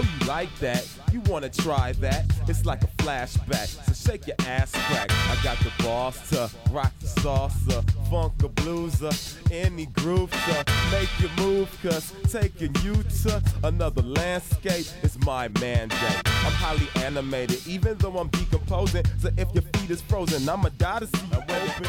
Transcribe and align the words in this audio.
Oh, 0.00 0.16
you 0.18 0.26
like 0.26 0.54
that. 0.60 0.88
You 1.12 1.20
wanna 1.26 1.50
try 1.50 1.92
that? 2.00 2.24
It's 2.48 2.64
like 2.64 2.82
a 2.82 2.86
flashback. 3.02 3.66
So 3.86 3.92
shake 3.92 4.26
your 4.26 4.36
ass 4.46 4.72
crack. 4.72 5.10
I 5.10 5.36
got 5.44 5.58
the 5.58 5.70
boss 5.82 6.30
to 6.30 6.50
rock 6.70 6.92
the 7.00 7.06
salsa, 7.06 7.84
funk 8.08 8.42
a 8.42 8.48
blueser, 8.48 9.12
any 9.52 9.86
groove 9.86 10.30
to 10.30 10.64
make 10.90 11.10
you 11.20 11.28
move. 11.36 11.68
Cause 11.82 12.14
taking 12.30 12.74
you 12.82 12.94
to 13.24 13.42
another 13.62 14.00
landscape 14.00 14.86
is 15.02 15.18
my 15.26 15.48
mandate. 15.60 16.00
I'm 16.24 16.52
highly 16.52 16.88
animated, 17.04 17.66
even 17.66 17.98
though 17.98 18.16
I'm 18.16 18.28
decomposing. 18.28 19.04
So 19.18 19.28
if 19.36 19.52
your 19.52 19.64
feet 19.74 19.90
is 19.90 20.00
frozen, 20.00 20.48
I'ma 20.48 20.70
die 20.78 21.00
to 21.00 21.06
see 21.08 21.26
you 21.26 21.36
open. 21.36 21.86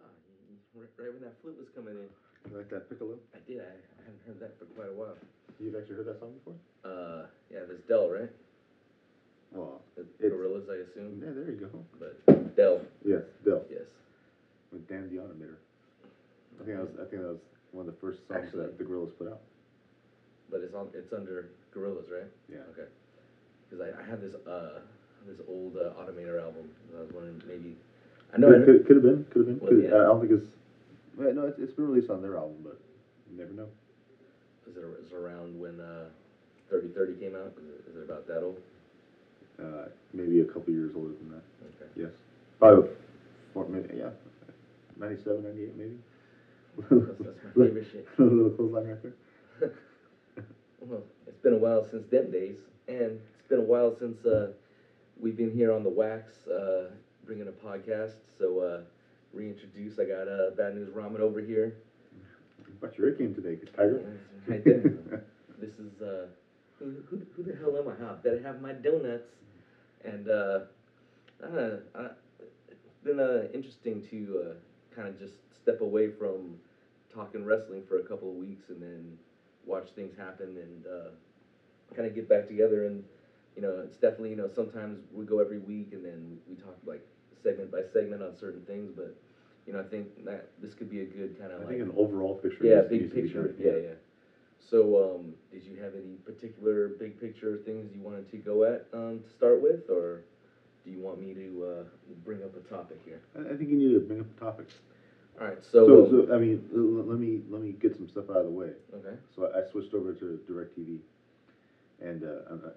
Ah, 0.00 0.04
right 0.98 1.12
when 1.12 1.22
that 1.22 1.34
flute 1.42 1.58
was 1.58 1.68
coming 1.74 1.94
in. 1.94 2.50
You 2.50 2.56
like 2.56 2.70
that 2.70 2.88
piccolo? 2.88 3.16
I 3.34 3.38
did. 3.46 3.60
I, 3.60 3.62
I 3.62 3.64
haven't 3.64 3.87
heard 4.28 4.40
that 4.40 4.58
for 4.60 4.66
quite 4.76 4.92
a 4.92 4.96
while. 4.96 5.16
You've 5.58 5.74
actually 5.74 5.96
heard 5.96 6.06
that 6.06 6.20
song 6.20 6.32
before? 6.36 6.54
Uh, 6.84 7.26
yeah, 7.50 7.64
there's 7.66 7.80
Del, 7.88 8.10
right? 8.12 8.30
Oh, 9.56 9.80
It's- 9.96 10.12
Gorillaz, 10.20 10.68
I 10.68 10.84
assume. 10.84 11.18
yeah, 11.24 11.32
there 11.32 11.48
you 11.50 11.56
go. 11.64 11.72
But 11.98 12.54
Del, 12.54 12.82
Yes, 13.04 13.22
Bill 13.44 13.64
yes. 13.72 13.88
with 14.70 14.86
Dan 14.88 15.08
the 15.08 15.16
Automator. 15.16 15.56
I 16.60 16.64
think 16.64 16.76
that 16.76 16.84
was 16.84 16.94
I 17.00 17.04
think 17.08 17.22
that 17.22 17.32
was 17.32 17.40
one 17.72 17.88
of 17.88 17.94
the 17.94 18.00
first 18.00 18.20
songs 18.28 18.44
Actually- 18.44 18.66
that 18.66 18.78
the 18.78 18.84
Gorillaz 18.84 19.16
put 19.16 19.28
out. 19.28 19.40
But 20.50 20.60
it's 20.60 20.74
on. 20.74 20.88
It's 20.94 21.12
under 21.12 21.48
Gorillaz, 21.74 22.10
right? 22.10 22.28
Yeah. 22.48 22.64
Okay. 22.72 22.88
Because 23.68 23.84
I, 23.84 24.00
I 24.00 24.04
have 24.04 24.20
this 24.20 24.34
uh 24.46 24.80
this 25.26 25.36
old 25.48 25.76
uh, 25.76 25.92
Automator 26.00 26.40
album. 26.40 26.68
and 26.88 26.98
I 26.98 27.00
was 27.02 27.12
wondering 27.12 27.42
maybe. 27.48 27.76
I 28.34 28.38
know. 28.38 28.48
I 28.48 28.64
Could, 28.64 28.66
could, 28.66 28.86
could 28.86 28.96
have 28.96 29.04
been, 29.04 29.24
could 29.32 29.46
have 29.46 29.58
been. 29.60 29.68
Could- 29.68 29.82
yeah. 29.84 29.96
I 29.96 30.04
don't 30.12 30.20
think 30.20 30.32
it's. 30.32 30.46
Well, 31.16 31.32
no, 31.34 31.46
it's, 31.48 31.58
it's 31.58 31.72
been 31.72 31.88
released 31.88 32.10
on 32.10 32.22
their 32.22 32.36
album, 32.36 32.56
but 32.62 32.78
you 33.32 33.38
never 33.38 33.52
know. 33.52 33.68
Is 34.68 34.76
it, 34.76 34.84
is 35.04 35.12
it 35.12 35.16
around 35.16 35.58
when 35.58 35.80
uh, 35.80 36.08
3030 36.68 37.20
came 37.20 37.34
out? 37.36 37.52
Is 37.58 37.68
it, 37.68 37.90
is 37.90 37.96
it 37.96 38.04
about 38.04 38.26
that 38.26 38.42
old? 38.42 38.60
Uh, 39.58 39.88
maybe 40.12 40.40
a 40.40 40.44
couple 40.44 40.72
years 40.72 40.92
older 40.94 41.08
than 41.08 41.30
that. 41.30 41.42
Okay. 41.82 41.90
Yes. 41.96 42.12
Probably, 42.58 42.90
four, 43.54 43.66
maybe, 43.68 43.96
yeah, 43.96 44.10
97, 44.98 45.42
98 45.42 45.76
maybe. 45.76 45.98
That's, 46.78 47.18
that's 47.18 47.56
my 47.56 47.64
favorite 47.66 47.86
shit. 47.92 48.06
a 48.18 48.22
little 48.22 48.50
clothesline 48.50 48.98
there. 49.02 49.72
Well, 50.80 51.02
it's 51.26 51.40
been 51.40 51.54
a 51.54 51.58
while 51.58 51.84
since 51.84 52.06
them 52.06 52.30
days, 52.30 52.56
and 52.86 53.20
it's 53.38 53.48
been 53.48 53.58
a 53.58 53.62
while 53.62 53.94
since 53.98 54.24
uh, 54.24 54.52
we've 55.20 55.36
been 55.36 55.50
here 55.52 55.72
on 55.72 55.82
the 55.82 55.90
Wax 55.90 56.46
uh, 56.46 56.90
bringing 57.26 57.48
a 57.48 57.50
podcast. 57.50 58.14
So, 58.38 58.60
uh, 58.60 58.80
reintroduce. 59.32 59.98
I 59.98 60.04
got 60.04 60.28
uh, 60.28 60.50
Bad 60.56 60.76
News 60.76 60.88
Ramen 60.90 61.18
over 61.18 61.40
here. 61.40 61.74
But 62.80 62.96
your 62.98 63.10
game 63.12 63.34
today, 63.34 63.58
Tiger. 63.76 64.04
Right 64.46 64.64
there. 64.64 65.24
This 65.58 65.78
is 65.78 66.00
uh, 66.00 66.26
who, 66.78 66.94
who, 67.10 67.20
who 67.36 67.42
the 67.42 67.56
hell 67.56 67.76
am 67.76 67.88
I? 67.88 68.04
Huh? 68.04 68.14
Better 68.22 68.40
have 68.42 68.60
my 68.60 68.72
donuts. 68.72 69.30
And 70.04 70.28
uh, 70.28 70.60
I 71.42 71.46
don't 71.46 71.56
know, 71.56 71.80
I, 71.94 72.06
it's 72.70 72.98
been 73.02 73.18
uh, 73.18 73.48
interesting 73.52 74.02
to 74.10 74.44
uh, 74.50 74.94
kind 74.94 75.08
of 75.08 75.18
just 75.18 75.34
step 75.60 75.80
away 75.80 76.10
from 76.10 76.56
talking 77.12 77.44
wrestling 77.44 77.82
for 77.88 77.98
a 77.98 78.04
couple 78.04 78.30
of 78.30 78.36
weeks 78.36 78.68
and 78.68 78.80
then 78.80 79.18
watch 79.66 79.88
things 79.96 80.16
happen 80.16 80.56
and 80.56 80.86
uh, 80.86 81.10
kind 81.96 82.06
of 82.06 82.14
get 82.14 82.28
back 82.28 82.46
together. 82.46 82.86
And 82.86 83.02
you 83.56 83.62
know, 83.62 83.82
it's 83.84 83.96
definitely 83.96 84.30
you 84.30 84.36
know 84.36 84.48
sometimes 84.54 85.00
we 85.12 85.24
go 85.24 85.40
every 85.40 85.58
week 85.58 85.88
and 85.92 86.04
then 86.04 86.38
we 86.48 86.54
talk 86.54 86.76
like 86.86 87.04
segment 87.42 87.72
by 87.72 87.80
segment 87.92 88.22
on 88.22 88.36
certain 88.36 88.62
things, 88.62 88.92
but. 88.94 89.16
You 89.68 89.74
know, 89.74 89.80
I 89.80 89.84
think 89.84 90.24
that 90.24 90.46
this 90.62 90.72
could 90.72 90.88
be 90.88 91.02
a 91.02 91.04
good 91.04 91.38
kind 91.38 91.52
of 91.52 91.60
I 91.60 91.64
like 91.64 91.68
think 91.76 91.82
an 91.82 91.92
overall 91.94 92.34
picture. 92.34 92.64
yeah, 92.64 92.76
needs- 92.76 92.88
big 92.88 93.00
needs 93.02 93.12
picture. 93.12 93.52
Yeah, 93.58 93.76
yeah. 93.76 93.94
So, 94.58 94.96
um, 94.96 95.34
did 95.52 95.62
you 95.66 95.76
have 95.76 95.94
any 95.94 96.16
particular 96.24 96.88
big 96.88 97.18
picture 97.20 97.54
things 97.54 97.92
you 97.92 98.00
wanted 98.00 98.26
to 98.30 98.38
go 98.38 98.64
at 98.64 98.86
um, 98.94 99.20
to 99.20 99.28
start 99.30 99.60
with, 99.60 99.90
or 99.90 100.22
do 100.84 100.90
you 100.90 100.98
want 100.98 101.20
me 101.20 101.34
to 101.34 101.64
uh, 101.64 101.82
bring 102.24 102.42
up 102.42 102.56
a 102.56 102.60
topic 102.60 102.98
here? 103.04 103.20
I, 103.36 103.52
I 103.52 103.56
think 103.56 103.68
you 103.68 103.76
need 103.76 103.92
to 103.92 104.00
bring 104.00 104.20
up 104.20 104.26
a 104.34 104.40
topic. 104.40 104.68
All 105.38 105.46
right. 105.46 105.62
So, 105.62 105.84
So, 105.84 106.04
um, 106.04 106.08
so 106.08 106.34
I 106.34 106.38
mean, 106.38 106.60
let 106.72 107.18
me 107.18 107.42
let 107.50 107.60
me 107.60 107.74
get 107.78 107.94
some 107.94 108.06
stuff 108.08 108.30
out 108.30 108.38
of 108.38 108.44
the 108.44 108.50
way. 108.50 108.72
okay. 108.96 109.16
So 109.34 109.44
I, 109.54 109.58
I 109.58 109.62
switched 109.62 109.94
over 109.94 110.12
to 110.14 110.40
Directv, 110.48 110.98
and 112.00 112.24
uh, 112.24 112.40
uh, 112.50 112.70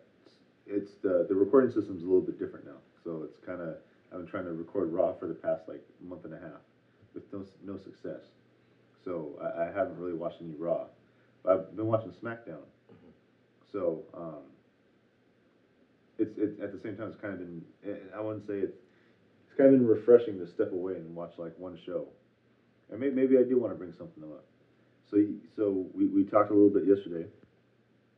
it's 0.67 0.97
the 1.01 1.25
the 1.27 1.35
recording 1.35 1.69
system's 1.69 2.01
a 2.01 2.05
little 2.05 2.21
bit 2.21 2.37
different 2.37 2.65
now. 2.65 2.79
So 3.03 3.21
it's 3.23 3.39
kind 3.39 3.61
of 3.61 3.77
I've 4.11 4.17
been 4.17 4.25
trying 4.25 4.45
to 4.45 4.51
record 4.53 4.91
raw 4.91 5.11
for 5.11 5.27
the 5.27 5.33
past 5.33 5.67
like 5.67 5.81
month 6.01 6.25
and 6.25 6.33
a 6.33 6.37
half 6.37 6.59
with 7.13 7.23
no 7.33 7.45
no 7.63 7.77
success. 7.77 8.23
So 9.03 9.39
I, 9.41 9.63
I 9.63 9.65
haven't 9.71 9.97
really 9.97 10.13
watched 10.13 10.41
any 10.41 10.55
raw. 10.55 10.85
But 11.43 11.53
I've 11.53 11.75
been 11.75 11.87
watching 11.87 12.11
SmackDown. 12.11 12.65
Mhm. 12.91 13.11
So 13.71 14.03
um, 14.13 14.43
it's 16.17 16.37
it's 16.37 16.59
at 16.59 16.71
the 16.71 16.77
same 16.77 16.95
time 16.95 17.07
it's 17.07 17.19
kind 17.21 17.33
of 17.33 17.39
been 17.39 17.63
I 18.15 18.21
wouldn't 18.21 18.45
say 18.45 18.59
it's 18.59 18.77
it's 19.45 19.53
kind 19.57 19.73
of 19.73 19.79
been 19.79 19.87
refreshing 19.87 20.39
to 20.39 20.47
step 20.47 20.71
away 20.71 20.95
and 20.95 21.15
watch 21.15 21.33
like 21.37 21.57
one 21.57 21.77
show. 21.85 22.07
And 22.89 22.99
maybe, 22.99 23.15
maybe 23.15 23.37
I 23.37 23.43
do 23.43 23.59
want 23.59 23.73
to 23.73 23.77
bring 23.77 23.93
something 23.93 24.23
up. 24.23 24.45
So, 25.09 25.17
so 25.55 25.87
we, 25.93 26.05
we 26.07 26.23
talked 26.23 26.51
a 26.51 26.53
little 26.53 26.69
bit 26.69 26.85
yesterday 26.85 27.27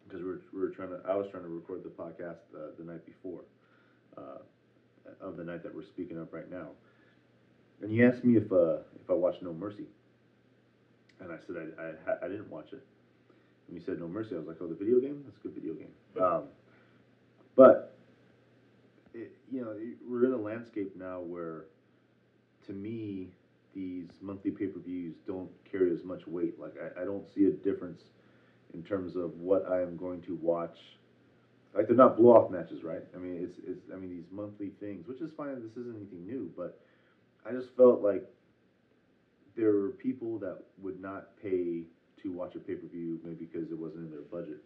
because 0.07 0.21
we 0.21 0.27
were, 0.29 0.41
we 0.53 0.59
were 0.61 0.69
trying 0.69 0.89
to, 0.89 0.99
I 1.07 1.15
was 1.15 1.27
trying 1.31 1.43
to 1.43 1.49
record 1.49 1.83
the 1.83 1.89
podcast 1.89 2.41
uh, 2.55 2.71
the 2.77 2.83
night 2.83 3.05
before, 3.05 3.41
uh, 4.17 4.39
of 5.21 5.37
the 5.37 5.43
night 5.43 5.63
that 5.63 5.73
we're 5.75 5.83
speaking 5.83 6.17
of 6.17 6.31
right 6.33 6.49
now. 6.51 6.69
And 7.81 7.91
he 7.91 8.03
asked 8.03 8.23
me 8.23 8.37
if, 8.37 8.51
uh, 8.51 8.77
if 9.01 9.09
I 9.09 9.13
watched 9.13 9.41
No 9.41 9.53
Mercy. 9.53 9.85
And 11.19 11.31
I 11.31 11.37
said 11.37 11.55
I, 11.79 12.11
I, 12.11 12.25
I 12.25 12.27
didn't 12.27 12.49
watch 12.49 12.73
it. 12.73 12.83
And 13.67 13.77
he 13.77 13.83
said 13.83 13.99
No 13.99 14.07
Mercy. 14.07 14.35
I 14.35 14.39
was 14.39 14.47
like, 14.47 14.57
oh, 14.61 14.67
the 14.67 14.75
video 14.75 14.99
game? 14.99 15.21
That's 15.25 15.37
a 15.37 15.41
good 15.41 15.53
video 15.53 15.73
game. 15.73 15.91
Um, 16.21 16.43
but, 17.55 17.95
it, 19.13 19.31
you 19.51 19.61
know, 19.61 19.71
it- 19.71 19.97
we're 20.07 20.25
in 20.25 20.33
a 20.33 20.37
landscape 20.37 20.95
now 20.95 21.19
where, 21.21 21.65
to 22.65 22.73
me, 22.73 23.29
these 23.73 24.07
monthly 24.21 24.51
pay-per-views 24.51 25.15
don't 25.25 25.49
carry 25.69 25.91
as 25.91 26.03
much 26.03 26.27
weight. 26.27 26.59
Like 26.59 26.75
I, 26.77 27.01
I 27.01 27.05
don't 27.05 27.27
see 27.27 27.45
a 27.45 27.51
difference 27.51 28.11
in 28.73 28.83
terms 28.83 29.15
of 29.15 29.37
what 29.39 29.67
I 29.67 29.81
am 29.81 29.97
going 29.97 30.21
to 30.21 30.35
watch. 30.35 30.77
Like 31.73 31.87
they're 31.87 31.95
not 31.95 32.15
blow-off 32.17 32.51
matches, 32.51 32.83
right? 32.83 33.01
I 33.15 33.17
mean, 33.17 33.37
it's 33.43 33.57
it's 33.67 33.89
I 33.91 33.97
mean 33.97 34.09
these 34.11 34.27
monthly 34.31 34.69
things, 34.79 35.07
which 35.07 35.21
is 35.21 35.31
fine. 35.31 35.61
This 35.61 35.71
isn't 35.77 35.95
anything 35.95 36.25
new, 36.25 36.51
but 36.55 36.79
I 37.47 37.51
just 37.51 37.69
felt 37.75 38.01
like 38.01 38.23
there 39.55 39.71
were 39.73 39.89
people 39.89 40.39
that 40.39 40.59
would 40.81 40.99
not 40.99 41.37
pay 41.41 41.83
to 42.21 42.31
watch 42.31 42.55
a 42.55 42.59
pay-per-view 42.59 43.19
maybe 43.23 43.45
because 43.45 43.71
it 43.71 43.77
wasn't 43.77 44.05
in 44.05 44.11
their 44.11 44.21
budget, 44.21 44.63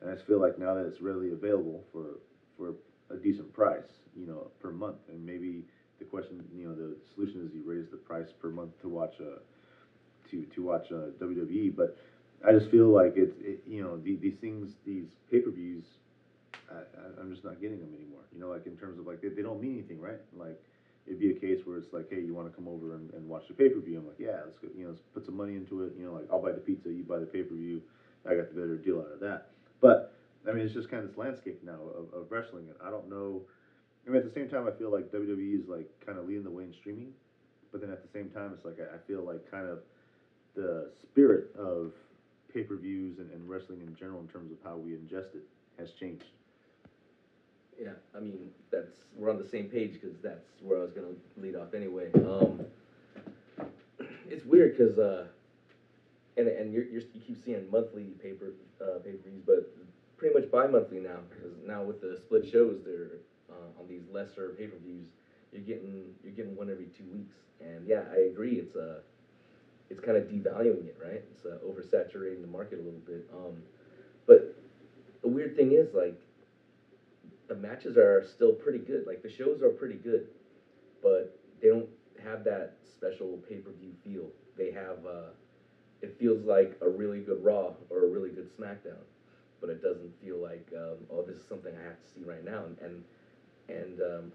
and 0.00 0.10
I 0.10 0.14
just 0.14 0.26
feel 0.26 0.40
like 0.40 0.58
now 0.58 0.74
that 0.74 0.86
it's 0.86 1.00
readily 1.00 1.32
available 1.32 1.84
for 1.92 2.20
for 2.56 2.74
a 3.10 3.16
decent 3.16 3.52
price, 3.52 3.88
you 4.16 4.26
know, 4.26 4.48
per 4.60 4.70
month, 4.70 4.98
and 5.08 5.24
maybe 5.24 5.64
the 5.98 6.04
question, 6.04 6.44
you 6.54 6.68
know, 6.68 6.74
the 6.74 6.96
solution 7.14 7.44
is 7.46 7.54
you 7.54 7.62
raise 7.64 7.88
the 7.90 7.96
price 7.96 8.28
per 8.40 8.50
month 8.50 8.80
to 8.82 8.88
watch 8.88 9.14
a 9.20 9.38
to 10.30 10.44
to 10.54 10.62
watch 10.62 10.90
a 10.90 11.10
WWE. 11.18 11.74
But 11.76 11.96
I 12.46 12.52
just 12.52 12.70
feel 12.70 12.88
like 12.88 13.14
it's 13.16 13.36
it, 13.40 13.62
you 13.66 13.82
know 13.82 13.96
the, 13.98 14.16
these 14.16 14.36
things, 14.40 14.74
these 14.84 15.06
pay 15.30 15.40
per 15.40 15.50
views, 15.50 15.84
I, 16.70 17.20
I'm 17.20 17.30
just 17.30 17.44
not 17.44 17.60
getting 17.60 17.80
them 17.80 17.94
anymore. 17.94 18.22
You 18.32 18.40
know, 18.40 18.48
like 18.48 18.66
in 18.66 18.76
terms 18.76 18.98
of 18.98 19.06
like 19.06 19.20
they, 19.20 19.28
they 19.28 19.42
don't 19.42 19.60
mean 19.60 19.74
anything, 19.74 20.00
right? 20.00 20.20
Like 20.36 20.60
it'd 21.08 21.18
be 21.18 21.30
a 21.30 21.40
case 21.40 21.64
where 21.64 21.78
it's 21.78 21.92
like, 21.92 22.06
hey, 22.10 22.20
you 22.20 22.34
want 22.34 22.48
to 22.48 22.54
come 22.54 22.68
over 22.68 22.94
and, 22.94 23.10
and 23.14 23.26
watch 23.26 23.48
the 23.48 23.54
pay 23.54 23.68
per 23.70 23.80
view? 23.80 23.98
I'm 23.98 24.06
like, 24.06 24.20
yeah, 24.20 24.44
let's 24.44 24.58
go, 24.58 24.68
you 24.76 24.84
know, 24.84 24.90
let's 24.90 25.02
put 25.14 25.24
some 25.24 25.36
money 25.36 25.56
into 25.56 25.82
it. 25.84 25.94
You 25.98 26.06
know, 26.06 26.12
like 26.12 26.28
I'll 26.30 26.42
buy 26.42 26.52
the 26.52 26.60
pizza, 26.60 26.90
you 26.92 27.02
buy 27.02 27.18
the 27.18 27.26
pay 27.26 27.42
per 27.42 27.54
view. 27.54 27.82
I 28.28 28.34
got 28.34 28.52
the 28.52 28.60
better 28.60 28.76
deal 28.76 29.00
out 29.00 29.12
of 29.12 29.20
that. 29.20 29.48
But 29.80 30.14
I 30.46 30.52
mean, 30.52 30.64
it's 30.64 30.74
just 30.74 30.90
kind 30.90 31.02
of 31.02 31.08
this 31.08 31.18
landscape 31.18 31.60
now 31.64 31.80
of, 31.96 32.12
of 32.12 32.30
wrestling, 32.30 32.68
and 32.68 32.76
I 32.84 32.90
don't 32.90 33.08
know. 33.08 33.42
I 34.06 34.10
mean, 34.10 34.18
at 34.18 34.24
the 34.24 34.32
same 34.32 34.48
time, 34.48 34.68
I 34.68 34.78
feel 34.78 34.92
like 34.92 35.10
WWE 35.10 35.60
is 35.60 35.68
like 35.68 35.88
kind 36.04 36.18
of 36.18 36.26
leading 36.26 36.44
the 36.44 36.50
way 36.50 36.64
in 36.64 36.72
streaming, 36.72 37.12
but 37.72 37.80
then 37.80 37.90
at 37.90 38.02
the 38.02 38.08
same 38.08 38.28
time, 38.30 38.52
it's 38.54 38.64
like 38.64 38.78
I, 38.80 38.96
I 38.96 38.98
feel 39.06 39.24
like 39.24 39.50
kind 39.50 39.68
of 39.68 39.80
the 40.54 40.90
spirit 41.02 41.54
of 41.56 41.92
pay 42.52 42.62
per 42.62 42.76
views 42.76 43.18
and, 43.18 43.30
and 43.30 43.48
wrestling 43.48 43.80
in 43.80 43.94
general, 43.96 44.20
in 44.20 44.28
terms 44.28 44.52
of 44.52 44.58
how 44.62 44.76
we 44.76 44.92
ingest 44.92 45.34
it, 45.34 45.44
has 45.78 45.92
changed. 45.92 46.24
Yeah, 47.80 47.90
I 48.14 48.20
mean 48.20 48.50
that's 48.70 49.04
we're 49.16 49.30
on 49.30 49.38
the 49.38 49.44
same 49.44 49.66
page 49.66 49.94
because 49.94 50.18
that's 50.20 50.46
where 50.62 50.78
I 50.78 50.82
was 50.82 50.92
gonna 50.92 51.14
lead 51.36 51.54
off 51.54 51.74
anyway. 51.74 52.10
Um, 52.24 52.66
it's 54.28 54.44
weird 54.44 54.76
because 54.76 54.98
uh, 54.98 55.26
and 56.36 56.48
and 56.48 56.72
you're, 56.72 56.84
you're, 56.84 57.02
you 57.12 57.20
keep 57.20 57.36
seeing 57.44 57.70
monthly 57.70 58.14
paper 58.22 58.52
uh, 58.80 58.98
pay 58.98 59.12
per 59.12 59.28
views, 59.28 59.42
but 59.46 59.72
pretty 60.16 60.34
much 60.34 60.50
bi-monthly 60.50 60.98
now 60.98 61.20
because 61.30 61.52
now 61.64 61.82
with 61.84 62.00
the 62.00 62.16
split 62.16 62.44
shows, 62.44 62.78
they're 62.84 63.18
uh, 63.50 63.80
on 63.80 63.86
these 63.88 64.02
lesser 64.10 64.50
pay 64.50 64.66
per 64.66 64.76
views. 64.76 65.06
You're 65.52 65.62
getting 65.62 66.12
you're 66.22 66.32
getting 66.32 66.56
one 66.56 66.68
every 66.70 66.86
two 66.86 67.04
weeks, 67.04 67.36
and 67.60 67.86
yeah, 67.86 68.02
I 68.12 68.18
agree. 68.18 68.54
It's 68.58 68.74
uh, 68.74 68.98
it's 69.88 70.00
kind 70.00 70.16
of 70.16 70.24
devaluing 70.24 70.86
it, 70.86 70.96
right? 71.00 71.22
It's 71.32 71.44
uh, 71.46 71.58
oversaturating 71.64 72.40
the 72.40 72.48
market 72.48 72.80
a 72.80 72.82
little 72.82 73.00
bit. 73.06 73.24
Um, 73.32 73.62
but 74.26 74.54
the 75.22 75.28
weird 75.28 75.56
thing 75.56 75.72
is 75.72 75.94
like 75.94 76.20
the 77.48 77.54
matches 77.54 77.96
are 77.96 78.24
still 78.24 78.52
pretty 78.52 78.78
good. 78.78 79.06
Like 79.06 79.22
the 79.22 79.30
shows 79.30 79.62
are 79.62 79.70
pretty 79.70 79.96
good, 79.96 80.28
but 81.02 81.38
they 81.60 81.68
don't 81.68 81.88
have 82.22 82.44
that 82.44 82.76
special 82.84 83.38
pay 83.48 83.56
per 83.56 83.70
view 83.72 83.92
feel. 84.04 84.26
They 84.56 84.70
have 84.70 84.98
uh, 85.06 85.30
it 86.02 86.16
feels 86.18 86.44
like 86.44 86.78
a 86.82 86.88
really 86.88 87.20
good 87.20 87.42
Raw 87.42 87.72
or 87.90 88.04
a 88.04 88.08
really 88.08 88.30
good 88.30 88.48
SmackDown, 88.56 89.02
but 89.60 89.70
it 89.70 89.82
doesn't 89.82 90.12
feel 90.22 90.38
like 90.38 90.68
um, 90.76 90.98
oh 91.10 91.22
this 91.22 91.36
is 91.36 91.48
something 91.48 91.72
I 91.74 91.84
have 91.84 92.00
to 92.00 92.08
see 92.14 92.24
right 92.24 92.44
now. 92.44 92.64
And 92.64 92.78
and, 92.80 93.04
and 93.68 94.00
um, 94.00 94.32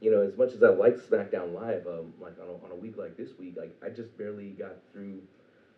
you 0.00 0.10
know 0.10 0.20
as 0.20 0.36
much 0.36 0.52
as 0.52 0.62
I 0.62 0.68
like 0.68 0.96
SmackDown 0.96 1.54
Live, 1.54 1.86
um, 1.86 2.12
like 2.20 2.38
on 2.40 2.48
a, 2.48 2.64
on 2.64 2.70
a 2.72 2.76
week 2.76 2.96
like 2.98 3.16
this 3.16 3.30
week, 3.38 3.54
like 3.56 3.74
I 3.84 3.88
just 3.88 4.16
barely 4.18 4.50
got 4.50 4.74
through 4.92 5.22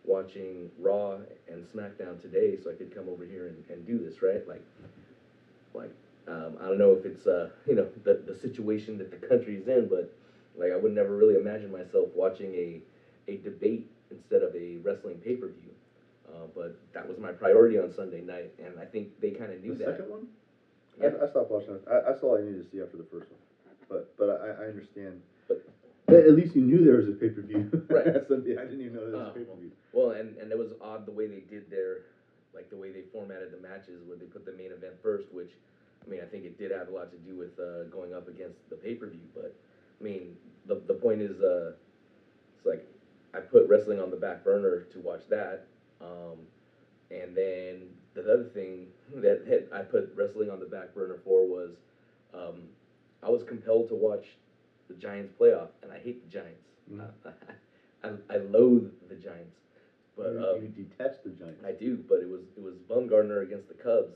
watching 0.05 0.69
Raw 0.79 1.17
and 1.47 1.63
SmackDown 1.63 2.21
today, 2.21 2.57
so 2.61 2.71
I 2.71 2.73
could 2.73 2.93
come 2.93 3.07
over 3.09 3.25
here 3.25 3.47
and, 3.47 3.63
and 3.69 3.85
do 3.85 3.97
this 3.97 4.21
right. 4.21 4.45
Like 4.47 4.63
like 5.73 5.93
um, 6.27 6.57
I 6.59 6.67
don't 6.67 6.77
know 6.77 6.93
if 6.93 7.05
it's 7.05 7.25
uh, 7.27 7.49
you 7.65 7.75
know 7.75 7.87
the 8.03 8.15
the 8.25 8.35
situation 8.35 8.97
that 8.99 9.09
the 9.11 9.17
country's 9.27 9.67
in, 9.67 9.87
but 9.87 10.13
like 10.57 10.71
I 10.71 10.75
would 10.77 10.93
never 10.93 11.15
really 11.15 11.35
imagine 11.35 11.71
myself 11.71 12.09
watching 12.15 12.53
a 12.55 12.81
a 13.27 13.37
debate 13.37 13.89
instead 14.11 14.41
of 14.41 14.55
a 14.55 14.77
wrestling 14.77 15.17
pay 15.17 15.35
per 15.35 15.47
view. 15.47 15.71
Uh, 16.27 16.45
but 16.55 16.77
that 16.93 17.07
was 17.07 17.17
my 17.17 17.31
priority 17.31 17.77
on 17.79 17.89
Sunday 17.91 18.21
night, 18.21 18.51
and 18.63 18.79
I 18.79 18.85
think 18.85 19.19
they 19.19 19.31
kind 19.31 19.51
of 19.51 19.61
knew 19.63 19.73
The 19.73 19.85
that. 19.85 19.97
second 19.97 20.09
one? 20.11 20.27
Yeah. 21.01 21.09
I, 21.19 21.25
I 21.25 21.29
stopped 21.29 21.49
watching 21.49 21.73
it. 21.73 21.83
I, 21.89 22.11
I 22.11 22.13
saw 22.19 22.33
all 22.33 22.37
I 22.37 22.41
needed 22.41 22.63
to 22.63 22.69
see 22.69 22.81
after 22.81 22.97
the 22.97 23.03
first 23.09 23.31
one. 23.31 23.39
But 23.89 24.15
but 24.17 24.29
I, 24.29 24.63
I 24.63 24.65
understand. 24.67 25.21
But- 25.47 25.65
At 26.09 26.33
least 26.35 26.55
you 26.55 26.61
knew 26.63 26.83
there 26.83 26.97
was 26.97 27.07
a 27.07 27.11
pay 27.13 27.29
per 27.29 27.41
view. 27.41 27.69
Right. 27.89 28.05
Sunday, 28.27 28.57
I 28.57 28.65
didn't 28.65 28.81
even 28.81 28.93
know 28.93 29.05
there 29.09 29.17
was 29.17 29.27
Oh, 29.27 29.31
a 29.31 29.33
pay 29.33 29.45
per 29.45 29.55
view. 29.57 29.71
Well, 29.93 30.11
and 30.11 30.37
and 30.37 30.51
it 30.51 30.57
was 30.57 30.73
odd 30.81 31.05
the 31.05 31.11
way 31.11 31.25
they 31.27 31.41
did 31.49 31.69
their, 31.69 32.01
like 32.53 32.69
the 32.69 32.75
way 32.77 32.91
they 32.91 33.01
formatted 33.13 33.51
the 33.51 33.57
matches, 33.67 34.01
where 34.05 34.17
they 34.17 34.25
put 34.25 34.45
the 34.45 34.53
main 34.53 34.71
event 34.71 34.93
first, 35.01 35.31
which, 35.33 35.51
I 36.05 36.09
mean, 36.09 36.21
I 36.21 36.25
think 36.25 36.45
it 36.45 36.57
did 36.57 36.71
have 36.71 36.87
a 36.87 36.91
lot 36.91 37.11
to 37.11 37.17
do 37.17 37.37
with 37.37 37.59
uh, 37.59 37.83
going 37.85 38.13
up 38.13 38.27
against 38.27 38.69
the 38.69 38.75
pay 38.75 38.95
per 38.95 39.07
view. 39.07 39.27
But 39.33 39.55
I 39.99 40.03
mean, 40.03 40.35
the 40.65 40.75
the 40.87 40.93
point 40.93 41.21
is, 41.21 41.41
uh, 41.41 41.73
it's 42.57 42.65
like 42.65 42.85
I 43.33 43.39
put 43.39 43.67
wrestling 43.67 43.99
on 43.99 44.09
the 44.09 44.17
back 44.17 44.43
burner 44.43 44.81
to 44.91 44.99
watch 44.99 45.27
that, 45.29 45.67
um, 46.01 46.37
and 47.11 47.35
then 47.35 47.89
the 48.13 48.21
other 48.21 48.49
thing 48.53 48.87
that, 49.15 49.45
that 49.47 49.69
I 49.73 49.81
put 49.81 50.11
wrestling 50.15 50.49
on 50.49 50.59
the 50.59 50.65
back 50.65 50.93
burner 50.93 51.19
for 51.23 51.45
was, 51.45 51.71
um, 52.33 52.63
I 53.23 53.29
was 53.29 53.43
compelled 53.43 53.89
to 53.89 53.95
watch 53.95 54.25
the 54.87 54.95
Giants 54.95 55.33
playoff, 55.39 55.69
and 55.83 55.91
I 55.91 55.99
hate 55.99 56.23
the 56.25 56.31
Giants. 56.31 56.67
Mm. 56.91 57.07
I, 58.03 58.09
I 58.33 58.37
loathe 58.37 58.91
the 59.09 59.15
Giants, 59.15 59.57
but 60.17 60.37
um, 60.37 60.61
you 60.61 60.67
detest 60.69 61.23
the 61.23 61.31
Giants. 61.31 61.63
I 61.65 61.71
do. 61.71 62.03
But 62.07 62.19
it 62.19 62.29
was 62.29 62.41
it 62.57 62.63
was 62.63 62.75
Bumgarner 62.89 63.43
against 63.43 63.67
the 63.67 63.73
Cubs, 63.73 64.15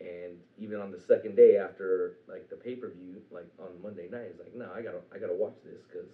and 0.00 0.38
even 0.58 0.80
on 0.80 0.90
the 0.90 0.98
second 0.98 1.36
day 1.36 1.56
after 1.56 2.16
like 2.26 2.48
the 2.48 2.56
pay 2.56 2.74
per 2.74 2.88
view, 2.88 3.22
like 3.30 3.46
on 3.58 3.68
Monday 3.82 4.08
night, 4.10 4.32
it's 4.32 4.40
like 4.40 4.54
no, 4.54 4.70
I 4.74 4.82
gotta 4.82 5.00
I 5.14 5.18
gotta 5.18 5.34
watch 5.34 5.56
this 5.64 5.80
because 5.90 6.08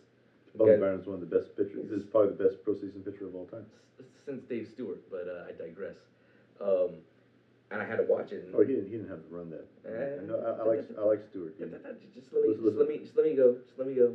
Bumgarner's 0.56 1.06
one 1.06 1.22
of 1.22 1.28
the 1.28 1.38
best 1.38 1.56
pitchers. 1.56 1.88
This 1.88 2.00
is 2.02 2.06
probably 2.06 2.34
the 2.34 2.44
best 2.44 2.64
postseason 2.64 3.04
pitcher 3.04 3.26
of 3.26 3.34
all 3.34 3.46
time. 3.46 3.66
since 4.24 4.42
Dave 4.44 4.68
Stewart, 4.72 5.00
but 5.10 5.28
uh, 5.28 5.48
I 5.48 5.52
digress. 5.52 5.96
Um, 6.60 6.98
and 7.70 7.82
I 7.82 7.84
had 7.84 7.96
to 7.96 8.04
watch 8.04 8.32
it. 8.32 8.48
Oh, 8.54 8.60
he 8.60 8.66
didn't. 8.66 8.86
He 8.86 8.92
didn't 8.96 9.08
have 9.08 9.22
to 9.28 9.34
run 9.34 9.50
that. 9.50 9.66
Eh. 9.84 10.22
I, 10.22 10.26
know, 10.26 10.38
I, 10.38 10.62
I 10.62 10.64
like. 10.64 10.84
I 10.98 11.02
like 11.02 11.22
Stewart. 11.22 11.58
just 11.58 12.32
let 12.32 12.48
me 12.48 12.58
just 12.62 12.78
let 12.78 12.88
me 12.88 12.98
just 12.98 13.16
let 13.16 13.26
me 13.26 13.34
go. 13.34 13.56
Just 13.66 13.78
let 13.78 13.88
me 13.88 13.94
go. 13.94 14.14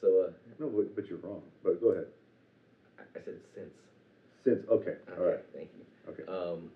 So 0.00 0.26
uh, 0.26 0.30
No, 0.58 0.68
but, 0.68 0.94
but 0.96 1.06
you're 1.06 1.18
wrong. 1.18 1.42
But 1.62 1.80
go 1.80 1.90
ahead. 1.90 2.06
I, 2.98 3.02
I 3.18 3.22
said 3.22 3.38
since. 3.54 3.74
Since 4.42 4.66
okay, 4.68 4.96
Okay, 5.06 5.20
all 5.20 5.26
right, 5.26 5.38
thank 5.54 5.70
you. 5.78 6.12
okay. 6.12 6.24
Um, 6.26 6.70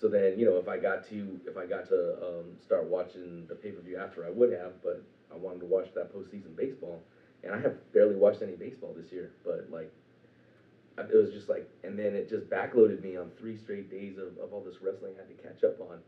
so 0.00 0.08
then, 0.08 0.38
you 0.38 0.46
know, 0.46 0.56
if 0.58 0.68
I 0.68 0.78
got 0.78 1.06
to 1.10 1.40
if 1.46 1.56
I 1.56 1.66
got 1.66 1.88
to 1.88 2.14
um, 2.22 2.44
start 2.64 2.84
watching 2.84 3.46
the 3.48 3.54
pay 3.54 3.70
per 3.72 3.80
view 3.82 3.96
after, 3.96 4.24
I 4.26 4.30
would 4.30 4.52
have. 4.52 4.80
But 4.82 5.02
I 5.32 5.36
wanted 5.36 5.60
to 5.60 5.66
watch 5.66 5.88
that 5.94 6.14
postseason 6.14 6.54
baseball, 6.56 7.02
and 7.42 7.54
I 7.54 7.58
have 7.60 7.74
barely 7.92 8.14
watched 8.16 8.42
any 8.42 8.52
baseball 8.54 8.94
this 8.96 9.10
year. 9.12 9.32
But 9.44 9.66
like, 9.70 9.90
it 10.98 11.14
was 11.16 11.30
just 11.32 11.48
like, 11.48 11.68
and 11.84 11.98
then 11.98 12.14
it 12.14 12.28
just 12.28 12.48
backloaded 12.50 13.02
me 13.02 13.16
on 13.16 13.30
three 13.38 13.56
straight 13.56 13.90
days 13.90 14.18
of, 14.18 14.36
of 14.42 14.52
all 14.52 14.60
this 14.60 14.76
wrestling 14.82 15.12
I 15.16 15.26
had 15.26 15.36
to 15.36 15.42
catch 15.42 15.64
up 15.64 15.80
on. 15.80 15.98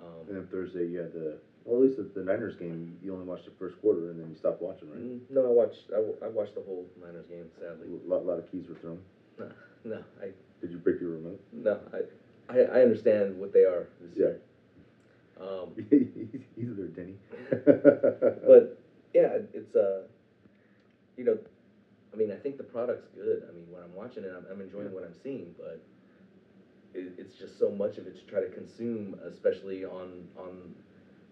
Um, 0.00 0.26
And 0.28 0.36
then 0.36 0.46
Thursday 0.46 0.86
you 0.86 0.98
had 1.00 1.12
the. 1.12 1.36
Well, 1.64 1.76
at 1.76 1.82
least 1.82 1.96
the, 1.98 2.04
the 2.14 2.22
Niners 2.24 2.56
game, 2.56 2.96
you 3.02 3.12
only 3.12 3.26
watched 3.26 3.44
the 3.44 3.50
first 3.58 3.78
quarter 3.82 4.10
and 4.10 4.18
then 4.18 4.30
you 4.30 4.36
stopped 4.36 4.62
watching, 4.62 4.88
right? 4.90 5.00
mm, 5.00 5.20
no, 5.28 5.44
I 5.44 5.50
watched 5.50 5.90
I, 5.94 6.24
I 6.24 6.28
watched 6.28 6.54
the 6.54 6.62
whole 6.62 6.86
Niners 6.98 7.26
game. 7.28 7.44
Sadly, 7.60 7.88
A 7.92 8.08
lot, 8.08 8.24
lot 8.24 8.38
of 8.38 8.50
keys 8.50 8.64
were 8.68 8.76
thrown. 8.76 9.00
no, 9.38 9.50
no, 9.84 9.98
I 10.22 10.30
Did 10.62 10.70
you 10.70 10.78
break 10.78 10.98
your 11.00 11.10
remote? 11.10 11.38
no, 11.52 11.78
I, 11.92 11.98
I, 12.48 12.60
I 12.60 12.82
understand 12.82 13.38
what 13.38 13.52
they 13.52 13.64
are 13.64 13.88
Yeah. 14.14 14.34
Um, 15.40 15.74
He's 16.56 16.76
there, 16.76 16.86
Denny. 16.86 17.14
but 17.50 18.80
yeah, 19.14 19.38
it's 19.54 19.76
uh, 19.76 20.02
you 21.16 21.24
know, 21.24 21.38
I 22.12 22.16
mean, 22.16 22.32
I 22.32 22.36
think 22.36 22.56
the 22.56 22.64
product's 22.64 23.06
good. 23.14 23.44
I 23.48 23.52
mean, 23.52 23.66
when 23.70 23.82
I'm 23.82 23.94
watching 23.94 24.24
it, 24.24 24.32
I'm, 24.36 24.46
I'm 24.50 24.60
enjoying 24.60 24.92
what 24.92 25.04
I'm 25.04 25.14
seeing, 25.22 25.54
but 25.58 25.80
it, 26.94 27.12
it's 27.18 27.36
just 27.38 27.58
so 27.58 27.70
much 27.70 27.98
of 27.98 28.06
it 28.06 28.16
to 28.16 28.22
try 28.30 28.40
to 28.40 28.48
consume, 28.48 29.18
especially 29.24 29.84
on 29.84 30.26
on 30.36 30.74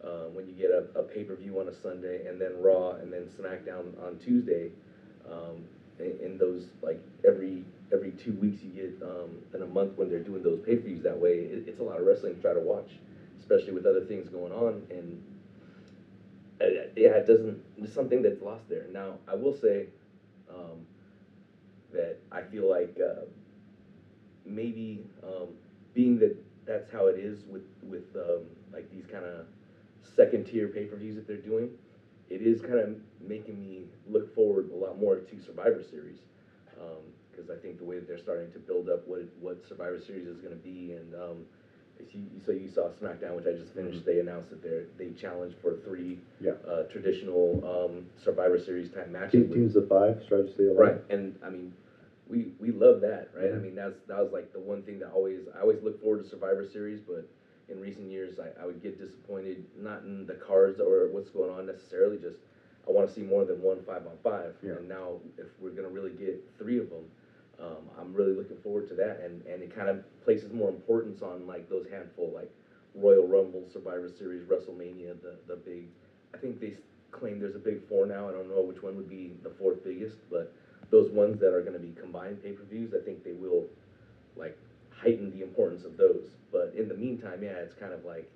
uh, 0.04 0.28
when 0.32 0.46
you 0.46 0.54
get 0.54 0.70
a, 0.70 0.86
a 0.98 1.02
pay 1.02 1.24
per 1.24 1.34
view 1.34 1.58
on 1.58 1.68
a 1.68 1.74
Sunday 1.74 2.26
and 2.26 2.40
then 2.40 2.60
Raw 2.60 2.92
and 2.92 3.12
then 3.12 3.26
SmackDown 3.26 4.00
on 4.06 4.18
Tuesday. 4.18 4.70
Um, 5.30 5.64
in, 5.98 6.18
in 6.22 6.38
those 6.38 6.68
like 6.82 7.00
every 7.26 7.64
every 7.92 8.12
two 8.12 8.32
weeks 8.34 8.62
you 8.62 8.70
get 8.70 9.02
um, 9.02 9.38
in 9.54 9.62
a 9.62 9.66
month 9.66 9.96
when 9.96 10.08
they're 10.08 10.20
doing 10.20 10.42
those 10.42 10.60
pay 10.60 10.76
per 10.76 10.82
views 10.82 11.02
that 11.02 11.16
way, 11.18 11.38
it, 11.38 11.64
it's 11.68 11.80
a 11.80 11.82
lot 11.82 12.00
of 12.00 12.06
wrestling 12.06 12.34
to 12.34 12.40
try 12.40 12.52
to 12.52 12.60
watch, 12.60 12.90
especially 13.38 13.72
with 13.72 13.86
other 13.86 14.04
things 14.04 14.28
going 14.28 14.52
on 14.52 14.82
and 14.90 15.22
uh, 16.60 16.64
yeah, 16.96 17.10
it 17.10 17.26
doesn't. 17.26 17.62
There's 17.76 17.92
something 17.92 18.22
that's 18.22 18.40
lost 18.40 18.68
there. 18.68 18.86
Now, 18.90 19.18
I 19.28 19.34
will 19.34 19.52
say 19.52 19.88
um, 20.50 20.86
that 21.92 22.16
I 22.32 22.42
feel 22.42 22.68
like 22.68 22.96
uh, 22.98 23.26
maybe 24.44 25.04
um, 25.22 25.48
being 25.92 26.18
that 26.20 26.34
that's 26.66 26.90
how 26.90 27.06
it 27.06 27.18
is 27.18 27.44
with 27.44 27.64
with 27.82 28.16
um, 28.16 28.44
like 28.72 28.90
these 28.90 29.04
kind 29.06 29.24
of 29.24 29.46
second 30.02 30.46
tier 30.46 30.68
pay 30.68 30.84
per 30.84 30.96
views 30.96 31.16
that 31.16 31.26
they're 31.26 31.36
doing, 31.36 31.70
it 32.30 32.40
is 32.40 32.62
kind 32.62 32.78
of 32.78 32.96
making 33.20 33.60
me 33.60 33.84
look 34.08 34.34
forward 34.34 34.70
a 34.72 34.76
lot 34.76 34.98
more 34.98 35.16
to 35.16 35.38
Survivor 35.38 35.82
Series 35.82 36.20
because 37.36 37.50
I 37.50 37.60
think 37.60 37.78
the 37.78 37.84
way 37.84 37.96
that 37.96 38.08
they're 38.08 38.18
starting 38.18 38.50
to 38.52 38.58
build 38.58 38.88
up 38.88 39.06
what 39.06 39.22
what 39.40 39.62
Survivor 39.68 40.00
Series 40.00 40.26
is 40.26 40.38
going 40.38 40.54
to 40.56 40.62
be 40.62 40.92
and. 40.92 41.14
Um, 41.14 41.44
so 42.44 42.52
you 42.52 42.68
saw 42.68 42.90
SmackDown, 42.90 43.36
which 43.36 43.46
I 43.46 43.52
just 43.58 43.72
finished. 43.74 44.04
They 44.04 44.20
announced 44.20 44.50
that 44.50 44.62
they 44.62 44.82
they 45.02 45.12
challenged 45.14 45.56
for 45.62 45.78
three 45.82 46.18
Yeah. 46.42 46.52
uh, 46.68 46.82
traditional 46.92 47.64
um, 47.64 48.04
Survivor 48.22 48.58
Series 48.60 48.90
type 48.90 49.08
matches. 49.08 49.48
With- 49.48 49.54
teams 49.54 49.76
of 49.76 49.88
five, 49.88 50.22
stay 50.26 50.66
alive. 50.66 50.76
Right, 50.76 50.96
and 51.08 51.38
I 51.42 51.48
mean, 51.48 51.72
we 52.28 52.52
we 52.60 52.70
love 52.70 53.00
that, 53.00 53.30
right? 53.34 53.46
I 53.46 53.56
Mhm. 53.56 53.62
mean, 53.62 53.74
that's 53.76 53.98
that 54.08 54.18
was 54.22 54.30
like 54.30 54.52
the 54.52 54.60
one 54.60 54.82
thing 54.82 54.98
that 54.98 55.10
always 55.12 55.48
I 55.56 55.62
always 55.62 55.82
look 55.82 55.98
forward 56.02 56.22
to 56.22 56.28
Survivor 56.28 56.66
Series, 56.66 57.00
but 57.00 57.26
in 57.70 57.80
recent 57.80 58.10
years, 58.10 58.38
I, 58.38 58.48
I 58.62 58.66
would 58.66 58.82
get 58.82 58.98
disappointed 58.98 59.64
not 59.78 60.02
in 60.02 60.26
the 60.26 60.34
cards 60.34 60.80
or 60.80 61.08
what's 61.08 61.30
going 61.30 61.50
on 61.50 61.64
necessarily. 61.64 62.18
Just 62.18 62.40
I 62.86 62.90
want 62.90 63.08
to 63.08 63.14
see 63.14 63.22
more 63.22 63.46
than 63.46 63.62
one 63.62 63.82
five 63.84 64.06
on 64.06 64.18
five, 64.22 64.54
Yeah. 64.62 64.72
and 64.72 64.86
now 64.86 65.18
if 65.38 65.46
we're 65.62 65.70
gonna 65.70 65.88
really 65.88 66.12
get 66.12 66.44
three 66.58 66.76
of 66.78 66.90
them. 66.90 67.06
Um, 67.60 67.88
I'm 67.98 68.12
really 68.12 68.34
looking 68.34 68.58
forward 68.58 68.88
to 68.88 68.94
that, 68.96 69.20
and, 69.24 69.44
and 69.46 69.62
it 69.62 69.74
kind 69.74 69.88
of 69.88 70.04
places 70.24 70.52
more 70.52 70.68
importance 70.68 71.22
on 71.22 71.46
like 71.46 71.68
those 71.70 71.86
handful, 71.90 72.32
like 72.34 72.50
Royal 72.94 73.26
Rumble, 73.26 73.64
Survivor 73.72 74.10
Series, 74.18 74.42
WrestleMania, 74.42 75.20
the 75.22 75.36
the 75.46 75.56
big. 75.56 75.86
I 76.34 76.38
think 76.38 76.60
they 76.60 76.74
claim 77.12 77.40
there's 77.40 77.56
a 77.56 77.60
big 77.60 77.86
four 77.88 78.06
now. 78.06 78.28
I 78.28 78.32
don't 78.32 78.48
know 78.48 78.60
which 78.60 78.82
one 78.82 78.96
would 78.96 79.08
be 79.08 79.32
the 79.42 79.50
fourth 79.50 79.82
biggest, 79.84 80.16
but 80.30 80.52
those 80.90 81.10
ones 81.10 81.40
that 81.40 81.54
are 81.54 81.62
going 81.62 81.72
to 81.72 81.78
be 81.78 81.94
combined 81.98 82.42
pay 82.42 82.52
per 82.52 82.64
views, 82.64 82.92
I 82.94 83.04
think 83.04 83.24
they 83.24 83.32
will 83.32 83.64
like 84.36 84.56
heighten 84.90 85.30
the 85.36 85.42
importance 85.42 85.84
of 85.84 85.96
those. 85.96 86.28
But 86.52 86.74
in 86.76 86.88
the 86.88 86.94
meantime, 86.94 87.42
yeah, 87.42 87.56
it's 87.64 87.74
kind 87.74 87.92
of 87.92 88.04
like 88.04 88.30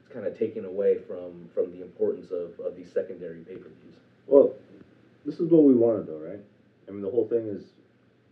it's 0.00 0.12
kind 0.12 0.26
of 0.26 0.36
taken 0.38 0.64
away 0.64 0.98
from 1.06 1.48
from 1.54 1.70
the 1.70 1.82
importance 1.82 2.30
of 2.30 2.58
of 2.58 2.76
these 2.76 2.90
secondary 2.92 3.40
pay 3.40 3.54
per 3.54 3.68
views. 3.68 3.94
Well, 4.26 4.54
this 5.24 5.40
is 5.40 5.50
what 5.50 5.64
we 5.64 5.74
wanted, 5.74 6.06
though, 6.06 6.18
right? 6.18 6.40
I 6.88 6.90
mean, 6.90 7.02
the 7.02 7.10
whole 7.10 7.28
thing 7.28 7.46
is 7.48 7.62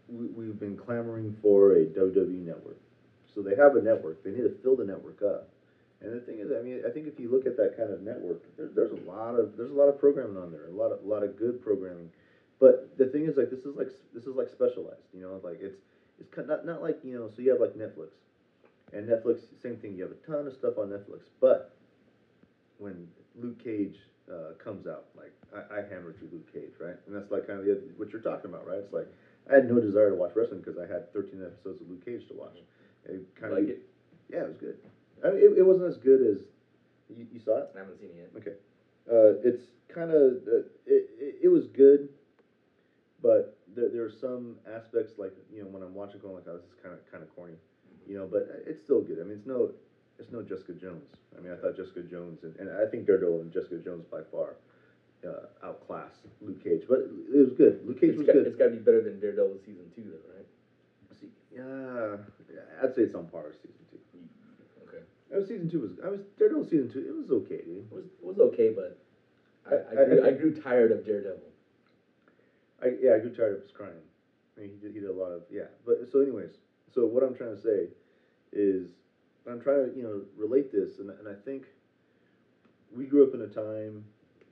we, 0.08 0.26
we've 0.26 0.58
been 0.58 0.76
clamoring 0.76 1.36
for 1.42 1.72
a 1.72 1.86
WWE 1.86 2.44
network. 2.44 2.78
So 3.34 3.42
they 3.42 3.56
have 3.56 3.76
a 3.76 3.82
network. 3.82 4.24
They 4.24 4.30
need 4.30 4.42
to 4.42 4.56
fill 4.62 4.76
the 4.76 4.84
network 4.84 5.22
up. 5.22 5.48
And 6.00 6.14
the 6.14 6.20
thing 6.20 6.38
is, 6.40 6.50
I 6.52 6.62
mean, 6.62 6.82
I 6.86 6.90
think 6.90 7.06
if 7.06 7.18
you 7.18 7.30
look 7.30 7.46
at 7.46 7.56
that 7.56 7.76
kind 7.76 7.90
of 7.90 8.02
network, 8.02 8.44
there, 8.56 8.68
there's 8.74 8.92
a 8.92 9.10
lot 9.10 9.34
of 9.34 9.56
there's 9.56 9.70
a 9.70 9.74
lot 9.74 9.88
of 9.88 9.98
programming 9.98 10.36
on 10.36 10.52
there, 10.52 10.66
a 10.66 10.70
lot 10.70 10.92
of 10.92 11.02
a 11.02 11.08
lot 11.08 11.22
of 11.22 11.38
good 11.38 11.62
programming. 11.62 12.10
But 12.60 12.96
the 12.96 13.06
thing 13.06 13.24
is, 13.24 13.36
like, 13.36 13.50
this 13.50 13.60
is 13.60 13.76
like 13.76 13.88
this 14.14 14.24
is 14.24 14.36
like 14.36 14.48
specialized, 14.48 15.08
you 15.14 15.22
know, 15.22 15.40
like 15.42 15.58
it's 15.60 15.76
it's 16.20 16.28
not 16.36 16.66
not 16.66 16.82
like 16.82 17.00
you 17.02 17.18
know. 17.18 17.30
So 17.34 17.40
you 17.40 17.50
have 17.50 17.60
like 17.60 17.74
Netflix, 17.74 18.12
and 18.92 19.08
Netflix, 19.08 19.40
same 19.62 19.76
thing. 19.76 19.96
You 19.96 20.04
have 20.04 20.12
a 20.12 20.26
ton 20.26 20.46
of 20.46 20.52
stuff 20.52 20.76
on 20.76 20.88
Netflix, 20.88 21.24
but 21.40 21.74
when 22.78 23.08
Luke 23.34 23.62
Cage 23.62 23.96
uh, 24.30 24.52
comes 24.62 24.86
out, 24.86 25.06
like 25.16 25.32
I, 25.54 25.78
I 25.78 25.80
hammered 25.82 26.18
through 26.18 26.28
Luke 26.32 26.52
Cage, 26.52 26.72
right? 26.80 26.96
And 27.06 27.16
that's 27.16 27.30
like 27.30 27.46
kind 27.46 27.60
of 27.60 27.64
the, 27.64 27.80
what 27.96 28.10
you're 28.10 28.22
talking 28.22 28.50
about, 28.50 28.66
right? 28.66 28.78
It's 28.78 28.92
like 28.92 29.08
I 29.50 29.54
had 29.54 29.68
no 29.68 29.80
desire 29.80 30.10
to 30.10 30.16
watch 30.16 30.32
wrestling 30.34 30.60
because 30.60 30.78
I 30.78 30.92
had 30.92 31.12
13 31.12 31.42
episodes 31.44 31.80
of 31.80 31.88
Luke 31.88 32.04
Cage 32.04 32.26
to 32.28 32.34
watch. 32.34 32.58
It 33.04 33.22
kind 33.38 33.52
like 33.52 33.62
of 33.62 33.68
it? 33.70 33.82
yeah, 34.30 34.42
it 34.42 34.48
was 34.48 34.56
good. 34.56 34.76
I 35.24 35.30
mean, 35.30 35.38
it, 35.38 35.58
it 35.58 35.66
wasn't 35.66 35.88
as 35.88 35.96
good 35.96 36.20
as 36.20 36.38
you, 37.08 37.26
you 37.32 37.40
saw 37.40 37.58
it. 37.58 37.70
I 37.74 37.78
haven't 37.78 37.98
seen 38.00 38.10
it 38.10 38.16
yet. 38.16 38.30
Okay, 38.42 38.56
uh, 39.06 39.38
it's 39.44 39.62
kind 39.88 40.10
of 40.10 40.42
uh, 40.46 40.66
it, 40.86 41.10
it. 41.18 41.34
It 41.44 41.48
was 41.48 41.66
good, 41.68 42.08
but 43.22 43.56
there 43.74 43.88
there 43.90 44.04
are 44.04 44.10
some 44.10 44.56
aspects 44.74 45.12
like 45.18 45.32
you 45.52 45.62
know 45.62 45.68
when 45.68 45.82
I'm 45.82 45.94
watching 45.94 46.20
going 46.20 46.34
like 46.34 46.44
oh, 46.48 46.56
this 46.56 46.66
is 46.66 46.74
kind 46.82 46.94
of 46.94 47.00
kind 47.10 47.22
of 47.22 47.34
corny, 47.36 47.54
you 48.08 48.18
know, 48.18 48.26
but 48.26 48.48
it's 48.66 48.82
still 48.82 49.00
good. 49.00 49.18
I 49.20 49.22
mean, 49.22 49.38
it's 49.38 49.46
no 49.46 49.70
it's 50.18 50.32
no 50.32 50.42
Jessica 50.42 50.72
Jones. 50.72 51.14
I 51.36 51.40
mean, 51.40 51.52
I 51.52 51.56
thought 51.56 51.76
Jessica 51.76 52.02
Jones 52.02 52.42
and, 52.42 52.56
and 52.56 52.70
I 52.70 52.90
think 52.90 53.06
Daredevil 53.06 53.40
and 53.42 53.52
Jessica 53.52 53.78
Jones 53.78 54.04
by 54.10 54.22
far 54.32 54.56
uh, 55.24 55.46
outclassed 55.66 56.26
Luke 56.40 56.62
Cage, 56.62 56.82
but 56.88 57.00
it 57.32 57.36
was 57.38 57.52
good. 57.52 57.86
Luke 57.86 58.00
Cage 58.00 58.10
It's 58.10 58.18
was 58.18 58.26
got, 58.26 58.32
good. 58.34 58.46
it's 58.46 58.56
got 58.56 58.66
to 58.66 58.70
be 58.72 58.78
better 58.78 59.02
than 59.02 59.20
Daredevil 59.20 59.58
season 59.64 59.90
two, 59.94 60.02
though, 60.04 60.34
right? 60.34 60.46
See, 61.20 61.28
yeah, 61.54 62.16
I'd 62.82 62.94
say 62.94 63.02
it's 63.02 63.14
on 63.14 63.26
par 63.28 63.44
with 63.48 63.56
season 63.56 63.78
two. 63.90 63.98
Okay. 64.88 65.02
I 65.32 65.38
was 65.38 65.48
season 65.48 65.70
two 65.70 65.80
was 65.80 65.92
I 66.04 66.08
was 66.08 66.20
Daredevil 66.38 66.64
season 66.64 66.90
two. 66.90 67.00
It 67.08 67.14
was 67.16 67.30
okay, 67.30 67.62
dude. 67.64 67.86
It 67.90 67.92
was 67.92 68.04
it 68.04 68.24
was 68.24 68.38
okay, 68.38 68.70
but 68.70 68.98
I, 69.68 69.74
I, 69.74 69.76
I- 69.76 70.02
I 70.02 70.04
grew, 70.06 70.20
I, 70.22 70.26
think- 70.26 70.40
grew 70.40 70.54
tired 70.54 70.92
of 70.92 71.04
Daredevil. 71.06 71.40
I 72.82 72.86
yeah, 73.00 73.14
I 73.14 73.18
grew 73.20 73.34
tired 73.34 73.54
of 73.56 73.62
his 73.62 73.70
crying. 73.70 73.94
I 74.56 74.60
mean, 74.60 74.70
he 74.70 74.76
did 74.76 74.94
he 74.94 75.00
did 75.00 75.08
a 75.08 75.12
lot 75.12 75.32
of 75.32 75.42
yeah. 75.50 75.68
But 75.86 76.06
so, 76.10 76.20
anyways, 76.20 76.58
so 76.92 77.06
what 77.06 77.22
I'm 77.22 77.34
trying 77.34 77.54
to 77.56 77.60
say 77.60 77.88
is 78.52 78.90
I'm 79.48 79.60
trying 79.60 79.90
to 79.90 79.96
you 79.96 80.02
know 80.02 80.22
relate 80.36 80.70
this, 80.70 80.98
and 80.98 81.08
and 81.10 81.26
I 81.28 81.34
think 81.44 81.64
we 82.94 83.06
grew 83.06 83.26
up 83.26 83.34
in 83.34 83.40
a 83.40 83.48
time. 83.48 84.04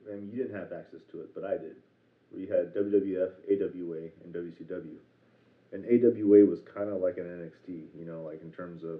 I 0.09 0.15
mean, 0.15 0.29
you 0.31 0.43
didn't 0.43 0.55
have 0.55 0.71
access 0.71 1.01
to 1.11 1.21
it, 1.21 1.33
but 1.33 1.43
I 1.43 1.57
did. 1.57 1.75
We 2.35 2.47
had 2.47 2.73
WWF, 2.73 3.31
AWA, 3.49 4.09
and 4.23 4.33
WCW, 4.33 4.97
and 5.71 5.85
AWA 5.85 6.45
was 6.45 6.59
kind 6.73 6.89
of 6.89 7.01
like 7.01 7.17
an 7.17 7.25
NXT, 7.25 7.87
you 7.97 8.05
know, 8.05 8.21
like 8.21 8.41
in 8.41 8.51
terms 8.51 8.83
of. 8.83 8.99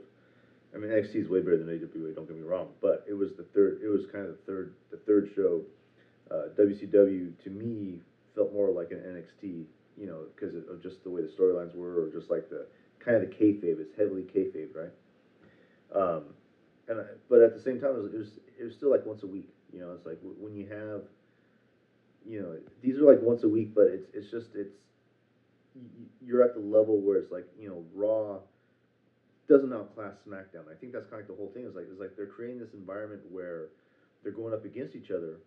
I 0.74 0.77
mean, 0.77 0.91
NXT 0.91 1.15
is 1.15 1.29
way 1.29 1.39
better 1.39 1.57
than 1.57 1.69
AWA. 1.69 2.12
Don't 2.12 2.27
get 2.27 2.35
me 2.35 2.43
wrong, 2.43 2.67
but 2.81 3.05
it 3.07 3.13
was 3.13 3.31
the 3.38 3.43
third. 3.43 3.79
It 3.81 3.88
was 3.88 4.05
kind 4.12 4.25
of 4.25 4.31
the 4.31 4.43
third. 4.45 4.74
The 4.91 4.97
third 4.97 5.31
show. 5.35 5.62
Uh, 6.29 6.50
WCW 6.57 7.31
to 7.43 7.50
me 7.51 8.01
felt 8.33 8.51
more 8.51 8.71
like 8.71 8.89
an 8.91 8.97
NXT, 8.97 9.63
you 9.95 10.07
know, 10.07 10.24
because 10.35 10.55
of 10.55 10.81
just 10.81 11.03
the 11.03 11.09
way 11.09 11.21
the 11.21 11.27
storylines 11.27 11.75
were, 11.75 12.01
or 12.03 12.09
just 12.09 12.29
like 12.29 12.50
the 12.50 12.65
kind 13.00 13.15
of 13.15 13.21
the 13.21 13.35
kayfabe. 13.35 13.79
It's 13.79 13.95
heavily 13.95 14.24
kayfabe, 14.24 14.69
right? 14.75 14.91
Um, 15.93 16.24
and 16.88 17.00
I, 17.00 17.03
but 17.29 17.41
at 17.41 17.55
the 17.55 17.62
same 17.62 17.79
time, 17.79 17.91
it 17.91 18.03
was, 18.03 18.13
it 18.13 18.17
was 18.17 18.31
it 18.59 18.63
was 18.63 18.74
still 18.75 18.91
like 18.91 19.05
once 19.05 19.24
a 19.24 19.27
week. 19.27 19.50
You 19.75 19.82
know, 19.82 19.91
it's 19.91 20.05
like 20.05 20.20
when 20.39 20.55
you 20.55 20.67
have, 20.67 21.03
you 22.25 22.41
know, 22.41 22.55
these 22.82 22.98
are 22.98 23.03
like 23.03 23.22
once 23.22 23.44
a 23.44 23.50
week, 23.50 23.75
but 23.75 23.88
it's 23.88 24.08
it's 24.13 24.32
just 24.32 24.55
it's 24.55 24.74
you're 26.24 26.41
at 26.44 26.53
the 26.53 26.62
level 26.62 27.01
where 27.01 27.17
it's 27.17 27.32
like 27.32 27.46
you 27.60 27.67
know 27.67 27.84
Raw 27.94 28.39
doesn't 29.50 29.74
outclass 29.74 30.15
SmackDown. 30.27 30.72
I 30.72 30.75
think 30.79 30.94
that's 30.94 31.08
kind 31.08 31.22
of 31.22 31.27
the 31.27 31.36
whole 31.36 31.51
thing. 31.53 31.65
Is 31.65 31.75
like 31.75 31.88
it's 31.91 32.00
like 32.00 32.15
they're 32.15 32.25
creating 32.25 32.60
this 32.60 32.74
environment 32.74 33.22
where 33.29 33.67
they're 34.24 34.32
going 34.32 34.53
up 34.53 34.63
against 34.63 34.96
each 34.96 35.12
other, 35.12 35.39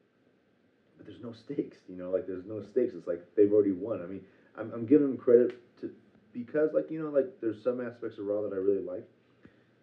but 0.99 1.07
there's 1.07 1.23
no 1.23 1.33
stakes. 1.33 1.79
You 1.89 1.97
know, 1.97 2.11
like 2.11 2.27
there's 2.27 2.45
no 2.45 2.61
stakes. 2.61 2.93
It's 2.95 3.07
like 3.07 3.25
they've 3.35 3.53
already 3.53 3.73
won. 3.73 4.03
I 4.03 4.07
mean, 4.07 4.23
I'm 4.59 4.71
I'm 4.73 4.85
giving 4.85 5.09
them 5.09 5.17
credit 5.17 5.57
to 5.81 5.91
because 6.35 6.75
like 6.75 6.91
you 6.91 7.03
know 7.03 7.09
like 7.09 7.41
there's 7.41 7.63
some 7.63 7.81
aspects 7.81 8.19
of 8.19 8.27
Raw 8.27 8.43
that 8.43 8.53
I 8.53 8.57
really 8.57 8.85
like. 8.85 9.09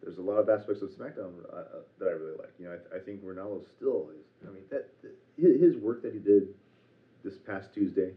There's 0.05 0.19
a 0.19 0.21
lot 0.21 0.39
of 0.39 0.49
aspects 0.49 0.83
of 0.83 0.91
SmackDown 0.91 1.33
uh, 1.51 1.55
uh, 1.57 1.63
that 1.99 2.07
I 2.07 2.11
really 2.11 2.37
like. 2.37 2.53
You 2.59 2.67
know, 2.67 2.77
I, 2.93 2.97
I 2.97 2.99
think 2.99 3.23
Ranallo 3.25 3.61
still 3.63 4.11
is. 4.19 4.27
I 4.47 4.51
mean, 4.51 4.63
that 4.69 4.85
his 5.37 5.77
work 5.77 6.03
that 6.03 6.13
he 6.13 6.19
did 6.19 6.47
this 7.23 7.37
past 7.39 7.73
Tuesday, 7.73 8.13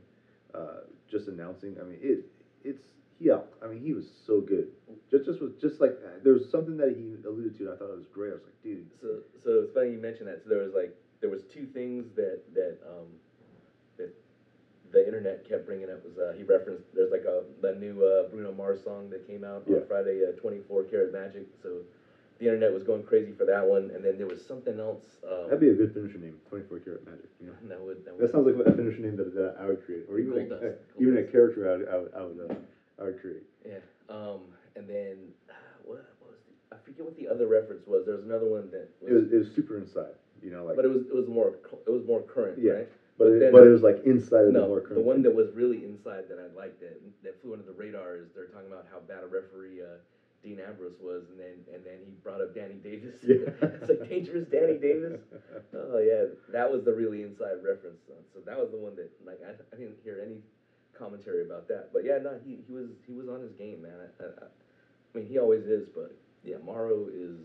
uh, 0.54 0.80
just 1.09 1.28
announcing. 1.28 1.78
I 1.80 1.85
mean, 1.85 1.99
it 2.02 2.21
it's 2.62 2.83
he 3.18 3.30
out. 3.30 3.49
I 3.62 3.68
mean, 3.68 3.80
he 3.80 3.95
was 3.95 4.07
so 4.26 4.40
good. 4.40 4.68
Just 5.11 5.25
just 5.25 5.40
was 5.40 5.52
just 5.61 5.80
like 5.80 5.97
there 6.23 6.33
was 6.35 6.47
something 6.47 6.76
that 6.76 6.90
he 6.90 7.16
alluded 7.26 7.54
to. 7.57 7.64
and 7.64 7.73
I 7.73 7.76
thought 7.76 7.90
it 7.90 7.97
was 7.97 8.07
great. 8.07 8.30
I 8.30 8.35
was 8.35 8.45
like, 8.45 8.62
dude, 8.62 8.85
So 9.00 9.23
so 9.42 9.61
it's 9.61 9.73
funny 9.73 9.90
you 9.92 9.99
mentioned 9.99 10.28
that. 10.28 10.42
So 10.42 10.50
there 10.50 10.59
was 10.59 10.75
like 10.75 10.92
there 11.21 11.30
was 11.30 11.42
two 11.45 11.66
things 11.66 12.11
that 12.16 12.40
that 12.54 12.76
um 12.87 13.07
the 14.90 15.04
internet 15.04 15.45
kept 15.49 15.66
bringing 15.66 15.90
up 15.90 16.04
was 16.04 16.16
uh, 16.18 16.33
he 16.37 16.42
referenced 16.42 16.85
there's 16.95 17.11
like 17.11 17.25
a 17.25 17.42
the 17.61 17.75
new 17.75 18.04
uh, 18.04 18.25
Bruno 18.28 18.52
Mars 18.52 18.83
song 18.83 19.11
that 19.11 19.26
came 19.26 19.45
out 19.45 19.64
Yeah. 19.66 19.78
on 19.78 19.87
Friday, 19.87 20.25
uh, 20.26 20.33
24 20.40 20.85
Karat 20.85 21.12
Magic. 21.12 21.47
So 21.62 21.83
the 22.38 22.47
internet 22.47 22.73
was 22.73 22.85
going 22.85 23.02
crazy 23.02 23.33
for 23.33 23.45
that 23.45 23.66
one, 23.66 23.90
and 23.90 24.04
then 24.04 24.16
there 24.16 24.26
was 24.26 24.45
something 24.45 24.78
else. 24.78 25.02
Um, 25.28 25.45
that'd 25.45 25.61
be 25.61 25.71
a 25.71 25.75
good 25.75 25.92
finisher 25.92 26.18
name. 26.18 26.38
Twenty 26.49 26.64
four 26.68 26.78
karat 26.78 27.04
magic. 27.04 27.28
You 27.40 27.49
know. 27.49 27.52
that 27.68 27.80
would 27.80 28.04
that 28.04 28.14
would 28.14 28.23
That 28.23 28.33
sounds 28.33 28.47
like 28.47 28.66
a 28.66 28.76
finisher 28.76 29.00
name 29.00 29.16
that, 29.16 29.35
that 29.35 29.57
I 29.61 29.66
would 29.66 29.85
create, 29.85 30.04
or 30.09 30.18
even 30.18 30.33
Gold 30.33 30.47
a, 30.47 30.49
dust, 30.50 30.62
uh, 30.62 31.00
even 31.02 31.14
gold 31.14 31.26
a 31.26 31.30
character 31.33 31.61
I 31.68 31.76
would 31.76 31.88
I 31.88 31.97
would 31.99 32.12
I 32.14 32.23
would, 32.23 32.50
uh, 32.50 32.54
I 33.00 33.04
would 33.04 33.21
create. 33.21 33.42
Yeah. 33.66 33.83
Um, 34.09 34.40
and 34.76 34.88
then 34.88 35.16
what, 35.85 36.07
what 36.21 36.30
was 36.30 36.38
the, 36.47 36.76
I 36.76 36.78
forget 36.85 37.04
what 37.04 37.16
the 37.16 37.26
other 37.26 37.47
reference 37.49 37.87
was. 37.87 38.07
There 38.07 38.14
was 38.14 38.25
another 38.25 38.47
one 38.47 38.71
that 38.71 38.88
It 39.02 39.12
was 39.12 39.33
it 39.33 39.37
was 39.37 39.50
super 39.50 39.76
inside. 39.76 40.14
You 40.40 40.52
know, 40.52 40.64
like 40.64 40.76
but 40.76 40.85
it 40.85 40.88
was 40.88 41.02
it 41.11 41.14
was 41.14 41.26
more 41.26 41.59
it 41.87 41.90
was 41.90 42.07
more 42.07 42.23
current, 42.23 42.59
Yeah, 42.62 42.73
right? 42.73 42.88
But 43.19 43.41
then- 43.41 43.53
but 43.53 43.67
it 43.67 43.71
was 43.71 43.83
like 43.83 44.05
inside 44.05 44.47
of 44.47 44.53
the 44.55 44.61
No, 44.61 44.69
more 44.69 44.81
the 44.81 45.01
one 45.01 45.23
that 45.23 45.35
was 45.35 45.51
really 45.53 45.85
inside 45.85 46.29
that 46.29 46.39
I 46.39 46.47
liked 46.57 46.81
that 46.81 47.01
that 47.25 47.41
flew 47.43 47.53
under 47.53 47.65
the 47.65 47.73
radar 47.73 48.17
is 48.17 48.31
they're 48.35 48.47
talking 48.47 48.69
about 48.69 48.87
how 48.91 49.01
bad 49.01 49.25
a 49.25 49.27
referee 49.27 49.83
uh, 49.83 49.99
Dean 50.43 50.61
Ambrose 50.61 51.01
was, 51.03 51.25
and 51.31 51.39
then 51.41 51.57
and 51.75 51.85
then 51.85 51.99
he 52.07 52.13
brought 52.23 52.41
up 52.41 52.55
Danny 52.55 52.75
Davis. 52.75 53.17
Yeah. 53.27 53.51
it's 53.63 53.89
like 53.89 54.09
dangerous 54.09 54.47
Danny 54.47 54.79
Davis. 54.79 55.21
Oh 55.75 55.99
yeah, 55.99 56.27
that 56.53 56.71
was 56.71 56.85
the 56.85 56.95
really 56.95 57.23
inside 57.23 57.59
reference. 57.65 57.99
So 58.07 58.41
that 58.47 58.57
was 58.57 58.71
the 58.71 58.79
one 58.79 58.95
that 58.97 59.11
like 59.27 59.41
I, 59.43 59.51
I 59.75 59.77
didn't 59.77 59.99
hear 60.05 60.23
any 60.25 60.39
commentary 60.97 61.43
about 61.45 61.67
that. 61.69 61.91
But 61.93 62.05
yeah, 62.05 62.19
no, 62.19 62.39
he, 62.45 62.59
he 62.67 62.73
was 62.73 62.89
he 63.07 63.15
was 63.15 63.29
on 63.29 63.41
his 63.41 63.53
game, 63.53 63.83
man. 63.83 63.99
I, 63.99 64.25
I, 64.25 64.27
I 64.47 65.19
mean, 65.19 65.27
he 65.27 65.39
always 65.39 65.65
is, 65.67 65.89
but 65.89 66.15
yeah, 66.45 66.57
Mauro 66.65 67.09
is. 67.13 67.39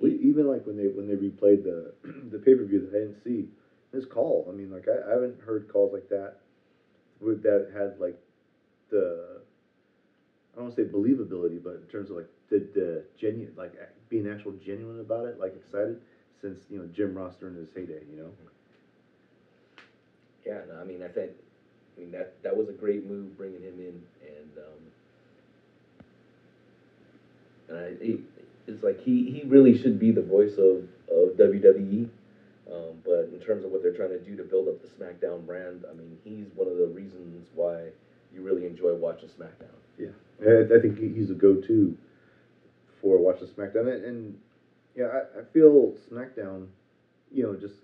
He, 0.00 0.08
even 0.28 0.46
like 0.46 0.66
when 0.66 0.76
they 0.76 0.88
when 0.88 1.08
they 1.08 1.16
replayed 1.16 1.64
the 1.64 1.92
the 2.30 2.38
pay 2.38 2.54
per 2.54 2.64
view 2.64 2.80
that 2.80 2.96
I 2.96 3.00
didn't 3.00 3.24
see, 3.24 3.48
his 3.92 4.04
call. 4.06 4.46
I 4.48 4.52
mean, 4.52 4.70
like 4.70 4.86
I, 4.88 5.08
I 5.08 5.14
haven't 5.14 5.40
heard 5.40 5.68
calls 5.68 5.92
like 5.92 6.08
that, 6.08 6.36
with 7.20 7.42
that 7.42 7.70
had 7.72 7.98
like 7.98 8.18
the 8.90 9.40
I 10.52 10.56
don't 10.56 10.64
want 10.66 10.76
to 10.76 10.84
say 10.84 10.88
believability, 10.88 11.62
but 11.62 11.74
in 11.74 11.86
terms 11.90 12.10
of 12.10 12.16
like 12.16 12.28
the 12.48 12.58
the 12.74 13.04
genuine 13.18 13.54
like 13.56 13.74
being 14.08 14.28
actual 14.28 14.52
genuine 14.52 15.00
about 15.00 15.26
it, 15.26 15.38
like 15.38 15.54
excited 15.56 16.00
since 16.40 16.58
you 16.70 16.78
know 16.78 16.86
Jim 16.94 17.14
Ross 17.14 17.36
during 17.36 17.56
his 17.56 17.68
heyday, 17.74 18.02
you 18.10 18.16
know. 18.22 18.30
yeah, 20.44 20.60
no, 20.68 20.80
I 20.80 20.84
mean, 20.84 21.02
I 21.02 21.08
think, 21.08 21.32
I 21.96 22.00
mean 22.00 22.10
that 22.12 22.42
that 22.42 22.56
was 22.56 22.68
a 22.68 22.72
great 22.72 23.04
move 23.04 23.36
bringing 23.36 23.62
him 23.62 23.78
in, 23.78 24.02
and 24.26 24.58
um, 24.58 24.80
and 27.68 27.78
I, 27.78 28.18
it's 28.68 28.82
like 28.82 29.00
he, 29.00 29.30
he 29.30 29.44
really 29.44 29.76
should 29.76 29.98
be 29.98 30.10
the 30.10 30.22
voice 30.22 30.54
of, 30.58 30.84
of 31.10 31.36
WWE. 31.36 32.08
Um, 32.72 33.00
but 33.04 33.30
in 33.32 33.40
terms 33.40 33.64
of 33.64 33.70
what 33.70 33.82
they're 33.82 33.96
trying 33.96 34.10
to 34.10 34.18
do 34.18 34.36
to 34.36 34.44
build 34.44 34.68
up 34.68 34.82
the 34.82 34.88
SmackDown 34.88 35.46
brand, 35.46 35.84
I 35.90 35.94
mean, 35.94 36.18
he's 36.22 36.46
one 36.54 36.68
of 36.68 36.76
the 36.76 36.86
reasons 36.86 37.48
why 37.54 37.88
you 38.32 38.42
really 38.42 38.66
enjoy 38.66 38.94
watching 38.94 39.28
SmackDown. 39.28 39.72
Yeah, 39.98 40.10
I, 40.40 40.80
think 40.80 40.98
he's 40.98 41.30
a 41.30 41.34
go-to 41.34 41.96
for 43.00 43.18
watching 43.18 43.48
SmackDown, 43.48 43.92
and, 43.92 44.04
and 44.04 44.38
yeah, 44.94 45.06
I, 45.06 45.40
I 45.40 45.44
feel 45.52 45.94
SmackDown, 46.12 46.66
you 47.32 47.42
know, 47.42 47.56
just 47.56 47.74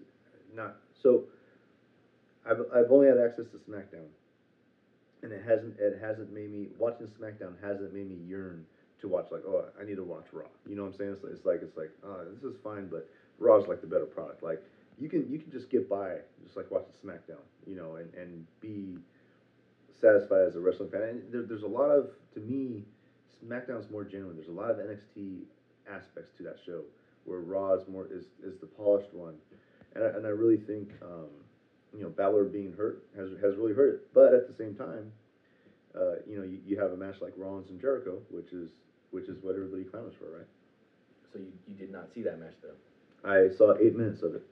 not 0.55 0.77
so. 1.03 1.25
I've 2.49 2.61
I've 2.75 2.91
only 2.91 3.09
had 3.09 3.19
access 3.19 3.47
to 3.53 3.59
SmackDown, 3.71 4.07
and 5.23 5.33
it 5.33 5.43
hasn't 5.45 5.77
it 5.81 5.99
hasn't 6.01 6.33
made 6.33 6.53
me 6.53 6.69
watching 6.79 7.07
SmackDown 7.07 7.55
hasn't 7.63 7.95
made 7.95 8.09
me 8.09 8.19
yearn 8.29 8.67
to 9.01 9.09
watch 9.09 9.27
like 9.31 9.43
oh 9.47 9.65
I 9.81 9.85
need 9.85 9.97
to 9.97 10.05
watch 10.05 10.27
Raw. 10.33 10.45
You 10.69 10.77
know 10.77 10.85
what 10.85 10.93
I'm 10.93 10.99
saying? 10.99 11.17
It's, 11.23 11.25
it's 11.25 11.47
like 11.47 11.61
it's 11.63 11.77
like 11.77 11.91
oh 12.05 12.25
this 12.35 12.45
is 12.45 12.57
fine, 12.63 12.89
but 12.89 13.09
Raw's 13.39 13.67
like 13.67 13.81
the 13.81 13.87
better 13.87 14.07
product. 14.07 14.43
Like 14.43 14.63
you 14.99 15.09
can 15.09 15.31
you 15.31 15.39
can 15.39 15.51
just 15.51 15.71
get 15.71 15.89
by 15.89 16.17
just 16.43 16.57
like 16.57 16.71
watching 16.71 16.93
SmackDown, 17.05 17.43
you 17.67 17.77
know, 17.77 17.97
and 17.97 18.13
and 18.15 18.47
be 18.61 18.99
satisfied 20.01 20.47
as 20.47 20.57
a 20.57 20.61
wrestling 20.61 20.91
fan. 20.91 21.03
And 21.03 21.23
there, 21.33 21.43
there's 21.43 21.63
a 21.63 21.69
lot 21.69 21.91
of, 21.91 22.11
to 22.35 22.41
me, 22.41 22.83
SmackDown's 23.45 23.91
more 23.91 24.05
genuine. 24.05 24.37
There's 24.37 24.49
a 24.49 24.53
lot 24.53 24.71
of 24.71 24.77
NXT 24.79 25.43
aspects 25.91 26.33
to 26.39 26.43
that 26.45 26.57
show, 26.65 26.83
where 27.25 27.41
Raw 27.41 27.75
is 27.75 27.87
more 27.89 28.07
is, 28.11 28.25
is 28.43 28.59
the 28.61 28.67
polished 28.67 29.13
one, 29.13 29.35
and 29.95 30.05
I, 30.05 30.09
and 30.09 30.27
I 30.27 30.31
really 30.31 30.57
think, 30.57 30.91
um, 31.03 31.29
you 31.97 32.03
know, 32.03 32.09
Balor 32.09 32.45
being 32.45 32.73
hurt 32.77 33.05
has 33.17 33.31
has 33.43 33.57
really 33.57 33.75
hurt 33.75 33.95
it. 33.95 34.15
But 34.15 34.35
at 34.35 34.49
the 34.49 34.55
same 34.55 34.75
time, 34.75 35.13
uh, 35.95 36.17
you 36.27 36.37
know, 36.37 36.45
you, 36.45 36.59
you 36.67 36.79
have 36.79 36.93
a 36.93 36.97
match 36.97 37.17
like 37.21 37.33
Rollins 37.37 37.71
and 37.71 37.81
Jericho, 37.81 38.19
which 38.31 38.53
is 38.53 38.71
which 39.11 39.29
is 39.29 39.37
what 39.43 39.55
everybody 39.55 39.85
clamors 39.85 40.15
for, 40.19 40.37
right? 40.39 40.47
So 41.33 41.39
you, 41.39 41.53
you 41.69 41.75
did 41.75 41.93
not 41.93 42.13
see 42.15 42.23
that 42.23 42.39
match 42.41 42.55
though. 42.63 43.29
I 43.29 43.49
saw 43.57 43.75
eight 43.79 43.97
minutes 43.97 44.23
of 44.23 44.35
it, 44.35 44.43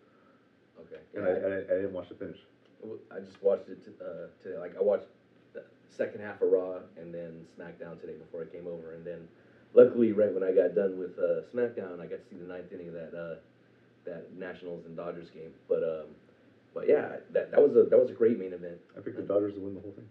Okay. 0.80 1.00
and 1.14 1.24
Yeah, 1.24 1.30
I, 1.30 1.50
I, 1.50 1.56
I 1.58 1.80
didn't 1.80 1.92
watch 1.92 2.08
the 2.08 2.14
finish. 2.14 2.38
I 3.10 3.20
just 3.20 3.42
watched 3.42 3.68
it 3.68 3.84
t- 3.84 3.92
uh, 4.00 4.26
today. 4.42 4.58
Like 4.58 4.76
I 4.76 4.82
watched 4.82 5.06
the 5.52 5.62
second 5.88 6.20
half 6.20 6.42
of 6.42 6.50
Raw 6.50 6.80
and 6.96 7.14
then 7.14 7.44
SmackDown 7.56 8.00
today 8.00 8.14
before 8.14 8.42
I 8.42 8.46
came 8.46 8.66
over, 8.66 8.92
and 8.92 9.04
then 9.04 9.28
luckily, 9.72 10.12
right 10.12 10.32
when 10.32 10.42
I 10.42 10.52
got 10.52 10.74
done 10.74 10.98
with 10.98 11.16
uh, 11.18 11.42
SmackDown, 11.54 12.00
I 12.00 12.06
got 12.06 12.20
to 12.22 12.28
see 12.28 12.36
the 12.36 12.46
ninth 12.46 12.72
inning 12.72 12.88
of 12.88 12.94
that 12.94 13.14
uh, 13.16 13.34
that 14.04 14.32
Nationals 14.36 14.84
and 14.84 14.96
Dodgers 14.96 15.30
game. 15.30 15.52
But 15.68 15.84
um, 15.84 16.06
but 16.74 16.88
yeah, 16.88 17.16
that 17.30 17.50
that 17.52 17.62
was 17.62 17.76
a 17.76 17.84
that 17.84 17.98
was 17.98 18.10
a 18.10 18.14
great 18.14 18.38
main 18.38 18.52
event. 18.52 18.78
I 18.96 19.00
picked 19.00 19.16
the 19.16 19.22
Dodgers 19.22 19.54
to 19.54 19.60
win 19.60 19.74
the 19.74 19.80
whole 19.80 19.92
thing. 19.92 20.08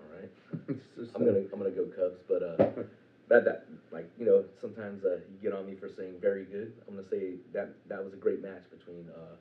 All 0.00 0.18
right, 0.18 0.30
I'm 1.14 1.24
gonna 1.26 1.42
I'm 1.52 1.58
gonna 1.58 1.70
go 1.70 1.84
Cubs, 1.84 2.20
but 2.26 2.42
uh, 2.42 2.56
that 3.28 3.44
that 3.44 3.66
like 3.90 4.10
you 4.18 4.26
know 4.26 4.44
sometimes 4.60 5.04
uh, 5.04 5.16
you 5.16 5.38
get 5.42 5.52
on 5.52 5.66
me 5.66 5.74
for 5.74 5.88
saying 5.88 6.14
very 6.20 6.44
good. 6.44 6.72
I'm 6.88 6.96
gonna 6.96 7.08
say 7.08 7.34
that 7.52 7.70
that 7.88 8.04
was 8.04 8.12
a 8.12 8.16
great 8.16 8.42
match 8.42 8.62
between 8.70 9.08
uh, 9.14 9.36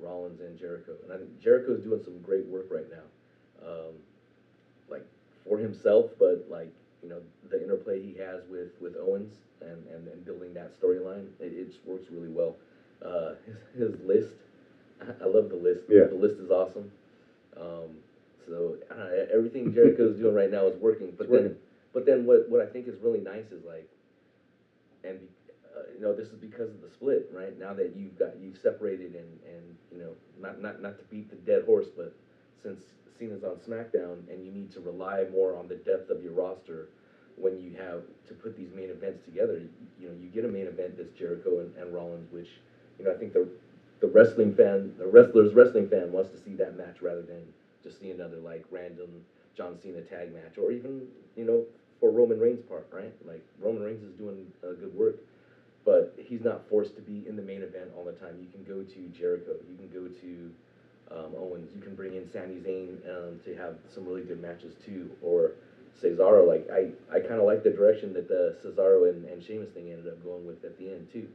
Rollins 0.00 0.40
and 0.40 0.58
Jericho, 0.58 0.92
and 1.04 1.12
I 1.12 1.16
think 1.16 1.40
Jericho's 1.40 1.82
doing 1.82 2.02
some 2.02 2.20
great 2.20 2.46
work 2.46 2.66
right 2.70 2.86
now. 2.90 3.66
Um, 3.66 3.94
like 4.90 5.06
for 5.46 5.58
himself, 5.58 6.10
but 6.18 6.46
like 6.50 6.72
you 7.02 7.08
know 7.08 7.20
the 7.50 7.62
interplay 7.62 8.02
he 8.02 8.18
has 8.18 8.42
with 8.50 8.70
with 8.80 8.96
Owens 8.96 9.34
and 9.60 9.86
and, 9.88 10.08
and 10.08 10.24
building 10.24 10.54
that 10.54 10.78
storyline, 10.80 11.28
it, 11.40 11.52
it 11.52 11.68
just 11.68 11.84
works 11.86 12.06
really 12.10 12.28
well. 12.28 12.56
Uh, 13.04 13.34
his 13.46 13.56
his 13.76 14.00
list, 14.04 14.34
I, 15.00 15.26
love 15.26 15.48
the 15.48 15.56
list. 15.56 15.84
Yeah. 15.88 16.04
The 16.04 16.14
list 16.14 16.36
is 16.38 16.50
awesome. 16.50 16.90
Um, 17.56 17.98
so 18.46 18.76
I 18.90 18.94
don't 18.94 19.04
know, 19.08 19.26
everything 19.34 19.72
Jericho's 19.74 20.18
doing 20.18 20.34
right 20.34 20.50
now 20.50 20.66
is 20.66 20.76
working. 20.78 21.12
But 21.16 21.24
It's 21.24 21.32
then, 21.32 21.42
working. 21.42 21.56
But 21.92 22.06
then 22.06 22.26
what 22.26 22.48
what 22.48 22.60
I 22.60 22.66
think 22.66 22.88
is 22.88 22.96
really 23.00 23.20
nice 23.20 23.52
is 23.52 23.64
like, 23.64 23.88
and 25.04 25.28
uh, 25.76 25.82
you 25.94 26.00
know 26.00 26.14
this 26.14 26.28
is 26.28 26.34
because 26.34 26.70
of 26.70 26.80
the 26.80 26.88
split, 26.88 27.28
right? 27.32 27.58
Now 27.58 27.72
that 27.74 27.94
you've 27.96 28.18
got 28.18 28.38
you've 28.40 28.58
separated 28.58 29.14
and 29.14 29.38
and 29.46 29.76
you 29.90 29.98
know 29.98 30.12
not 30.40 30.60
not 30.60 30.80
not 30.82 30.98
to 30.98 31.04
beat 31.04 31.30
the 31.30 31.36
dead 31.36 31.64
horse, 31.64 31.88
but 31.94 32.14
since 32.62 32.82
Cena's 33.18 33.44
on 33.44 33.56
SmackDown 33.56 34.28
and 34.30 34.44
you 34.44 34.50
need 34.50 34.70
to 34.72 34.80
rely 34.80 35.24
more 35.32 35.56
on 35.56 35.68
the 35.68 35.76
depth 35.76 36.10
of 36.10 36.22
your 36.22 36.32
roster 36.32 36.88
when 37.36 37.58
you 37.58 37.72
have 37.76 38.02
to 38.26 38.34
put 38.34 38.56
these 38.56 38.70
main 38.72 38.90
events 38.90 39.24
together, 39.24 39.54
you, 39.58 39.68
you 39.98 40.08
know 40.08 40.14
you 40.20 40.28
get 40.28 40.44
a 40.44 40.48
main 40.48 40.66
event 40.66 40.96
that's 40.96 41.12
Jericho 41.12 41.60
and, 41.60 41.74
and 41.76 41.92
Rollins, 41.92 42.30
which 42.32 42.48
you 42.98 43.04
know 43.04 43.10
I 43.12 43.14
think 43.14 43.32
the 43.32 43.46
the 44.00 44.08
wrestling 44.08 44.54
fan, 44.54 44.92
the 44.98 45.06
wrestler's 45.06 45.54
wrestling 45.54 45.88
fan 45.88 46.10
wants 46.12 46.30
to 46.30 46.36
see 46.38 46.54
that 46.56 46.76
match 46.76 47.00
rather 47.02 47.22
than 47.22 47.42
just 47.82 48.00
see 48.00 48.10
another 48.10 48.36
like 48.36 48.64
random 48.70 49.24
John 49.54 49.78
Cena 49.80 50.00
tag 50.02 50.32
match 50.32 50.58
or 50.58 50.72
even 50.72 51.06
you 51.36 51.44
know 51.44 51.64
for 52.02 52.10
Roman 52.10 52.40
Reigns' 52.40 52.60
part, 52.68 52.84
right? 52.90 53.12
Like 53.24 53.44
Roman 53.60 53.80
Reigns 53.84 54.02
is 54.02 54.12
doing 54.18 54.50
uh, 54.64 54.72
good 54.72 54.92
work, 54.92 55.14
but 55.84 56.12
he's 56.16 56.42
not 56.42 56.68
forced 56.68 56.96
to 56.96 57.00
be 57.00 57.22
in 57.28 57.36
the 57.36 57.42
main 57.42 57.62
event 57.62 57.92
all 57.96 58.02
the 58.02 58.10
time. 58.10 58.40
You 58.40 58.48
can 58.50 58.64
go 58.64 58.82
to 58.82 58.98
Jericho, 59.16 59.54
you 59.70 59.76
can 59.76 59.88
go 59.88 60.08
to 60.08 60.50
um, 61.16 61.32
Owens, 61.38 61.72
you 61.72 61.78
can 61.80 61.94
bring 61.94 62.14
in 62.14 62.26
Sami 62.26 62.56
Zayn 62.56 62.98
um, 63.08 63.38
to 63.44 63.54
have 63.54 63.76
some 63.94 64.04
really 64.04 64.22
good 64.22 64.42
matches 64.42 64.74
too, 64.84 65.08
or 65.22 65.52
Cesaro. 66.02 66.44
Like 66.44 66.68
I, 66.72 66.88
I 67.08 67.20
kind 67.20 67.38
of 67.38 67.46
like 67.46 67.62
the 67.62 67.70
direction 67.70 68.12
that 68.14 68.26
the 68.26 68.52
Cesaro 68.60 69.08
and, 69.08 69.24
and 69.26 69.40
Sheamus 69.40 69.70
thing 69.70 69.88
ended 69.92 70.08
up 70.08 70.20
going 70.24 70.44
with 70.44 70.64
at 70.64 70.76
the 70.78 70.90
end 70.90 71.06
too. 71.12 71.28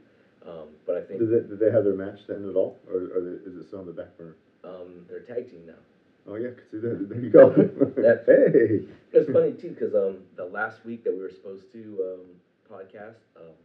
Um, 0.44 0.68
but 0.84 0.96
I 0.96 1.00
think 1.00 1.20
Did 1.20 1.30
they, 1.30 1.48
did 1.48 1.58
they 1.58 1.70
have 1.70 1.82
their 1.82 1.94
match 1.94 2.26
to 2.26 2.34
end 2.34 2.46
at 2.46 2.56
all, 2.56 2.76
or, 2.86 2.96
or 2.96 3.38
is 3.46 3.56
it 3.56 3.64
still 3.64 3.78
on 3.78 3.86
the 3.86 3.92
back 3.92 4.14
burner? 4.18 4.34
um, 4.64 5.06
they're 5.08 5.20
tag 5.20 5.48
team 5.48 5.64
now. 5.64 5.80
Oh 6.28 6.34
yeah, 6.36 6.48
'cause 6.50 6.64
see, 6.70 6.78
there, 6.78 6.94
there 6.94 7.20
you 7.20 7.30
go. 7.30 7.48
That- 7.96 8.24
hey. 8.26 8.84
It's 9.12 9.30
funny 9.30 9.52
too 9.52 9.70
because 9.70 9.94
um, 9.94 10.18
the 10.36 10.44
last 10.44 10.84
week 10.84 11.02
that 11.04 11.12
we 11.14 11.20
were 11.20 11.30
supposed 11.30 11.72
to 11.72 12.14
um, 12.20 12.26
podcast 12.70 13.16
um, 13.36 13.56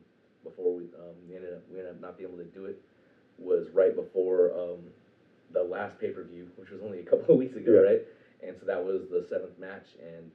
before 0.44 0.74
we 0.74 0.84
um, 0.96 1.16
we 1.28 1.36
ended 1.36 1.54
up 1.54 1.62
we 1.72 1.80
ended 1.80 1.94
up 1.96 2.02
not 2.02 2.18
being 2.18 2.30
able 2.30 2.40
to 2.42 2.50
do 2.50 2.66
it 2.66 2.80
was 3.38 3.70
right 3.74 3.94
before 3.96 4.54
um, 4.58 4.80
the 5.52 5.62
last 5.64 6.00
pay 6.00 6.10
per 6.12 6.24
view, 6.24 6.48
which 6.56 6.70
was 6.70 6.82
only 6.82 7.00
a 7.00 7.04
couple 7.04 7.34
of 7.34 7.38
weeks 7.38 7.56
ago, 7.58 7.74
Yeah. 7.74 7.80
right? 7.80 8.02
And 8.42 8.56
so 8.58 8.66
that 8.66 8.84
was 8.84 9.10
the 9.10 9.22
seventh 9.30 9.58
match, 9.60 9.96
and 10.02 10.32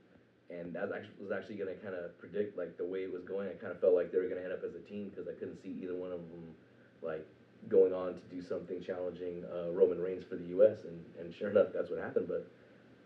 and 0.50 0.72
that 0.74 0.92
actually 0.94 1.14
was 1.20 1.32
actually 1.32 1.56
going 1.56 1.74
to 1.74 1.80
kind 1.82 1.94
of 1.94 2.16
predict 2.18 2.56
like 2.58 2.76
the 2.76 2.84
way 2.84 3.04
it 3.04 3.12
was 3.12 3.22
going. 3.24 3.48
I 3.48 3.52
kind 3.54 3.72
of 3.72 3.80
felt 3.80 3.94
like 3.94 4.12
they 4.12 4.18
were 4.18 4.24
going 4.28 4.36
to 4.38 4.44
end 4.44 4.52
up 4.52 4.62
as 4.64 4.74
a 4.74 4.80
team 4.80 5.08
because 5.08 5.28
I 5.28 5.32
couldn't 5.32 5.56
see 5.62 5.76
either 5.82 5.94
one 5.94 6.12
of 6.12 6.20
them 6.20 6.52
like 7.00 7.24
going 7.68 7.92
on 7.92 8.14
to 8.14 8.20
do 8.34 8.40
something 8.42 8.80
challenging 8.82 9.44
uh, 9.52 9.70
Roman 9.72 9.98
Reigns 10.00 10.24
for 10.28 10.36
the 10.36 10.44
U.S. 10.58 10.76
and 10.86 10.98
and 11.20 11.34
sure 11.34 11.50
enough, 11.50 11.68
that's 11.74 11.90
what 11.90 11.98
happened. 11.98 12.28
But 12.28 12.46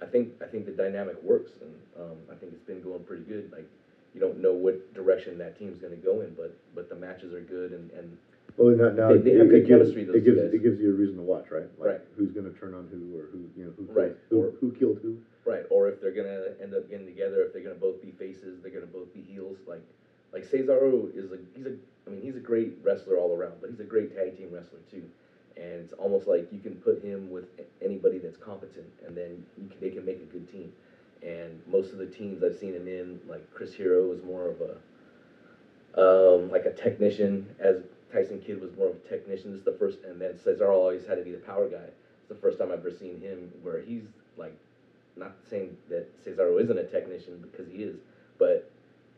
I 0.01 0.07
think 0.07 0.31
I 0.43 0.47
think 0.47 0.67
the 0.67 0.73
dynamic 0.73 1.21
works, 1.23 1.53
and 1.61 1.73
um, 1.99 2.17
I 2.31 2.35
think 2.37 2.53
it's 2.53 2.63
been 2.67 2.83
going 2.83 3.03
pretty 3.05 3.25
good. 3.25 3.51
Like 3.53 3.67
you 4.15 4.21
don't 4.21 4.39
know 4.41 4.53
what 4.53 4.93
direction 4.95 5.39
that 5.39 5.59
team's 5.59 5.79
going 5.79 5.93
to 5.99 6.03
go 6.05 6.21
in, 6.21 6.35
but 6.35 6.57
but 6.75 6.89
the 6.89 6.97
matches 6.97 7.33
are 7.33 7.41
good, 7.41 7.73
and 7.73 7.91
and 7.93 8.17
Well, 8.59 8.77
now, 8.77 8.91
now 8.91 9.09
They- 9.17 9.19
they 9.33 9.35
have 9.39 9.49
good 9.49 9.67
gives, 9.67 9.69
chemistry, 9.89 10.05
those 10.05 10.17
it 10.17 10.25
gives 10.25 10.41
guys. 10.43 10.53
it 10.53 10.63
gives 10.63 10.79
you 10.81 10.91
a 10.91 10.97
reason 10.97 11.17
to 11.17 11.23
watch, 11.23 11.51
right? 11.51 11.67
Like 11.81 11.89
Right. 11.89 12.01
Who's 12.17 12.33
going 12.33 12.53
to 12.53 12.59
turn 12.61 12.75
on 12.75 12.87
who, 12.93 13.17
or 13.19 13.25
who 13.33 13.49
you 13.57 13.65
know 13.65 13.73
who 13.79 13.85
killed, 13.87 13.97
Right. 13.97 14.17
who, 14.29 14.43
Or- 14.45 14.51
who 14.61 14.71
killed 14.73 14.99
who? 15.03 15.17
right, 15.47 15.65
or 15.71 15.89
if 15.89 16.01
they're 16.01 16.13
going 16.13 16.29
to 16.29 16.55
end 16.63 16.73
up 16.75 16.89
getting 16.91 17.07
together, 17.07 17.43
if 17.43 17.53
they're 17.53 17.63
going 17.65 17.75
to 17.75 17.81
both 17.81 18.01
be 18.03 18.13
faces, 18.13 18.61
they're 18.63 18.71
going 18.71 18.87
to 18.87 18.93
both 18.93 19.13
be 19.15 19.23
heels. 19.23 19.57
Like 19.67 19.81
like 20.33 20.45
Cesaro 20.45 21.15
is 21.17 21.33
a 21.33 21.39
he's 21.55 21.67
a 21.67 21.77
I 22.07 22.11
mean 22.11 22.23
he's 22.23 22.37
a 22.37 22.41
great 22.41 22.75
wrestler 22.83 23.19
all 23.19 23.37
around, 23.37 23.55
but 23.61 23.71
he's 23.71 23.81
a 23.81 23.85
great 23.85 24.15
tag 24.17 24.37
team 24.37 24.51
wrestler 24.53 24.81
too. 24.91 25.05
And 25.57 25.85
it's 25.85 25.93
almost 25.93 26.27
like 26.27 26.49
you 26.51 26.61
can 26.61 26.77
put 26.77 27.03
him 27.03 27.31
with 27.31 27.45
anybody 27.83 28.19
that's 28.19 28.39
competent, 28.39 28.89
and 29.07 29.17
then 29.17 29.45
can, 29.55 29.79
they 29.81 29.91
can 29.91 30.05
make 30.05 30.17
a 30.17 30.33
good 30.33 30.51
team. 30.51 30.73
And 31.23 31.61
most 31.67 31.93
of 31.93 31.99
the 31.99 32.07
teams 32.07 32.43
I've 32.43 32.57
seen 32.57 32.75
him 32.75 32.89
in, 32.89 33.21
like 33.29 33.49
Chris 33.53 33.75
Hero, 33.75 34.13
is 34.13 34.23
more 34.25 34.49
of 34.49 34.57
a 34.61 34.77
um, 35.95 36.51
like 36.51 36.65
a 36.65 36.73
technician, 36.73 37.55
as 37.61 37.77
Tyson 38.13 38.41
Kidd 38.41 38.61
was 38.61 38.75
more 38.77 38.89
of 38.89 38.97
a 38.97 39.09
technician. 39.09 39.53
This 39.53 39.61
is 39.61 39.65
the 39.65 39.77
first, 39.79 39.99
and 40.05 40.21
then 40.21 40.33
Cesaro 40.35 40.71
always 40.71 41.07
had 41.07 41.19
to 41.19 41.25
be 41.25 41.33
the 41.33 41.39
power 41.39 41.69
guy. 41.69 41.85
It's 42.21 42.29
the 42.29 42.35
first 42.35 42.59
time 42.59 42.73
I've 42.73 42.79
ever 42.79 42.91
seen 42.91 43.21
him 43.21 43.51
where 43.63 43.81
he's 43.81 44.05
like, 44.37 44.57
not 45.17 45.37
saying 45.49 45.77
that 45.91 46.09
Cesaro 46.25 46.61
isn't 46.63 46.79
a 46.79 46.85
technician 46.85 47.39
because 47.51 47.71
he 47.71 47.83
is, 47.83 47.97
but 48.39 48.72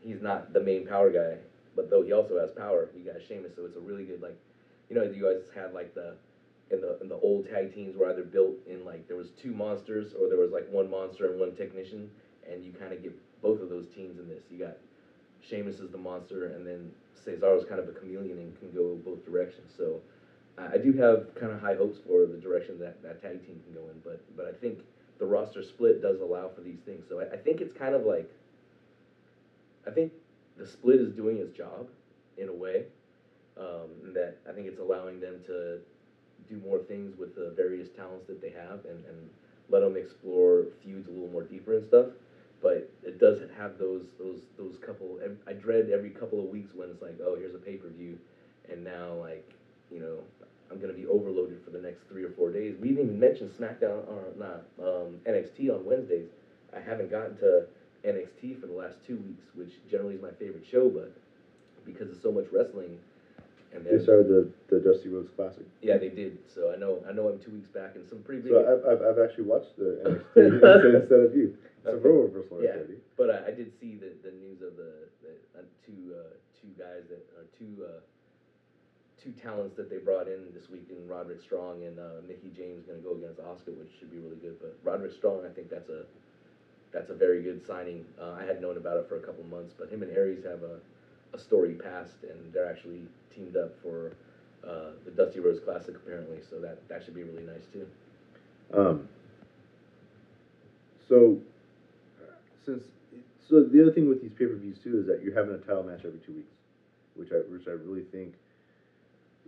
he's 0.05 0.21
not 0.21 0.53
the 0.53 0.61
main 0.61 0.87
power 0.87 1.09
guy. 1.09 1.37
But 1.75 1.89
though 1.89 2.03
he 2.03 2.13
also 2.13 2.39
has 2.39 2.51
power, 2.51 2.89
you 2.95 3.03
got 3.03 3.21
Sheamus, 3.27 3.55
so 3.55 3.65
it's 3.65 3.75
a 3.75 3.81
really 3.81 4.05
good 4.05 4.21
like, 4.21 4.37
you 4.89 4.95
know, 4.95 5.03
you 5.03 5.21
guys 5.21 5.43
had 5.53 5.73
like 5.73 5.93
the 5.93 6.15
in 6.71 6.81
the 6.81 6.97
in 7.01 7.09
the 7.09 7.19
old 7.19 7.49
tag 7.49 7.73
teams 7.73 7.97
were 7.97 8.09
either 8.09 8.23
built 8.23 8.55
in 8.67 8.85
like 8.85 9.07
there 9.07 9.17
was 9.17 9.29
two 9.31 9.51
monsters 9.51 10.13
or 10.13 10.29
there 10.29 10.39
was 10.39 10.51
like 10.51 10.67
one 10.71 10.89
monster 10.89 11.31
and 11.31 11.39
one 11.39 11.53
technician, 11.55 12.09
and 12.49 12.63
you 12.63 12.71
kind 12.71 12.93
of 12.93 13.03
get 13.03 13.13
both 13.41 13.61
of 13.61 13.69
those 13.69 13.87
teams 13.93 14.19
in 14.19 14.27
this. 14.29 14.43
You 14.49 14.59
got 14.59 14.77
Sheamus 15.41 15.79
is 15.79 15.91
the 15.91 15.97
monster, 15.97 16.47
and 16.53 16.65
then 16.65 16.91
Cesaro's 17.25 17.65
kind 17.67 17.79
of 17.79 17.89
a 17.89 17.91
chameleon 17.91 18.37
and 18.39 18.57
can 18.59 18.71
go 18.71 18.95
both 19.03 19.25
directions. 19.25 19.73
So 19.75 19.99
I 20.57 20.77
do 20.77 20.93
have 20.93 21.35
kind 21.35 21.51
of 21.51 21.59
high 21.59 21.75
hopes 21.75 21.99
for 22.07 22.25
the 22.25 22.37
direction 22.37 22.79
that 22.79 23.03
that 23.03 23.21
tag 23.21 23.45
team 23.45 23.61
can 23.65 23.73
go 23.73 23.89
in. 23.89 23.99
But 24.03 24.23
but 24.37 24.45
I 24.45 24.53
think 24.61 24.79
the 25.19 25.25
roster 25.25 25.63
split 25.63 26.01
does 26.01 26.21
allow 26.21 26.49
for 26.55 26.61
these 26.61 26.79
things. 26.85 27.05
So 27.09 27.19
I, 27.19 27.33
I 27.33 27.37
think 27.37 27.59
it's 27.59 27.73
kind 27.73 27.93
of 27.93 28.05
like 28.05 28.29
I 29.87 29.91
think 29.91 30.11
the 30.57 30.65
split 30.65 30.99
is 30.99 31.13
doing 31.13 31.37
its 31.37 31.55
job 31.55 31.89
in 32.37 32.49
a 32.49 32.53
way. 32.53 32.85
Um, 33.57 34.13
that 34.13 34.35
I 34.49 34.51
think 34.51 34.67
it's 34.67 34.79
allowing 34.79 35.21
them 35.21 35.39
to 35.47 35.79
do 36.49 36.57
more 36.57 36.79
things 36.79 37.17
with 37.17 37.35
the 37.35 37.53
various 37.55 37.87
talents 37.89 38.27
that 38.27 38.41
they 38.41 38.49
have 38.49 38.83
and, 38.83 39.05
and 39.05 39.29
let 39.69 39.79
them 39.79 39.95
explore 39.95 40.65
feuds 40.83 41.07
a 41.07 41.11
little 41.11 41.29
more 41.29 41.43
deeper 41.43 41.75
and 41.75 41.87
stuff 41.87 42.07
but 42.65 42.89
it 43.03 43.19
doesn't 43.19 43.53
have 43.53 43.77
those 43.77 44.05
those 44.17 44.39
those 44.57 44.77
couple. 44.83 45.19
I 45.47 45.53
dread 45.53 45.91
every 45.93 46.09
couple 46.09 46.39
of 46.39 46.47
weeks 46.47 46.73
when 46.73 46.89
it's 46.89 47.01
like, 47.01 47.19
oh, 47.23 47.35
here's 47.35 47.53
a 47.53 47.59
pay 47.59 47.75
per 47.75 47.89
view, 47.89 48.17
and 48.71 48.83
now 48.83 49.13
like, 49.13 49.53
you 49.91 49.99
know, 49.99 50.17
I'm 50.71 50.79
gonna 50.79 50.93
be 50.93 51.05
overloaded 51.05 51.63
for 51.63 51.69
the 51.69 51.79
next 51.79 52.07
three 52.09 52.23
or 52.23 52.31
four 52.31 52.51
days. 52.51 52.75
We 52.81 52.89
didn't 52.89 53.03
even 53.03 53.19
mention 53.19 53.49
SmackDown 53.49 54.07
or 54.07 54.33
not 54.35 54.63
um, 54.79 55.19
NXT 55.27 55.75
on 55.75 55.85
Wednesdays. 55.85 56.29
I 56.75 56.79
haven't 56.79 57.11
gotten 57.11 57.37
to 57.37 57.67
NXT 58.05 58.57
for 58.57 58.67
the 58.67 58.73
last 58.73 59.01
two 59.03 59.17
weeks, 59.17 59.45
which 59.55 59.79
generally 59.87 60.13
is 60.15 60.21
my 60.21 60.31
favorite 60.31 60.65
show, 60.65 60.89
but 60.89 61.09
because 61.85 62.09
of 62.09 62.17
so 62.17 62.31
much 62.31 62.51
wrestling, 62.51 62.97
and 63.73 63.85
They 63.85 63.97
started 63.97 64.27
the, 64.27 64.45
the 64.67 64.79
Dusty 64.79 65.09
Rhodes 65.09 65.29
Classic. 65.29 65.65
yeah, 65.81 65.97
they 65.97 66.09
did. 66.09 66.33
So 66.47 66.69
I 66.69 66.75
know 66.75 67.01
I 67.07 67.11
know 67.11 67.27
I'm 67.27 67.37
two 67.37 67.51
weeks 67.51 67.69
back, 67.69 67.95
and 67.95 68.05
some 68.05 68.21
pretty 68.21 68.39
big. 68.39 68.53
So 68.53 68.71
I've, 68.71 68.83
I've, 68.85 69.01
I've 69.01 69.17
actually 69.17 69.45
watched 69.45 69.75
the 69.77 69.95
NXT 70.35 70.37
instead, 70.95 71.21
of 71.21 71.33
you. 71.33 71.49
It's 71.83 71.87
a 71.87 71.97
Okay. 71.97 72.07
real 72.07 72.21
reversal 72.21 72.57
Yeah. 72.61 72.73
already. 72.75 72.99
But 73.17 73.29
I, 73.29 73.43
I 73.47 73.51
did 73.51 73.71
see 73.71 73.95
the, 73.95 74.13
the 74.23 74.31
news 74.31 74.61
of 74.61 74.75
the, 74.75 74.91
the 75.21 75.59
uh, 75.59 75.63
two 75.85 76.13
uh, 76.15 76.33
two 76.59 76.69
guys 76.77 77.03
that 77.09 77.23
are 77.37 77.45
two 77.57 77.85
uh, 77.85 77.99
two 79.17 79.31
talents 79.31 79.75
that 79.75 79.89
they 79.89 79.97
brought 79.97 80.27
in 80.27 80.51
this 80.53 80.69
week 80.69 80.85
in 80.89 81.07
Roderick 81.07 81.39
Strong 81.39 81.83
and 81.83 81.99
uh, 81.99 82.21
Mickie 82.27 82.49
James 82.49 82.83
going 82.85 82.99
to 82.99 83.03
go 83.03 83.13
against 83.13 83.39
Asuka, 83.39 83.75
which 83.77 83.89
should 83.99 84.09
be 84.11 84.19
really 84.19 84.37
good. 84.37 84.55
But 84.59 84.73
Roderick 84.83 85.11
Strong, 85.11 85.45
I 85.45 85.49
think 85.49 85.69
that's 85.69 85.89
a 85.89 86.05
that's 86.95 87.09
a 87.09 87.13
very 87.13 87.43
good 87.43 87.67
signing. 87.67 88.05
Uh, 88.19 88.37
I 88.39 88.45
had 88.45 88.61
known 88.61 88.77
about 88.77 88.95
it 88.95 89.09
for 89.09 89.17
a 89.17 89.19
couple 89.19 89.43
months, 89.43 89.73
but 89.77 89.89
him 89.89 90.01
and 90.01 90.15
Aries 90.15 90.45
have 90.45 90.63
a, 90.63 90.79
a 91.33 91.37
story 91.37 91.73
past, 91.73 92.23
and 92.23 92.53
they're 92.53 92.69
actually 92.69 93.01
teamed 93.35 93.57
up 93.57 93.73
for 93.83 94.13
uh, 94.65 94.91
the 95.03 95.11
Dusty 95.11 95.41
Rhodes 95.41 95.59
Classic 95.59 95.93
apparently. 95.93 96.37
So 96.49 96.57
that 96.61 96.87
that 96.87 97.03
should 97.03 97.13
be 97.13 97.23
really 97.23 97.43
nice 97.43 97.65
too. 97.73 97.85
Um, 98.73 99.09
so, 101.09 101.37
since 102.65 102.83
so 103.47 103.61
the 103.61 103.81
other 103.81 103.91
thing 103.91 104.07
with 104.07 104.21
these 104.21 104.31
pay 104.31 104.45
per 104.45 104.55
views 104.55 104.77
too 104.81 104.97
is 104.97 105.05
that 105.07 105.21
you're 105.21 105.35
having 105.35 105.53
a 105.53 105.57
title 105.57 105.83
match 105.83 106.05
every 106.05 106.19
two 106.25 106.31
weeks, 106.31 106.55
which 107.15 107.33
I 107.33 107.43
which 107.51 107.67
I 107.67 107.71
really 107.71 108.03
think, 108.03 108.35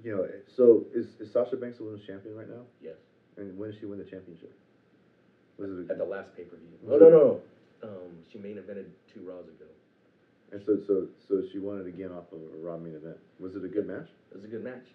you 0.04 0.14
know. 0.14 0.28
So 0.54 0.84
is, 0.94 1.08
is 1.22 1.32
Sasha 1.32 1.56
Banks 1.56 1.78
the 1.78 1.86
women's 1.86 2.06
champion 2.06 2.36
right 2.36 2.50
now? 2.50 2.64
Yes. 2.84 2.98
And 3.38 3.58
when 3.58 3.72
did 3.72 3.80
she 3.80 3.86
win 3.86 4.00
the 4.00 4.04
championship? 4.04 4.52
Was 5.58 5.70
it 5.80 5.92
At 5.92 5.98
the 5.98 6.06
last 6.06 6.36
pay 6.36 6.44
per 6.44 6.56
view. 6.58 6.78
No, 6.86 6.98
no, 6.98 7.10
no. 7.10 7.42
Um, 7.84 8.14
she 8.32 8.38
main 8.40 8.58
evented 8.58 8.86
two 9.14 9.22
Raws 9.22 9.46
ago. 9.48 9.66
and 10.52 10.62
so 10.66 10.78
so 10.88 11.08
so 11.28 11.42
she 11.52 11.60
won 11.60 11.80
it 11.80 11.88
again 11.88 12.12
off 12.12 12.32
of 12.32 12.40
a 12.42 12.58
Raw 12.62 12.78
main 12.78 12.96
event. 12.96 13.18
Was 13.40 13.56
it 13.56 13.64
a 13.64 13.68
good 13.68 13.88
match? 13.88 14.08
It 14.32 14.36
was 14.38 14.46
a 14.46 14.48
good 14.48 14.64
match. 14.64 14.86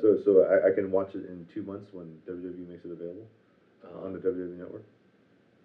So 0.00 0.18
so 0.24 0.42
I, 0.44 0.70
I 0.70 0.74
can 0.74 0.90
watch 0.90 1.14
it 1.14 1.26
in 1.28 1.46
two 1.52 1.62
months 1.62 1.90
when 1.92 2.06
WWE 2.28 2.68
makes 2.68 2.84
it 2.84 2.92
available 2.92 3.26
um, 3.84 4.04
on 4.06 4.12
the 4.12 4.20
WWE 4.20 4.56
network. 4.58 4.84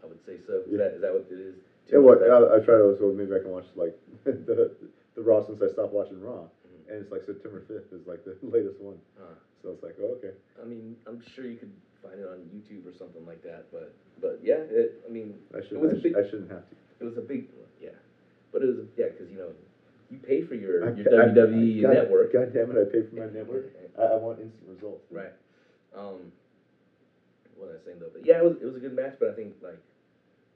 I 0.04 0.08
would 0.08 0.20
say 0.26 0.38
so. 0.48 0.62
Is 0.66 0.72
Yeah. 0.72 0.78
that 0.80 0.92
is 0.96 1.02
that 1.02 1.14
what 1.14 1.28
it 1.32 1.40
is? 1.40 1.56
Yeah, 1.92 2.00
well, 2.00 2.18
I, 2.18 2.58
I 2.58 2.60
try 2.66 2.76
to, 2.82 2.96
so 2.98 3.14
maybe 3.14 3.36
I 3.36 3.40
can 3.40 3.52
watch 3.52 3.68
like 3.76 3.94
the, 4.26 4.72
the 5.16 5.22
Raw 5.22 5.46
since 5.46 5.62
I 5.62 5.70
stopped 5.72 5.94
watching 5.94 6.20
Raw, 6.20 6.50
Mhm. 6.66 6.90
and 6.90 6.96
it's 7.04 7.12
like 7.12 7.22
September 7.24 7.62
fifth 7.68 7.94
is 7.94 8.06
like 8.08 8.26
the 8.26 8.36
latest 8.56 8.80
one. 8.82 8.98
Huh. 9.20 9.36
So 9.62 9.70
it's 9.72 9.84
like, 9.84 9.96
oh, 10.02 10.18
okay. 10.18 10.34
I 10.62 10.66
mean, 10.66 10.96
I'm 11.08 11.22
sure 11.22 11.46
you 11.46 11.58
could 11.58 11.72
find 12.06 12.20
it 12.22 12.28
on 12.30 12.46
YouTube 12.54 12.86
or 12.86 12.94
something 12.98 13.26
like 13.26 13.42
that. 13.44 13.66
But 13.72 13.94
but 14.22 14.40
yeah, 14.44 14.62
it, 14.70 15.02
I 15.08 15.12
mean, 15.12 15.36
I 15.54 15.60
it 15.60 15.66
should, 15.70 15.82
was 15.82 15.94
I, 15.94 15.98
a 15.98 16.02
big. 16.02 16.14
I 16.16 16.24
shouldn't 16.30 16.52
have 16.52 16.70
to. 16.70 16.76
It 17.02 17.04
was 17.04 17.18
a 17.18 17.22
big, 17.26 17.50
yeah, 17.82 17.90
but 18.54 18.62
it 18.62 18.68
was 18.68 18.86
yeah, 18.98 19.10
because 19.12 19.30
you 19.32 19.38
know, 19.38 19.52
you 20.10 20.18
pay 20.20 20.44
for 20.44 20.56
your 20.56 20.86
I- 20.88 20.94
your 20.96 21.10
I- 21.22 21.34
WWE 21.34 21.82
God- 21.82 21.94
network, 21.94 22.34
God 22.34 22.54
damn 22.54 22.72
it, 22.72 22.78
I 22.80 22.86
pay 22.92 23.04
for 23.10 23.16
my 23.16 23.28
network. 23.34 23.74
I, 23.98 24.04
I 24.04 24.16
want 24.18 24.40
instant 24.40 24.70
results. 24.70 25.04
right? 25.12 25.34
Um, 25.96 26.32
what 27.58 27.72
was 27.72 27.80
I 27.82 27.86
saying 27.86 28.00
though? 28.00 28.12
But 28.14 28.26
yeah, 28.26 28.40
it 28.40 28.44
was 28.46 28.58
it 28.62 28.66
was 28.66 28.76
a 28.76 28.80
good 28.84 28.96
match, 28.96 29.16
but 29.20 29.30
I 29.30 29.34
think 29.34 29.56
like 29.64 29.80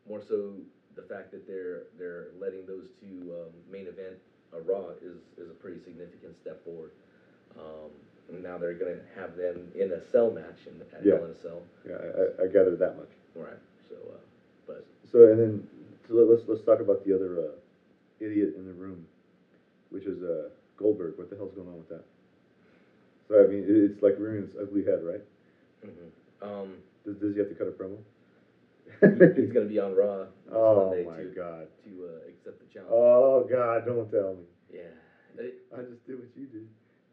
more 0.07 0.21
so 0.27 0.53
the 0.95 1.03
fact 1.03 1.31
that 1.31 1.47
they're 1.47 1.87
they're 1.97 2.27
letting 2.39 2.65
those 2.65 2.87
two 2.99 3.31
um, 3.35 3.51
main 3.71 3.87
event 3.87 4.19
a 4.51 4.59
Raw 4.59 4.89
is 5.01 5.15
is 5.37 5.49
a 5.51 5.53
pretty 5.59 5.79
significant 5.83 6.35
step 6.41 6.63
forward. 6.65 6.91
Um, 7.59 7.91
and 8.31 8.43
now 8.43 8.57
they're 8.57 8.73
gonna 8.73 8.99
have 9.15 9.35
them 9.35 9.71
in 9.75 9.91
a 9.91 10.01
cell 10.01 10.31
match 10.31 10.67
in 10.67 10.81
at 10.97 11.05
Yeah. 11.05 11.15
Hell 11.15 11.25
in 11.25 11.31
a 11.31 11.35
Cell, 11.35 11.61
Yeah, 11.87 11.97
I, 11.97 12.41
I, 12.43 12.45
I 12.45 12.47
gathered 12.47 12.79
that 12.79 12.97
much. 12.97 13.09
right? 13.35 13.57
So, 13.87 13.95
uh, 13.95 14.17
but 14.67 14.85
So 15.11 15.27
and 15.31 15.39
then 15.39 15.67
so 16.07 16.13
let- 16.15 16.27
let's 16.27 16.47
let's 16.47 16.61
talk 16.63 16.79
about 16.79 17.03
the 17.05 17.13
other 17.13 17.39
uh, 17.39 17.51
idiot 18.19 18.53
in 18.55 18.65
the 18.65 18.73
room, 18.73 19.05
which 19.89 20.05
is 20.05 20.21
uh, 20.23 20.49
Goldberg. 20.77 21.17
What 21.17 21.29
the 21.29 21.35
hell's 21.35 21.53
going 21.53 21.67
on 21.67 21.77
with 21.77 21.89
that? 21.89 22.03
So 23.27 23.43
I 23.43 23.47
mean, 23.47 23.63
it, 23.63 23.69
it's 23.91 24.01
like 24.01 24.15
rearing 24.17 24.43
its 24.43 24.55
ugly 24.59 24.83
head, 24.83 25.03
right? 25.03 25.21
mhm. 25.85 26.45
um, 26.47 26.77
Does, 27.05 27.15
does 27.17 27.33
he 27.33 27.39
have 27.39 27.47
to 27.49 27.55
cut 27.55 27.67
a 27.67 27.71
promo? 27.71 27.97
he- 29.01 29.35
he's 29.41 29.51
gonna 29.51 29.65
be 29.67 29.79
on 29.79 29.93
Raw 29.95 30.23
this 30.45 30.53
oh 30.53 30.89
Monday 30.89 31.05
my 31.05 31.17
to 31.17 31.23
god! 31.29 31.67
to 31.83 32.05
uh, 32.05 32.27
accept 32.29 32.59
the 32.59 32.65
challenge. 32.73 32.91
Oh 32.91 33.45
god! 33.49 33.85
Don't 33.85 34.09
tell 34.09 34.35
me. 34.35 34.43
Yeah. 34.73 35.43
It- 35.43 35.59
I 35.77 35.81
just 35.83 36.05
did 36.07 36.17
what 36.19 36.27
you 36.35 36.47
did. 36.47 36.67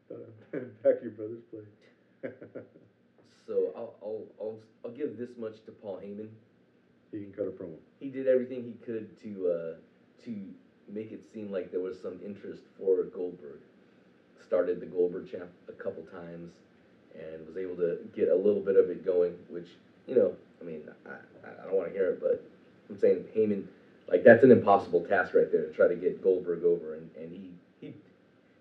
Back 0.82 1.02
your 1.02 1.12
brother's 1.12 1.42
place. 1.50 2.32
so 3.46 3.72
I'll, 3.76 3.94
I'll 4.02 4.22
I'll 4.40 4.58
I'll 4.84 4.90
give 4.92 5.16
this 5.18 5.30
much 5.36 5.64
to 5.66 5.72
Paul 5.72 6.00
Heyman. 6.04 6.28
he 7.12 7.18
can 7.18 7.32
cut 7.32 7.46
a 7.46 7.50
promo. 7.50 7.76
he 8.00 8.08
did 8.08 8.28
everything 8.28 8.64
he 8.64 8.74
could 8.84 9.20
to 9.22 9.48
uh, 9.48 10.24
to 10.24 10.34
make 10.88 11.12
it 11.12 11.22
seem 11.32 11.50
like 11.50 11.70
there 11.70 11.80
was 11.80 12.00
some 12.00 12.20
interest 12.24 12.62
for 12.78 13.02
Goldberg. 13.04 13.60
Started 14.46 14.80
the 14.80 14.86
Goldberg 14.86 15.30
champ 15.30 15.50
a 15.68 15.72
couple 15.72 16.04
times, 16.04 16.52
and 17.14 17.46
was 17.46 17.56
able 17.56 17.76
to 17.76 17.98
get 18.14 18.28
a 18.28 18.34
little 18.34 18.60
bit 18.60 18.76
of 18.76 18.88
it 18.90 19.04
going. 19.04 19.34
Which 19.48 19.68
you 20.06 20.14
know, 20.14 20.34
I 20.60 20.64
mean, 20.64 20.82
I, 21.04 21.10
I 21.44 21.64
don't 21.64 21.74
want 21.74 21.88
to 21.88 21.94
hear 21.94 22.10
it, 22.10 22.20
but 22.20 22.44
I'm 22.88 22.98
saying 22.98 23.24
Heyman, 23.36 23.64
like 24.08 24.22
that's 24.22 24.44
an 24.44 24.52
impossible 24.52 25.04
task 25.04 25.34
right 25.34 25.50
there 25.50 25.66
to 25.66 25.72
try 25.72 25.88
to 25.88 25.96
get 25.96 26.22
Goldberg 26.22 26.62
over, 26.64 26.94
and, 26.94 27.10
and 27.16 27.32
he 27.32 27.50
he 27.80 27.94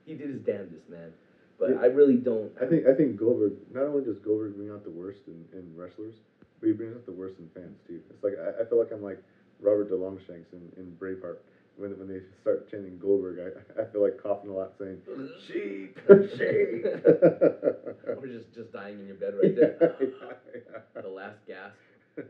he 0.06 0.16
did 0.16 0.30
his 0.30 0.40
damnedest, 0.40 0.90
man. 0.90 1.14
But 1.60 1.70
Yeah. 1.72 1.80
I 1.82 1.86
really 1.86 2.18
don't. 2.18 2.52
I 2.62 2.66
think 2.66 2.86
I 2.86 2.94
think 2.94 3.18
Goldberg 3.18 3.54
not 3.74 3.84
only 3.84 4.04
does 4.04 4.18
Goldberg 4.20 4.56
bring 4.56 4.70
out 4.72 4.84
the 4.84 4.90
worst 4.92 5.22
in, 5.28 5.46
in 5.58 5.76
wrestlers, 5.76 6.16
but 6.60 6.68
he 6.68 6.74
brings 6.74 6.96
out 6.96 7.06
the 7.06 7.14
worst 7.14 7.40
in 7.40 7.48
fans 7.54 7.78
too. 7.88 8.02
It's 8.10 8.24
like 8.24 8.34
I, 8.40 8.62
I 8.62 8.66
feel 8.66 8.78
like 8.80 8.92
I'm 8.92 9.04
like 9.04 9.22
Robert 9.62 9.90
DeLongshanks 9.90 10.52
in, 10.54 10.72
in 10.78 10.96
Braveheart. 11.00 11.38
When, 11.78 11.92
when 12.00 12.08
they 12.08 12.22
start 12.40 12.72
chanting 12.72 12.98
Goldberg, 13.00 13.38
I, 13.78 13.82
I 13.82 13.86
feel 13.92 14.02
like 14.02 14.18
coughing 14.22 14.50
a 14.50 14.54
lot, 14.54 14.72
saying 14.80 15.02
sheep, 15.46 16.00
sheep. 16.38 16.86
or 18.08 18.28
just 18.28 18.54
just 18.54 18.72
dying 18.72 19.00
in 19.00 19.08
your 19.08 19.16
bed 19.18 19.34
right 19.42 19.56
there. 19.56 19.96
the 21.02 21.08
last 21.10 21.38
gasp. 21.48 21.76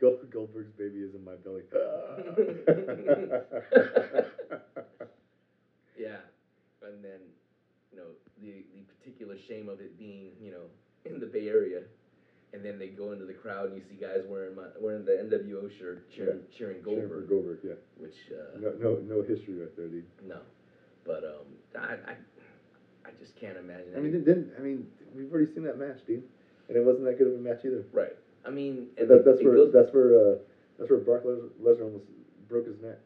Gold, 0.00 0.30
Goldberg's 0.30 0.70
baby 0.78 1.00
is 1.00 1.14
in 1.16 1.24
my 1.24 1.34
belly. 1.34 1.62
Yeah, 5.98 6.22
and 6.86 7.04
then 7.04 7.20
you 7.92 7.98
know 7.98 8.04
the 8.40 8.64
the 8.74 8.82
particular 8.98 9.36
shame 9.38 9.68
of 9.68 9.80
it 9.80 9.98
being 9.98 10.32
you 10.40 10.50
know 10.50 10.66
in 11.04 11.18
the 11.20 11.26
Bay 11.26 11.48
Area, 11.48 11.82
and 12.52 12.64
then 12.64 12.78
they 12.78 12.88
go 12.88 13.12
into 13.12 13.24
the 13.24 13.32
crowd 13.32 13.66
and 13.70 13.76
you 13.76 13.82
see 13.88 13.94
guys 13.96 14.22
wearing 14.28 14.54
my 14.56 14.64
wearing 14.80 15.04
the 15.04 15.12
NWO 15.12 15.70
shirt 15.78 16.10
cheering 16.10 16.40
cheering 16.56 16.82
Cheering 16.82 16.82
Goldberg, 16.82 17.28
Goldberg, 17.28 17.58
yeah. 17.64 17.72
which 17.96 18.16
uh, 18.32 18.58
No, 18.58 18.72
no, 18.78 18.98
no 19.06 19.22
history 19.22 19.54
right 19.58 19.74
there, 19.76 19.88
dude. 19.88 20.04
no, 20.26 20.38
but 21.04 21.24
um 21.24 21.46
I 21.78 21.94
I, 22.12 22.16
I 23.06 23.10
just 23.18 23.34
can't 23.36 23.56
imagine. 23.56 23.94
I 23.96 24.00
mean, 24.00 24.14
it 24.14 24.24
didn't. 24.24 24.52
I 24.58 24.62
mean, 24.62 24.86
we've 25.14 25.32
already 25.32 25.52
seen 25.52 25.64
that 25.64 25.78
match, 25.78 25.98
dude, 26.06 26.22
and 26.68 26.76
it 26.76 26.84
wasn't 26.84 27.04
that 27.06 27.18
good 27.18 27.28
of 27.28 27.34
a 27.34 27.38
match 27.38 27.60
either. 27.64 27.84
right. 27.92 28.16
I 28.46 28.48
mean, 28.50 28.88
and 28.96 29.08
that, 29.08 29.24
that's 29.24 29.40
it 29.40 29.44
where 29.44 29.54
goes, 29.54 29.72
that's 29.72 29.92
where 29.92 30.16
uh, 30.16 30.34
that's 30.78 30.88
where 30.90 31.00
Brock 31.00 31.22
Lesnar 31.24 31.84
almost 31.84 32.04
broke 32.48 32.66
his 32.66 32.80
neck. 32.80 32.96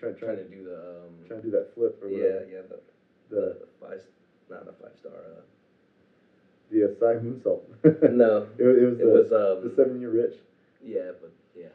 trying, 0.00 0.16
Trying, 0.16 0.36
to 0.36 0.44
do 0.48 0.64
the 0.64 0.76
um 1.04 1.12
trying 1.28 1.40
to 1.42 1.46
do 1.46 1.50
that 1.52 1.74
flip 1.74 1.98
or 2.02 2.08
yeah 2.08 2.16
whatever. 2.16 2.46
yeah 2.50 2.62
the 2.68 2.80
The 3.28 3.36
the, 3.36 3.46
the 3.60 3.68
five 3.80 4.00
not 4.50 4.68
a 4.68 4.72
five 4.82 4.96
star 4.98 5.12
uh, 5.12 5.40
the 6.70 6.84
uh, 6.84 6.88
Sai 6.98 7.14
moonsault. 7.16 7.62
no 8.12 8.46
it, 8.58 8.64
it 8.64 8.86
was 8.86 8.98
it 9.00 9.04
the, 9.04 9.10
was 9.10 9.32
um 9.32 9.68
the 9.68 9.74
Seven 9.74 10.00
Year 10.00 10.24
Itch. 10.24 10.36
yeah 10.82 11.10
but 11.20 11.30
yeah 11.54 11.68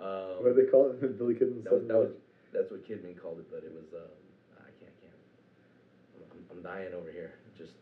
um, 0.00 0.42
what 0.42 0.54
do 0.56 0.62
they 0.62 0.68
call 0.68 0.90
it? 0.90 1.00
Billy 1.18 1.34
Kidman. 1.34 1.62
That 1.62 1.72
was, 1.72 1.86
that 1.86 1.96
was 1.96 2.10
that's 2.52 2.70
what 2.70 2.84
Kidman 2.86 3.16
called 3.16 3.38
it, 3.38 3.46
but 3.50 3.62
it 3.64 3.72
was 3.72 3.86
um, 3.94 4.10
I 4.58 4.70
can't 4.80 4.92
can't. 5.00 6.32
I'm, 6.32 6.56
I'm 6.56 6.62
dying 6.62 6.92
over 6.92 7.10
here. 7.10 7.30
Just 7.56 7.72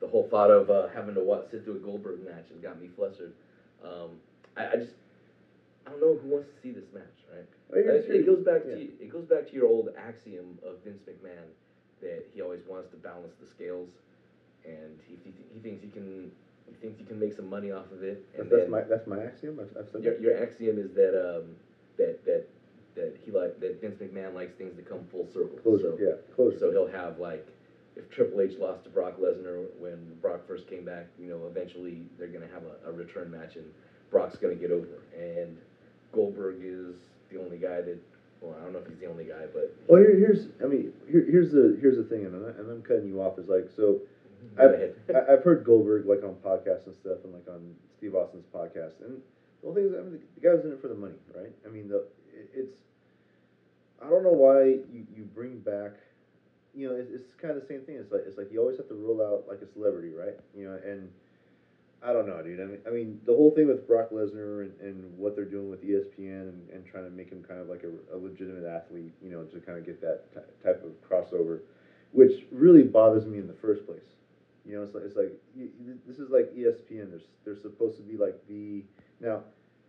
the 0.00 0.06
whole 0.06 0.24
thought 0.24 0.50
of 0.50 0.70
uh, 0.70 0.88
having 0.88 1.14
to 1.14 1.20
watch 1.22 1.50
sit 1.50 1.64
through 1.64 1.76
a 1.76 1.78
Goldberg 1.78 2.24
match 2.24 2.48
has 2.48 2.58
got 2.58 2.80
me 2.80 2.88
flustered. 2.96 3.32
Um, 3.84 4.16
I, 4.56 4.68
I 4.68 4.76
just 4.76 4.94
I 5.86 5.90
don't 5.90 6.00
know 6.00 6.14
who 6.16 6.28
wants 6.28 6.48
to 6.48 6.60
see 6.62 6.70
this 6.70 6.86
match, 6.94 7.04
right? 7.30 7.44
Oh, 7.74 7.78
you're 7.78 7.96
I 7.96 8.00
think 8.00 8.14
it 8.14 8.26
goes 8.26 8.40
back 8.40 8.62
Yeah. 8.66 8.74
to 8.76 8.80
it 8.80 9.10
goes 9.12 9.24
back 9.26 9.46
to 9.48 9.54
your 9.54 9.66
old 9.66 9.90
axiom 9.96 10.58
of 10.62 10.76
Vince 10.84 11.02
McMahon 11.06 11.52
that 12.02 12.26
he 12.34 12.42
always 12.42 12.60
wants 12.68 12.90
to 12.90 12.96
balance 12.96 13.34
the 13.40 13.46
scales, 13.46 13.88
and 14.64 14.98
he 15.06 15.16
he, 15.24 15.32
he 15.54 15.60
thinks 15.60 15.82
he 15.82 15.88
can 15.88 16.30
he 16.66 16.74
thinks 16.74 16.98
he 16.98 17.04
can 17.04 17.18
make 17.18 17.32
some 17.32 17.48
money 17.48 17.72
off 17.72 17.90
of 17.92 18.02
it. 18.02 18.24
And 18.36 18.50
That's, 18.50 18.62
that's 18.62 18.70
my 18.70 18.80
that's 18.82 19.06
my 19.06 19.22
axiom. 19.22 19.58
I've, 19.60 19.76
I've 19.76 19.88
said 19.88 20.04
your, 20.04 20.18
your 20.20 20.42
axiom 20.42 20.78
is 20.78 20.92
that 20.94 21.14
um, 21.16 21.56
that 21.96 22.24
that 22.26 22.46
that 22.94 23.16
he 23.24 23.30
like 23.30 23.58
that 23.60 23.80
Vince 23.80 23.96
McMahon 23.96 24.34
likes 24.34 24.54
things 24.54 24.76
to 24.76 24.82
come 24.82 25.06
full 25.10 25.26
circle. 25.26 25.58
Closure. 25.62 25.96
So, 25.96 25.98
yeah, 25.98 26.34
closure. 26.34 26.58
so 26.58 26.70
he'll 26.70 26.92
have 26.92 27.18
like 27.18 27.46
if 27.96 28.10
Triple 28.10 28.40
H 28.40 28.58
lost 28.58 28.84
to 28.84 28.90
Brock 28.90 29.18
Lesnar 29.18 29.66
when 29.78 30.16
Brock 30.20 30.46
first 30.46 30.66
came 30.66 30.84
back, 30.84 31.06
you 31.18 31.28
know, 31.28 31.46
eventually 31.46 32.02
they're 32.18 32.28
gonna 32.28 32.48
have 32.52 32.64
a, 32.64 32.90
a 32.90 32.92
return 32.92 33.30
match 33.30 33.56
and 33.56 33.66
Brock's 34.10 34.36
gonna 34.36 34.54
get 34.54 34.70
over. 34.70 35.02
And 35.16 35.56
Goldberg 36.12 36.60
is 36.62 36.96
the 37.30 37.40
only 37.40 37.58
guy 37.58 37.80
that 37.82 37.98
well, 38.42 38.56
I 38.60 38.64
don't 38.64 38.72
know 38.74 38.80
if 38.80 38.86
he's 38.88 38.98
the 38.98 39.06
only 39.06 39.24
guy, 39.24 39.46
but 39.54 39.72
well, 39.86 40.00
here, 40.00 40.16
here's 40.16 40.48
I 40.62 40.66
mean 40.66 40.92
here, 41.08 41.24
here's 41.30 41.52
the 41.52 41.78
here's 41.80 41.96
the 41.96 42.04
thing, 42.04 42.26
and 42.26 42.34
I'm, 42.34 42.44
and 42.44 42.70
I'm 42.70 42.82
cutting 42.82 43.06
you 43.06 43.22
off. 43.22 43.38
Is 43.38 43.48
like 43.48 43.68
so. 43.74 44.00
I've. 44.58 44.74
I- 45.14 45.32
I've 45.34 45.44
heard 45.44 45.64
Goldberg 45.64 46.04
like 46.06 46.24
on 46.24 46.34
podcasts 46.44 46.86
and 46.86 46.94
stuff, 46.94 47.18
and 47.24 47.32
like 47.32 47.46
on 47.48 47.74
Steve 47.96 48.14
Austin's 48.16 48.44
podcast. 48.52 49.00
And 49.04 49.22
the 49.62 49.66
whole 49.66 49.74
thing 49.74 49.86
is, 49.86 49.92
I 49.94 50.02
mean, 50.02 50.18
the 50.34 50.40
guy 50.40 50.52
was 50.54 50.64
in 50.64 50.72
it 50.72 50.80
for 50.82 50.88
the 50.88 50.96
money, 50.96 51.14
right? 51.34 51.52
I 51.64 51.68
mean, 51.70 51.88
the 51.88 51.98
it- 52.34 52.50
it's. 52.52 52.74
I 54.02 54.08
don't 54.10 54.24
know 54.24 54.32
why 54.32 54.64
you, 54.64 55.06
you 55.14 55.22
bring 55.32 55.58
back, 55.60 55.92
you 56.74 56.88
know, 56.88 56.96
it's, 56.96 57.08
it's 57.10 57.34
kind 57.40 57.54
of 57.54 57.60
the 57.60 57.66
same 57.68 57.82
thing. 57.82 57.94
It's 57.96 58.10
like 58.10 58.22
it's 58.26 58.36
like 58.36 58.50
you 58.50 58.58
always 58.60 58.76
have 58.78 58.88
to 58.88 58.94
rule 58.94 59.22
out 59.22 59.46
like 59.46 59.62
a 59.62 59.66
celebrity, 59.66 60.10
right? 60.10 60.34
You 60.56 60.70
know, 60.70 60.78
and 60.84 61.08
I 62.04 62.12
don't 62.12 62.26
know, 62.26 62.42
dude. 62.42 62.60
I 62.60 62.64
mean, 62.64 62.78
I 62.86 62.90
mean, 62.90 63.20
the 63.24 63.32
whole 63.32 63.52
thing 63.52 63.68
with 63.68 63.86
Brock 63.86 64.10
Lesnar 64.10 64.62
and, 64.62 64.80
and 64.80 65.18
what 65.18 65.36
they're 65.36 65.44
doing 65.44 65.70
with 65.70 65.84
ESPN 65.84 66.48
and, 66.48 66.68
and 66.70 66.84
trying 66.84 67.04
to 67.04 67.10
make 67.10 67.30
him 67.30 67.44
kind 67.46 67.60
of 67.60 67.68
like 67.68 67.84
a, 67.84 68.16
a 68.16 68.18
legitimate 68.18 68.64
athlete, 68.64 69.12
you 69.22 69.30
know, 69.30 69.44
to 69.44 69.60
kind 69.60 69.78
of 69.78 69.86
get 69.86 70.00
that 70.00 70.32
ty- 70.34 70.72
type 70.72 70.82
of 70.84 70.90
crossover, 71.08 71.60
which 72.10 72.44
really 72.50 72.82
bothers 72.82 73.24
me 73.24 73.38
in 73.38 73.46
the 73.46 73.54
first 73.54 73.86
place. 73.86 74.00
You 74.64 74.76
know, 74.76 74.82
it's 74.82 74.94
like 74.94 75.04
it's 75.04 75.16
like 75.16 75.32
this 76.06 76.18
is 76.18 76.30
like 76.30 76.54
ESPN. 76.54 77.10
They're 77.10 77.20
they're 77.44 77.60
supposed 77.60 77.96
to 77.96 78.02
be 78.02 78.16
like 78.16 78.36
the 78.48 78.84
now. 79.20 79.42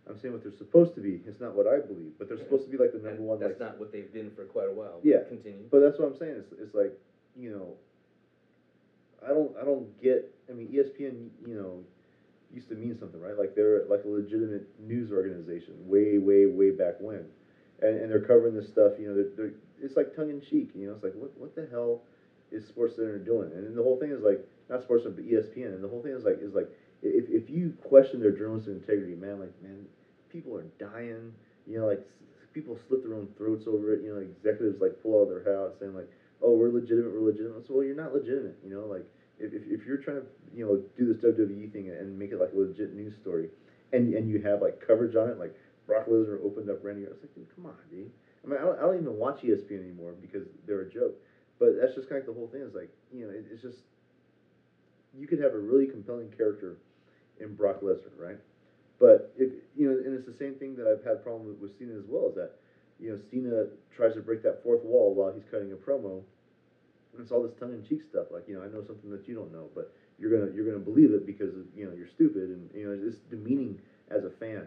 I'm 0.08 0.18
saying 0.20 0.34
what 0.34 0.42
they're 0.42 0.52
supposed 0.52 0.94
to 0.96 1.00
be. 1.00 1.22
It's 1.26 1.40
not 1.40 1.54
what 1.54 1.66
I 1.66 1.80
believe, 1.80 2.12
but 2.18 2.28
they're 2.28 2.38
supposed 2.38 2.64
to 2.64 2.70
be 2.70 2.76
like 2.76 2.92
the 2.92 2.98
number 2.98 3.22
one. 3.22 3.40
that's 3.40 3.58
like, 3.58 3.70
not 3.70 3.80
what 3.80 3.90
they've 3.90 4.12
been 4.12 4.30
for 4.36 4.44
quite 4.44 4.68
a 4.68 4.72
while. 4.72 5.00
Yeah. 5.02 5.24
Continue. 5.28 5.64
but 5.70 5.80
that's 5.80 5.98
what 5.98 6.06
I'm 6.06 6.18
saying. 6.18 6.36
It's, 6.38 6.52
it's 6.60 6.74
like 6.74 6.92
you 7.36 7.50
know. 7.50 7.74
I 9.24 9.28
don't 9.28 9.56
I 9.56 9.64
don't 9.64 9.88
get. 10.02 10.30
I 10.50 10.52
mean, 10.52 10.68
ESPN. 10.68 11.30
You 11.46 11.54
know, 11.54 11.84
used 12.54 12.68
to 12.68 12.74
mean 12.74 12.96
something, 12.98 13.20
right? 13.20 13.36
Like 13.36 13.54
they're 13.54 13.84
like 13.88 14.04
a 14.04 14.08
legitimate 14.08 14.68
news 14.80 15.10
organization, 15.12 15.74
way 15.86 16.18
way 16.18 16.46
way 16.46 16.70
back 16.70 16.94
when, 17.00 17.26
and 17.82 18.00
and 18.00 18.10
they're 18.10 18.24
covering 18.24 18.54
this 18.54 18.68
stuff. 18.68 18.92
You 18.98 19.08
know, 19.08 19.14
they're, 19.14 19.30
they're 19.36 19.54
it's 19.82 19.96
like 19.96 20.14
tongue 20.14 20.30
in 20.30 20.40
cheek. 20.40 20.70
You 20.74 20.88
know, 20.88 20.94
it's 20.94 21.04
like 21.04 21.14
what 21.14 21.36
what 21.38 21.54
the 21.54 21.66
hell 21.70 22.02
is 22.50 22.66
Sports 22.66 22.96
Center 22.96 23.18
doing? 23.18 23.50
And 23.52 23.76
the 23.76 23.82
whole 23.82 23.98
thing 23.98 24.10
is 24.10 24.22
like 24.22 24.46
not 24.70 24.82
Sports 24.82 25.04
Center, 25.04 25.16
but 25.16 25.26
ESPN. 25.26 25.74
And 25.74 25.84
the 25.84 25.88
whole 25.88 26.02
thing 26.02 26.12
is 26.12 26.24
like 26.24 26.38
is 26.40 26.54
like 26.54 26.70
if 27.02 27.28
if 27.28 27.50
you 27.50 27.76
question 27.82 28.20
their 28.20 28.32
journalistic 28.32 28.74
integrity, 28.74 29.14
man, 29.14 29.40
like 29.40 29.52
man, 29.62 29.84
people 30.30 30.56
are 30.56 30.66
dying. 30.78 31.32
You 31.66 31.80
know, 31.80 31.86
like 31.86 32.06
people 32.52 32.78
slit 32.88 33.02
their 33.02 33.14
own 33.14 33.28
throats 33.36 33.66
over 33.66 33.92
it. 33.94 34.02
You 34.02 34.14
know, 34.14 34.20
executives 34.20 34.80
like 34.80 35.02
pull 35.02 35.20
out 35.20 35.28
their 35.28 35.42
hair 35.42 35.70
saying 35.78 35.94
like, 35.94 36.08
"Oh, 36.40 36.54
we're 36.54 36.70
legitimate, 36.70 37.12
we're 37.12 37.26
legitimate." 37.26 37.66
So, 37.66 37.74
well, 37.74 37.84
you're 37.84 37.96
not 37.96 38.14
legitimate. 38.14 38.56
You 38.64 38.70
know, 38.70 38.86
like 38.86 39.04
if, 39.38 39.52
if, 39.52 39.86
you're 39.86 39.98
trying 39.98 40.18
to 40.18 40.26
you 40.54 40.64
know 40.64 40.82
do 40.96 41.12
this 41.12 41.22
WWE 41.22 41.72
thing 41.72 41.88
and 41.90 42.18
make 42.18 42.30
it 42.30 42.40
like 42.40 42.52
a 42.54 42.58
legit 42.58 42.94
news 42.94 43.14
story, 43.20 43.48
and 43.92 44.14
and 44.14 44.28
you 44.28 44.40
have 44.42 44.62
like 44.62 44.84
coverage 44.86 45.16
on 45.16 45.28
it, 45.28 45.38
like 45.38 45.54
Brock 45.86 46.06
Lesnar 46.06 46.44
opened 46.44 46.70
up 46.70 46.84
Randy. 46.84 47.06
I 47.06 47.10
was 47.10 47.18
like, 47.20 47.34
dude, 47.34 47.46
come 47.54 47.66
on, 47.66 47.74
dude. 47.90 48.10
I 48.44 48.48
mean, 48.48 48.58
I 48.58 48.62
don't, 48.62 48.78
I 48.78 48.82
don't 48.82 49.00
even 49.00 49.16
watch 49.16 49.42
ESPN 49.42 49.80
anymore 49.80 50.14
because 50.20 50.46
they're 50.66 50.82
a 50.82 50.90
joke. 50.90 51.14
But 51.58 51.80
that's 51.80 51.94
just 51.94 52.08
kind 52.08 52.20
of 52.20 52.28
like 52.28 52.34
the 52.34 52.38
whole 52.38 52.48
thing 52.48 52.62
is 52.62 52.74
like 52.74 52.90
you 53.12 53.26
know 53.26 53.30
it, 53.30 53.46
it's 53.50 53.62
just 53.62 53.78
you 55.16 55.26
could 55.26 55.40
have 55.40 55.54
a 55.54 55.58
really 55.58 55.86
compelling 55.86 56.30
character 56.36 56.78
in 57.40 57.54
Brock 57.54 57.80
Lesnar, 57.80 58.16
right? 58.18 58.38
But 58.98 59.32
if 59.36 59.50
you 59.76 59.90
know, 59.90 59.96
and 59.96 60.14
it's 60.14 60.26
the 60.26 60.32
same 60.32 60.54
thing 60.54 60.76
that 60.76 60.86
I've 60.86 61.04
had 61.04 61.22
problem 61.22 61.46
with, 61.46 61.58
with 61.58 61.78
Cena 61.78 61.94
as 61.98 62.04
well. 62.08 62.28
Is 62.28 62.34
that 62.36 62.52
you 62.98 63.10
know 63.10 63.18
Cena 63.30 63.66
tries 63.94 64.14
to 64.14 64.20
break 64.20 64.42
that 64.42 64.62
fourth 64.62 64.84
wall 64.84 65.14
while 65.14 65.32
he's 65.32 65.44
cutting 65.50 65.72
a 65.72 65.76
promo, 65.76 66.22
and 67.14 67.22
it's 67.22 67.32
all 67.32 67.42
this 67.42 67.54
tongue 67.58 67.72
in 67.72 67.82
cheek 67.82 68.02
stuff. 68.02 68.26
Like 68.30 68.44
you 68.48 68.54
know, 68.54 68.62
I 68.62 68.68
know 68.68 68.84
something 68.86 69.10
that 69.10 69.26
you 69.26 69.34
don't 69.34 69.52
know, 69.52 69.68
but 69.74 69.92
you're 70.18 70.30
gonna 70.30 70.52
you're 70.54 70.66
gonna 70.66 70.84
believe 70.84 71.12
it 71.12 71.26
because 71.26 71.54
you 71.74 71.86
know 71.86 71.92
you're 71.96 72.08
stupid, 72.08 72.50
and 72.50 72.70
you 72.74 72.86
know 72.86 73.08
it's 73.08 73.18
demeaning 73.30 73.78
as 74.10 74.24
a 74.24 74.30
fan. 74.30 74.66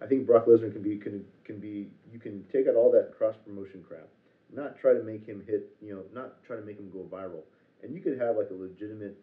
I 0.00 0.06
think 0.06 0.26
Brock 0.26 0.46
Lesnar 0.46 0.72
can 0.72 0.82
be 0.82 0.96
can 0.96 1.24
can 1.44 1.58
be 1.58 1.88
you 2.12 2.18
can 2.18 2.44
take 2.52 2.66
out 2.66 2.74
all 2.74 2.90
that 2.92 3.16
cross 3.16 3.36
promotion 3.44 3.84
crap, 3.86 4.08
not 4.52 4.78
try 4.78 4.92
to 4.92 5.02
make 5.02 5.26
him 5.26 5.42
hit 5.46 5.74
you 5.80 5.94
know 5.94 6.02
not 6.12 6.42
try 6.44 6.56
to 6.56 6.62
make 6.62 6.78
him 6.78 6.90
go 6.90 7.06
viral, 7.10 7.42
and 7.82 7.94
you 7.94 8.00
could 8.00 8.18
have 8.18 8.36
like 8.36 8.50
a 8.50 8.54
legitimate 8.54 9.16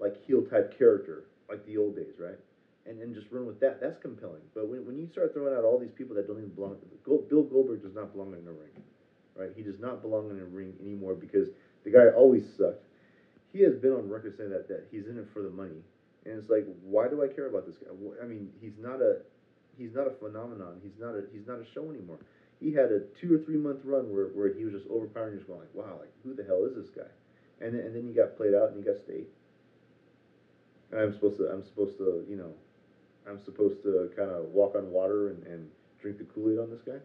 like 0.00 0.16
heel 0.26 0.42
type 0.42 0.76
character 0.76 1.24
like 1.48 1.64
the 1.66 1.76
old 1.76 1.96
days, 1.96 2.14
right? 2.18 2.38
And 2.86 3.00
and 3.00 3.14
just 3.14 3.26
run 3.30 3.46
with 3.46 3.60
that. 3.60 3.80
That's 3.80 3.98
compelling. 4.02 4.42
But 4.54 4.68
when 4.68 4.84
when 4.86 4.98
you 4.98 5.08
start 5.10 5.32
throwing 5.32 5.54
out 5.54 5.64
all 5.64 5.78
these 5.78 5.94
people 5.96 6.14
that 6.16 6.26
don't 6.26 6.38
even 6.38 6.50
belong, 6.50 6.76
Bill 7.06 7.42
Goldberg 7.42 7.82
does 7.82 7.94
not 7.94 8.12
belong 8.12 8.34
in 8.34 8.44
the 8.44 8.52
ring, 8.52 8.76
right? 9.36 9.50
He 9.54 9.62
does 9.62 9.78
not 9.78 10.02
belong 10.02 10.30
in 10.30 10.40
a 10.40 10.44
ring 10.44 10.74
anymore 10.80 11.14
because 11.14 11.48
the 11.84 11.90
guy 11.90 12.08
always 12.08 12.44
sucked. 12.56 12.84
He 13.52 13.60
has 13.60 13.76
been 13.76 13.92
on 13.92 14.08
record 14.08 14.36
saying 14.36 14.50
that 14.50 14.68
that 14.68 14.86
he's 14.90 15.06
in 15.06 15.18
it 15.18 15.28
for 15.32 15.42
the 15.42 15.50
money, 15.50 15.82
and 16.24 16.38
it's 16.38 16.50
like, 16.50 16.66
why 16.82 17.08
do 17.08 17.22
I 17.22 17.28
care 17.28 17.46
about 17.46 17.66
this 17.66 17.76
guy? 17.76 17.90
I 18.22 18.26
mean, 18.26 18.50
he's 18.60 18.78
not 18.78 19.00
a 19.00 19.18
he's 19.78 19.94
not 19.94 20.06
a 20.06 20.10
phenomenon. 20.10 20.80
He's 20.82 20.98
not 20.98 21.14
a 21.14 21.24
he's 21.32 21.46
not 21.46 21.60
a 21.60 21.64
show 21.64 21.90
anymore. 21.90 22.18
He 22.60 22.72
had 22.72 22.90
a 22.90 23.00
two 23.20 23.34
or 23.34 23.38
three 23.38 23.56
month 23.56 23.80
run 23.84 24.12
where, 24.12 24.26
where 24.26 24.52
he 24.52 24.64
was 24.64 24.74
just 24.74 24.86
overpowering. 24.88 25.36
Just 25.36 25.46
going 25.46 25.60
like, 25.60 25.74
wow, 25.74 25.98
like 26.00 26.12
who 26.24 26.34
the 26.34 26.44
hell 26.44 26.64
is 26.64 26.74
this 26.74 26.90
guy? 26.90 27.10
And 27.60 27.74
then, 27.74 27.86
and 27.86 27.94
then 27.94 28.06
he 28.06 28.12
got 28.12 28.36
played 28.36 28.54
out 28.54 28.70
and 28.70 28.78
he 28.78 28.82
got 28.82 28.98
state. 28.98 29.28
And 30.90 31.00
I'm 31.00 31.12
supposed 31.12 31.38
to 31.38 31.50
I'm 31.50 31.62
supposed 31.62 31.98
to 31.98 32.24
you 32.28 32.36
know 32.36 32.52
I'm 33.28 33.38
supposed 33.38 33.82
to 33.82 34.10
kind 34.16 34.30
of 34.30 34.46
walk 34.46 34.74
on 34.74 34.90
water 34.90 35.28
and, 35.28 35.46
and 35.46 35.70
drink 36.00 36.18
the 36.18 36.24
Kool 36.24 36.52
Aid 36.52 36.58
on 36.58 36.70
this 36.70 36.82
guy. 36.82 36.98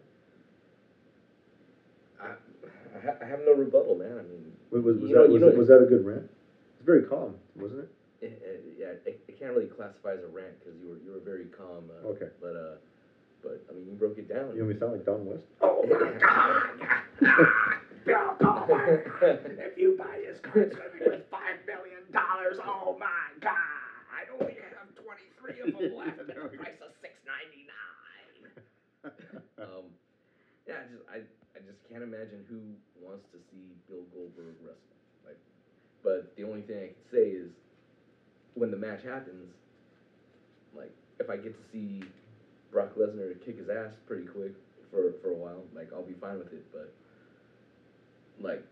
I, 3.00 3.08
I, 3.08 3.12
ha- 3.12 3.18
I 3.22 3.24
have 3.26 3.40
no 3.46 3.54
rebuttal, 3.54 3.96
man. 3.96 4.12
I 4.18 4.22
mean, 4.22 4.52
Wait, 4.70 4.82
was, 4.84 4.96
was, 4.98 5.10
You 5.10 5.16
know- 5.16 5.22
that, 5.22 5.30
was, 5.32 5.40
that, 5.42 5.56
was 5.58 5.68
that 5.68 5.82
a 5.82 5.86
good 5.86 6.04
rant? 6.04 6.30
It's 6.76 6.84
very 6.86 7.02
calm, 7.02 7.34
wasn't 7.56 7.80
it? 7.84 7.90
it, 8.22 8.42
it, 8.44 8.64
yeah, 8.78 8.86
it, 9.08 9.20
it 9.28 9.38
can't 9.38 9.52
really 9.54 9.66
classify 9.66 10.12
as 10.12 10.22
a 10.22 10.28
rant 10.28 10.58
because 10.60 10.78
you 10.80 10.88
were 10.88 10.98
you 11.04 11.12
were 11.12 11.24
very 11.24 11.46
calm. 11.46 11.88
Uh, 11.88 12.08
Okay. 12.08 12.28
But 12.40 12.52
uh, 12.56 12.76
but 13.42 13.64
I 13.68 13.72
mean, 13.72 13.86
you 13.88 13.92
broke 13.96 14.18
it 14.18 14.28
down. 14.28 14.52
You 14.54 14.62
know 14.62 14.68
me 14.68 14.78
sound 14.78 14.92
like 14.92 15.04
Don 15.06 15.24
West? 15.24 15.44
Oh 15.62 15.84
my 15.88 16.12
God! 16.20 16.68
Bill 18.04 18.36
Goldberg, 18.40 19.08
if 19.56 19.76
you 19.78 19.96
buy 19.96 20.20
this 20.24 20.40
car, 20.40 20.60
it's 20.62 20.76
gonna 20.76 20.88
be 20.92 21.04
worth 21.04 21.24
five 21.30 21.60
million 21.66 22.04
dollars. 22.12 22.58
Oh 22.64 22.96
my 23.00 23.28
God! 23.40 23.56
I 24.12 24.28
only 24.36 24.56
have 24.60 24.88
twenty-three 24.96 25.60
of 25.64 25.72
them 25.80 25.96
left 25.96 26.20
at 26.20 26.26
the 26.28 26.34
price 26.56 26.80
of 26.84 26.92
six 27.00 27.14
ninety-nine. 27.24 28.52
um, 29.64 29.84
yeah, 30.68 30.84
I 30.84 30.84
just 30.92 31.04
I, 31.08 31.16
I 31.16 31.18
just 31.20 31.39
can't 31.90 32.02
imagine 32.02 32.44
who 32.48 32.60
wants 33.04 33.24
to 33.32 33.38
see 33.50 33.74
Bill 33.88 34.02
Goldberg 34.14 34.54
wrestle. 34.62 34.78
Like, 35.26 35.38
but 36.04 36.34
the 36.36 36.44
only 36.44 36.62
thing 36.62 36.76
I 36.78 36.86
can 36.86 37.04
say 37.10 37.30
is 37.30 37.50
when 38.54 38.70
the 38.70 38.76
match 38.76 39.02
happens, 39.02 39.50
like 40.76 40.92
if 41.18 41.28
I 41.30 41.36
get 41.36 41.54
to 41.54 41.70
see 41.72 42.02
Brock 42.70 42.94
Lesnar 42.96 43.34
kick 43.44 43.58
his 43.58 43.68
ass 43.68 43.90
pretty 44.06 44.24
quick 44.24 44.54
for 44.90 45.12
for 45.22 45.30
a 45.30 45.34
while, 45.34 45.62
like 45.74 45.92
I'll 45.92 46.02
be 46.02 46.14
fine 46.20 46.38
with 46.38 46.52
it. 46.52 46.64
But 46.72 46.92
like, 48.40 48.62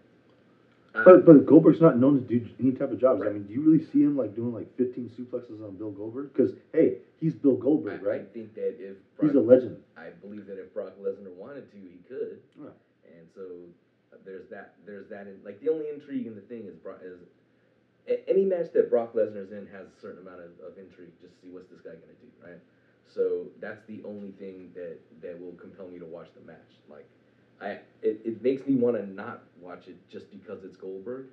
I- 0.95 1.05
But 1.05 1.25
but 1.27 1.45
Goldberg's 1.47 1.81
not 1.81 1.99
known 1.99 2.15
to 2.15 2.21
do 2.39 2.47
any 2.61 2.73
type 2.73 2.93
of 2.93 2.99
jobs. 2.99 3.23
I 3.23 3.31
mean, 3.31 3.45
do 3.45 3.53
you 3.53 3.61
really 3.63 3.83
see 3.83 4.03
him 4.03 4.17
like 4.17 4.35
doing 4.37 4.53
like 4.55 4.75
15 4.77 5.11
suplexes 5.11 5.65
on 5.65 5.77
Bill 5.77 5.91
Goldberg? 5.91 6.33
Because 6.33 6.55
hey, 6.73 6.99
he's 7.19 7.35
Bill 7.35 7.57
I, 7.59 7.63
Goldberg, 7.63 8.01
I 8.03 8.05
right? 8.07 8.29
think 8.33 8.55
that 8.55 8.77
if 8.81 8.97
He's 9.21 9.35
a 9.35 9.41
legend. 9.41 9.83
I 9.97 10.11
believe 10.11 10.47
that 10.47 10.61
if 10.61 10.73
Brock 10.73 10.93
Lesnar 11.03 11.33
wanted 11.35 11.69
to, 11.73 11.77
he 11.77 11.99
could. 12.09 12.39
Yeah. 12.57 12.69
And 13.19 13.29
so 13.35 13.43
uh, 14.13 14.17
there's 14.25 14.49
that. 14.51 14.75
There's 14.87 15.09
that. 15.11 15.27
In, 15.27 15.41
like 15.45 15.61
the 15.61 15.69
only 15.69 15.89
intrigue 15.89 16.27
in 16.27 16.35
the 16.35 16.43
thing 16.43 16.67
is 16.67 16.77
Brock 16.77 17.01
is 17.03 17.21
any 18.27 18.45
match 18.45 18.73
that 18.73 18.89
Brock 18.89 19.13
Lesnar's 19.15 19.53
in 19.53 19.67
has 19.67 19.87
a 19.87 20.01
certain 20.01 20.27
amount 20.27 20.41
of, 20.41 20.53
of 20.65 20.79
intrigue. 20.79 21.13
Just 21.21 21.35
to 21.35 21.41
see 21.43 21.51
what's 21.51 21.69
this 21.69 21.81
guy 21.81 21.91
gonna 21.91 22.19
do, 22.21 22.31
right? 22.43 22.61
So 23.07 23.47
that's 23.61 23.85
the 23.87 24.03
only 24.05 24.31
thing 24.33 24.71
that 24.75 24.99
that 25.23 25.41
will 25.41 25.53
compel 25.53 25.89
me 25.89 25.99
to 25.99 26.07
watch 26.07 26.29
the 26.35 26.45
match. 26.47 26.79
Like 26.89 27.07
I, 27.61 27.79
it, 28.03 28.21
it 28.25 28.43
makes 28.43 28.67
me 28.67 28.77
want 28.77 28.97
to 28.97 29.07
not 29.07 29.43
watch 29.61 29.89
it 29.89 29.97
just 30.09 30.31
because 30.31 30.65
it's 30.65 30.77
Goldberg. 30.77 31.27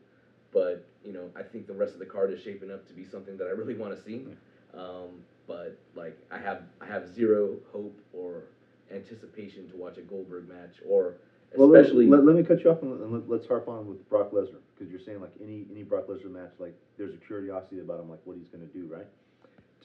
But 0.51 0.87
you 1.03 1.13
know, 1.13 1.29
I 1.35 1.43
think 1.43 1.67
the 1.67 1.73
rest 1.73 1.93
of 1.93 1.99
the 1.99 2.05
card 2.05 2.31
is 2.31 2.41
shaping 2.41 2.71
up 2.71 2.87
to 2.87 2.93
be 2.93 3.03
something 3.03 3.37
that 3.37 3.47
I 3.47 3.51
really 3.51 3.75
want 3.75 3.95
to 3.95 4.01
see. 4.01 4.25
Um, 4.73 5.23
but 5.47 5.77
like, 5.95 6.17
I 6.31 6.37
have 6.37 6.63
I 6.81 6.85
have 6.85 7.13
zero 7.13 7.57
hope 7.71 7.99
or 8.13 8.43
anticipation 8.91 9.69
to 9.69 9.75
watch 9.75 9.97
a 9.97 10.01
Goldberg 10.01 10.47
match, 10.47 10.77
or 10.87 11.15
Well, 11.55 11.69
let, 11.69 11.81
especially 11.81 12.07
let, 12.07 12.25
let 12.25 12.35
me 12.35 12.43
cut 12.43 12.63
you 12.63 12.71
off 12.71 12.81
and, 12.81 13.11
let, 13.11 13.29
let's 13.29 13.47
harp 13.47 13.67
on 13.67 13.87
with 13.87 14.07
Brock 14.09 14.31
Lesnar 14.31 14.59
because 14.73 14.91
you're 14.91 14.99
saying 14.99 15.21
like 15.21 15.33
any 15.41 15.65
any 15.71 15.83
Brock 15.83 16.07
Lesnar 16.07 16.31
match, 16.31 16.51
like 16.59 16.75
there's 16.97 17.13
a 17.13 17.17
curiosity 17.17 17.79
about 17.79 17.99
him, 17.99 18.09
like 18.09 18.19
what 18.25 18.37
he's 18.37 18.47
gonna 18.47 18.65
do, 18.65 18.87
right? 18.91 19.07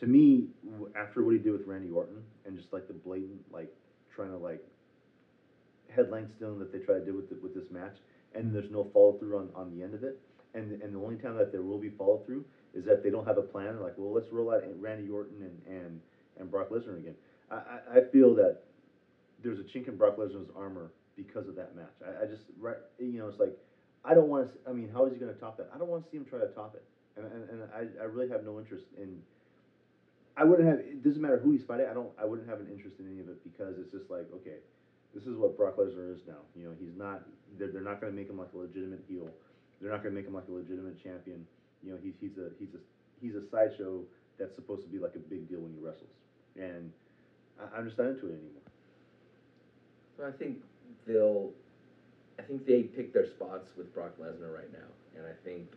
To 0.01 0.07
me, 0.07 0.47
after 0.97 1.23
what 1.23 1.33
he 1.33 1.39
did 1.39 1.53
with 1.53 1.67
Randy 1.67 1.91
Orton 1.91 2.23
and 2.47 2.57
just 2.57 2.73
like 2.73 2.89
the 2.89 2.95
blatant 2.95 3.41
like 3.53 3.73
trying 4.15 4.31
to 4.31 4.37
like 4.37 4.65
headline 5.95 6.29
stealing 6.29 6.59
that 6.59 6.73
they 6.73 6.79
try 6.79 6.95
to 6.95 7.05
do 7.05 7.15
with 7.15 7.29
the, 7.29 7.37
with 7.43 7.55
this 7.55 7.71
match, 7.71 7.97
and 8.35 8.55
there's 8.55 8.71
no 8.71 8.89
follow 8.93 9.13
through 9.19 9.39
on, 9.39 9.49
on 9.55 9.77
the 9.77 9.83
end 9.83 9.95
of 9.95 10.03
it, 10.03 10.19
and 10.55 10.81
and 10.83 10.95
the 10.95 10.99
only 10.99 11.17
time 11.17 11.37
that 11.37 11.53
there 11.53 11.63
will 11.63 11.79
be 11.79 11.91
follow 11.91 12.23
through 12.27 12.45
is 12.75 12.85
that 12.85 13.03
they 13.03 13.11
don't 13.11 13.27
have 13.27 13.39
a 13.39 13.43
plan. 13.43 13.81
Like, 13.81 13.95
well, 13.97 14.13
let's 14.13 14.31
roll 14.33 14.53
out 14.53 14.63
Randy 14.79 15.09
Orton 15.11 15.43
and 15.43 15.77
and, 15.77 16.01
and 16.39 16.51
Brock 16.51 16.71
Lesnar 16.71 16.99
again. 16.99 17.15
I, 17.51 17.55
I, 17.55 17.99
I 17.99 18.01
feel 18.13 18.35
that 18.37 18.63
there's 19.43 19.59
a 19.59 19.63
chink 19.63 19.89
in 19.89 19.97
Brock 19.97 20.17
Lesnar's 20.17 20.51
armor 20.57 20.91
because 21.17 21.49
of 21.49 21.57
that 21.57 21.77
match. 21.77 21.95
I, 22.05 22.25
I 22.25 22.27
just 22.27 22.43
right, 22.59 22.77
you 22.99 23.19
know, 23.19 23.29
it's 23.29 23.41
like 23.41 23.57
I 24.05 24.15
don't 24.15 24.29
want 24.29 24.49
to. 24.49 24.71
I 24.71 24.73
mean, 24.73 24.89
how 24.93 25.05
is 25.07 25.13
he 25.13 25.19
going 25.19 25.33
to 25.33 25.39
top 25.39 25.57
that? 25.59 25.69
I 25.75 25.79
don't 25.79 25.89
want 25.89 26.05
to 26.05 26.11
see 26.11 26.17
him 26.17 26.25
try 26.25 26.39
to 26.39 26.49
top 26.49 26.75
it, 26.75 26.85
and 27.17 27.27
and, 27.27 27.51
and 27.51 27.59
I, 27.75 28.03
I 28.03 28.07
really 28.07 28.29
have 28.31 28.45
no 28.45 28.59
interest 28.59 28.87
in. 28.97 29.21
I 30.37 30.45
wouldn't 30.45 30.69
have. 30.69 30.81
It 30.81 31.05
doesn't 31.05 31.21
matter 31.21 31.39
who 31.39 31.53
he's 31.53 31.65
fighting. 31.65 31.87
I 31.91 31.95
don't. 31.95 32.09
I 32.17 32.25
wouldn't 32.25 32.49
have 32.49 32.61
an 32.61 32.69
interest 32.73 32.97
in 32.99 33.07
any 33.11 33.21
of 33.21 33.29
it 33.29 33.45
because 33.45 33.77
it's 33.79 33.93
just 33.93 34.11
like 34.11 34.27
okay, 34.41 34.65
this 35.15 35.25
is 35.25 35.37
what 35.37 35.57
Brock 35.57 35.77
Lesnar 35.77 36.13
is 36.15 36.21
now. 36.27 36.41
You 36.57 36.69
know, 36.69 36.75
he's 36.81 36.97
not. 36.97 37.23
They're, 37.59 37.69
they're 37.69 37.85
not 37.85 38.01
going 38.01 38.13
to 38.13 38.17
make 38.17 38.31
him 38.31 38.39
like 38.39 38.53
a 38.55 38.59
legitimate 38.59 39.05
heel. 39.09 39.29
They're 39.81 39.91
not 39.91 40.03
going 40.03 40.15
to 40.15 40.19
make 40.19 40.27
him 40.27 40.35
like 40.35 40.49
a 40.49 40.53
legitimate 40.53 41.03
champion. 41.03 41.47
You 41.83 41.93
know, 41.93 41.99
he's 42.03 42.15
he's 42.21 42.39
a 42.39 42.51
he's 42.59 42.73
a 42.73 42.81
he's 43.21 43.35
a 43.35 43.45
sideshow 43.51 44.01
that's 44.39 44.55
supposed 44.55 44.83
to 44.83 44.89
be 44.89 44.99
like 44.99 45.13
a 45.17 45.21
big 45.21 45.49
deal 45.49 45.61
when 45.61 45.73
he 45.77 45.81
wrestles, 45.85 46.15
and 46.57 46.93
I, 47.61 47.77
I'm 47.77 47.85
just 47.85 47.99
not 47.99 48.09
into 48.09 48.33
it 48.33 48.41
anymore. 48.41 48.65
So 50.17 50.25
I 50.25 50.33
think 50.33 50.65
they'll. 51.07 51.51
I 52.39 52.43
think 52.43 52.67
they 52.67 52.85
pick 52.85 53.13
their 53.13 53.27
spots 53.27 53.71
with 53.77 53.93
Brock 53.95 54.13
Lesnar 54.19 54.55
right 54.55 54.73
now, 54.73 54.89
and 55.17 55.27
I 55.27 55.35
think 55.45 55.69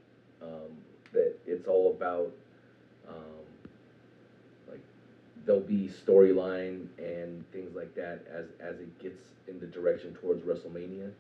um, 0.42 0.72
that 1.12 1.36
it's 1.46 1.68
all 1.68 1.92
about 1.92 2.32
um, 3.08 3.44
like 4.70 4.80
there'll 5.46 5.62
be 5.62 5.90
storyline 6.06 6.88
and 6.98 7.44
things 7.52 7.76
like 7.76 7.94
that 7.96 8.22
as 8.32 8.46
as 8.60 8.80
it 8.80 8.98
gets 9.00 9.20
in 9.48 9.60
the 9.60 9.68
direction 9.68 10.16
towards 10.16 10.42
WrestleMania, 10.44 11.12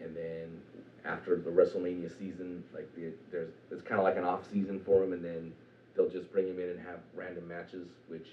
and 0.00 0.16
then 0.16 0.60
after 1.04 1.36
the 1.36 1.50
WrestleMania 1.50 2.10
season, 2.18 2.64
like 2.74 2.92
the, 2.96 3.12
there's 3.30 3.52
it's 3.70 3.82
kind 3.82 3.98
of 3.98 4.04
like 4.04 4.16
an 4.16 4.24
off 4.24 4.50
season 4.50 4.80
for 4.84 5.04
him, 5.04 5.12
and 5.12 5.24
then 5.24 5.52
they'll 5.94 6.10
just 6.10 6.30
bring 6.32 6.48
him 6.48 6.58
in 6.58 6.70
and 6.70 6.80
have 6.80 7.00
random 7.14 7.46
matches, 7.48 7.86
which 8.08 8.26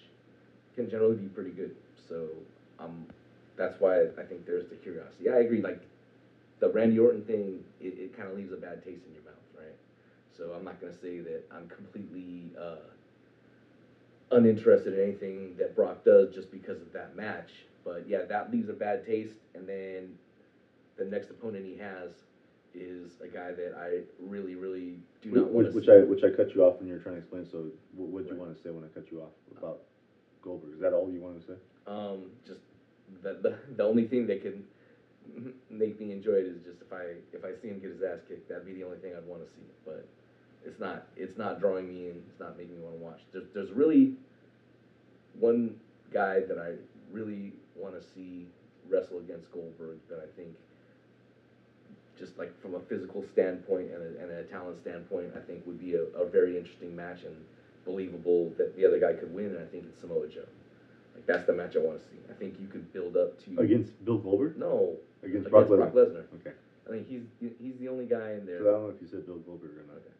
can 0.75 0.89
generally 0.89 1.15
be 1.15 1.27
pretty 1.27 1.51
good. 1.51 1.75
So 2.07 2.27
um, 2.79 3.05
that's 3.55 3.79
why 3.79 4.01
I 4.01 4.23
think 4.27 4.45
there's 4.45 4.67
the 4.69 4.75
curiosity. 4.75 5.29
I 5.29 5.39
agree. 5.39 5.61
Like 5.61 5.81
the 6.59 6.69
Randy 6.69 6.99
Orton 6.99 7.23
thing, 7.23 7.63
it, 7.79 7.97
it 7.99 8.17
kind 8.17 8.29
of 8.29 8.37
leaves 8.37 8.51
a 8.53 8.57
bad 8.57 8.83
taste 8.83 9.01
in 9.07 9.13
your 9.13 9.23
mouth, 9.23 9.33
right? 9.57 9.75
So 10.37 10.53
I'm 10.57 10.63
not 10.63 10.79
gonna 10.81 10.93
say 10.93 11.19
that 11.19 11.43
I'm 11.51 11.67
completely 11.67 12.51
uh, 12.59 12.75
uninterested 14.31 14.93
in 14.93 15.03
anything 15.03 15.55
that 15.57 15.75
Brock 15.75 16.03
does 16.03 16.33
just 16.33 16.51
because 16.51 16.81
of 16.81 16.91
that 16.93 17.15
match. 17.15 17.51
But 17.85 18.07
yeah, 18.07 18.23
that 18.23 18.51
leaves 18.51 18.69
a 18.69 18.73
bad 18.73 19.05
taste. 19.05 19.35
And 19.55 19.67
then 19.67 20.15
the 20.97 21.05
next 21.05 21.29
opponent 21.29 21.65
he 21.65 21.77
has 21.77 22.11
is 22.73 23.11
a 23.21 23.27
guy 23.27 23.51
that 23.51 23.75
I 23.77 24.01
really, 24.19 24.55
really 24.55 24.97
do 25.21 25.31
not 25.31 25.51
want 25.51 25.53
Which, 25.53 25.67
to 25.67 25.73
which 25.73 25.85
see. 25.85 25.91
I 25.91 25.97
which 25.99 26.23
I 26.23 26.35
cut 26.35 26.55
you 26.55 26.63
off 26.63 26.79
when 26.79 26.87
you 26.87 26.95
were 26.95 26.99
trying 26.99 27.15
to 27.15 27.21
explain. 27.21 27.45
So 27.51 27.65
what 27.95 28.09
would 28.09 28.27
you 28.27 28.35
want 28.35 28.55
to 28.55 28.61
say 28.63 28.69
when 28.71 28.83
I 28.83 28.87
cut 28.87 29.11
you 29.11 29.21
off 29.21 29.31
about 29.57 29.81
Goldberg? 30.41 30.73
Is 30.73 30.79
that 30.81 30.93
all 30.93 31.09
you 31.11 31.21
wanted 31.21 31.45
to 31.45 31.53
say? 31.53 31.59
Um, 31.85 32.31
just 32.47 32.61
the, 33.21 33.37
the 33.41 33.57
the 33.77 33.83
only 33.83 34.07
thing 34.07 34.27
that 34.27 34.41
can 34.41 34.63
make 35.69 35.99
me 35.99 36.11
enjoy 36.11 36.33
it 36.33 36.45
is 36.45 36.63
just 36.63 36.81
if 36.81 36.91
I 36.91 37.15
if 37.31 37.43
I 37.45 37.59
see 37.61 37.69
him 37.69 37.79
get 37.79 37.91
his 37.91 38.01
ass 38.01 38.19
kicked, 38.27 38.49
that'd 38.49 38.65
be 38.65 38.73
the 38.73 38.83
only 38.83 38.97
thing 38.97 39.13
I'd 39.15 39.25
want 39.25 39.45
to 39.45 39.49
see. 39.49 39.65
But 39.85 40.07
it's 40.65 40.79
not 40.79 41.07
it's 41.15 41.37
not 41.37 41.59
drawing 41.59 41.87
me 41.87 42.09
in. 42.09 42.23
It's 42.29 42.39
not 42.39 42.57
making 42.57 42.75
me 42.75 42.81
want 42.81 42.97
to 42.97 43.03
watch. 43.03 43.21
There's 43.31 43.47
there's 43.53 43.71
really 43.71 44.15
one 45.39 45.75
guy 46.11 46.41
that 46.41 46.57
I 46.57 46.73
really 47.11 47.53
want 47.75 47.99
to 47.99 48.07
see 48.15 48.45
wrestle 48.89 49.19
against 49.19 49.51
Goldberg 49.51 49.97
that 50.09 50.19
I 50.19 50.29
think 50.37 50.55
just 52.19 52.37
like 52.37 52.59
from 52.61 52.75
a 52.75 52.79
physical 52.79 53.23
standpoint 53.23 53.89
and 53.91 54.03
a, 54.03 54.21
and 54.21 54.31
a 54.31 54.43
talent 54.43 54.79
standpoint, 54.81 55.31
I 55.35 55.39
think 55.39 55.65
would 55.65 55.79
be 55.79 55.95
a, 55.95 56.03
a 56.15 56.29
very 56.29 56.57
interesting 56.57 56.95
match. 56.95 57.23
And 57.23 57.35
believable 57.85 58.51
that 58.57 58.75
the 58.75 58.85
other 58.85 58.99
guy 58.99 59.13
could 59.13 59.33
win, 59.33 59.47
and 59.47 59.59
I 59.59 59.65
think 59.65 59.85
it's 59.85 59.99
Samoa 59.99 60.27
Joe. 60.27 60.45
Like 61.15 61.25
that's 61.25 61.45
the 61.45 61.53
match 61.53 61.75
I 61.75 61.79
want 61.79 61.99
to 61.99 62.05
see. 62.09 62.17
I 62.29 62.33
think 62.33 62.55
you 62.59 62.67
could 62.67 62.91
build 62.93 63.15
up 63.17 63.37
to 63.45 63.59
Against 63.61 64.03
Bill 64.05 64.17
Goldberg? 64.17 64.57
no 64.57 64.97
Against, 65.21 65.47
against 65.47 65.49
Brock 65.51 65.67
Brock 65.67 65.93
Lesnar? 65.93 66.23
Lesnar. 66.23 66.25
Okay. 66.41 66.53
I 66.87 66.89
think 66.89 67.07
he's 67.07 67.23
he's 67.39 67.77
the 67.79 67.87
only 67.87 68.05
guy 68.05 68.33
in 68.33 68.45
there. 68.45 68.59
So 68.59 68.67
I 68.69 68.71
don't 68.73 68.83
know 68.83 68.89
if 68.95 69.01
you 69.01 69.07
said 69.07 69.25
Bill 69.25 69.37
Goldberg 69.37 69.71
or 69.77 69.85
not. 69.87 69.97
Okay. 70.01 70.15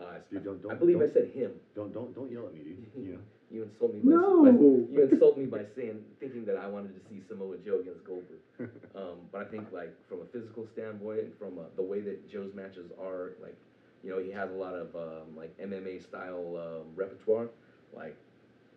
Uh, 0.00 0.04
I- 0.14 0.18
Dude, 0.30 0.44
don't- 0.44 0.58
I 0.64 0.68
don't- 0.68 0.78
believe 0.78 0.96
I 0.96 1.00
don't- 1.00 1.12
said 1.12 1.28
him. 1.34 1.52
Don't 1.74 1.92
don't 1.92 2.14
don't 2.14 2.30
yell 2.30 2.46
at 2.46 2.54
me, 2.54 2.60
dude. 2.60 2.86
You 2.96 3.12
know. 3.14 3.18
You 3.50 3.62
insult 3.62 3.94
me. 3.94 4.00
By, 4.00 4.10
No. 4.10 4.44
by, 4.44 4.50
you 4.50 5.08
insult 5.10 5.38
me 5.38 5.46
by 5.46 5.64
saying 5.74 6.04
thinking 6.20 6.44
that 6.44 6.58
I 6.58 6.66
wanted 6.68 6.92
to 6.92 7.00
see 7.08 7.22
Samoa 7.26 7.56
Joe 7.64 7.80
against 7.80 8.04
Goldberg. 8.04 8.40
Um, 8.94 9.16
but 9.32 9.40
I 9.40 9.44
think 9.46 9.72
like 9.72 9.90
from 10.06 10.20
a 10.20 10.26
physical 10.26 10.66
standpoint, 10.74 11.20
and 11.20 11.32
from 11.38 11.58
uh, 11.58 11.62
the 11.74 11.82
way 11.82 12.02
that 12.02 12.28
Joe's 12.28 12.52
matches 12.54 12.90
are, 13.00 13.32
like 13.42 13.56
you 14.04 14.10
know 14.10 14.18
he 14.18 14.30
has 14.32 14.50
a 14.50 14.54
lot 14.54 14.74
of 14.74 14.94
um, 14.94 15.34
like 15.34 15.56
MMA 15.56 16.02
style 16.02 16.58
um, 16.60 16.88
repertoire, 16.94 17.48
like, 17.96 18.14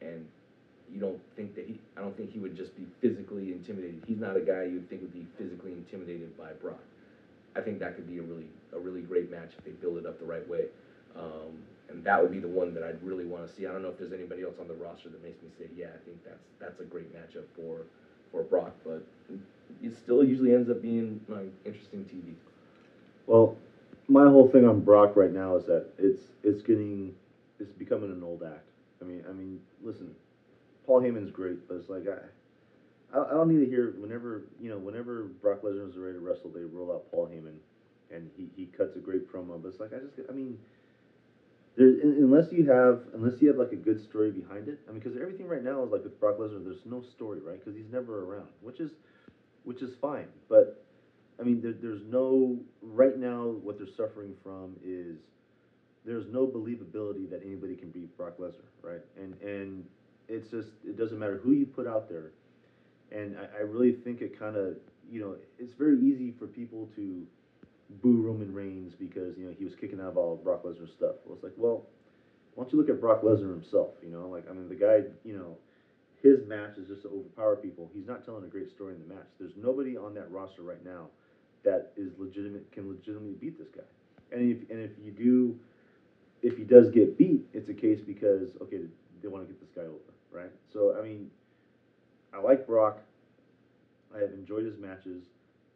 and 0.02 0.26
you 0.94 1.00
don't 1.00 1.20
think 1.36 1.56
that 1.56 1.66
he, 1.68 1.80
I 1.98 2.02
don't 2.02 2.16
think 2.16 2.32
he 2.32 2.40
would 2.40 2.56
just 2.56 2.76
be 2.76 2.86
physically 3.02 3.52
intimidated. 3.52 4.04
He's 4.08 4.20
not 4.20 4.36
a 4.36 4.42
guy 4.42 4.64
you 4.64 4.74
would 4.74 4.90
think 4.90 5.02
would 5.02 5.14
be 5.14 5.26
physically 5.38 5.72
intimidated 5.72 6.38
by 6.38 6.52
Brock. 6.62 6.80
I 7.56 7.62
think 7.62 7.80
that 7.80 7.96
could 7.96 8.08
be 8.08 8.20
a 8.20 8.22
really 8.22 8.48
a 8.74 8.80
really 8.80 9.02
great 9.02 9.30
match 9.30 9.52
if 9.58 9.64
they 9.66 9.72
build 9.72 9.98
it 9.98 10.06
up 10.06 10.20
the 10.20 10.26
right 10.26 10.48
way. 10.48 10.66
Um, 11.16 11.64
and 11.90 12.04
that 12.06 12.22
would 12.22 12.32
be 12.32 12.40
the 12.40 12.48
one 12.48 12.74
that 12.74 12.84
I'd 12.84 13.02
really 13.04 13.26
want 13.26 13.48
to 13.48 13.54
see. 13.54 13.66
I 13.68 13.72
don't 13.72 13.82
know 13.82 13.90
if 13.90 13.98
there's 13.98 14.14
anybody 14.14 14.44
else 14.44 14.56
on 14.60 14.68
the 14.68 14.74
roster 14.74 15.10
that 15.10 15.22
makes 15.24 15.42
me 15.42 15.50
say, 15.58 15.66
yeah, 15.76 15.88
I 15.88 16.00
think 16.06 16.24
that's 16.24 16.46
that's 16.60 16.80
a 16.80 16.86
great 16.86 17.14
matchup 17.14 17.44
for 17.56 17.82
for 18.32 18.44
Brock. 18.44 18.74
But 18.86 19.06
it 19.84 19.98
still 19.98 20.24
usually 20.24 20.54
ends 20.54 20.70
up 20.70 20.82
being 20.82 21.20
like 21.28 21.52
interesting 21.66 22.06
TV. 22.06 22.34
Well, 23.28 23.58
my 24.08 24.26
whole 24.26 24.50
thing 24.50 24.68
on 24.68 24.82
Brock 24.82 25.16
right 25.16 25.32
now 25.32 25.56
is 25.56 25.66
that 25.66 25.88
it's 25.98 26.22
it's 26.44 26.62
getting 26.62 27.14
it's 27.60 27.72
becoming 27.72 28.12
an 28.12 28.24
old 28.24 28.44
act. 28.44 28.68
I 29.02 29.06
mean, 29.06 29.24
I 29.30 29.34
mean, 29.34 29.60
listen, 29.84 30.16
Paul 30.92 31.04
Heyman's 31.04 31.32
great, 31.32 31.70
but 31.70 31.76
it's 31.76 31.88
like 31.88 32.04
I, 32.06 33.18
I, 33.18 33.32
don't 33.32 33.48
need 33.48 33.64
to 33.64 33.70
hear 33.70 33.96
whenever 33.98 34.44
you 34.60 34.70
know 34.70 34.78
whenever 34.78 35.24
Brock 35.42 35.62
Lesnar 35.62 35.90
is 35.90 35.96
ready 35.96 36.16
to 36.16 36.20
wrestle, 36.20 36.50
they 36.50 36.66
roll 36.66 36.92
out 36.92 37.10
Paul 37.10 37.28
Heyman, 37.28 37.56
and 38.14 38.30
he, 38.36 38.50
he 38.58 38.66
cuts 38.66 38.98
a 38.98 39.00
great 39.00 39.32
promo. 39.32 39.62
But 39.62 39.70
it's 39.70 39.80
like 39.80 39.94
I 39.94 40.00
just 40.00 40.30
I 40.30 40.34
mean, 40.34 40.60
unless 41.78 42.52
you 42.52 42.66
have 42.66 43.04
unless 43.14 43.42
you 43.42 43.48
have 43.48 43.56
like 43.56 43.72
a 43.72 43.78
good 43.78 44.04
story 44.04 44.32
behind 44.32 44.68
it. 44.68 44.80
I 44.86 44.92
mean, 44.92 45.00
because 45.00 45.16
everything 45.16 45.48
right 45.48 45.64
now 45.64 45.82
is 45.86 45.94
like 45.94 46.04
with 46.04 46.20
Brock 46.20 46.40
Lesnar, 46.40 46.62
there's 46.62 46.86
no 46.86 47.02
story, 47.02 47.40
right? 47.40 47.58
Because 47.58 47.74
he's 47.74 47.90
never 47.90 48.26
around, 48.26 48.50
which 48.60 48.82
is 48.82 48.92
which 49.64 49.82
is 49.82 49.96
fine, 49.96 50.28
but 50.50 50.84
I 51.40 51.44
mean, 51.44 51.62
there, 51.62 51.72
there's 51.72 52.04
no 52.04 52.60
right 52.82 53.18
now. 53.18 53.46
What 53.64 53.78
they're 53.78 53.88
suffering 53.88 54.36
from 54.44 54.76
is 54.84 55.20
there's 56.04 56.28
no 56.28 56.46
believability 56.48 57.30
that 57.30 57.44
anybody 57.46 57.78
can 57.78 57.92
beat 57.92 58.18
Brock 58.18 58.40
Lesnar, 58.40 58.68
right? 58.84 59.00
And 59.16 59.40
and 59.42 59.86
it's 60.32 60.50
just 60.50 60.70
it 60.86 60.98
doesn't 60.98 61.20
matter 61.20 61.40
who 61.44 61.52
you 61.52 61.66
put 61.66 61.88
out 61.88 62.10
there. 62.10 62.32
And 63.12 63.38
I, 63.38 63.60
I 63.60 63.62
really 63.62 63.92
think 63.92 64.22
it 64.22 64.38
kind 64.38 64.56
of 64.56 64.78
you 65.12 65.20
know 65.20 65.36
it's 65.60 65.74
very 65.74 66.00
easy 66.00 66.34
for 66.40 66.48
people 66.48 66.90
to 66.96 67.26
boo 68.02 68.22
Roman 68.22 68.54
Reigns 68.54 68.94
because 68.96 69.38
you 69.38 69.46
know 69.46 69.54
he 69.58 69.66
was 69.66 69.76
kicking 69.76 70.00
out 70.00 70.08
of 70.08 70.18
all 70.18 70.34
of 70.34 70.44
Brock 70.44 70.64
Lesnar's 70.64 70.94
stuff. 70.94 71.16
Well, 71.26 71.36
it's 71.36 71.44
like, 71.44 71.54
well, 71.58 71.86
why 72.56 72.64
don't 72.64 72.74
you 72.74 72.80
look 72.80 72.90
at 72.90 73.02
Brock 73.02 73.22
Lesnar 73.24 73.52
himself? 73.52 73.92
You 74.04 74.10
know, 74.10 74.28
like 74.30 74.50
I 74.50 74.54
mean, 74.54 74.70
the 74.70 74.76
guy, 74.76 75.04
you 75.24 75.38
know, 75.38 75.58
his 76.22 76.46
match 76.48 76.78
is 76.78 76.88
just 76.88 77.04
to 77.04 77.10
overpower 77.10 77.56
people. 77.58 77.90
He's 77.94 78.08
not 78.08 78.24
telling 78.26 78.44
a 78.44 78.48
great 78.48 78.70
story 78.70 78.96
in 78.96 79.02
the 79.02 79.14
match. 79.14 79.28
There's 79.40 79.56
nobody 79.58 79.98
on 79.98 80.14
that 80.16 80.32
roster 80.32 80.62
right 80.62 80.84
now 80.86 81.08
that 81.64 81.92
is 81.96 82.12
legitimate 82.18 82.72
can 82.72 82.90
legitimately 82.90 83.36
beat 83.40 83.58
this 83.58 83.70
guy. 83.70 83.88
And 84.32 84.50
if 84.50 84.70
and 84.70 84.80
if 84.80 84.92
you 85.04 85.12
do, 85.12 85.60
if 86.42 86.58
he 86.58 86.64
does 86.64 86.90
get 86.90 87.18
beat, 87.18 87.46
it's 87.54 87.70
a 87.70 87.74
case 87.74 88.00
because 88.00 88.50
okay, 88.62 88.82
they 89.22 89.28
want 89.28 89.48
to 89.48 89.54
get 89.54 89.60
this 89.60 89.70
guy 89.76 89.88
over, 89.88 90.14
right? 90.32 90.52
So 90.72 90.96
I 90.98 91.04
mean, 91.04 91.30
I 92.34 92.40
like 92.40 92.66
Brock. 92.66 93.00
I 94.16 94.20
have 94.20 94.32
enjoyed 94.32 94.66
his 94.66 94.78
matches, 94.78 95.24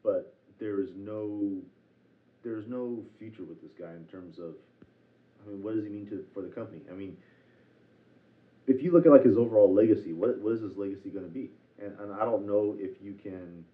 but 0.03 0.35
there 0.59 0.79
is 0.81 0.89
no 0.95 1.61
there 2.43 2.57
is 2.57 2.67
no 2.67 3.03
future 3.17 3.43
with 3.43 3.61
this 3.61 3.71
guy 3.73 3.93
in 3.93 4.05
terms 4.05 4.39
of 4.39 4.55
I 5.45 5.49
mean, 5.49 5.63
what 5.63 5.75
does 5.75 5.83
he 5.83 5.89
mean 5.89 6.07
to 6.07 6.25
for 6.33 6.41
the 6.41 6.49
company? 6.49 6.81
I 6.91 6.93
mean, 6.93 7.17
if 8.67 8.81
you 8.81 8.91
look 8.91 9.05
at 9.05 9.11
like 9.11 9.23
his 9.25 9.37
overall 9.37 9.73
legacy, 9.73 10.13
what 10.13 10.39
what 10.39 10.53
is 10.53 10.61
his 10.61 10.77
legacy 10.77 11.09
going 11.09 11.25
to 11.25 11.31
be? 11.31 11.51
And 11.79 11.97
and 11.99 12.13
I 12.13 12.25
don't 12.25 12.47
know 12.47 12.75
if 12.79 13.01
you 13.01 13.13
can. 13.13 13.65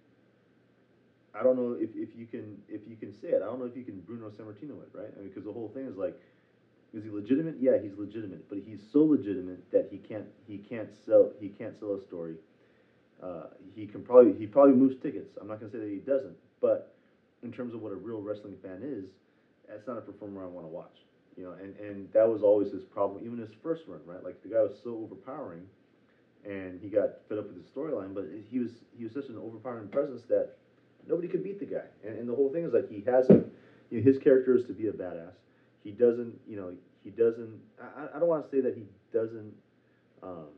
I 1.34 1.42
don't 1.42 1.56
know 1.56 1.76
if, 1.80 1.90
if 1.96 2.14
you 2.14 2.26
can 2.26 2.60
if 2.68 2.82
you 2.86 2.96
can 2.96 3.12
say 3.12 3.28
it. 3.28 3.42
I 3.42 3.46
don't 3.46 3.58
know 3.58 3.64
if 3.66 3.76
you 3.76 3.84
can 3.84 4.00
Bruno 4.00 4.28
Sammartino 4.28 4.82
it, 4.82 4.90
right? 4.92 5.08
I 5.16 5.20
mean, 5.20 5.28
because 5.28 5.44
the 5.44 5.52
whole 5.52 5.70
thing 5.72 5.86
is 5.86 5.96
like, 5.96 6.20
is 6.92 7.04
he 7.04 7.10
legitimate? 7.10 7.56
Yeah, 7.58 7.78
he's 7.78 7.96
legitimate, 7.96 8.48
but 8.48 8.58
he's 8.58 8.80
so 8.92 9.04
legitimate 9.04 9.70
that 9.70 9.86
he 9.90 9.98
can't 9.98 10.26
he 10.46 10.58
can't 10.58 10.92
sell 10.92 11.32
he 11.40 11.48
can't 11.48 11.76
sell 11.78 11.94
a 11.94 12.00
story. 12.00 12.36
Uh, 13.22 13.46
he 13.74 13.86
can 13.86 14.02
probably 14.02 14.32
he 14.32 14.46
probably 14.46 14.74
moves 14.74 14.96
tickets. 14.96 15.36
I'm 15.40 15.46
not 15.48 15.60
gonna 15.60 15.70
say 15.70 15.78
that 15.78 15.88
he 15.88 15.98
doesn't, 15.98 16.36
but 16.60 16.82
in 17.42 17.52
terms 17.52 17.74
of 17.74 17.80
what 17.80 17.92
a 17.92 17.96
real 17.96 18.20
wrestling 18.20 18.56
fan 18.62 18.82
is, 18.82 19.10
that's 19.68 19.86
not 19.86 19.96
a 19.98 20.00
performer 20.00 20.42
I 20.42 20.46
want 20.46 20.64
to 20.64 20.68
watch. 20.68 21.04
You 21.36 21.44
know, 21.44 21.52
and 21.52 21.76
and 21.76 22.12
that 22.12 22.28
was 22.28 22.42
always 22.42 22.70
his 22.70 22.84
problem, 22.84 23.22
even 23.24 23.38
his 23.38 23.52
first 23.62 23.86
run, 23.86 24.00
right? 24.04 24.22
Like 24.22 24.42
the 24.42 24.48
guy 24.48 24.60
was 24.60 24.74
so 24.82 24.98
overpowering, 25.02 25.66
and 26.44 26.80
he 26.80 26.88
got 26.88 27.10
fed 27.28 27.38
up 27.38 27.46
with 27.48 27.56
his 27.56 27.66
storyline. 27.66 28.14
But 28.14 28.26
he 28.50 28.58
was 28.58 28.84
he 28.96 29.04
was 29.04 29.12
such 29.12 29.28
an 29.28 29.38
overpowering 29.38 29.88
presence 29.88 30.24
that 30.28 30.48
nobody 31.06 31.28
could 31.28 31.42
beat 31.42 31.58
the 31.58 31.66
guy. 31.66 31.86
And, 32.04 32.16
and 32.16 32.28
the 32.28 32.34
whole 32.34 32.48
thing 32.48 32.64
is 32.64 32.72
like 32.72 32.88
he 32.88 33.02
hasn't, 33.06 33.46
you 33.90 33.98
know, 34.00 34.04
his 34.04 34.18
character 34.18 34.54
is 34.54 34.64
to 34.64 34.72
be 34.72 34.88
a 34.88 34.92
badass. 34.92 35.34
He 35.82 35.90
doesn't, 35.90 36.38
you 36.46 36.56
know, 36.56 36.72
he 37.04 37.10
doesn't. 37.10 37.60
I, 37.80 38.16
I 38.16 38.18
don't 38.18 38.28
want 38.28 38.44
to 38.44 38.50
say 38.50 38.60
that 38.60 38.74
he 38.74 38.84
doesn't 39.12 39.54
um, 40.22 40.48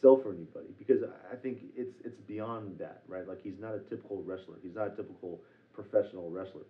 sell 0.00 0.16
for 0.16 0.32
anybody 0.32 0.74
because 0.78 1.02
I- 1.02 1.36
think 1.36 1.58
it's 1.76 1.96
it's 2.04 2.20
beyond 2.20 2.78
that, 2.78 3.02
right? 3.08 3.26
Like 3.26 3.42
he's 3.42 3.58
not 3.58 3.74
a 3.74 3.78
typical 3.80 4.22
wrestler. 4.22 4.56
He's 4.62 4.74
not 4.74 4.86
a 4.88 4.96
typical 4.96 5.40
professional 5.74 6.30
wrestler, 6.30 6.64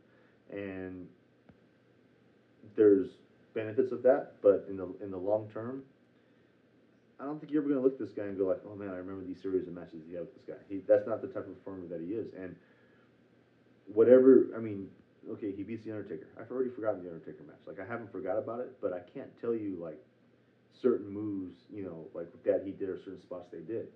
and 0.50 1.08
there's 2.74 3.08
benefits 3.54 3.92
of 3.92 4.02
that, 4.02 4.34
but 4.40 4.64
in 4.68 4.76
the 4.76 4.88
in 5.00 5.10
the 5.10 5.18
long 5.18 5.48
term, 5.48 5.82
I 7.20 7.24
don't 7.24 7.38
think 7.38 7.52
you're 7.52 7.62
ever 7.62 7.68
gonna 7.68 7.82
look 7.82 7.94
at 7.94 7.98
this 7.98 8.12
guy 8.12 8.24
and 8.24 8.36
go 8.36 8.46
like, 8.46 8.60
oh 8.66 8.74
man, 8.74 8.88
I 8.88 8.96
remember 8.96 9.22
these 9.24 9.40
series 9.40 9.66
of 9.66 9.74
matches 9.74 10.02
he 10.06 10.14
had 10.14 10.22
with 10.22 10.34
this 10.34 10.44
guy. 10.44 10.60
He 10.68 10.78
that's 10.86 11.06
not 11.06 11.20
the 11.20 11.28
type 11.28 11.46
of 11.46 11.56
performer 11.58 11.86
that 11.88 12.00
he 12.00 12.14
is, 12.14 12.32
and 12.36 12.56
whatever. 13.86 14.48
I 14.56 14.60
mean, 14.60 14.88
okay, 15.30 15.52
he 15.52 15.62
beats 15.62 15.84
the 15.84 15.92
Undertaker. 15.92 16.26
I've 16.38 16.50
already 16.50 16.70
forgotten 16.70 17.02
the 17.02 17.10
Undertaker 17.10 17.44
match. 17.46 17.60
Like 17.66 17.80
I 17.80 17.86
haven't 17.86 18.10
forgot 18.10 18.38
about 18.38 18.60
it, 18.60 18.76
but 18.80 18.92
I 18.92 19.00
can't 19.14 19.30
tell 19.40 19.54
you 19.54 19.76
like 19.80 20.00
certain 20.80 21.08
moves, 21.08 21.56
you 21.70 21.84
know, 21.84 22.06
like 22.14 22.26
that 22.44 22.62
he 22.64 22.72
did 22.72 22.88
or 22.88 22.98
certain 22.98 23.20
spots 23.20 23.50
they 23.52 23.60
did. 23.60 23.88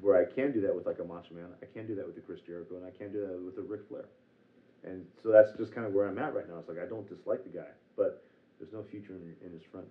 Where 0.00 0.16
I 0.16 0.24
can 0.24 0.52
do 0.52 0.60
that 0.62 0.74
with 0.74 0.86
like 0.86 0.98
a 1.00 1.04
Macho 1.04 1.34
Man, 1.34 1.46
I 1.62 1.66
can 1.66 1.86
do 1.86 1.94
that 1.96 2.06
with 2.06 2.14
the 2.14 2.22
Chris 2.22 2.40
Jericho, 2.40 2.76
and 2.76 2.86
I 2.86 2.90
can 2.96 3.12
do 3.12 3.20
that 3.20 3.38
with 3.44 3.58
a 3.58 3.62
Ric 3.68 3.82
Flair. 3.88 4.06
And 4.84 5.04
so 5.22 5.30
that's 5.30 5.52
just 5.56 5.74
kind 5.74 5.86
of 5.86 5.92
where 5.92 6.08
I'm 6.08 6.18
at 6.18 6.34
right 6.34 6.48
now. 6.48 6.58
It's 6.58 6.68
like 6.68 6.80
I 6.80 6.86
don't 6.86 7.08
dislike 7.08 7.44
the 7.44 7.56
guy, 7.56 7.70
but 7.96 8.24
there's 8.58 8.72
no 8.72 8.82
future 8.90 9.12
in, 9.14 9.34
in 9.46 9.52
his 9.52 9.62
front. 9.70 9.86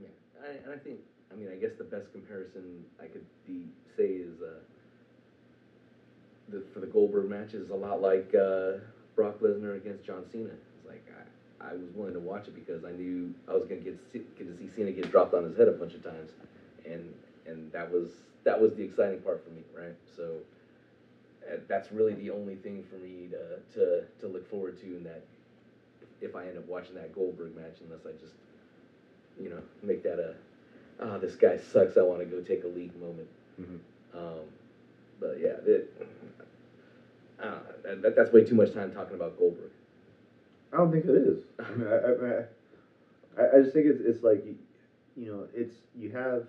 Yeah, 0.00 0.08
I, 0.40 0.52
and 0.64 0.72
I 0.72 0.78
think, 0.78 1.00
I 1.30 1.34
mean, 1.34 1.48
I 1.52 1.56
guess 1.56 1.72
the 1.76 1.84
best 1.84 2.12
comparison 2.12 2.84
I 3.00 3.06
could 3.06 3.26
be 3.46 3.66
say 3.96 4.22
is 4.24 4.40
uh, 4.40 4.60
the 6.48 6.62
for 6.72 6.80
the 6.80 6.86
Goldberg 6.86 7.28
match 7.28 7.54
is 7.54 7.70
a 7.70 7.74
lot 7.74 8.00
like 8.00 8.32
uh, 8.34 8.78
Brock 9.16 9.40
Lesnar 9.40 9.76
against 9.76 10.04
John 10.04 10.24
Cena. 10.30 10.50
It's 10.50 10.86
like 10.86 11.04
I, 11.60 11.70
I 11.70 11.74
was 11.74 11.90
willing 11.94 12.14
to 12.14 12.20
watch 12.20 12.48
it 12.48 12.54
because 12.54 12.84
I 12.84 12.92
knew 12.92 13.34
I 13.48 13.54
was 13.54 13.64
gonna 13.64 13.80
get 13.80 13.98
to 13.98 14.12
see, 14.12 14.24
get 14.38 14.46
to 14.48 14.56
see 14.56 14.70
Cena 14.74 14.92
get 14.92 15.10
dropped 15.10 15.34
on 15.34 15.44
his 15.44 15.56
head 15.56 15.68
a 15.68 15.72
bunch 15.72 15.94
of 15.94 16.02
times, 16.04 16.30
and 16.86 17.12
and 17.46 17.70
that 17.72 17.90
was 17.90 18.08
that 18.44 18.60
was 18.60 18.74
the 18.74 18.82
exciting 18.82 19.20
part 19.20 19.42
for 19.44 19.50
me, 19.50 19.62
right? 19.76 19.96
So. 20.16 20.36
uh, 21.48 21.56
That's 21.68 21.90
really 21.92 22.14
the 22.14 22.30
only 22.30 22.56
thing 22.56 22.84
for 22.90 22.96
me 22.96 23.28
to, 23.30 23.78
to, 23.78 24.04
to 24.20 24.28
look 24.28 24.48
forward 24.50 24.80
to 24.80 24.86
in 24.86 25.04
that 25.04 25.22
if 26.20 26.36
I 26.36 26.46
end 26.46 26.58
up 26.58 26.66
watching 26.68 26.94
that 26.94 27.14
Goldberg 27.14 27.56
match, 27.56 27.76
unless 27.84 28.06
I 28.06 28.12
just 28.20 28.34
you 29.40 29.50
know, 29.50 29.58
make 29.82 30.02
that 30.02 30.18
a, 30.18 30.34
ah, 31.00 31.18
this 31.18 31.34
guy 31.34 31.56
sucks. 31.56 31.96
I 31.96 32.02
want 32.02 32.20
to 32.20 32.26
go 32.26 32.40
take 32.42 32.64
a 32.64 32.68
league 32.68 32.94
moment. 33.00 33.28
Mm-hmm. 33.60 34.18
Um, 34.18 34.44
but 35.20 35.38
yeah, 35.40 35.56
uh, 35.66 36.04
that, 37.92 38.02
that- 38.02 38.16
that's 38.16 38.32
way 38.32 38.44
too 38.44 38.54
much 38.54 38.72
time 38.72 38.90
talking 38.92 39.14
about 39.14 39.38
Goldberg. 39.38 39.70
I 40.72 40.78
don't 40.78 40.90
think 40.90 41.04
it 41.04 41.14
is. 41.14 41.44
I 41.58 41.70
mean, 41.72 41.86
I, 41.86 43.42
I, 43.42 43.56
I, 43.56 43.60
just 43.60 43.74
think 43.74 43.86
it's, 43.86 44.00
it's 44.00 44.22
like, 44.22 44.44
you, 45.16 45.30
know, 45.30 45.46
it's 45.54 45.74
you 45.94 46.10
have 46.12 46.46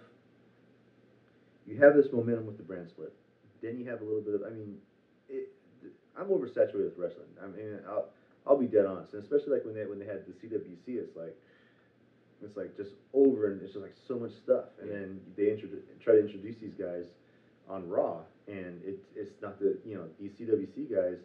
you 1.65 1.77
have 1.77 1.95
this 1.95 2.11
momentum 2.13 2.45
with 2.45 2.57
the 2.57 2.63
brand 2.63 2.87
split. 2.87 3.13
Then 3.61 3.77
you 3.77 3.85
have 3.89 4.01
a 4.01 4.03
little 4.03 4.21
bit 4.21 4.35
of, 4.35 4.43
I 4.43 4.49
mean, 4.49 4.77
it, 5.29 5.49
I'm 6.17 6.27
oversaturated 6.27 6.85
with 6.85 6.97
wrestling. 6.97 7.27
I 7.41 7.47
mean, 7.47 7.79
I'll 7.87 8.09
I'll 8.47 8.57
be 8.57 8.67
dead 8.67 8.85
honest, 8.85 9.13
and 9.13 9.23
especially 9.23 9.53
like 9.53 9.65
when 9.65 9.75
they 9.75 9.85
when 9.85 9.99
they 9.99 10.05
had 10.05 10.23
the 10.25 10.31
CWC, 10.33 10.87
it's 10.87 11.15
like 11.15 11.35
it's 12.41 12.57
like 12.57 12.75
just 12.75 12.91
over 13.13 13.51
and 13.51 13.61
it's 13.61 13.73
just 13.73 13.83
like 13.83 13.95
so 14.07 14.17
much 14.17 14.31
stuff, 14.31 14.65
and 14.81 14.89
then 14.89 15.19
they 15.35 15.51
introduce 15.51 15.83
try 16.01 16.13
to 16.15 16.21
introduce 16.21 16.57
these 16.57 16.73
guys 16.73 17.07
on 17.70 17.88
Raw, 17.88 18.22
and 18.47 18.82
it's 18.84 19.03
it's 19.16 19.41
not 19.41 19.59
the 19.59 19.78
you 19.86 19.95
know 19.95 20.05
these 20.20 20.32
CWC 20.32 20.91
guys 20.93 21.20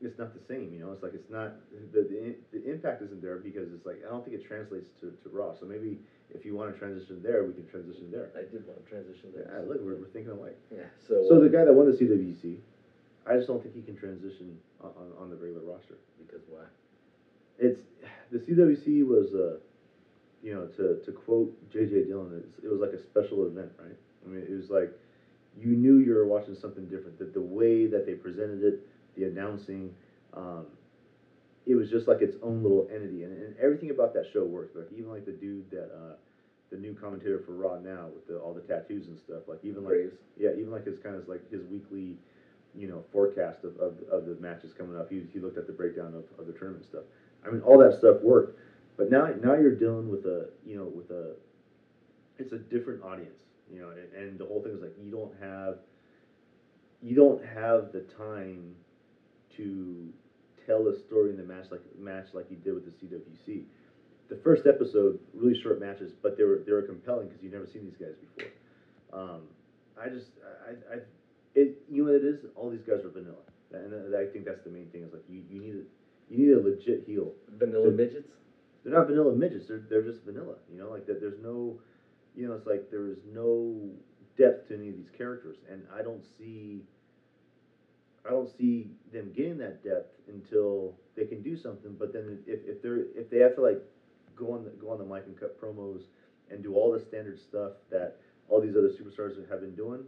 it's 0.00 0.18
not 0.18 0.34
the 0.34 0.44
same. 0.44 0.72
You 0.72 0.80
know, 0.80 0.92
it's 0.92 1.02
like 1.02 1.14
it's 1.14 1.30
not 1.30 1.54
the 1.92 2.02
the, 2.02 2.36
the 2.52 2.70
impact 2.70 3.02
isn't 3.02 3.22
there 3.22 3.36
because 3.36 3.72
it's 3.72 3.86
like 3.86 4.02
I 4.04 4.10
don't 4.10 4.24
think 4.24 4.36
it 4.36 4.44
translates 4.46 4.88
to, 5.00 5.12
to 5.22 5.28
Raw. 5.30 5.54
So 5.58 5.64
maybe 5.64 5.98
if 6.30 6.44
you 6.44 6.54
want 6.54 6.72
to 6.72 6.78
transition 6.78 7.22
there, 7.22 7.44
we 7.44 7.54
can 7.54 7.66
transition 7.68 8.10
there. 8.10 8.30
I 8.36 8.42
did 8.42 8.66
want 8.66 8.84
to 8.84 8.90
transition 8.90 9.32
there. 9.34 9.48
Yeah, 9.48 9.68
look, 9.68 9.80
we're, 9.80 9.96
we're 9.96 10.12
thinking 10.12 10.32
alike. 10.32 10.58
Yeah, 10.70 10.84
so. 11.08 11.24
So 11.28 11.40
the 11.40 11.46
um, 11.46 11.52
guy 11.52 11.64
that 11.64 11.72
won 11.72 11.90
the 11.90 11.96
CWC, 11.96 12.58
I 13.26 13.36
just 13.36 13.48
don't 13.48 13.62
think 13.62 13.74
he 13.74 13.82
can 13.82 13.96
transition 13.96 14.58
on, 14.82 14.90
on, 14.98 15.12
on 15.18 15.30
the 15.30 15.36
regular 15.36 15.64
roster. 15.64 15.96
Because 16.20 16.42
why? 16.48 16.64
It's 17.58 17.80
the 18.30 18.38
CWC 18.38 19.06
was, 19.06 19.32
uh, 19.32 19.56
you 20.42 20.52
know, 20.52 20.66
to, 20.76 21.00
to 21.06 21.12
quote 21.12 21.56
JJ 21.72 22.08
Dillon, 22.08 22.44
it 22.62 22.68
was 22.68 22.80
like 22.80 22.92
a 22.92 23.00
special 23.00 23.46
event, 23.46 23.72
right? 23.78 23.96
I 24.24 24.28
mean, 24.28 24.42
it 24.42 24.52
was 24.52 24.68
like 24.68 24.92
you 25.58 25.76
knew 25.76 25.98
you 25.98 26.14
were 26.14 26.26
watching 26.26 26.54
something 26.54 26.86
different. 26.86 27.18
That 27.18 27.34
the 27.34 27.40
way 27.40 27.86
that 27.86 28.06
they 28.06 28.14
presented 28.14 28.62
it, 28.62 28.86
the 29.16 29.24
announcing, 29.24 29.94
um, 30.34 30.66
it 31.66 31.74
was 31.74 31.90
just 31.90 32.06
like 32.06 32.20
its 32.20 32.36
own 32.42 32.62
little 32.62 32.88
entity, 32.92 33.24
and, 33.24 33.32
and 33.32 33.56
everything 33.58 33.90
about 33.90 34.14
that 34.14 34.26
show 34.32 34.44
worked. 34.44 34.76
Like 34.76 34.88
even 34.92 35.10
like 35.10 35.24
the 35.24 35.32
dude 35.32 35.70
that, 35.70 35.90
uh, 35.92 36.14
the 36.70 36.76
new 36.76 36.94
commentator 36.94 37.42
for 37.46 37.52
Raw 37.52 37.78
now 37.78 38.08
with 38.12 38.26
the, 38.26 38.38
all 38.38 38.52
the 38.52 38.60
tattoos 38.60 39.06
and 39.06 39.18
stuff. 39.18 39.42
Like 39.46 39.60
even 39.62 39.84
like 39.84 40.12
yeah, 40.36 40.50
even 40.52 40.70
like 40.70 40.84
his 40.84 40.98
kind 40.98 41.14
of 41.14 41.28
like 41.28 41.48
his 41.50 41.62
weekly, 41.70 42.16
you 42.74 42.88
know, 42.88 43.04
forecast 43.12 43.64
of, 43.64 43.76
of, 43.78 43.94
of 44.10 44.26
the 44.26 44.36
matches 44.40 44.72
coming 44.72 44.98
up. 44.98 45.08
He, 45.10 45.22
he 45.32 45.38
looked 45.38 45.58
at 45.58 45.66
the 45.66 45.72
breakdown 45.72 46.14
of, 46.14 46.24
of 46.38 46.46
the 46.46 46.52
tournament 46.52 46.84
stuff. 46.84 47.04
I 47.46 47.50
mean, 47.50 47.62
all 47.62 47.78
that 47.78 47.98
stuff 47.98 48.20
worked, 48.22 48.58
but 48.96 49.10
now 49.10 49.28
now 49.42 49.54
you're 49.54 49.76
dealing 49.76 50.10
with 50.10 50.26
a 50.26 50.48
you 50.66 50.76
know 50.76 50.84
with 50.84 51.10
a, 51.10 51.34
it's 52.38 52.52
a 52.52 52.58
different 52.58 53.02
audience, 53.04 53.38
you 53.72 53.80
know, 53.80 53.90
and, 53.90 54.12
and 54.14 54.38
the 54.38 54.44
whole 54.44 54.62
thing 54.62 54.72
is 54.72 54.80
like 54.80 54.94
you 55.02 55.10
don't 55.10 55.32
have, 55.40 55.78
you 57.02 57.14
don't 57.14 57.44
have 57.44 57.92
the 57.92 58.04
time, 58.16 58.74
to 59.56 60.08
tell 60.66 60.86
a 60.88 60.98
story 61.06 61.30
in 61.30 61.36
the 61.36 61.42
match 61.42 61.66
like 61.70 61.80
match 61.98 62.26
like 62.34 62.46
you 62.50 62.56
did 62.56 62.74
with 62.74 62.84
the 62.84 62.90
CWC. 63.06 63.62
The 64.28 64.36
first 64.42 64.66
episode, 64.66 65.18
really 65.32 65.58
short 65.60 65.80
matches, 65.80 66.12
but 66.22 66.36
they 66.36 66.44
were 66.44 66.62
they 66.66 66.72
were 66.72 66.82
compelling 66.82 67.28
because 67.28 67.42
you've 67.42 67.52
never 67.52 67.66
seen 67.66 67.84
these 67.84 67.96
guys 67.96 68.14
before. 68.20 68.52
Um, 69.12 69.42
I 70.00 70.08
just 70.08 70.26
I, 70.66 70.94
I 70.94 70.98
it 71.54 71.78
you 71.88 72.04
know 72.04 72.12
what 72.12 72.22
it 72.22 72.24
is 72.26 72.44
all 72.54 72.70
these 72.70 72.82
guys 72.82 73.04
are 73.04 73.10
vanilla, 73.10 73.44
and 73.72 74.14
I 74.16 74.26
think 74.30 74.44
that's 74.44 74.62
the 74.64 74.70
main 74.70 74.86
thing 74.90 75.04
is 75.04 75.12
like 75.12 75.22
you, 75.28 75.42
you 75.48 75.60
need 75.60 75.74
a 75.76 75.84
you 76.34 76.38
need 76.38 76.52
a 76.52 76.60
legit 76.60 77.04
heel. 77.06 77.32
Vanilla 77.48 77.86
So- 77.86 77.90
midgets? 77.92 78.28
They're 78.84 78.94
not 78.94 79.06
vanilla 79.08 79.32
midgets. 79.34 79.66
They're 79.68 79.82
they're 79.88 80.02
just 80.02 80.22
vanilla. 80.24 80.56
You 80.70 80.78
know, 80.78 80.90
like 80.90 81.06
that. 81.06 81.20
There's 81.20 81.38
no, 81.42 81.80
you 82.36 82.46
know, 82.46 82.54
it's 82.54 82.66
like 82.66 82.90
there 82.90 83.08
is 83.08 83.24
no 83.24 83.92
depth 84.36 84.68
to 84.68 84.74
any 84.74 84.88
of 84.88 84.96
these 84.96 85.10
characters, 85.10 85.62
and 85.68 85.84
I 85.92 86.02
don't 86.02 86.22
see. 86.24 86.84
I 88.24 88.30
don't 88.30 88.48
see 88.48 88.88
them 89.12 89.30
getting 89.32 89.58
that 89.58 89.82
depth 89.82 90.20
until 90.28 90.94
they 91.14 91.24
can 91.24 91.40
do 91.40 91.56
something. 91.56 91.94
But 91.94 92.12
then 92.12 92.40
if, 92.46 92.64
if 92.64 92.82
they're 92.82 93.04
if 93.14 93.30
they 93.30 93.38
have 93.38 93.54
to 93.54 93.60
like 93.60 93.80
go 94.34 94.50
on 94.52 94.64
the 94.64 94.70
go 94.70 94.90
on 94.90 94.98
the 94.98 95.04
mic 95.04 95.26
and 95.26 95.36
cut 95.36 95.58
promos 95.60 96.08
and 96.50 96.62
do 96.62 96.74
all 96.74 96.90
the 96.90 96.98
standard 96.98 97.38
stuff 97.38 97.72
that 97.90 98.16
all 98.48 98.60
these 98.60 98.76
other 98.76 98.88
superstars 98.88 99.36
have 99.48 99.60
been 99.60 99.74
doing, 99.74 100.04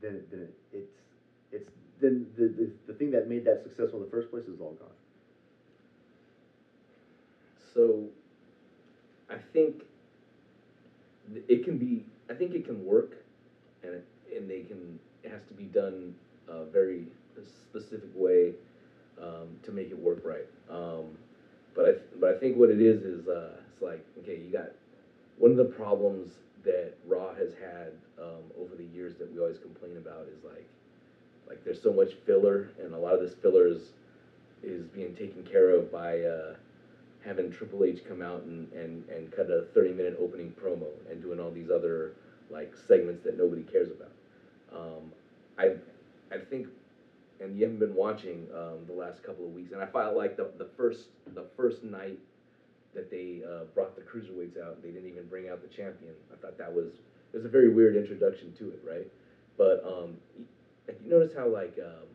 then 0.00 0.22
then 0.30 0.48
it's 0.72 1.02
it's 1.50 1.70
then 1.98 2.26
the, 2.36 2.48
the 2.48 2.70
the 2.86 2.92
thing 2.92 3.10
that 3.10 3.26
made 3.26 3.44
that 3.44 3.60
successful 3.60 3.98
in 3.98 4.04
the 4.04 4.10
first 4.10 4.30
place 4.30 4.46
is 4.46 4.60
all 4.60 4.72
gone. 4.72 4.94
So, 7.56 8.10
I 9.28 9.36
think 9.36 9.78
th- 9.78 9.85
it 11.48 11.64
can 11.64 11.78
be. 11.78 12.04
I 12.30 12.34
think 12.34 12.54
it 12.54 12.64
can 12.64 12.84
work, 12.84 13.16
and 13.82 13.94
it, 13.94 14.04
and 14.36 14.48
they 14.48 14.62
can. 14.62 14.98
It 15.22 15.30
has 15.30 15.42
to 15.48 15.54
be 15.54 15.64
done 15.64 16.14
a 16.48 16.64
very 16.64 17.06
specific 17.70 18.10
way 18.14 18.52
um, 19.20 19.48
to 19.64 19.72
make 19.72 19.90
it 19.90 19.98
work 19.98 20.22
right. 20.24 20.46
Um, 20.70 21.16
but 21.74 21.86
I 21.86 21.92
but 22.20 22.34
I 22.34 22.38
think 22.38 22.56
what 22.56 22.70
it 22.70 22.80
is 22.80 23.02
is 23.02 23.28
uh, 23.28 23.56
it's 23.72 23.82
like 23.82 24.04
okay, 24.20 24.36
you 24.36 24.50
got 24.52 24.70
one 25.38 25.50
of 25.50 25.56
the 25.56 25.64
problems 25.64 26.32
that 26.64 26.94
Raw 27.06 27.34
has 27.34 27.52
had 27.54 27.92
um, 28.20 28.42
over 28.60 28.74
the 28.74 28.84
years 28.84 29.14
that 29.18 29.32
we 29.32 29.38
always 29.38 29.58
complain 29.58 29.96
about 29.98 30.26
is 30.36 30.42
like 30.44 30.68
like 31.48 31.64
there's 31.64 31.80
so 31.82 31.92
much 31.92 32.14
filler, 32.26 32.70
and 32.82 32.94
a 32.94 32.98
lot 32.98 33.14
of 33.14 33.20
this 33.20 33.34
filler 33.34 33.66
is 33.66 33.90
is 34.62 34.86
being 34.86 35.14
taken 35.14 35.42
care 35.44 35.70
of 35.70 35.90
by. 35.90 36.20
Uh, 36.20 36.54
having 37.26 37.50
Triple 37.50 37.84
H 37.84 38.02
come 38.08 38.22
out 38.22 38.42
and, 38.44 38.72
and, 38.72 39.08
and 39.08 39.32
cut 39.32 39.50
a 39.50 39.66
30 39.74 39.92
minute 39.92 40.16
opening 40.20 40.52
promo 40.52 40.88
and 41.10 41.20
doing 41.20 41.40
all 41.40 41.50
these 41.50 41.70
other 41.70 42.12
like 42.50 42.74
segments 42.76 43.24
that 43.24 43.36
nobody 43.36 43.62
cares 43.62 43.88
about. 43.90 44.12
Um, 44.72 45.12
I 45.58 45.72
I 46.34 46.38
think, 46.38 46.68
and 47.40 47.56
you 47.56 47.64
haven't 47.64 47.80
been 47.80 47.94
watching 47.94 48.46
um, 48.54 48.86
the 48.86 48.92
last 48.92 49.22
couple 49.22 49.44
of 49.44 49.52
weeks, 49.52 49.72
and 49.72 49.82
I 49.82 49.86
felt 49.86 50.16
like 50.16 50.36
the, 50.36 50.50
the 50.58 50.68
first 50.76 51.08
the 51.34 51.46
first 51.56 51.82
night 51.82 52.18
that 52.94 53.10
they 53.10 53.42
uh, 53.46 53.64
brought 53.74 53.94
the 53.94 54.02
cruiserweights 54.02 54.60
out, 54.60 54.82
they 54.82 54.90
didn't 54.90 55.08
even 55.08 55.26
bring 55.26 55.48
out 55.48 55.60
the 55.62 55.68
champion. 55.68 56.14
I 56.32 56.36
thought 56.36 56.56
that 56.58 56.72
was 56.72 56.92
it 57.32 57.36
was 57.36 57.44
a 57.44 57.48
very 57.48 57.68
weird 57.68 57.96
introduction 57.96 58.52
to 58.54 58.68
it, 58.68 58.80
right? 58.86 59.06
But 59.58 59.82
um, 59.84 60.16
you 61.02 61.10
notice 61.10 61.34
how 61.34 61.48
like 61.48 61.76
um, 61.82 62.06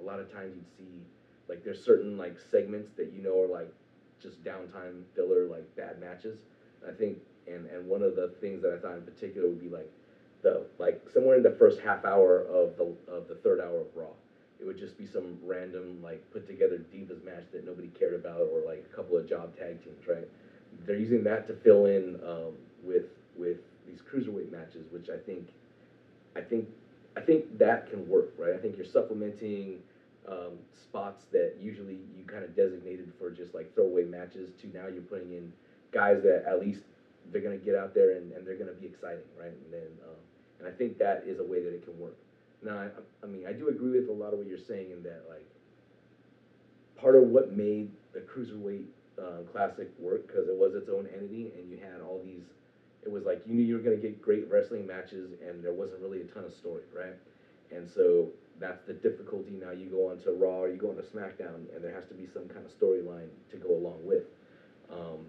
a 0.00 0.02
lot 0.02 0.20
of 0.20 0.30
times 0.30 0.54
you'd 0.54 0.76
see 0.76 1.02
like 1.48 1.64
there's 1.64 1.82
certain 1.82 2.18
like 2.18 2.38
segments 2.50 2.92
that 2.96 3.12
you 3.12 3.22
know 3.22 3.40
are 3.42 3.48
like 3.48 3.72
just 4.20 4.42
downtime 4.44 5.02
filler 5.14 5.44
like 5.46 5.64
bad 5.76 5.98
matches. 6.00 6.38
I 6.86 6.92
think 6.92 7.18
and 7.46 7.66
and 7.66 7.86
one 7.88 8.02
of 8.02 8.14
the 8.14 8.28
things 8.40 8.62
that 8.62 8.72
I 8.72 8.76
thought 8.76 8.96
in 8.96 9.02
particular 9.02 9.48
would 9.48 9.60
be 9.60 9.68
like 9.68 9.88
the 10.42 10.62
like 10.78 11.08
somewhere 11.08 11.36
in 11.36 11.42
the 11.42 11.50
first 11.50 11.80
half 11.80 12.04
hour 12.04 12.42
of 12.42 12.76
the 12.76 12.92
of 13.08 13.28
the 13.28 13.34
third 13.34 13.60
hour 13.60 13.80
of 13.80 13.86
Raw. 13.94 14.12
It 14.60 14.64
would 14.64 14.76
just 14.76 14.96
be 14.96 15.06
some 15.06 15.36
random 15.42 16.02
like 16.02 16.20
put 16.30 16.46
together 16.46 16.80
divas 16.92 17.22
match 17.22 17.44
that 17.52 17.64
nobody 17.64 17.88
cared 17.88 18.14
about 18.14 18.48
or 18.48 18.60
like 18.60 18.84
a 18.90 18.94
couple 18.94 19.16
of 19.16 19.26
job 19.26 19.54
tag 19.56 19.80
teams, 19.82 20.06
right? 20.06 20.26
They're 20.84 20.96
using 20.96 21.22
that 21.24 21.46
to 21.46 21.54
fill 21.54 21.86
in 21.86 22.16
um, 22.22 22.54
with 22.82 23.04
with 23.36 23.58
these 23.86 24.02
cruiserweight 24.02 24.50
matches, 24.50 24.90
which 24.90 25.08
I 25.08 25.16
think 25.16 25.46
I 26.36 26.40
think 26.40 26.68
I 27.16 27.20
think 27.20 27.58
that 27.58 27.86
can 27.86 28.06
work, 28.08 28.28
right? 28.36 28.52
I 28.54 28.58
think 28.58 28.76
you're 28.76 28.84
supplementing 28.84 29.80
um, 30.28 30.58
spots 30.72 31.26
that 31.32 31.54
usually 31.58 32.00
you 32.16 32.24
kind 32.24 32.44
of 32.44 32.54
designated 32.54 33.10
for 33.18 33.30
just 33.30 33.54
like 33.54 33.74
throwaway 33.74 34.04
matches 34.04 34.52
to 34.60 34.68
now 34.68 34.86
you're 34.86 35.02
putting 35.02 35.32
in 35.32 35.52
guys 35.92 36.22
that 36.22 36.44
at 36.46 36.60
least 36.60 36.82
they're 37.32 37.42
gonna 37.42 37.56
get 37.58 37.74
out 37.76 37.94
there 37.94 38.10
and, 38.12 38.32
and 38.32 38.46
they're 38.46 38.56
gonna 38.56 38.72
be 38.72 38.86
exciting, 38.86 39.24
right? 39.38 39.52
And 39.64 39.72
then 39.72 39.88
um, 40.04 40.16
and 40.60 40.68
I 40.68 40.72
think 40.72 40.98
that 40.98 41.24
is 41.26 41.40
a 41.40 41.44
way 41.44 41.60
that 41.62 41.72
it 41.72 41.82
can 41.84 41.98
work. 41.98 42.16
Now, 42.62 42.76
I, 42.76 42.90
I 43.22 43.26
mean, 43.26 43.46
I 43.46 43.52
do 43.52 43.68
agree 43.68 43.90
with 43.90 44.08
a 44.08 44.12
lot 44.12 44.32
of 44.32 44.38
what 44.38 44.48
you're 44.48 44.58
saying 44.58 44.90
in 44.90 45.02
that 45.04 45.22
like 45.28 45.46
part 46.96 47.14
of 47.14 47.24
what 47.24 47.50
made 47.50 47.90
the 48.12 48.20
cruiserweight 48.20 48.84
uh, 49.18 49.42
classic 49.50 49.88
work 49.98 50.26
because 50.26 50.48
it 50.48 50.56
was 50.56 50.74
its 50.74 50.88
own 50.88 51.06
entity 51.12 51.52
and 51.56 51.68
you 51.70 51.76
had 51.76 52.00
all 52.00 52.18
these. 52.22 52.42
It 53.02 53.10
was 53.10 53.24
like 53.24 53.40
you 53.46 53.54
knew 53.54 53.62
you 53.62 53.74
were 53.74 53.80
gonna 53.80 53.96
get 53.96 54.20
great 54.20 54.48
wrestling 54.50 54.86
matches 54.86 55.30
and 55.46 55.62
there 55.62 55.72
wasn't 55.72 56.00
really 56.00 56.20
a 56.20 56.24
ton 56.24 56.44
of 56.44 56.52
story, 56.52 56.82
right? 56.94 57.14
And 57.74 57.88
so 57.88 58.28
that's 58.60 58.82
the 58.86 58.94
difficulty. 58.94 59.52
Now 59.52 59.70
you 59.70 59.86
go 59.86 60.10
onto 60.10 60.30
Raw 60.30 60.62
or 60.62 60.68
you 60.68 60.76
go 60.76 60.90
onto 60.90 61.02
SmackDown, 61.02 61.74
and 61.74 61.82
there 61.82 61.92
has 61.92 62.06
to 62.06 62.14
be 62.14 62.26
some 62.26 62.48
kind 62.48 62.64
of 62.64 62.72
storyline 62.72 63.28
to 63.50 63.56
go 63.56 63.74
along 63.74 64.04
with. 64.04 64.24
Um, 64.90 65.26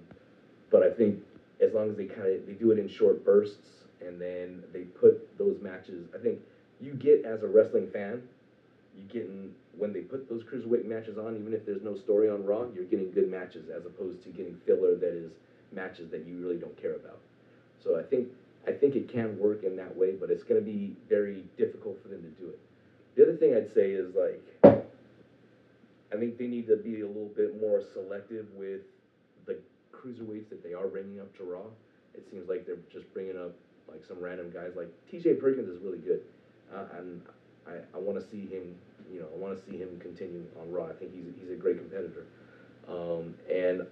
but 0.69 0.83
I 0.83 0.91
think 0.91 1.19
as 1.61 1.73
long 1.73 1.89
as 1.89 1.97
they 1.97 2.05
kind 2.05 2.27
of 2.27 2.47
they 2.47 2.53
do 2.53 2.71
it 2.71 2.79
in 2.79 2.87
short 2.87 3.25
bursts, 3.25 3.85
and 4.01 4.19
then 4.19 4.63
they 4.71 4.81
put 4.81 5.37
those 5.37 5.57
matches, 5.61 6.07
I 6.15 6.21
think 6.21 6.39
you 6.79 6.93
get 6.93 7.25
as 7.25 7.43
a 7.43 7.47
wrestling 7.47 7.89
fan, 7.91 8.23
you 8.97 9.03
getting 9.05 9.53
when 9.77 9.93
they 9.93 10.01
put 10.01 10.27
those 10.29 10.43
cruiserweight 10.43 10.85
matches 10.85 11.17
on, 11.17 11.37
even 11.37 11.53
if 11.53 11.65
there's 11.65 11.81
no 11.83 11.95
story 11.95 12.29
on 12.29 12.45
Raw, 12.45 12.65
you're 12.73 12.85
getting 12.85 13.11
good 13.11 13.29
matches 13.29 13.69
as 13.69 13.85
opposed 13.85 14.23
to 14.23 14.29
getting 14.29 14.55
filler 14.65 14.95
that 14.95 15.13
is 15.13 15.31
matches 15.71 16.09
that 16.09 16.25
you 16.25 16.37
really 16.37 16.57
don't 16.57 16.75
care 16.81 16.95
about. 16.95 17.19
So 17.83 17.97
I 17.97 18.03
think 18.03 18.27
I 18.68 18.72
think 18.72 18.95
it 18.95 19.07
can 19.07 19.38
work 19.39 19.64
in 19.64 19.76
that 19.78 19.95
way, 19.95 20.14
but 20.14 20.30
it's 20.30 20.43
going 20.43 20.60
to 20.60 20.66
be 20.66 20.95
very 21.07 21.45
difficult 21.57 22.01
for 22.01 22.10
them 22.10 22.22
to 22.22 22.30
do 22.41 22.49
it. 22.49 22.60
The 23.16 23.24
other 23.24 23.36
thing 23.36 23.55
I'd 23.55 23.74
say 23.74 23.91
is 23.91 24.14
like, 24.16 24.43
I 26.12 26.18
think 26.18 26.38
they 26.38 26.47
need 26.47 26.68
to 26.68 26.78
be 26.78 27.01
a 27.01 27.07
little 27.07 27.32
bit 27.36 27.60
more 27.60 27.82
selective 27.93 28.47
with 28.55 28.82
the 29.45 29.57
cruiserweights 29.93 30.49
that 30.49 30.64
they 30.64 30.74
are 30.74 30.88
bringing 30.88 31.20
up 31.20 31.36
to 31.38 31.43
Raw. 31.43 31.66
It 32.14 32.26
seems 32.30 32.49
like 32.49 32.66
they're 32.66 32.78
just 32.91 33.12
bringing 33.14 33.38
up 33.38 33.53
like 33.88 34.03
some 34.07 34.20
random 34.20 34.51
guys. 34.51 34.72
Like 34.76 34.91
T.J. 35.10 35.36
Perkins 35.36 35.70
is 35.70 35.82
really 35.82 35.99
good, 35.99 36.22
uh, 36.74 36.86
and 36.97 37.22
I, 37.68 37.74
I 37.95 37.99
want 37.99 38.20
to 38.20 38.26
see 38.30 38.45
him. 38.45 38.76
You 39.12 39.22
know, 39.22 39.28
I 39.34 39.38
want 39.38 39.57
to 39.57 39.72
see 39.72 39.78
him 39.78 39.99
continue 39.99 40.43
on 40.62 40.72
Raw. 40.72 40.86
I 40.86 40.93
think 40.93 41.14
he's 41.14 41.26
he's 41.39 41.51
a 41.51 41.55
great 41.55 41.78
competitor, 41.78 42.26
um, 42.88 43.34
and 43.51 43.86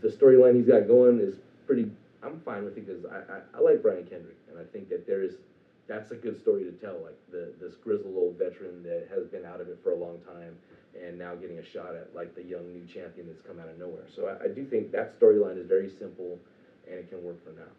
the 0.00 0.08
storyline 0.08 0.56
he's 0.56 0.66
got 0.66 0.86
going 0.86 1.20
is 1.20 1.34
pretty. 1.66 1.90
I'm 2.22 2.38
fine 2.38 2.64
with 2.64 2.76
it 2.76 2.86
because 2.86 3.04
I, 3.04 3.18
I, 3.32 3.40
I 3.54 3.60
like 3.60 3.82
Brian 3.82 4.04
Kendrick, 4.04 4.36
and 4.48 4.58
I 4.58 4.64
think 4.64 4.88
that 4.90 5.06
there 5.06 5.22
is 5.22 5.38
that's 5.86 6.12
a 6.12 6.16
good 6.16 6.38
story 6.38 6.62
to 6.64 6.70
tell. 6.70 7.00
Like 7.02 7.16
the 7.30 7.50
this 7.60 7.76
grizzled 7.76 8.16
old 8.16 8.38
veteran 8.38 8.82
that 8.84 9.06
has 9.10 9.26
been 9.26 9.44
out 9.44 9.60
of 9.60 9.68
it 9.68 9.78
for 9.82 9.90
a 9.90 9.96
long 9.96 10.18
time, 10.18 10.56
and 10.98 11.18
now 11.18 11.34
getting 11.34 11.58
a 11.58 11.62
shot 11.62 11.94
at 11.94 12.14
like 12.14 12.34
the 12.34 12.42
young 12.42 12.72
new 12.72 12.84
champion 12.84 13.26
that's 13.26 13.40
come 13.40 13.58
out 13.58 13.68
of 13.68 13.76
nowhere. 13.76 14.04
So 14.06 14.26
I, 14.26 14.44
I 14.44 14.48
do 14.48 14.64
think 14.64 14.90
that 14.92 15.18
storyline 15.18 15.56
is 15.58 15.66
very 15.66 15.88
simple, 15.88 16.38
and 16.88 16.98
it 16.98 17.08
can 17.08 17.22
work 17.22 17.42
for 17.42 17.50
now. 17.52 17.70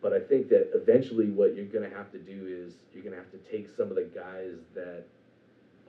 But 0.00 0.12
I 0.12 0.20
think 0.20 0.48
that 0.48 0.68
eventually, 0.72 1.30
what 1.30 1.54
you're 1.54 1.64
gonna 1.64 1.88
have 1.88 2.10
to 2.12 2.18
do 2.18 2.46
is 2.46 2.72
you're 2.92 3.02
gonna 3.02 3.16
have 3.16 3.30
to 3.30 3.38
take 3.38 3.68
some 3.68 3.90
of 3.90 3.96
the 3.96 4.04
guys 4.04 4.56
that 4.74 5.02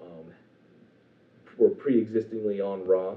um, 0.02 0.32
were 1.58 1.70
pre-existingly 1.70 2.60
on 2.62 2.86
Raw 2.86 3.16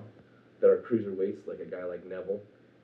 that 0.61 0.71
are 0.71 0.77
cruiserweights, 0.77 1.47
like 1.47 1.61
a 1.61 1.65
guy 1.65 1.85
like 1.85 2.05
Neville, 2.05 2.41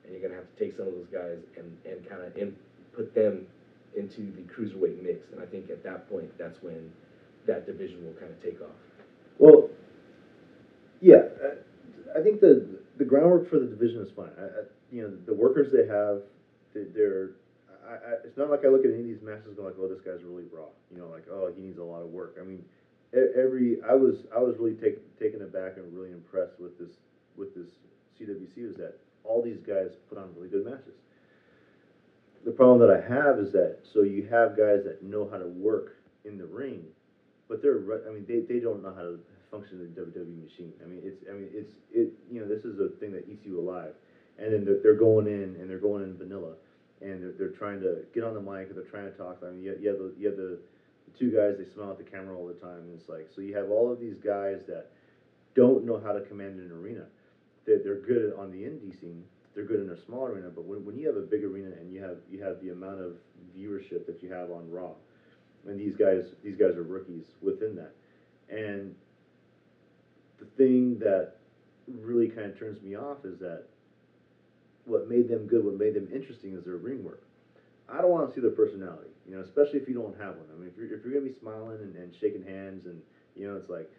and 0.09 0.17
you're 0.17 0.27
gonna 0.27 0.41
have 0.41 0.49
to 0.49 0.57
take 0.57 0.75
some 0.75 0.87
of 0.87 0.93
those 0.93 1.07
guys 1.13 1.37
and, 1.57 1.77
and 1.85 2.07
kind 2.09 2.23
of 2.23 2.35
in, 2.35 2.55
put 2.95 3.13
them 3.13 3.45
into 3.95 4.33
the 4.33 4.41
cruiserweight 4.49 5.01
mix. 5.03 5.29
And 5.31 5.41
I 5.41 5.45
think 5.45 5.69
at 5.69 5.83
that 5.83 6.09
point, 6.09 6.35
that's 6.37 6.61
when 6.61 6.91
that 7.45 7.65
division 7.65 8.03
will 8.05 8.13
kind 8.13 8.31
of 8.31 8.41
take 8.41 8.59
off. 8.61 8.73
Well, 9.37 9.69
yeah, 10.99 11.29
I 12.17 12.21
think 12.21 12.41
the 12.41 12.81
the 12.97 13.05
groundwork 13.05 13.49
for 13.49 13.59
the 13.59 13.67
division 13.67 14.01
is 14.01 14.09
fine. 14.15 14.33
I, 14.37 14.43
I, 14.43 14.61
you 14.91 15.03
know, 15.03 15.13
the 15.25 15.33
workers 15.33 15.71
they 15.71 15.87
have, 15.87 16.23
they, 16.73 16.89
they're. 16.93 17.31
It's 18.23 18.37
not 18.37 18.51
like 18.51 18.65
I 18.65 18.67
look 18.67 18.85
at 18.85 18.91
any 18.91 19.01
of 19.01 19.07
these 19.07 19.21
matches 19.23 19.47
and 19.47 19.57
go 19.57 19.63
like, 19.63 19.73
oh, 19.79 19.87
this 19.87 20.01
guy's 20.01 20.21
really 20.23 20.45
raw. 20.53 20.69
You 20.91 20.99
know, 20.99 21.07
like, 21.07 21.25
oh, 21.31 21.51
he 21.55 21.61
needs 21.61 21.79
a 21.79 21.83
lot 21.83 22.01
of 22.01 22.09
work. 22.09 22.37
I 22.39 22.45
mean, 22.45 22.63
every 23.13 23.77
I 23.87 23.93
was 23.93 24.25
I 24.35 24.39
was 24.39 24.55
really 24.59 24.75
take, 24.75 25.01
taken 25.17 25.41
aback 25.41 25.77
and 25.77 25.91
really 25.93 26.11
impressed 26.11 26.59
with 26.59 26.77
this 26.77 26.97
with 27.37 27.55
this 27.55 27.65
CWC 28.19 28.69
is 28.69 28.75
that 28.77 28.99
all 29.23 29.41
these 29.41 29.61
guys 29.65 29.89
put 30.09 30.17
on 30.17 30.29
really 30.35 30.49
good 30.49 30.65
matches. 30.65 30.95
The 32.45 32.51
problem 32.51 32.79
that 32.79 32.95
I 32.95 33.01
have 33.01 33.39
is 33.39 33.51
that 33.51 33.79
so 33.83 34.03
you 34.03 34.27
have 34.31 34.57
guys 34.57 34.83
that 34.85 35.03
know 35.03 35.27
how 35.29 35.37
to 35.37 35.47
work 35.47 35.97
in 36.25 36.37
the 36.37 36.45
ring, 36.45 36.83
but 37.47 37.61
they're 37.61 37.81
I 38.07 38.13
mean 38.13 38.25
they, 38.27 38.41
they 38.41 38.59
don't 38.59 38.81
know 38.81 38.93
how 38.93 39.01
to 39.01 39.19
function 39.51 39.81
in 39.81 39.93
the 39.93 40.01
WWE 40.01 40.43
machine. 40.43 40.73
I 40.83 40.87
mean 40.87 41.01
it's 41.03 41.23
I 41.29 41.33
mean 41.33 41.49
it's 41.51 41.73
it 41.91 42.13
you 42.31 42.39
know 42.39 42.47
this 42.47 42.63
is 42.63 42.79
a 42.79 42.89
thing 42.99 43.11
that 43.11 43.27
eats 43.29 43.45
you 43.45 43.59
alive, 43.59 43.93
and 44.37 44.53
then 44.53 44.63
they're, 44.63 44.79
they're 44.81 44.99
going 44.99 45.27
in 45.27 45.57
and 45.59 45.69
they're 45.69 45.79
going 45.79 46.03
in 46.03 46.17
vanilla, 46.17 46.53
and 47.01 47.21
they're, 47.21 47.33
they're 47.37 47.57
trying 47.57 47.81
to 47.81 48.03
get 48.13 48.23
on 48.23 48.33
the 48.33 48.41
mic 48.41 48.69
and 48.69 48.77
they're 48.77 48.89
trying 48.89 49.11
to 49.11 49.17
talk. 49.17 49.43
I 49.45 49.51
mean 49.51 49.63
you, 49.63 49.89
have 49.89 49.99
the 49.99 50.13
you 50.17 50.27
have 50.27 50.37
the, 50.37 50.59
the 51.11 51.17
two 51.19 51.31
guys 51.31 51.57
they 51.57 51.69
smile 51.73 51.91
at 51.91 51.97
the 51.97 52.09
camera 52.09 52.37
all 52.37 52.47
the 52.47 52.53
time 52.53 52.87
and 52.87 52.93
it's 52.97 53.09
like 53.09 53.27
so 53.35 53.41
you 53.41 53.53
have 53.55 53.69
all 53.69 53.91
of 53.91 53.99
these 53.99 54.17
guys 54.23 54.63
that 54.67 54.91
don't 55.55 55.85
know 55.85 55.99
how 55.99 56.13
to 56.13 56.21
command 56.21 56.59
an 56.59 56.71
arena. 56.71 57.05
They're, 57.69 57.77
they're 57.83 58.01
good 58.01 58.33
on 58.35 58.51
the 58.51 58.63
indie 58.63 58.99
scene. 58.99 59.23
They're 59.53 59.63
good 59.63 59.81
in 59.81 59.91
a 59.91 60.05
small 60.05 60.25
arena, 60.25 60.49
but 60.49 60.65
when, 60.65 60.83
when 60.85 60.97
you 60.97 61.07
have 61.07 61.17
a 61.17 61.21
big 61.21 61.43
arena 61.43 61.69
and 61.79 61.93
you 61.93 62.01
have 62.01 62.17
you 62.31 62.41
have 62.43 62.59
the 62.61 62.69
amount 62.69 63.01
of 63.01 63.13
viewership 63.55 64.07
that 64.07 64.23
you 64.23 64.31
have 64.31 64.49
on 64.49 64.69
Raw, 64.71 64.93
and 65.67 65.79
these 65.79 65.95
guys 65.95 66.23
these 66.43 66.55
guys 66.55 66.75
are 66.75 66.83
rookies 66.83 67.25
within 67.41 67.75
that, 67.75 67.93
and 68.49 68.95
the 70.39 70.45
thing 70.57 70.97
that 70.99 71.35
really 72.01 72.29
kind 72.29 72.47
of 72.47 72.57
turns 72.57 72.81
me 72.81 72.95
off 72.95 73.23
is 73.23 73.37
that 73.39 73.65
what 74.85 75.07
made 75.07 75.27
them 75.29 75.45
good, 75.45 75.63
what 75.63 75.75
made 75.75 75.93
them 75.93 76.07
interesting 76.11 76.53
is 76.53 76.63
their 76.63 76.77
ring 76.77 77.03
work. 77.03 77.21
I 77.87 78.01
don't 78.01 78.09
want 78.09 78.29
to 78.29 78.35
see 78.35 78.41
their 78.41 78.51
personality, 78.51 79.09
you 79.27 79.35
know, 79.35 79.41
especially 79.41 79.79
if 79.79 79.87
you 79.87 79.95
don't 79.95 80.17
have 80.19 80.35
one. 80.37 80.45
I 80.53 80.57
mean, 80.57 80.69
if 80.69 80.77
you're, 80.77 80.97
if 80.97 81.03
you're 81.03 81.13
gonna 81.13 81.25
be 81.25 81.37
smiling 81.39 81.81
and, 81.81 81.95
and 81.95 82.15
shaking 82.15 82.43
hands 82.43 82.85
and 82.85 83.01
you 83.35 83.47
know, 83.47 83.55
it's 83.57 83.69
like, 83.69 83.91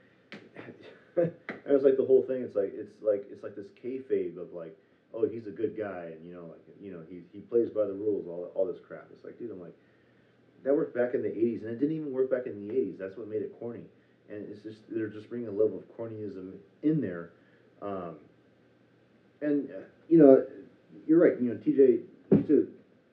and 1.17 1.33
it's 1.67 1.85
like 1.85 1.97
the 1.97 2.05
whole 2.05 2.23
thing. 2.23 2.43
It's 2.43 2.57
like 2.57 2.73
it's 2.75 2.93
like 3.03 3.27
it's 3.31 3.43
like 3.43 3.57
this 3.57 3.69
kayfabe 3.83 4.39
of 4.39 4.53
like, 4.53 4.77
oh, 5.15 5.27
he's 5.27 5.47
a 5.47 5.51
good 5.51 5.77
guy, 5.77 6.13
and 6.17 6.27
you 6.27 6.35
know, 6.35 6.43
like 6.43 6.63
you 6.81 6.93
know, 6.93 7.01
he 7.09 7.23
he 7.33 7.41
plays 7.41 7.71
by 7.71 7.85
the 7.85 7.93
rules, 7.93 8.27
all 8.27 8.51
all 8.55 8.67
this 8.67 8.81
crap. 8.87 9.09
It's 9.13 9.25
like, 9.25 9.39
dude, 9.39 9.51
I'm 9.51 9.61
like, 9.61 9.75
that 10.65 10.75
worked 10.75 10.95
back 10.95 11.15
in 11.15 11.23
the 11.23 11.29
'80s, 11.29 11.63
and 11.63 11.71
it 11.71 11.81
didn't 11.81 11.97
even 11.97 12.13
work 12.13 12.31
back 12.31 12.47
in 12.47 12.69
the 12.69 12.75
'80s. 12.75 12.99
That's 12.99 13.17
what 13.17 13.29
made 13.29 13.43
it 13.43 13.55
corny, 13.59 13.85
and 14.29 14.47
it's 14.49 14.63
just 14.63 14.79
they're 14.89 15.09
just 15.09 15.29
bringing 15.29 15.49
a 15.49 15.53
level 15.53 15.79
of 15.79 15.97
cornyism 15.97 16.53
in 16.83 17.01
there, 17.01 17.31
um, 17.83 18.17
and 19.43 19.69
uh, 19.71 19.85
you 20.09 20.19
know, 20.19 20.45
you're 21.07 21.21
right. 21.21 21.41
You 21.41 21.51
know, 21.51 21.57
TJ, 21.57 22.01
he's 22.37 22.51
a 22.51 22.65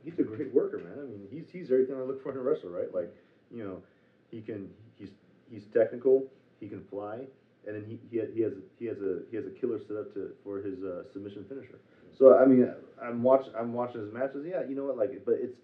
he's 0.03 0.19
a 0.19 0.23
great 0.23 0.53
worker, 0.53 0.77
man. 0.77 0.99
I 0.99 1.05
mean, 1.05 1.27
he's 1.31 1.49
he's 1.51 1.71
everything 1.71 1.95
I 1.95 2.01
look 2.01 2.21
for 2.21 2.31
in 2.31 2.37
a 2.37 2.41
wrestler, 2.41 2.71
right? 2.71 2.93
Like, 2.93 3.13
you 3.51 3.63
know, 3.63 3.81
he 4.29 4.41
can 4.41 4.69
he's 4.95 5.09
he's 5.49 5.65
technical, 5.65 6.25
he 6.59 6.67
can 6.67 6.83
fly, 6.89 7.25
and 7.67 7.75
then 7.75 7.85
he 7.85 7.99
he, 8.09 8.23
he 8.33 8.41
has 8.41 8.53
he 8.79 8.85
has 8.85 8.99
a 9.01 9.19
he 9.29 9.35
has 9.37 9.45
a 9.45 9.51
killer 9.51 9.79
setup 9.79 10.13
to 10.13 10.31
for 10.43 10.59
his 10.59 10.83
uh, 10.83 11.03
submission 11.11 11.45
finisher. 11.47 11.79
So 12.17 12.37
I 12.37 12.45
mean, 12.45 12.71
I'm 13.01 13.21
watch 13.21 13.45
I'm 13.57 13.73
watching 13.73 14.01
his 14.01 14.13
matches. 14.13 14.45
Yeah, 14.47 14.63
you 14.67 14.75
know 14.75 14.85
what? 14.85 14.97
Like, 14.97 15.11
but 15.25 15.35
it's 15.39 15.57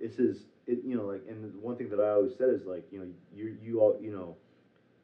it's 0.00 0.16
his 0.16 0.46
it 0.66 0.80
you 0.84 0.96
know 0.96 1.04
like 1.04 1.22
and 1.28 1.54
one 1.62 1.76
thing 1.76 1.88
that 1.90 2.00
I 2.00 2.10
always 2.10 2.36
said 2.36 2.50
is 2.50 2.66
like 2.66 2.84
you 2.90 2.98
know 2.98 3.06
you 3.34 3.56
you 3.62 3.80
all 3.80 3.98
you 4.00 4.12
know 4.12 4.36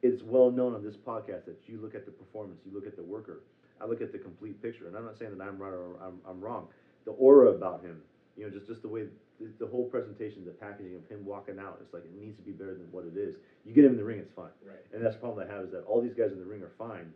it's 0.01 0.21
well 0.23 0.51
known 0.51 0.75
on 0.75 0.83
this 0.83 0.97
podcast 0.97 1.45
that 1.45 1.57
you 1.67 1.79
look 1.81 1.95
at 1.95 2.05
the 2.05 2.11
performance, 2.11 2.61
you 2.65 2.73
look 2.73 2.87
at 2.87 2.95
the 2.95 3.03
worker. 3.03 3.41
I 3.81 3.85
look 3.85 4.01
at 4.01 4.11
the 4.11 4.19
complete 4.19 4.61
picture, 4.61 4.87
and 4.87 4.95
I'm 4.95 5.05
not 5.05 5.17
saying 5.17 5.37
that 5.37 5.43
I'm 5.43 5.57
right 5.57 5.73
or 5.73 5.95
I'm, 6.03 6.19
I'm 6.27 6.39
wrong. 6.39 6.67
The 7.05 7.11
aura 7.11 7.49
about 7.49 7.81
him, 7.81 8.01
you 8.37 8.43
know, 8.43 8.51
just 8.51 8.67
just 8.67 8.81
the 8.83 8.87
way 8.87 9.05
the, 9.41 9.65
the 9.65 9.69
whole 9.71 9.85
presentation, 9.89 10.45
the 10.45 10.51
packaging 10.51 10.95
of 10.95 11.03
him 11.09 11.25
walking 11.25 11.57
out, 11.59 11.79
it's 11.81 11.93
like 11.93 12.05
it 12.05 12.13
needs 12.13 12.37
to 12.37 12.43
be 12.43 12.51
better 12.51 12.73
than 12.77 12.87
what 12.91 13.05
it 13.05 13.17
is. 13.17 13.35
You 13.65 13.73
get 13.73 13.85
him 13.85 13.91
in 13.91 13.97
the 13.97 14.03
ring, 14.05 14.19
it's 14.19 14.31
fine. 14.35 14.53
Right. 14.61 14.77
And 14.93 15.03
that's 15.03 15.15
the 15.15 15.21
problem 15.21 15.41
I 15.41 15.51
have 15.51 15.65
is 15.65 15.71
that 15.71 15.83
all 15.89 16.01
these 16.01 16.13
guys 16.13 16.31
in 16.31 16.39
the 16.39 16.45
ring 16.45 16.61
are 16.61 16.71
fine, 16.77 17.09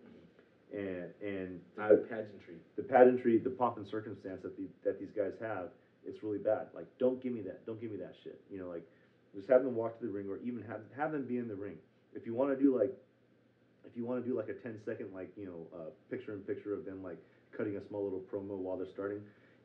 and 0.73 1.13
and 1.21 1.61
The 1.77 1.83
I, 1.83 1.89
pageantry. 2.09 2.57
the 2.75 2.83
pageantry, 2.83 3.37
the 3.37 3.51
pomp 3.53 3.77
and 3.77 3.87
circumstance 3.87 4.41
that 4.43 4.57
the, 4.57 4.65
that 4.83 4.99
these 4.99 5.11
guys 5.15 5.33
have, 5.39 5.69
it's 6.05 6.23
really 6.23 6.39
bad. 6.39 6.67
Like, 6.73 6.87
don't 6.99 7.21
give 7.21 7.33
me 7.33 7.41
that. 7.43 7.65
Don't 7.65 7.79
give 7.79 7.91
me 7.91 7.97
that 7.97 8.13
shit. 8.23 8.41
You 8.51 8.59
know, 8.59 8.69
like, 8.69 8.85
just 9.35 9.47
have 9.49 9.63
them 9.63 9.75
walk 9.75 9.99
to 9.99 10.05
the 10.05 10.11
ring, 10.11 10.27
or 10.29 10.37
even 10.43 10.63
have 10.67 10.81
have 10.97 11.11
them 11.11 11.25
be 11.25 11.37
in 11.37 11.47
the 11.47 11.55
ring. 11.55 11.77
If 12.13 12.25
you 12.25 12.33
want 12.33 12.57
to 12.57 12.61
do 12.61 12.77
like, 12.77 12.93
if 13.85 13.95
you 13.95 14.05
want 14.05 14.23
to 14.23 14.27
do 14.29 14.35
like 14.35 14.49
a 14.49 14.53
10 14.53 14.79
second 14.85 15.13
like 15.13 15.29
you 15.37 15.45
know 15.45 15.67
uh, 15.77 15.89
picture 16.09 16.33
in 16.33 16.39
picture 16.39 16.73
of 16.73 16.85
them 16.85 17.03
like 17.03 17.17
cutting 17.55 17.75
a 17.77 17.87
small 17.87 18.03
little 18.03 18.21
promo 18.31 18.57
while 18.57 18.77
they're 18.77 18.91
starting, 18.93 19.19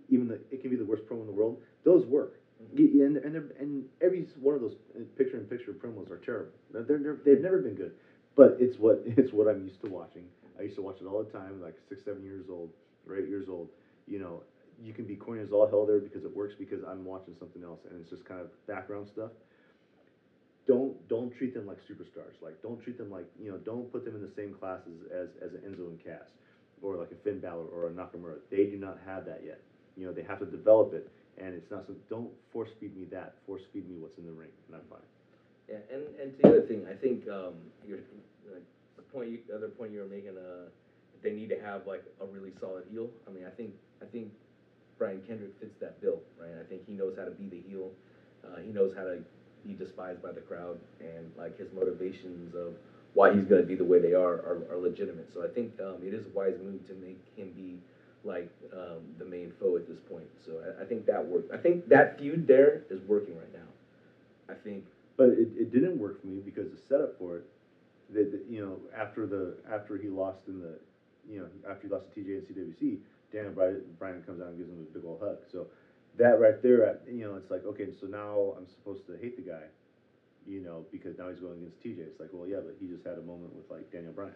even 0.09 0.29
the 0.29 0.41
it 0.51 0.61
can 0.61 0.71
be 0.71 0.77
the 0.77 0.85
worst 0.85 1.05
promo 1.09 1.21
in 1.21 1.27
the 1.27 1.33
world. 1.33 1.59
Those 1.85 2.05
work. 2.07 2.41
Y- 2.61 2.91
y- 2.95 3.03
And 3.05 3.17
and 3.19 3.53
and 3.59 3.85
every 4.01 4.27
one 4.41 4.55
of 4.55 4.61
those 4.61 4.77
picture 5.17 5.37
in 5.39 5.45
picture 5.47 5.73
promos 5.73 6.11
are 6.11 6.19
terrible. 6.19 6.53
They're, 6.71 6.83
they're 6.99 7.19
they've 7.25 7.41
never 7.41 7.59
been 7.59 7.75
good. 7.75 7.93
But 8.37 8.57
it's 8.59 8.79
what 8.79 9.01
it's 9.05 9.33
what 9.33 9.49
I'm 9.49 9.61
used 9.61 9.81
to 9.83 9.91
watching. 9.91 10.29
I 10.59 10.63
used 10.63 10.77
to 10.77 10.83
watch 10.83 11.01
it 11.01 11.07
all 11.07 11.19
the 11.23 11.31
time, 11.31 11.61
like 11.61 11.77
six, 11.89 12.03
seven 12.05 12.23
years 12.23 12.49
old, 12.49 12.71
or 13.09 13.17
eight 13.17 13.29
years 13.29 13.49
old. 13.49 13.69
You 14.07 14.19
know, 14.19 14.43
you 14.83 14.93
can 14.93 15.07
be 15.07 15.17
corny 15.17 15.41
as 15.43 15.53
all 15.53 15.67
hell 15.67 15.85
there 15.87 16.01
because 16.01 16.25
it 16.25 16.35
works 16.35 16.55
because 16.59 16.83
I'm 16.83 17.05
watching 17.05 17.35
something 17.35 17.63
else 17.63 17.81
and 17.89 17.99
it's 18.01 18.11
just 18.11 18.25
kind 18.25 18.41
of 18.41 18.49
background 18.67 19.09
stuff. 19.09 19.31
Don't 20.67 20.95
don't 21.09 21.31
treat 21.31 21.53
them 21.55 21.67
like 21.67 21.79
superstars. 21.81 22.41
Like 22.41 22.61
don't 22.63 22.79
treat 22.81 22.97
them 22.97 23.11
like 23.11 23.27
you 23.41 23.51
know 23.51 23.59
don't 23.59 23.91
put 23.91 24.05
them 24.05 24.15
in 24.15 24.21
the 24.21 24.29
same 24.29 24.53
classes 24.53 25.03
as 25.11 25.31
as 25.43 25.55
an 25.55 25.61
Enzo 25.61 25.89
and 25.89 25.99
Cass, 25.99 26.29
or 26.83 26.97
like 26.97 27.11
a 27.11 27.17
Finn 27.17 27.39
Balor 27.41 27.67
or 27.67 27.89
a 27.89 27.91
Nakamura. 27.91 28.39
They 28.51 28.67
do 28.67 28.77
not 28.77 28.99
have 29.05 29.25
that 29.25 29.43
yet. 29.45 29.61
You 29.97 30.07
know 30.07 30.13
they 30.13 30.23
have 30.23 30.39
to 30.41 30.47
develop 30.47 30.93
it, 30.93 31.09
and 31.41 31.55
it's 31.55 31.71
not 31.71 31.87
so. 31.87 31.95
Don't 32.09 32.31
force 32.53 32.71
feed 32.79 32.97
me 32.97 33.05
that. 33.11 33.35
Force 33.47 33.63
feed 33.73 33.89
me 33.89 33.97
what's 33.99 34.19
in 34.19 34.27
the 34.27 34.33
ring, 34.33 34.53
and 34.69 34.77
I'm 34.77 34.87
fine. 34.91 35.07
Yeah, 35.69 35.77
and, 35.93 36.03
and 36.21 36.37
to 36.37 36.43
the 36.43 36.49
other 36.49 36.63
thing, 36.67 36.87
I 36.91 36.95
think 36.95 37.29
um, 37.29 37.55
your 37.87 37.99
like, 38.51 38.65
the 38.97 39.03
point, 39.03 39.31
you, 39.31 39.39
the 39.49 39.55
other 39.57 39.69
point 39.69 39.93
you 39.93 40.01
were 40.01 40.07
making, 40.07 40.37
uh, 40.37 40.69
they 41.23 41.33
need 41.33 41.49
to 41.51 41.61
have 41.61 41.87
like 41.87 42.05
a 42.21 42.27
really 42.27 42.53
solid 42.61 42.85
heel. 42.91 43.09
I 43.27 43.31
mean, 43.31 43.45
I 43.47 43.51
think 43.51 43.73
I 44.03 44.07
think 44.07 44.29
Brian 44.99 45.23
Kendrick 45.27 45.59
fits 45.61 45.77
that 45.81 46.01
bill, 46.01 46.21
right? 46.41 46.51
I 46.61 46.69
think 46.69 46.87
he 46.87 46.93
knows 46.93 47.17
how 47.17 47.25
to 47.25 47.31
be 47.31 47.49
the 47.49 47.63
heel. 47.69 47.91
Uh, 48.45 48.61
he 48.61 48.73
knows 48.73 48.93
how 48.97 49.05
to 49.05 49.19
be 49.67 49.75
despised 49.75 50.23
by 50.23 50.33
the 50.33 50.41
crowd, 50.41 50.79
and 51.01 51.31
like 51.37 51.59
his 51.59 51.69
motivations 51.73 52.55
of 52.55 52.75
why 53.15 53.33
he's 53.33 53.45
going 53.45 53.61
to 53.61 53.67
be 53.67 53.75
the 53.75 53.85
way 53.85 53.99
they 53.99 54.13
are, 54.13 54.43
are 54.45 54.67
are 54.71 54.79
legitimate. 54.79 55.33
So 55.33 55.45
I 55.45 55.49
think 55.49 55.79
um, 55.81 55.99
it 56.03 56.15
is 56.15 56.27
a 56.27 56.31
wise 56.31 56.59
move 56.63 56.87
to 56.89 56.95
make 56.95 57.21
him 57.37 57.53
be 57.55 57.79
like 58.25 58.51
um, 58.73 59.01
the 59.19 59.25
main 59.25 59.53
foe 59.59 59.77
at 59.77 59.87
this 59.89 59.99
point. 60.01 60.27
So 60.45 60.53
I, 60.79 60.83
I 60.83 60.85
think 60.87 61.07
that 61.07 61.25
worked. 61.27 61.53
I 61.53 61.57
think 61.57 61.89
that 61.89 62.19
feud 62.19 62.47
there 62.47 62.83
is 62.91 63.01
working 63.03 63.37
right 63.37 63.53
now. 63.53 63.69
I 64.49 64.55
think 64.55 64.85
But 65.17 65.31
it, 65.31 65.49
it 65.57 65.73
didn't 65.73 65.99
work 65.99 66.21
for 66.21 66.27
me 66.29 66.41
because 66.41 66.71
the 66.71 66.77
setup 66.77 67.19
for 67.19 67.39
it, 67.39 67.45
that 68.11 68.33
that, 68.33 68.47
you 68.49 68.61
know, 68.65 68.79
after 68.97 69.27
the 69.27 69.57
after 69.71 69.97
he 69.97 70.09
lost 70.09 70.49
in 70.49 70.61
the, 70.61 70.79
you 71.29 71.41
know, 71.41 71.47
after 71.69 71.87
he 71.87 71.93
lost 71.93 72.13
to 72.15 72.21
TJ 72.21 72.39
and 72.39 72.47
CWC, 72.47 72.99
Daniel 73.33 73.53
Bryan, 73.53 73.83
Bryan 73.99 74.23
comes 74.23 74.41
out 74.41 74.49
and 74.49 74.59
gives 74.59 74.71
him 74.71 74.87
a 74.91 74.95
big 74.95 75.05
old 75.05 75.21
hug. 75.21 75.39
So 75.51 75.67
that 76.19 76.41
right 76.41 76.61
there, 76.63 76.99
you 77.09 77.25
know, 77.27 77.37
it's 77.37 77.51
like 77.51 77.65
okay, 77.65 77.89
so 78.01 78.07
now 78.07 78.55
I'm 78.59 78.67
supposed 78.67 79.07
to 79.07 79.17
hate 79.17 79.37
the 79.37 79.43
guy, 79.43 79.65
you 80.47 80.61
know, 80.61 80.85
because 80.93 81.19
now 81.19 81.29
he's 81.29 81.41
going 81.41 81.59
against 81.59 81.81
TJ. 81.83 81.99
It's 82.01 82.21
like, 82.21 82.31
well, 82.33 82.49
yeah, 82.49 82.59
but 82.65 82.77
he 82.81 82.87
just 82.87 83.05
had 83.05 83.19
a 83.19 83.23
moment 83.23 83.55
with 83.55 83.71
like 83.71 83.91
Daniel 83.93 84.13
Bryan. 84.13 84.35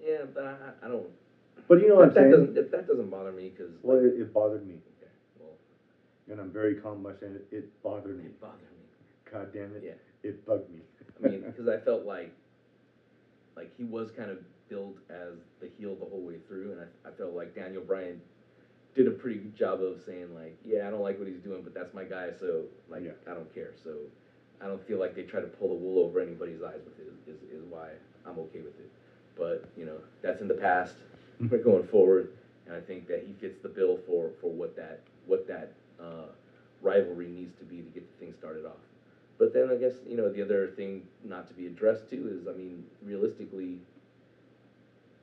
yeah, 0.00 0.24
but 0.32 0.44
I, 0.44 0.86
I 0.86 0.88
don't. 0.88 1.08
But 1.68 1.80
you 1.80 1.88
know 1.88 1.96
what 1.96 2.08
I'm 2.08 2.08
that, 2.10 2.14
that 2.14 2.20
saying? 2.20 2.30
doesn't 2.30 2.54
that, 2.54 2.70
that 2.72 2.86
doesn't 2.86 3.10
bother 3.10 3.32
me 3.32 3.50
because 3.50 3.72
Well, 3.82 3.98
it, 3.98 4.14
it 4.20 4.32
bothered 4.34 4.66
me, 4.66 4.74
okay, 4.74 5.10
well, 5.38 5.54
and 6.30 6.40
I'm 6.40 6.50
very 6.50 6.74
calm 6.76 7.02
by 7.02 7.14
saying 7.14 7.36
it. 7.36 7.46
It 7.54 7.82
bothered 7.82 8.18
me. 8.18 8.24
it 8.26 8.40
bothered 8.40 8.60
me. 8.60 9.30
God 9.30 9.52
damn 9.52 9.74
it! 9.76 9.82
Yeah. 9.84 10.28
It 10.28 10.44
bugged 10.46 10.70
me. 10.70 10.80
I 11.24 11.28
mean, 11.28 11.40
because 11.42 11.68
I 11.68 11.78
felt 11.78 12.04
like 12.04 12.32
like 13.56 13.70
he 13.76 13.84
was 13.84 14.10
kind 14.10 14.30
of 14.30 14.38
billed 14.68 14.98
as 15.10 15.34
the 15.60 15.68
heel 15.78 15.94
the 15.96 16.04
whole 16.06 16.22
way 16.22 16.36
through, 16.48 16.72
and 16.72 16.80
I, 16.80 17.08
I 17.08 17.12
felt 17.12 17.32
like 17.34 17.54
Daniel 17.54 17.82
Bryan 17.82 18.20
did 18.94 19.06
a 19.06 19.10
pretty 19.10 19.38
good 19.38 19.56
job 19.56 19.80
of 19.82 20.00
saying 20.04 20.34
like, 20.34 20.56
yeah, 20.64 20.86
I 20.86 20.90
don't 20.90 21.00
like 21.02 21.18
what 21.18 21.28
he's 21.28 21.40
doing, 21.40 21.62
but 21.62 21.74
that's 21.74 21.94
my 21.94 22.04
guy, 22.04 22.30
so 22.38 22.64
like 22.88 23.02
Yeah. 23.04 23.12
I 23.30 23.34
don't 23.34 23.52
care. 23.54 23.72
So 23.82 23.96
I 24.60 24.66
don't 24.66 24.86
feel 24.86 24.98
like 24.98 25.14
they 25.14 25.22
try 25.22 25.40
to 25.40 25.46
pull 25.46 25.68
the 25.68 25.74
wool 25.74 26.04
over 26.04 26.20
anybody's 26.20 26.62
eyes 26.62 26.80
with 26.84 26.98
it. 26.98 27.12
Is, 27.30 27.42
is 27.50 27.64
why 27.70 27.88
I'm 28.26 28.38
okay 28.38 28.60
with 28.60 28.78
it. 28.78 28.90
But 29.36 29.64
you 29.76 29.86
know, 29.86 29.96
that's 30.22 30.40
in 30.40 30.48
the 30.48 30.54
past. 30.54 30.94
We're 31.50 31.58
going 31.58 31.88
forward, 31.88 32.28
and 32.66 32.76
I 32.76 32.80
think 32.80 33.08
that 33.08 33.24
he 33.26 33.32
fits 33.40 33.58
the 33.62 33.68
bill 33.68 33.98
for 34.06 34.30
for 34.40 34.50
what 34.50 34.76
that 34.76 35.00
what 35.26 35.48
that 35.48 35.72
uh, 36.00 36.26
rivalry 36.80 37.26
needs 37.26 37.58
to 37.58 37.64
be 37.64 37.78
to 37.78 37.90
get 37.90 38.06
the 38.06 38.24
thing 38.24 38.34
started 38.38 38.64
off. 38.64 38.78
But 39.38 39.52
then 39.52 39.68
I 39.68 39.74
guess 39.74 39.94
you 40.06 40.16
know 40.16 40.32
the 40.32 40.40
other 40.40 40.68
thing 40.76 41.02
not 41.24 41.48
to 41.48 41.54
be 41.54 41.66
addressed 41.66 42.08
too 42.08 42.38
is 42.38 42.46
I 42.46 42.56
mean 42.56 42.84
realistically, 43.04 43.78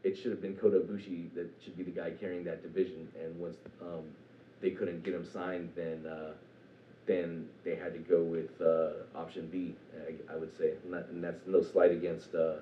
it 0.03 0.17
should 0.17 0.31
have 0.31 0.41
been 0.41 0.55
Kota 0.57 0.79
Ibushi 0.79 1.33
that 1.35 1.49
should 1.63 1.77
be 1.77 1.83
the 1.83 1.91
guy 1.91 2.11
carrying 2.11 2.43
that 2.43 2.63
division. 2.63 3.07
And 3.23 3.39
once 3.39 3.55
um, 3.81 4.03
they 4.59 4.71
couldn't 4.71 5.05
get 5.05 5.13
him 5.13 5.25
signed, 5.25 5.69
then 5.73 6.05
uh, 6.05 6.33
then 7.05 7.47
they 7.63 7.77
had 7.77 7.93
to 7.93 7.99
go 7.99 8.21
with 8.23 8.59
uh, 8.59 9.17
option 9.17 9.47
B. 9.49 9.73
I, 10.05 10.33
I 10.33 10.35
would 10.35 10.55
say, 10.57 10.73
and, 10.83 10.93
that, 10.93 11.07
and 11.11 11.23
that's 11.23 11.47
no 11.47 11.61
slight 11.63 11.91
against 11.91 12.35
uh, 12.35 12.55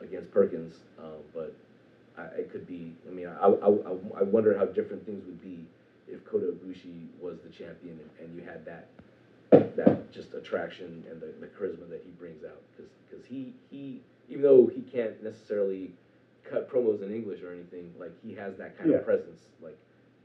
against 0.00 0.30
Perkins, 0.30 0.74
um, 1.00 1.18
but 1.34 1.52
I, 2.18 2.22
it 2.40 2.52
could 2.52 2.66
be. 2.66 2.94
I 3.08 3.10
mean, 3.12 3.26
I, 3.26 3.46
I, 3.46 3.68
I, 4.20 4.22
wonder 4.22 4.56
how 4.56 4.66
different 4.66 5.04
things 5.06 5.24
would 5.24 5.40
be 5.40 5.64
if 6.08 6.24
Kota 6.24 6.46
Ibushi 6.46 7.06
was 7.20 7.38
the 7.40 7.48
champion 7.48 7.98
and, 7.98 8.28
and 8.28 8.36
you 8.36 8.42
had 8.42 8.64
that 8.66 8.88
that 9.76 10.12
just 10.12 10.32
attraction 10.34 11.04
and 11.10 11.20
the, 11.20 11.26
the 11.40 11.46
charisma 11.46 11.88
that 11.88 12.02
he 12.04 12.10
brings 12.12 12.44
out 12.44 12.60
because 12.76 13.24
he 13.26 13.54
he 13.70 14.00
even 14.28 14.42
though 14.42 14.66
he 14.74 14.80
can't 14.82 15.22
necessarily 15.22 15.90
cut 16.48 16.70
promos 16.70 17.02
in 17.02 17.14
English 17.14 17.42
or 17.42 17.52
anything 17.52 17.92
like 17.98 18.12
he 18.22 18.34
has 18.34 18.56
that 18.56 18.76
kind 18.78 18.90
Yeah. 18.90 18.96
of 18.96 19.04
presence 19.04 19.40
like 19.62 19.76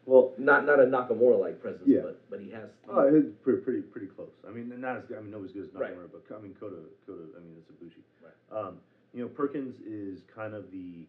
Well, 0.05 0.33
not 0.37 0.65
not 0.65 0.79
a 0.79 0.83
Nakamura 0.85 1.39
like 1.39 1.61
presence 1.61 1.87
Yeah. 1.87 2.01
but 2.03 2.21
but 2.29 2.39
he 2.41 2.49
has 2.51 2.69
oh, 2.89 2.99
it's 3.01 3.35
pretty, 3.43 3.61
pretty, 3.61 3.81
pretty 3.81 4.07
close. 4.07 4.31
I 4.47 4.51
mean, 4.51 4.71
not 4.79 4.97
as 4.97 5.05
good. 5.05 5.17
I 5.17 5.21
mean, 5.21 5.31
nobody's 5.31 5.53
good 5.53 5.65
as 5.65 5.73
Right. 5.73 5.95
Nakamura, 5.95 6.09
but 6.11 6.35
I 6.35 6.41
mean, 6.41 6.55
Kota, 6.59 6.75
Kota. 7.05 7.23
I 7.35 7.39
mean, 7.39 7.55
it's 7.59 7.71
Ibushi. 7.71 8.01
Right. 8.23 8.57
Um, 8.57 8.77
you 9.13 9.21
know, 9.23 9.29
Perkins 9.29 9.79
is 9.81 10.21
kind 10.33 10.53
of 10.53 10.71
the. 10.71 11.05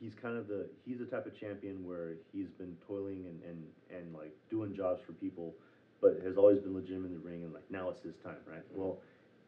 He's 0.00 0.14
kind 0.14 0.36
of 0.36 0.48
the. 0.48 0.66
He's 0.86 0.98
the 0.98 1.06
type 1.06 1.26
of 1.26 1.38
champion 1.38 1.86
where 1.86 2.14
he's 2.32 2.50
been 2.58 2.76
toiling 2.86 3.26
and 3.26 3.42
and 3.42 3.64
and 3.90 4.14
like 4.14 4.34
doing 4.50 4.74
jobs 4.74 5.00
for 5.06 5.12
people, 5.12 5.54
but 6.00 6.20
has 6.24 6.36
always 6.36 6.58
been 6.58 6.74
legitimate 6.74 7.08
in 7.08 7.14
the 7.14 7.24
ring. 7.24 7.44
And 7.44 7.52
like 7.52 7.68
now 7.70 7.90
it's 7.90 8.02
his 8.02 8.14
time, 8.22 8.40
right? 8.46 8.64
Well, 8.72 8.98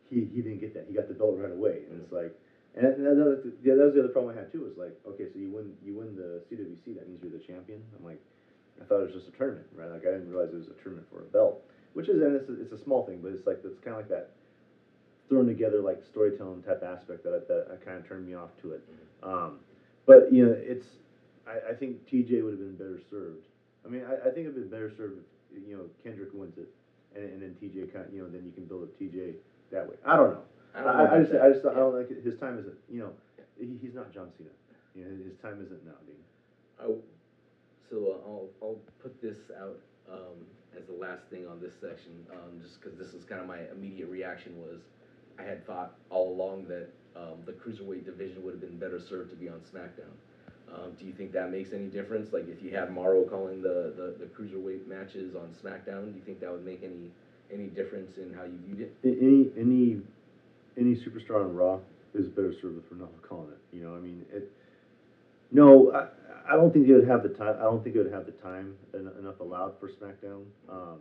he 0.09 0.29
he 0.33 0.43
didn't 0.43 0.61
get 0.61 0.75
that. 0.75 0.87
He 0.89 0.95
got 0.95 1.09
the 1.09 1.15
belt 1.15 1.37
right 1.39 1.53
away, 1.53 1.83
and 1.91 2.01
it's 2.01 2.13
like. 2.13 2.35
And 2.77 2.85
that, 2.85 2.99
that, 3.01 3.53
yeah, 3.65 3.73
that 3.73 3.89
was 3.89 3.95
the 3.97 4.05
other 4.05 4.13
problem 4.13 4.37
I 4.37 4.39
had 4.39 4.53
too. 4.53 4.61
Was 4.61 4.77
like, 4.77 4.93
okay, 5.09 5.33
so 5.33 5.41
you 5.41 5.49
win, 5.49 5.73
you 5.81 5.97
win 5.97 6.13
the 6.13 6.45
CWC, 6.45 7.01
that 7.01 7.09
means 7.09 7.25
you're 7.25 7.33
the 7.33 7.41
champion. 7.41 7.81
I'm 7.97 8.05
like, 8.05 8.21
I 8.81 8.85
thought 8.85 9.01
it 9.01 9.09
was 9.09 9.17
just 9.17 9.29
a 9.29 9.37
tournament, 9.37 9.65
right? 9.75 9.89
Like 9.91 10.05
I 10.05 10.13
didn't 10.13 10.29
realize 10.29 10.53
it 10.53 10.61
was 10.61 10.69
a 10.69 10.77
tournament 10.83 11.09
for 11.11 11.25
a 11.25 11.29
belt, 11.33 11.65
which 11.95 12.09
is 12.09 12.21
and 12.21 12.37
it's 12.37 12.49
a, 12.51 12.61
it's 12.61 12.73
a 12.73 12.85
small 12.85 13.07
thing, 13.07 13.21
but 13.23 13.33
it's 13.33 13.47
like 13.47 13.65
it's 13.65 13.81
kind 13.81 13.97
of 13.97 14.05
like 14.05 14.11
that 14.11 14.37
thrown 15.29 15.47
together 15.47 15.81
like 15.81 16.03
storytelling 16.05 16.63
type 16.63 16.83
aspect 16.85 17.25
that 17.25 17.49
that 17.49 17.81
kind 17.85 17.99
of 17.99 18.07
turned 18.07 18.27
me 18.27 18.35
off 18.35 18.51
to 18.63 18.73
it. 18.73 18.83
Um, 19.23 19.59
but 20.07 20.33
you 20.33 20.47
know, 20.47 20.53
it's 20.59 20.87
I, 21.47 21.71
I 21.71 21.75
think 21.75 22.07
TJ 22.07 22.43
would 22.45 22.53
have 22.53 22.61
been 22.61 22.77
better 22.77 23.01
served. 23.11 23.47
I 23.85 23.89
mean, 23.89 24.03
I, 24.05 24.15
I 24.29 24.31
think 24.31 24.47
it'd 24.47 24.55
been 24.55 24.69
better 24.69 24.91
served 24.97 25.21
if 25.55 25.63
you 25.69 25.77
know 25.77 25.85
Kendrick 26.03 26.31
wins 26.33 26.59
it, 26.59 26.69
and, 27.15 27.25
and 27.25 27.43
then 27.43 27.55
TJ 27.63 27.93
kind 27.93 28.07
you 28.13 28.23
know 28.23 28.29
then 28.29 28.45
you 28.45 28.53
can 28.53 28.65
build 28.65 28.83
up 28.85 28.91
TJ 29.01 29.35
that 29.71 29.87
way. 29.87 29.97
I 30.05 30.17
don't 30.17 30.31
know. 30.31 30.43
I 30.75 30.83
don't 30.83 30.97
I, 30.97 31.15
I 31.15 31.19
just 31.21 31.33
that. 31.33 31.43
I 31.43 31.49
just 31.51 31.65
I 31.67 31.75
don't 31.75 31.95
like 31.95 32.11
it. 32.11 32.23
his 32.23 32.37
time 32.37 32.59
isn't 32.59 32.75
you 32.91 33.01
know 33.01 33.13
he, 33.59 33.77
he's 33.81 33.95
not 33.95 34.13
John 34.13 34.31
Cena. 34.37 34.51
You 34.95 35.05
know 35.05 35.25
his 35.25 35.37
time 35.37 35.61
isn't 35.63 35.85
now, 35.85 35.93
Dean. 36.07 36.17
I- 36.81 36.95
so 37.89 38.09
uh, 38.09 38.29
I'll, 38.29 38.49
I'll 38.63 38.79
put 38.99 39.21
this 39.21 39.37
out 39.61 39.79
um, 40.11 40.45
as 40.77 40.85
the 40.87 40.93
last 40.93 41.23
thing 41.31 41.47
on 41.47 41.61
this 41.61 41.75
section, 41.81 42.13
um, 42.33 42.61
just 42.61 42.81
because 42.81 42.99
this 42.99 43.15
is 43.15 43.25
kind 43.25 43.41
of 43.41 43.47
my 43.47 43.61
immediate 43.73 44.09
reaction 44.09 44.57
was, 44.61 44.81
I 45.39 45.43
had 45.43 45.65
thought 45.65 45.93
all 46.11 46.29
along 46.33 46.67
that 46.69 46.89
um, 47.17 47.39
the 47.45 47.53
cruiserweight 47.53 48.05
division 48.05 48.43
would 48.45 48.53
have 48.53 48.61
been 48.61 48.79
better 48.79 49.01
served 49.01 49.31
to 49.31 49.37
be 49.37 49.49
on 49.49 49.61
SmackDown. 49.61 50.12
Um, 50.73 50.93
do 50.99 51.07
you 51.07 51.12
think 51.12 51.33
that 51.33 51.51
makes 51.51 51.73
any 51.73 51.87
difference? 51.87 52.33
Like 52.33 52.49
if 52.49 52.62
you 52.62 52.71
had 52.71 52.93
Mauro 52.93 53.25
calling 53.25 53.62
the, 53.62 53.95
the, 53.97 54.17
the 54.19 54.27
cruiserweight 54.27 54.87
matches 54.87 55.35
on 55.35 55.55
SmackDown, 55.62 56.11
do 56.11 56.19
you 56.19 56.23
think 56.25 56.41
that 56.41 56.51
would 56.51 56.64
make 56.64 56.83
any 56.83 57.11
any 57.53 57.69
difference 57.69 58.17
in 58.17 58.35
how 58.35 58.43
you 58.43 58.59
viewed 58.67 58.81
it? 58.81 58.97
Any 59.05 59.51
any 59.57 60.03
any 60.77 60.97
superstar 60.97 61.45
on 61.45 61.55
Raw 61.55 61.79
is 62.14 62.29
better 62.29 62.53
served 62.53 62.77
with 62.77 62.91
Ranallo 62.93 63.23
calling 63.23 63.51
it. 63.51 63.77
You 63.77 63.85
know, 63.85 63.95
I 63.95 64.01
mean, 64.01 64.25
it. 64.33 64.51
No, 65.53 65.93
I, 65.93 66.53
I 66.53 66.57
don't 66.57 66.73
think 66.73 66.89
would 66.89 67.07
have 67.07 67.23
the 67.23 67.29
time. 67.29 67.57
I 67.59 67.62
don't 67.62 67.83
think 67.83 67.97
would 67.97 68.12
have 68.12 68.27
the 68.27 68.33
time 68.33 68.77
en- 68.95 69.12
enough 69.21 69.41
allowed 69.41 69.79
for 69.79 69.89
SmackDown. 69.89 70.45
Um, 70.69 70.99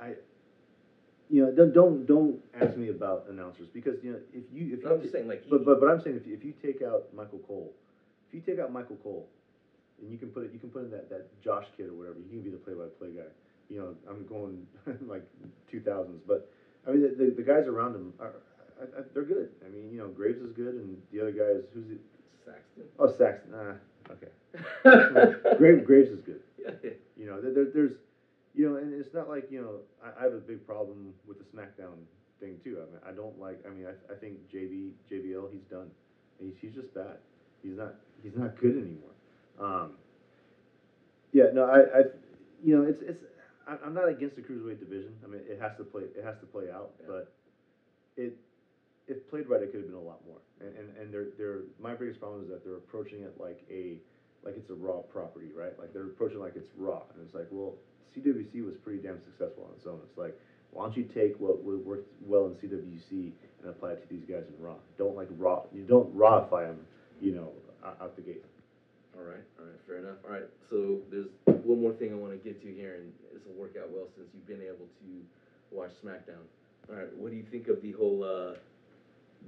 I, 0.00 0.14
you 1.32 1.42
know, 1.42 1.50
don't 1.50 1.72
don't 1.72 2.06
don't 2.06 2.38
ask 2.60 2.76
me 2.76 2.90
about 2.90 3.24
announcers 3.30 3.66
because 3.72 3.96
you 4.04 4.12
know 4.12 4.18
if 4.34 4.44
you 4.52 4.74
if 4.76 4.82
you 4.84 4.90
I'm 4.90 5.00
just 5.00 5.12
saying, 5.12 5.28
like, 5.28 5.42
he- 5.44 5.50
but 5.50 5.64
but 5.64 5.80
but 5.80 5.88
I'm 5.88 6.00
saying 6.02 6.16
if 6.16 6.26
you, 6.26 6.34
if 6.34 6.44
you 6.44 6.52
take 6.62 6.82
out 6.82 7.04
Michael 7.14 7.40
Cole, 7.48 7.72
if 8.28 8.34
you 8.34 8.40
take 8.40 8.60
out 8.62 8.70
Michael 8.70 8.98
Cole, 9.02 9.26
and 10.02 10.12
you 10.12 10.18
can 10.18 10.28
put 10.28 10.44
it 10.44 10.52
you 10.52 10.58
can 10.58 10.68
put 10.68 10.84
in 10.84 10.90
that 10.90 11.08
that 11.08 11.24
Josh 11.42 11.66
kid 11.76 11.88
or 11.88 11.94
whatever, 11.94 12.18
you 12.18 12.28
can 12.28 12.42
be 12.42 12.50
the 12.50 12.58
play-by-play 12.58 13.08
guy. 13.16 13.30
You 13.70 13.78
know, 13.80 13.94
I'm 14.10 14.26
going 14.26 14.66
like 15.08 15.26
2000s, 15.72 16.20
but 16.28 16.50
I 16.86 16.90
mean 16.90 17.00
the, 17.00 17.08
the, 17.08 17.30
the 17.30 17.42
guys 17.42 17.66
around 17.66 17.94
him 17.94 18.12
are 18.20 18.34
I, 18.78 19.00
I, 19.00 19.02
they're 19.14 19.22
good. 19.24 19.48
I 19.64 19.70
mean, 19.70 19.90
you 19.90 19.98
know, 20.00 20.08
Graves 20.08 20.42
is 20.42 20.52
good, 20.52 20.74
and 20.74 21.00
the 21.12 21.20
other 21.22 21.30
guy 21.32 21.44
is 21.44 21.64
who's 21.72 21.88
it? 21.90 22.00
Saxton. 22.44 22.84
Oh, 22.98 23.06
Saxton. 23.08 23.54
Ah, 23.54 24.12
okay. 24.12 24.28
Graves 25.56 25.86
Graves 25.86 26.10
is 26.10 26.20
good. 26.20 26.40
Yeah, 26.58 26.72
yeah. 26.82 26.90
You 27.16 27.26
know, 27.26 27.40
there, 27.40 27.52
there, 27.52 27.68
there's, 27.72 27.92
you 28.54 28.68
know, 28.68 28.76
and 28.76 28.92
it's 28.92 29.14
not 29.14 29.28
like 29.28 29.50
you 29.50 29.60
know, 29.62 29.76
I, 30.04 30.20
I 30.20 30.24
have 30.24 30.34
a 30.34 30.38
big 30.38 30.66
problem 30.66 31.14
with 31.26 31.38
the 31.38 31.44
SmackDown 31.44 31.96
thing 32.40 32.58
too. 32.62 32.78
I 32.82 32.90
mean, 32.90 33.00
I 33.06 33.12
don't 33.12 33.38
like. 33.38 33.64
I 33.66 33.70
mean, 33.70 33.86
I, 33.86 34.12
I 34.12 34.16
think 34.16 34.38
JB 34.52 34.92
JBL 35.10 35.50
he's 35.52 35.64
done. 35.70 35.90
He's 36.40 36.54
he's 36.60 36.74
just 36.74 36.92
bad. 36.94 37.18
He's 37.62 37.76
not 37.76 37.94
he's 38.22 38.36
not 38.36 38.58
good 38.60 38.76
anymore. 38.76 39.14
Um, 39.60 39.92
yeah, 41.32 41.44
no, 41.54 41.64
I, 41.64 41.78
I, 41.80 42.02
you 42.62 42.76
know, 42.76 42.84
it's 42.88 43.02
it's. 43.02 43.22
I'm 43.84 43.94
not 43.94 44.08
against 44.08 44.34
the 44.36 44.42
cruiserweight 44.42 44.80
division. 44.80 45.14
I 45.24 45.28
mean, 45.28 45.40
it 45.48 45.58
has 45.60 45.76
to 45.76 45.84
play. 45.84 46.02
It 46.02 46.24
has 46.24 46.36
to 46.40 46.46
play 46.46 46.70
out, 46.70 46.90
Yeah. 47.00 47.06
but 47.08 47.32
it. 48.16 48.36
If 49.08 49.28
played 49.28 49.48
right, 49.48 49.60
it 49.60 49.72
could 49.72 49.80
have 49.80 49.88
been 49.90 49.98
a 49.98 50.00
lot 50.02 50.20
more. 50.26 50.38
And 50.60 50.76
and, 50.76 50.96
and 50.96 51.12
they're, 51.14 51.28
they're 51.36 51.60
my 51.80 51.94
biggest 51.94 52.20
problem 52.20 52.42
is 52.42 52.48
that 52.48 52.64
they're 52.64 52.76
approaching 52.76 53.22
it 53.22 53.34
like 53.40 53.60
a 53.70 53.98
like 54.44 54.56
it's 54.56 54.70
a 54.70 54.74
raw 54.74 55.00
property, 55.00 55.50
right? 55.54 55.76
Like 55.78 55.92
they're 55.92 56.06
approaching 56.06 56.38
it 56.38 56.40
like 56.40 56.56
it's 56.56 56.70
raw, 56.76 57.02
and 57.14 57.24
it's 57.24 57.34
like, 57.34 57.48
well, 57.50 57.74
CWC 58.16 58.64
was 58.64 58.74
pretty 58.84 59.00
damn 59.02 59.18
successful 59.24 59.64
on 59.68 59.74
its 59.76 59.86
own. 59.86 60.00
It's 60.08 60.18
like, 60.18 60.38
why 60.72 60.84
don't 60.84 60.96
you 60.96 61.04
take 61.04 61.38
what 61.40 61.62
wo- 61.62 61.80
worked 61.84 62.08
well 62.26 62.46
in 62.46 62.52
CWC 62.54 63.32
and 63.60 63.70
apply 63.70 63.92
it 63.92 64.02
to 64.02 64.08
these 64.14 64.24
guys 64.28 64.44
in 64.48 64.64
Raw? 64.64 64.74
Don't 64.98 65.16
like 65.16 65.28
raw. 65.38 65.62
You 65.72 65.82
don't 65.82 66.14
rawify 66.16 66.66
them, 66.68 66.80
you 67.20 67.32
know, 67.32 67.50
out, 67.84 67.96
out 68.00 68.16
the 68.16 68.22
gate. 68.22 68.44
All 69.16 69.24
right, 69.24 69.44
all 69.60 69.66
right, 69.66 69.80
fair 69.86 69.98
enough. 69.98 70.16
All 70.24 70.32
right, 70.32 70.48
so 70.70 70.98
there's 71.10 71.28
one 71.64 71.80
more 71.82 71.92
thing 71.92 72.12
I 72.12 72.16
want 72.16 72.32
to 72.32 72.38
get 72.38 72.62
to 72.62 72.72
here, 72.72 72.94
and 72.96 73.12
this 73.32 73.42
will 73.46 73.60
work 73.60 73.76
out 73.78 73.90
well 73.90 74.06
since 74.16 74.28
you've 74.32 74.46
been 74.48 74.64
able 74.66 74.88
to 74.88 75.10
watch 75.70 75.90
SmackDown. 76.04 76.40
All 76.88 76.96
right, 76.96 77.12
what 77.16 77.30
do 77.30 77.36
you 77.36 77.44
think 77.50 77.68
of 77.68 77.82
the 77.82 77.92
whole 77.92 78.24
uh, 78.24 78.54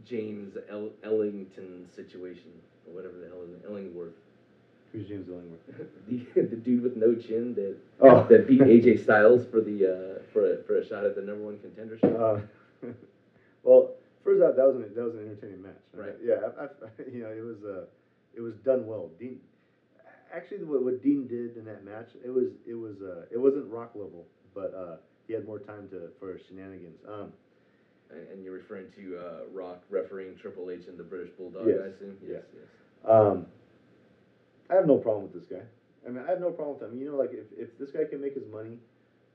James 0.06 0.56
El- 0.70 0.92
Ellington 1.02 1.88
situation, 1.96 2.52
or 2.86 2.94
whatever 2.94 3.14
the 3.18 3.28
hell 3.28 3.42
is 3.42 3.50
it, 3.56 3.64
Ellingworth, 3.66 4.12
Who's 4.94 5.08
James 5.08 5.28
Ellingworth? 5.28 5.60
the 6.08 6.40
the 6.42 6.56
dude 6.56 6.82
with 6.84 6.96
no 6.96 7.14
chin 7.16 7.52
that 7.56 7.76
Oh, 8.00 8.22
that 8.30 8.46
beat 8.46 8.60
AJ 8.60 9.02
Styles 9.02 9.44
for 9.50 9.60
the 9.60 9.86
uh, 9.86 10.22
for 10.32 10.54
a, 10.54 10.62
for 10.62 10.78
a 10.78 10.86
shot 10.86 11.04
at 11.04 11.16
the 11.16 11.22
number 11.22 11.42
one 11.44 11.58
contendership? 11.58 12.14
Uh, 12.14 12.40
well, 13.64 13.90
first 14.22 14.40
out, 14.42 14.54
that 14.56 14.64
was 14.66 14.76
an 14.76 14.94
that 14.94 15.04
was 15.04 15.14
an 15.14 15.26
entertaining 15.28 15.62
match. 15.62 15.82
Right. 15.92 16.14
Yeah, 16.22 16.36
I, 16.58 16.64
I, 16.66 16.68
you 17.12 17.24
know, 17.24 17.30
it 17.30 17.42
was 17.42 17.64
uh, 17.64 17.86
it 18.34 18.40
was 18.40 18.54
done 18.64 18.86
well. 18.86 19.10
Dean, 19.18 19.40
actually, 20.32 20.62
what, 20.62 20.84
what 20.84 21.02
Dean 21.02 21.26
did 21.26 21.56
in 21.56 21.64
that 21.64 21.84
match, 21.84 22.10
it 22.24 22.30
was 22.30 22.50
it 22.64 22.74
was 22.74 23.02
uh, 23.02 23.24
it 23.32 23.38
wasn't 23.38 23.66
rock 23.66 23.90
level, 23.96 24.24
but 24.54 24.72
uh, 24.74 24.96
he 25.26 25.32
had 25.34 25.44
more 25.44 25.58
time 25.58 25.88
to 25.88 26.08
for 26.20 26.38
shenanigans. 26.48 27.00
Um, 27.08 27.32
And- 28.12 28.44
you're 28.44 28.54
referring 28.54 28.92
to 28.94 29.18
uh, 29.18 29.40
Rock 29.52 29.82
refereeing 29.90 30.36
Triple 30.36 30.70
H 30.70 30.86
and 30.86 30.96
the 30.96 31.02
British 31.02 31.30
Bulldog, 31.36 31.66
Yes, 31.66 31.78
I 31.82 31.86
assume. 31.88 32.16
yeah. 32.22 32.34
Yes, 32.34 32.42
yes. 32.54 33.10
Um, 33.10 33.46
I 34.70 34.74
have 34.74 34.86
no 34.86 34.98
problem 34.98 35.24
with 35.24 35.34
this 35.34 35.44
guy. 35.44 35.64
I 36.06 36.10
mean, 36.10 36.22
I 36.26 36.30
have 36.30 36.40
no 36.40 36.50
problem 36.50 36.78
with 36.78 36.90
him. 36.90 36.98
You 36.98 37.10
know, 37.10 37.16
like 37.16 37.32
if, 37.32 37.46
if 37.56 37.78
this 37.78 37.90
guy 37.90 38.04
can 38.04 38.20
make 38.20 38.34
his 38.34 38.46
money, 38.46 38.78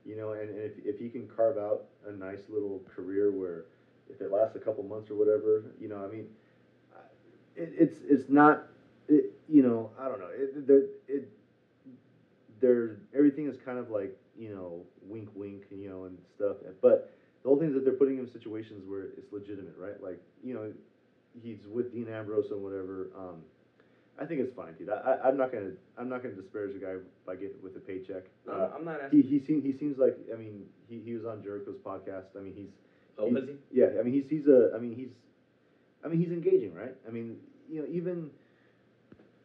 you 0.04 0.16
know, 0.16 0.32
and, 0.32 0.50
and 0.50 0.58
if, 0.58 0.72
if 0.84 0.98
he 0.98 1.08
can 1.08 1.28
carve 1.28 1.58
out 1.58 1.86
a 2.06 2.12
nice 2.12 2.48
little 2.48 2.82
career 2.94 3.30
where 3.30 3.66
if 4.08 4.20
it 4.20 4.30
lasts 4.32 4.56
a 4.56 4.60
couple 4.60 4.82
months 4.84 5.10
or 5.10 5.14
whatever, 5.14 5.64
you 5.80 5.88
know, 5.88 6.04
I 6.04 6.08
mean, 6.08 6.28
it, 7.56 7.72
it's 7.76 8.00
it's 8.08 8.28
not, 8.28 8.66
it, 9.08 9.32
you 9.48 9.62
know, 9.62 9.90
I 9.98 10.08
don't 10.08 10.20
know. 10.20 10.30
It, 10.32 10.66
there, 10.66 10.84
it, 11.08 11.28
there, 12.60 12.96
everything 13.14 13.46
is 13.46 13.56
kind 13.56 13.78
of 13.78 13.90
like 13.90 14.16
you 14.40 14.54
know, 14.54 14.82
wink, 15.02 15.28
wink, 15.34 15.64
you 15.70 15.90
know, 15.90 16.04
and 16.04 16.18
stuff. 16.34 16.56
But 16.80 17.12
the 17.42 17.48
whole 17.48 17.58
thing 17.58 17.68
is 17.68 17.74
that 17.74 17.84
they're 17.84 17.92
putting 17.92 18.16
him 18.16 18.24
in 18.24 18.32
situations 18.32 18.84
where 18.88 19.02
it's 19.02 19.30
legitimate, 19.32 19.74
right? 19.78 20.02
Like, 20.02 20.20
you 20.42 20.54
know, 20.54 20.72
he's 21.42 21.66
with 21.66 21.92
Dean 21.92 22.08
Ambrose 22.08 22.50
and 22.50 22.62
whatever. 22.62 23.10
Um, 23.16 23.42
I 24.20 24.26
think 24.26 24.40
it's 24.40 24.54
fine, 24.54 24.74
dude. 24.78 24.90
I, 24.90 24.96
I, 24.96 25.28
I'm 25.28 25.36
not 25.38 25.50
gonna 25.52 25.70
I'm 25.98 26.08
not 26.08 26.22
gonna 26.22 26.34
disparage 26.34 26.74
the 26.74 26.78
guy 26.78 26.94
by 27.26 27.36
getting 27.36 27.60
with 27.62 27.76
a 27.76 27.80
paycheck. 27.80 28.24
No, 28.46 28.52
Uh, 28.52 28.70
I'm 28.76 28.84
not 28.84 29.00
he 29.10 29.20
asking. 29.20 29.22
he 29.22 29.38
seems 29.46 29.64
he 29.64 29.72
seems 29.72 29.98
like 29.98 30.16
I 30.32 30.36
mean 30.36 30.64
he, 30.88 31.00
he 31.04 31.14
was 31.14 31.24
on 31.24 31.42
Jericho's 31.42 31.78
podcast. 31.84 32.36
I 32.38 32.40
mean 32.40 32.54
he's 32.54 32.70
oh, 33.18 33.28
was 33.28 33.44
he? 33.48 33.54
yeah. 33.80 33.98
I 33.98 34.02
mean 34.02 34.12
he's 34.14 34.28
he's 34.28 34.46
a 34.46 34.72
I 34.76 34.78
mean 34.78 34.94
he's 34.94 35.08
I 36.04 36.08
mean 36.08 36.20
he's 36.20 36.30
engaging, 36.32 36.74
right? 36.74 36.94
I 37.08 37.10
mean 37.10 37.36
you 37.70 37.80
know 37.80 37.88
even 37.90 38.30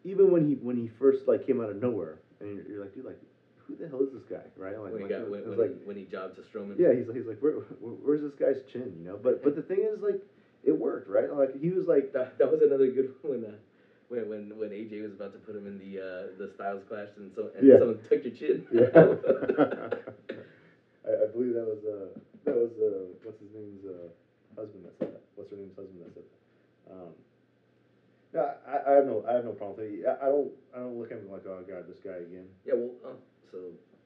even 0.04 0.32
when 0.32 0.48
he 0.48 0.56
when 0.56 0.76
he 0.78 0.90
first 1.00 1.28
like 1.28 1.46
came 1.48 1.62
out 1.62 1.70
of 1.70 1.82
nowhere 1.82 2.20
and 2.40 2.56
you're, 2.56 2.68
you're 2.68 2.82
like 2.82 2.94
dude 2.94 3.06
like 3.06 3.20
who 3.68 3.76
the 3.76 3.88
hell 3.88 4.02
is 4.02 4.12
this 4.14 4.24
guy, 4.30 4.46
right? 4.58 4.78
Like, 4.80 4.92
When 4.94 5.02
he 5.02 5.08
like, 5.08 5.10
got 5.10 5.30
when, 5.30 5.50
when, 5.50 5.58
like 5.58 5.80
he, 5.80 5.86
when 5.86 5.96
he 5.98 6.04
jobbed 6.06 6.36
to 6.36 6.42
Strowman. 6.44 6.78
yeah, 6.78 6.94
he's, 6.94 7.08
he's 7.16 7.26
like, 7.26 7.40
where, 7.40 7.54
where, 7.82 7.94
where's 8.06 8.22
this 8.22 8.36
guy's 8.36 8.62
chin, 8.72 8.94
you 9.00 9.04
know? 9.04 9.18
But 9.18 9.44
but 9.44 9.56
the 9.56 9.64
thing 9.64 9.80
is, 9.82 10.02
like, 10.04 10.22
it 10.64 10.78
worked, 10.78 11.10
right? 11.10 11.34
Like 11.34 11.60
he 11.60 11.72
was 11.72 11.88
like 11.88 12.14
That, 12.14 12.38
that 12.38 12.52
was 12.52 12.62
another 12.62 12.92
good 12.92 13.14
one 13.24 13.44
uh, 13.44 13.58
when 14.10 14.28
when 14.28 14.58
when 14.58 14.72
AJ 14.72 15.02
was 15.02 15.14
about 15.14 15.34
to 15.34 15.40
put 15.40 15.56
him 15.56 15.66
in 15.68 15.78
the 15.78 16.00
uh, 16.00 16.24
the 16.38 16.48
Styles 16.48 16.84
clash 16.84 17.10
and 17.18 17.32
so 17.34 17.50
and 17.56 17.66
Yeah. 17.66 17.78
someone 17.78 17.98
took 17.98 18.24
your 18.24 18.34
chin. 18.34 18.64
Yeah. 18.72 18.88
I, 21.06 21.24
I 21.24 21.26
believe 21.26 21.54
that 21.54 21.66
was 21.66 21.84
uh 21.86 22.08
that 22.46 22.56
was 22.56 22.72
uh 22.80 23.06
what's 23.24 23.40
his 23.40 23.52
name's 23.54 23.86
uh 23.86 24.10
husband 24.60 24.86
that 24.86 24.96
said 24.98 25.12
that. 25.12 25.22
What's 25.36 25.50
her 25.52 25.58
name's 25.58 25.76
husband 25.76 26.02
that 26.06 26.14
said 26.14 26.24
that. 26.24 26.94
Um, 26.94 27.12
yeah, 28.34 28.54
I, 28.68 28.92
I 28.92 28.94
have 28.94 29.06
no 29.06 29.24
I 29.28 29.34
have 29.34 29.44
no 29.44 29.52
problem 29.54 29.88
with 29.88 30.00
it. 30.02 30.06
I, 30.08 30.26
I 30.26 30.30
don't 30.30 30.52
I 30.74 30.80
don't 30.80 30.98
look 30.98 31.12
at 31.12 31.18
him 31.20 31.30
like 31.30 31.46
oh 31.46 31.64
god 31.68 31.88
this 31.88 32.00
guy 32.00 32.16
again. 32.18 32.46
Yeah, 32.66 32.74
well, 32.74 32.94
uh, 33.04 33.14
so 33.50 33.58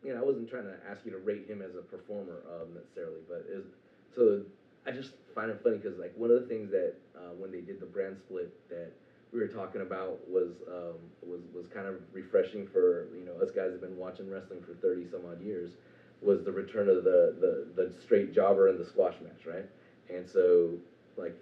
you 0.04 0.14
know, 0.14 0.20
I 0.20 0.22
wasn't 0.22 0.48
trying 0.48 0.64
to 0.64 0.76
ask 0.88 1.04
you 1.06 1.12
to 1.12 1.18
rate 1.18 1.46
him 1.48 1.62
as 1.62 1.76
a 1.76 1.82
performer 1.82 2.42
um, 2.48 2.74
necessarily, 2.74 3.20
but 3.28 3.46
is 3.50 3.64
so 4.10 4.42
I 4.86 4.92
just 4.92 5.14
find 5.34 5.50
it 5.52 5.60
funny 5.62 5.78
because 5.78 5.98
like 5.98 6.12
one 6.16 6.30
of 6.30 6.36
the 6.36 6.48
things 6.48 6.72
that 6.72 6.94
uh, 7.16 7.34
when 7.38 7.52
they 7.52 7.62
did 7.62 7.80
the 7.80 7.86
brand 7.86 8.18
split 8.18 8.50
that 8.70 8.92
we 9.32 9.40
were 9.40 9.48
talking 9.48 9.82
about 9.82 10.28
was 10.30 10.62
um, 10.68 10.96
was 11.26 11.42
was 11.54 11.68
kind 11.68 11.88
of 11.88 11.96
refreshing 12.12 12.66
for 12.66 13.06
you 13.16 13.24
know 13.24 13.36
us 13.40 13.52
guys 13.52 13.72
have 13.72 13.82
been 13.82 13.98
watching 13.98 14.30
wrestling 14.30 14.62
for 14.62 14.74
thirty 14.74 15.04
some 15.06 15.26
odd 15.26 15.42
years 15.42 15.78
was 16.22 16.42
the 16.44 16.52
return 16.52 16.88
of 16.88 17.04
the 17.04 17.34
the 17.40 17.66
the 17.76 17.90
straight 17.90 18.32
jobber 18.32 18.68
and 18.68 18.78
the 18.80 18.84
squash 18.84 19.20
match, 19.22 19.46
right? 19.46 19.66
And 20.10 20.26
so 20.28 20.78
like 21.18 21.34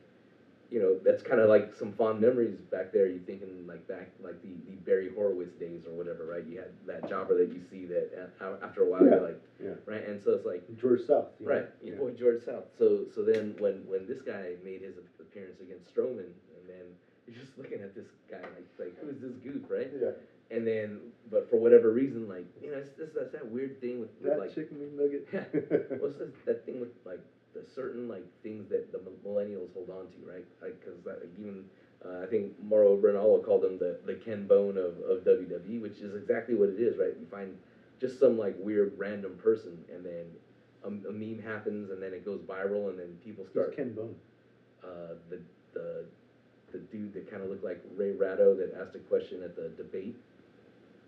you 0.69 0.79
know, 0.79 0.97
that's 1.03 1.21
kind 1.21 1.39
of 1.39 1.47
like 1.47 1.73
some 1.73 1.91
fond 1.91 2.19
memories 2.19 2.57
back 2.69 2.91
there. 2.91 3.05
You 3.05 3.19
thinking 3.25 3.65
like 3.67 3.85
back, 3.87 4.07
like 4.21 4.41
the, 4.41 4.57
the 4.65 4.75
Barry 4.75 5.07
Horowitz 5.07 5.55
days 5.55 5.85
or 5.85 5.91
whatever, 5.91 6.25
right? 6.25 6.43
You 6.45 6.57
had 6.57 6.69
that 6.85 7.05
jobber 7.07 7.35
that 7.35 7.51
you 7.53 7.59
see 7.59 7.85
that 7.85 8.29
uh, 8.41 8.55
after 8.61 8.81
a 8.81 8.85
while 8.85 9.05
Yeah. 9.05 9.11
you're 9.11 9.21
like, 9.21 9.37
Yeah. 9.63 9.71
right? 9.85 10.03
And 10.03 10.19
so 10.19 10.31
it's 10.31 10.45
like, 10.45 10.61
George 10.75 11.01
South. 11.01 11.25
you 11.39 11.47
know? 11.47 11.51
right, 11.51 11.65
your 11.81 11.93
Yeah. 11.93 11.99
boy 11.99 12.11
George 12.11 12.39
South. 12.39 12.65
So 12.77 13.05
so 13.07 13.23
then 13.23 13.55
when 13.57 13.81
when 13.87 14.05
this 14.05 14.21
guy 14.21 14.55
made 14.63 14.81
his 14.81 14.97
appearance 15.19 15.59
against 15.59 15.93
Strowman, 15.93 16.31
and 16.57 16.67
then 16.67 16.85
you're 17.27 17.37
just 17.37 17.57
looking 17.57 17.81
at 17.81 17.95
this 17.95 18.07
guy 18.29 18.41
like 18.41 18.67
like 18.79 18.97
who's 18.99 19.19
this 19.19 19.35
goof, 19.43 19.63
right? 19.69 19.91
Yeah. 19.93 20.11
And 20.49 20.65
then 20.65 20.99
but 21.29 21.49
for 21.49 21.57
whatever 21.57 21.91
reason, 21.91 22.27
like 22.27 22.45
you 22.61 22.71
know, 22.71 22.77
it's, 22.77 22.97
it's, 22.99 23.13
that's 23.13 23.31
that 23.33 23.45
weird 23.49 23.79
thing 23.81 23.99
with, 23.99 24.09
with 24.21 24.31
That 24.31 24.39
like 24.39 24.55
chicken 24.55 24.77
McNugget. 24.77 25.23
Yeah. 25.33 25.97
what's 25.99 26.17
that, 26.17 26.33
that 26.45 26.65
thing 26.65 26.79
with 26.79 26.89
like 27.05 27.19
the 27.53 27.63
certain 27.75 28.07
like 28.07 28.25
things 28.43 28.69
that 28.69 28.91
the 28.91 28.99
millennials 29.27 29.73
hold 29.73 29.89
on 29.89 30.07
to, 30.07 30.31
right? 30.31 30.45
Like, 30.61 30.83
cause 30.83 30.93
like, 31.05 31.17
even 31.37 31.65
uh, 32.05 32.23
I 32.23 32.27
think 32.27 32.53
Mauro 32.63 32.95
Ranallo 32.97 33.43
called 33.43 33.65
him 33.65 33.79
the, 33.79 33.97
the 34.05 34.15
Ken 34.15 34.45
Bone 34.47 34.77
of, 34.77 34.99
of 35.09 35.23
WWE, 35.25 35.81
which 35.81 35.99
is 35.99 36.15
exactly 36.15 36.55
what 36.55 36.69
it 36.69 36.79
is, 36.79 36.97
right? 36.97 37.13
You 37.19 37.25
find 37.31 37.57
just 37.99 38.19
some 38.19 38.37
like 38.37 38.55
weird 38.59 38.93
random 38.97 39.37
person, 39.43 39.83
and 39.93 40.05
then 40.05 40.25
a, 40.83 40.87
a 40.87 41.11
meme 41.11 41.41
happens, 41.43 41.89
and 41.89 42.01
then 42.01 42.13
it 42.13 42.23
goes 42.23 42.39
viral, 42.41 42.89
and 42.89 42.99
then 42.99 43.17
people 43.23 43.43
Who's 43.43 43.51
start 43.51 43.75
Ken 43.75 43.93
Bone? 43.93 44.15
uh, 44.83 45.15
the 45.29 45.39
the 45.73 46.05
the 46.71 46.79
dude 46.79 47.13
that 47.13 47.29
kind 47.29 47.43
of 47.43 47.49
looked 47.49 47.63
like 47.63 47.81
Ray 47.95 48.11
Ratto 48.11 48.55
that 48.55 48.75
asked 48.79 48.95
a 48.95 48.99
question 48.99 49.43
at 49.43 49.55
the 49.55 49.69
debate. 49.69 50.15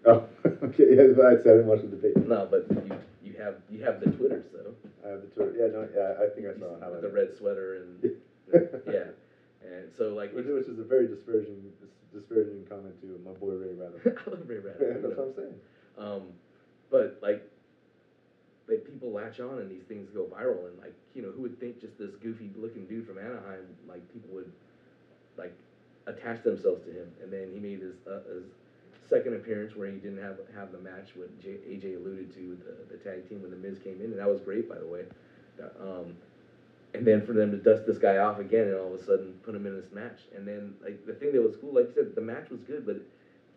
Oh, 0.06 0.24
okay. 0.46 0.96
Yeah, 0.96 1.28
I 1.28 1.36
didn't 1.36 1.68
watch 1.68 1.82
the 1.82 1.88
debate. 1.88 2.16
No, 2.28 2.48
but 2.50 2.66
you 2.72 3.00
you 3.24 3.34
have 3.40 3.56
you 3.70 3.84
have 3.84 4.00
the 4.00 4.12
Twitters 4.12 4.46
though. 4.54 4.74
I 5.06 5.12
have 5.12 5.22
the 5.22 5.28
tour. 5.28 5.52
Yeah, 5.56 5.74
no, 5.74 5.88
yeah. 5.94 6.24
I 6.24 6.34
think 6.34 6.48
I 6.48 6.58
saw 6.58 6.80
how 6.80 6.92
with 6.92 7.02
the 7.02 7.10
red 7.10 7.36
sweater 7.38 7.84
and 7.84 8.16
yeah, 8.88 9.12
and 9.62 9.92
so 9.98 10.14
like 10.14 10.34
Which, 10.34 10.46
which 10.46 10.68
is 10.68 10.80
a 10.80 10.84
very 10.84 11.08
disparaging, 11.08 11.72
disparaging 12.14 12.66
comment 12.70 13.00
to 13.02 13.20
my 13.26 13.32
boy 13.32 13.54
Ray 13.54 13.74
Ratto. 13.74 14.00
I 14.06 14.30
love 14.30 14.48
Ray 14.48 14.60
Ratto. 14.60 14.80
Yeah, 14.82 14.94
that's 15.02 15.18
what 15.18 15.28
I'm 15.28 15.36
saying. 15.36 15.56
Um, 15.98 16.22
but 16.90 17.20
like, 17.22 17.44
like 18.68 18.86
people 18.86 19.12
latch 19.12 19.40
on 19.40 19.60
and 19.60 19.70
these 19.70 19.84
things 19.84 20.10
go 20.10 20.24
viral 20.26 20.68
and 20.68 20.80
like 20.80 20.94
you 21.14 21.22
know 21.22 21.32
who 21.32 21.42
would 21.42 21.60
think 21.60 21.82
just 21.82 21.98
this 21.98 22.16
goofy 22.24 22.52
looking 22.56 22.86
dude 22.86 23.06
from 23.06 23.18
Anaheim 23.18 23.66
like 23.88 24.02
people 24.14 24.30
would 24.34 24.52
like 25.40 25.56
attached 26.06 26.44
themselves 26.44 26.84
to 26.86 26.92
him. 26.92 27.08
And 27.24 27.32
then 27.32 27.50
he 27.54 27.60
made 27.60 27.80
his 27.80 27.96
uh, 28.06 28.20
his 28.28 28.44
second 29.10 29.36
appearance 29.36 29.76
where 29.76 29.90
he 29.90 29.98
didn't 29.98 30.22
have 30.22 30.38
have 30.56 30.72
the 30.72 30.80
match 30.80 31.16
what 31.16 31.32
J, 31.42 31.58
AJ 31.68 31.98
alluded 31.98 32.34
to 32.36 32.58
the, 32.66 32.96
the 32.96 33.04
tag 33.04 33.28
team 33.30 33.42
when 33.42 33.52
the 33.52 33.58
Miz 33.58 33.80
came 33.80 34.02
in. 34.02 34.12
And 34.12 34.20
that 34.20 34.30
was 34.30 34.42
great 34.42 34.68
by 34.70 34.78
the 34.78 34.86
way. 34.86 35.06
Um, 35.80 36.16
and 36.94 37.06
then 37.06 37.26
for 37.26 37.34
them 37.34 37.52
to 37.52 37.58
dust 37.58 37.86
this 37.86 37.98
guy 37.98 38.18
off 38.18 38.40
again 38.40 38.68
and 38.68 38.76
all 38.76 38.94
of 38.94 39.00
a 39.00 39.04
sudden 39.04 39.34
put 39.44 39.56
him 39.56 39.66
in 39.66 39.76
this 39.76 39.92
match. 39.94 40.20
And 40.36 40.48
then 40.48 40.76
like 40.84 41.06
the 41.06 41.14
thing 41.14 41.32
that 41.34 41.42
was 41.42 41.56
cool 41.56 41.74
like 41.74 41.88
you 41.90 41.94
said 41.96 42.16
the 42.16 42.22
match 42.22 42.50
was 42.50 42.60
good 42.62 42.86
but 42.86 42.98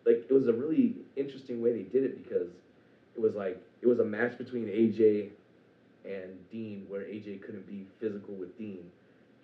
like 0.05 0.25
it 0.29 0.33
was 0.33 0.47
a 0.47 0.53
really 0.53 0.95
interesting 1.15 1.61
way 1.61 1.73
they 1.73 1.83
did 1.83 2.03
it 2.03 2.23
because 2.23 2.49
it 3.15 3.21
was 3.21 3.35
like 3.35 3.61
it 3.81 3.87
was 3.87 3.99
a 3.99 4.05
match 4.05 4.37
between 4.37 4.65
AJ 4.65 5.29
and 6.05 6.37
Dean 6.51 6.85
where 6.89 7.01
AJ 7.01 7.41
couldn't 7.41 7.67
be 7.67 7.85
physical 7.99 8.33
with 8.35 8.57
Dean 8.57 8.91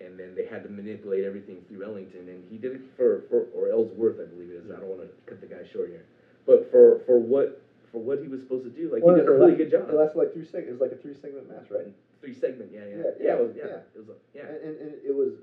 and 0.02 0.18
then 0.20 0.34
they 0.36 0.46
had 0.46 0.64
to 0.64 0.70
manipulate 0.70 1.24
everything 1.26 1.62
through 1.68 1.84
Ellington 1.84 2.28
and 2.30 2.44
he 2.50 2.58
did 2.58 2.74
it 2.74 2.82
for, 2.96 3.24
for 3.30 3.48
or 3.54 3.70
Ellsworth 3.70 4.20
I 4.20 4.26
believe 4.26 4.50
it 4.50 4.56
is 4.64 4.72
I 4.72 4.80
don't 4.80 4.88
want 4.88 5.02
to 5.02 5.10
cut 5.26 5.42
the 5.42 5.48
guy 5.48 5.64
short 5.72 5.90
here 5.90 6.06
but 6.46 6.70
for 6.72 7.00
for 7.06 7.20
what 7.20 7.62
for 7.92 8.00
what 8.00 8.20
he 8.22 8.28
was 8.28 8.42
supposed 8.42 8.64
to 8.64 8.70
do 8.70 8.92
like 8.94 9.04
Well, 9.04 9.16
he 9.16 9.22
did 9.22 9.30
a 9.30 9.34
really 9.34 9.56
good 9.56 9.72
job 9.72 9.90
It 9.90 9.96
lasted 9.96 10.18
like 10.18 10.34
three 10.34 10.46
seg. 10.46 10.68
It 10.68 10.72
was 10.72 10.82
like 10.82 10.92
a 10.92 10.96
three 10.98 11.14
segment 11.14 11.50
match, 11.50 11.70
right? 11.72 11.88
three 12.22 12.34
segment 12.34 12.72
yeah 12.74 12.86
yeah 12.86 12.96
Yeah, 12.96 13.12
yeah, 13.20 13.34
it 13.36 13.42
was, 13.48 13.56
yeah, 13.56 13.64
yeah, 13.66 13.72
yeah. 13.72 14.00
it 14.00 14.08
was 14.08 14.18
yeah 14.36 14.42
And, 14.48 14.58
and, 14.64 14.76
and 14.82 14.92
it 15.06 15.16
was, 15.16 15.34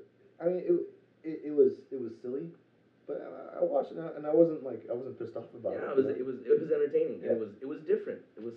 I 0.40 0.44
mean, 0.46 0.62
it, 0.64 0.72
it, 1.24 1.40
it 1.50 1.54
was 1.54 1.72
it 1.90 2.00
was 2.00 2.12
silly, 2.22 2.48
but 3.09 3.18
I, 3.24 3.61
I 3.61 3.64
watched 3.64 3.92
it 3.92 3.98
and 3.98 4.26
I- 4.26 4.34
wasn't 4.34 4.62
like 4.64 4.84
I 4.88 4.94
wasn't 4.94 5.18
pissed 5.18 5.36
off 5.36 5.48
about 5.54 5.72
Yeah, 5.74 5.90
it. 5.90 5.90
it 5.90 5.96
was 5.96 6.07
it 6.07 6.26
was 6.26 6.36
it 6.46 6.61
was 6.61 6.70
entertaining. 6.70 7.20
Yeah. 7.24 7.32
It 7.32 7.40
was 7.40 7.50
it 7.61 7.66
was 7.66 7.80
different. 7.82 8.20
It 8.36 8.44
was 8.44 8.54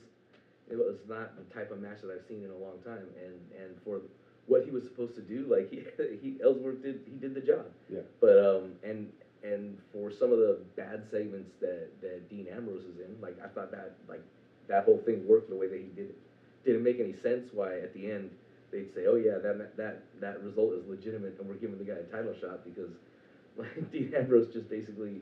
it 0.69 0.77
was 0.77 1.01
not 1.09 1.33
the 1.39 1.47
type 1.53 1.71
of 1.71 1.81
match 1.81 2.01
that 2.05 2.11
I've 2.13 2.25
seen 2.29 2.43
in 2.43 2.51
a 2.51 2.59
long 2.61 2.77
time. 2.85 3.07
And 3.17 3.35
and 3.57 3.73
for 3.83 4.01
what 4.49 4.63
he 4.65 4.71
was 4.71 4.83
supposed 4.83 5.15
to 5.15 5.21
do, 5.21 5.45
like 5.47 5.69
he 5.69 5.85
he 6.21 6.37
Ellsworth 6.43 6.81
did 6.81 6.99
he 7.05 7.15
did 7.15 7.33
the 7.33 7.41
job. 7.41 7.65
Yeah. 7.87 7.99
But 8.19 8.37
um 8.39 8.73
and 8.83 9.11
and 9.43 9.77
for 9.93 10.11
some 10.11 10.33
of 10.33 10.39
the 10.39 10.57
bad 10.75 11.03
segments 11.09 11.51
that 11.61 11.87
that 12.01 12.27
Dean 12.29 12.47
Ambrose 12.47 12.83
is 12.83 12.99
in, 12.99 13.15
like 13.21 13.37
I 13.43 13.47
thought 13.47 13.71
that 13.71 13.93
like 14.09 14.23
that 14.67 14.83
whole 14.83 14.97
thing 15.05 15.25
worked 15.27 15.49
the 15.49 15.55
way 15.55 15.67
that 15.67 15.77
he 15.79 15.87
did 15.95 16.09
it. 16.09 16.17
Didn't 16.65 16.83
make 16.83 16.99
any 16.99 17.13
sense 17.13 17.47
why 17.53 17.77
at 17.79 17.93
the 17.93 18.11
end 18.11 18.31
they'd 18.71 18.93
say, 18.93 19.05
oh 19.07 19.15
yeah, 19.15 19.37
that 19.37 19.77
that 19.77 20.01
that 20.19 20.43
result 20.43 20.73
is 20.73 20.85
legitimate, 20.87 21.35
and 21.39 21.47
we're 21.47 21.55
giving 21.55 21.77
the 21.77 21.85
guy 21.85 21.99
a 21.99 22.03
title 22.03 22.33
shot 22.41 22.65
because 22.65 22.91
like 23.57 23.91
Dean 23.91 24.13
Ambrose 24.15 24.47
just 24.51 24.69
basically 24.69 25.21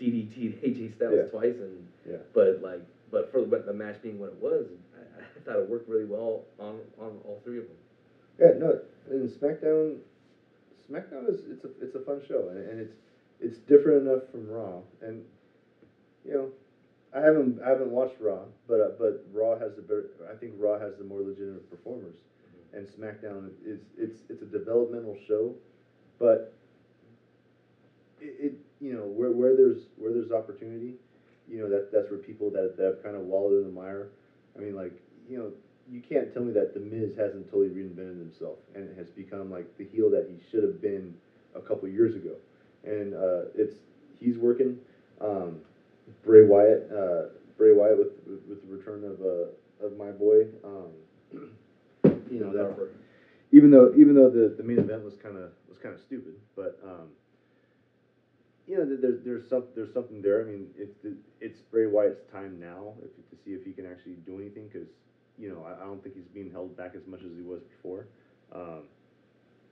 DDT'd 0.00 0.60
AJ 0.62 0.96
Styles 0.96 1.14
Yeah. 1.14 1.22
twice, 1.30 1.56
and 1.60 1.86
Yeah. 2.08 2.16
but 2.32 2.60
like 2.60 2.82
but 3.10 3.30
for 3.30 3.42
the, 3.44 3.58
the 3.58 3.72
match 3.72 4.02
being 4.02 4.18
what 4.18 4.30
it 4.30 4.40
was, 4.40 4.66
I, 4.96 5.22
I 5.22 5.40
thought 5.44 5.58
it 5.60 5.68
worked 5.68 5.88
really 5.88 6.04
well 6.04 6.42
on 6.58 6.80
on 6.98 7.18
all 7.24 7.40
three 7.44 7.58
of 7.58 7.64
them. 7.64 7.76
Yeah, 8.38 8.52
no, 8.58 8.80
and 9.10 9.28
SmackDown, 9.28 9.98
SmackDown 10.90 11.28
is 11.28 11.40
it's 11.50 11.64
a 11.64 11.68
it's 11.80 11.94
a 11.94 12.00
fun 12.00 12.20
show, 12.26 12.48
and, 12.48 12.58
and 12.58 12.80
it's 12.80 12.94
it's 13.40 13.58
different 13.58 14.06
enough 14.06 14.22
from 14.30 14.48
Raw, 14.48 14.80
and 15.02 15.22
you 16.24 16.32
know, 16.32 16.50
I 17.14 17.20
haven't 17.20 17.60
I 17.64 17.68
haven't 17.68 17.90
watched 17.90 18.20
Raw, 18.20 18.44
but 18.66 18.80
uh, 18.80 18.90
but 18.98 19.24
Raw 19.32 19.58
has 19.58 19.74
the 19.76 19.82
better. 19.82 20.06
I 20.30 20.34
think 20.34 20.54
Raw 20.56 20.78
has 20.78 20.96
the 20.96 21.04
more 21.04 21.20
legitimate 21.20 21.68
performers, 21.70 22.16
and 22.72 22.86
SmackDown 22.86 23.50
is 23.64 23.80
it's 23.96 24.22
it's 24.28 24.42
a 24.42 24.46
developmental 24.46 25.16
show, 25.28 25.54
but 26.18 26.54
it, 28.20 28.36
it 28.40 28.52
you 28.80 28.94
know 28.94 29.04
where 29.04 29.30
where 29.30 29.54
there's 29.54 29.86
where 29.96 30.12
there's 30.12 30.32
opportunity, 30.32 30.94
you 31.48 31.58
know 31.58 31.68
that 31.68 31.92
that's 31.92 32.10
where 32.10 32.18
people 32.18 32.50
that 32.50 32.76
that 32.76 32.84
have 32.84 33.02
kind 33.02 33.14
of 33.16 33.22
wallowed 33.22 33.58
in 33.58 33.64
the 33.64 33.80
mire. 33.80 34.08
I 34.56 34.60
mean, 34.60 34.74
like 34.74 34.92
you 35.28 35.38
know, 35.38 35.50
you 35.90 36.00
can't 36.00 36.32
tell 36.32 36.42
me 36.42 36.52
that 36.52 36.74
the 36.74 36.80
Miz 36.80 37.16
hasn't 37.16 37.50
totally 37.50 37.68
reinvented 37.68 38.18
himself 38.18 38.58
and 38.74 38.96
has 38.96 39.08
become 39.10 39.50
like 39.50 39.66
the 39.78 39.84
heel 39.84 40.10
that 40.10 40.28
he 40.28 40.36
should 40.50 40.62
have 40.62 40.80
been 40.80 41.14
a 41.54 41.60
couple 41.60 41.88
years 41.88 42.14
ago. 42.14 42.36
And 42.84 43.14
uh, 43.14 43.50
it's 43.54 43.76
he's 44.18 44.38
working. 44.38 44.78
Um, 45.20 45.60
Bray 46.24 46.42
Wyatt, 46.42 46.90
uh, 46.92 47.22
Bray 47.56 47.72
Wyatt 47.72 47.98
with 47.98 48.12
with, 48.26 48.40
with 48.48 48.68
the 48.68 48.76
return 48.76 49.04
of 49.04 49.20
uh, 49.20 49.86
of 49.86 49.96
my 49.96 50.10
boy. 50.10 50.46
Um, 50.64 50.90
you 52.30 52.40
know 52.40 52.52
that 52.52 52.88
even 53.52 53.70
though 53.70 53.92
even 53.96 54.14
though 54.14 54.30
the, 54.30 54.54
the 54.56 54.62
main 54.62 54.78
event 54.78 55.04
was 55.04 55.14
kind 55.16 55.36
of 55.36 55.50
was 55.68 55.78
kind 55.78 55.94
of 55.94 56.00
stupid, 56.00 56.34
but 56.56 56.78
um, 56.84 57.08
you 58.66 58.78
know, 58.78 58.84
there's 58.84 59.22
there's 59.24 59.48
some 59.48 59.64
there's 59.74 59.92
something 59.92 60.22
there. 60.22 60.40
I 60.40 60.44
mean, 60.44 60.68
it's 60.76 60.96
it's 61.40 61.60
Bray 61.60 61.86
Wyatt's 61.86 62.24
time 62.32 62.58
now 62.58 62.94
if, 63.02 63.10
to 63.30 63.36
see 63.44 63.52
if 63.52 63.64
he 63.64 63.72
can 63.72 63.86
actually 63.86 64.14
do 64.26 64.40
anything 64.40 64.68
because 64.72 64.88
you 65.38 65.50
know 65.50 65.64
I, 65.64 65.82
I 65.82 65.86
don't 65.86 66.02
think 66.02 66.14
he's 66.14 66.30
being 66.34 66.50
held 66.50 66.76
back 66.76 66.92
as 66.94 67.06
much 67.06 67.20
as 67.20 67.32
he 67.36 67.42
was 67.42 67.60
before. 67.76 68.06
Um, 68.52 68.82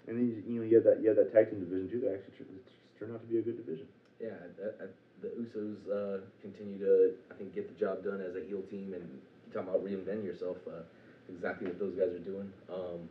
and 0.08 0.18
then 0.18 0.42
you, 0.46 0.60
know 0.60 0.66
you 0.66 0.76
have 0.76 0.84
that 0.84 1.00
you 1.00 1.08
have 1.08 1.16
that 1.16 1.32
tag 1.32 1.50
team 1.50 1.60
division 1.60 1.90
too 1.90 2.00
that 2.00 2.14
actually 2.14 2.58
turned 2.98 3.12
out 3.12 3.20
to 3.20 3.26
be 3.26 3.38
a 3.38 3.42
good 3.42 3.56
division. 3.64 3.86
Yeah, 4.20 4.38
that, 4.58 4.78
that, 4.78 4.90
the 5.22 5.28
Usos 5.38 5.78
uh, 5.86 6.20
continue 6.42 6.78
to, 6.78 7.14
I 7.30 7.34
think, 7.34 7.54
get 7.54 7.72
the 7.72 7.78
job 7.78 8.02
done 8.02 8.20
as 8.20 8.34
a 8.34 8.44
heel 8.46 8.62
team, 8.62 8.92
and 8.94 9.02
you 9.02 9.52
talking 9.52 9.68
about 9.68 9.84
reinventing 9.84 10.24
yourself. 10.24 10.56
Uh, 10.66 10.82
exactly 11.28 11.66
what 11.66 11.78
those 11.78 11.94
guys 11.94 12.08
are 12.14 12.18
doing. 12.18 12.52
Um, 12.72 13.08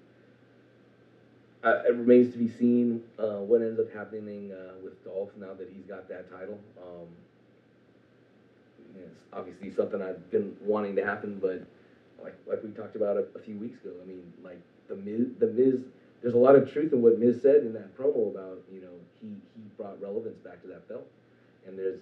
it 1.64 1.96
remains 1.96 2.34
to 2.34 2.40
be 2.40 2.50
seen 2.50 3.04
uh, 3.20 3.38
what 3.38 3.62
ends 3.62 3.80
up 3.80 3.94
happening 3.94 4.52
uh, 4.52 4.74
with 4.84 5.04
Dolph 5.06 5.30
now 5.38 5.54
that 5.54 5.72
he's 5.74 5.86
got 5.86 6.10
that 6.10 6.32
title. 6.32 6.60
Um, 6.82 7.08
it's 8.96 9.20
obviously 9.32 9.74
something 9.74 10.02
I've 10.02 10.30
been 10.32 10.56
wanting 10.62 10.96
to 10.96 11.06
happen, 11.06 11.40
but 11.40 11.64
like 12.24 12.36
like 12.48 12.64
we 12.64 12.70
talked 12.72 12.96
about 12.96 13.18
a, 13.18 13.26
a 13.36 13.40
few 13.40 13.56
weeks 13.58 13.80
ago, 13.84 13.94
I 14.02 14.06
mean, 14.06 14.24
like 14.44 14.60
the 14.88 14.96
Miz, 14.96 15.28
the 15.40 15.48
Miz 15.48 15.82
there's 16.22 16.36
a 16.36 16.38
lot 16.38 16.56
of 16.56 16.72
truth 16.72 16.94
in 16.94 17.02
what 17.02 17.18
Miz 17.20 17.42
said 17.42 17.64
in 17.64 17.74
that 17.74 17.98
promo 17.98 18.30
about 18.32 18.60
you 18.72 18.82
know 18.82 18.94
he 19.20 19.28
he 19.28 19.62
brought 19.78 20.00
relevance 20.02 20.38
back 20.40 20.62
to 20.62 20.68
that 20.68 20.88
belt, 20.88 21.08
and 21.68 21.78
there's. 21.78 22.00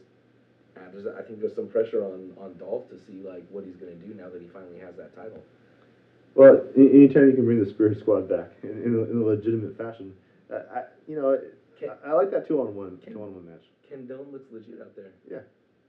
Uh, 0.77 0.81
there's, 0.93 1.07
I 1.07 1.23
think 1.23 1.39
there's 1.41 1.55
some 1.55 1.67
pressure 1.67 2.05
on, 2.05 2.31
on 2.37 2.55
Dolph 2.57 2.87
to 2.91 2.97
see 2.97 3.21
like 3.27 3.43
what 3.49 3.65
he's 3.65 3.75
gonna 3.75 3.95
do 3.95 4.13
now 4.13 4.29
that 4.29 4.39
he 4.39 4.47
finally 4.47 4.77
has 4.79 4.95
that 4.95 5.13
title. 5.15 5.43
Well, 6.35 6.63
anytime 6.77 7.27
you 7.27 7.33
can 7.35 7.43
bring 7.43 7.59
the 7.59 7.65
Spirit 7.65 7.97
Squad 7.99 8.29
back 8.29 8.51
in, 8.63 8.69
in, 8.83 8.95
a, 8.95 9.03
in 9.11 9.17
a 9.17 9.23
legitimate 9.25 9.75
fashion, 9.75 10.13
uh, 10.53 10.59
I, 10.71 10.83
you 11.07 11.15
know, 11.15 11.37
Can- 11.77 11.89
I, 12.05 12.09
I 12.09 12.13
like 12.13 12.29
that 12.31 12.47
two 12.47 12.61
on 12.61 12.75
one, 12.75 12.99
two 13.05 13.19
on 13.21 13.33
one 13.33 13.45
match. 13.45 13.63
Ken 13.89 14.05
Dome 14.05 14.31
looks 14.31 14.45
legit 14.51 14.79
out 14.79 14.95
there. 14.95 15.11
Yeah, 15.29 15.39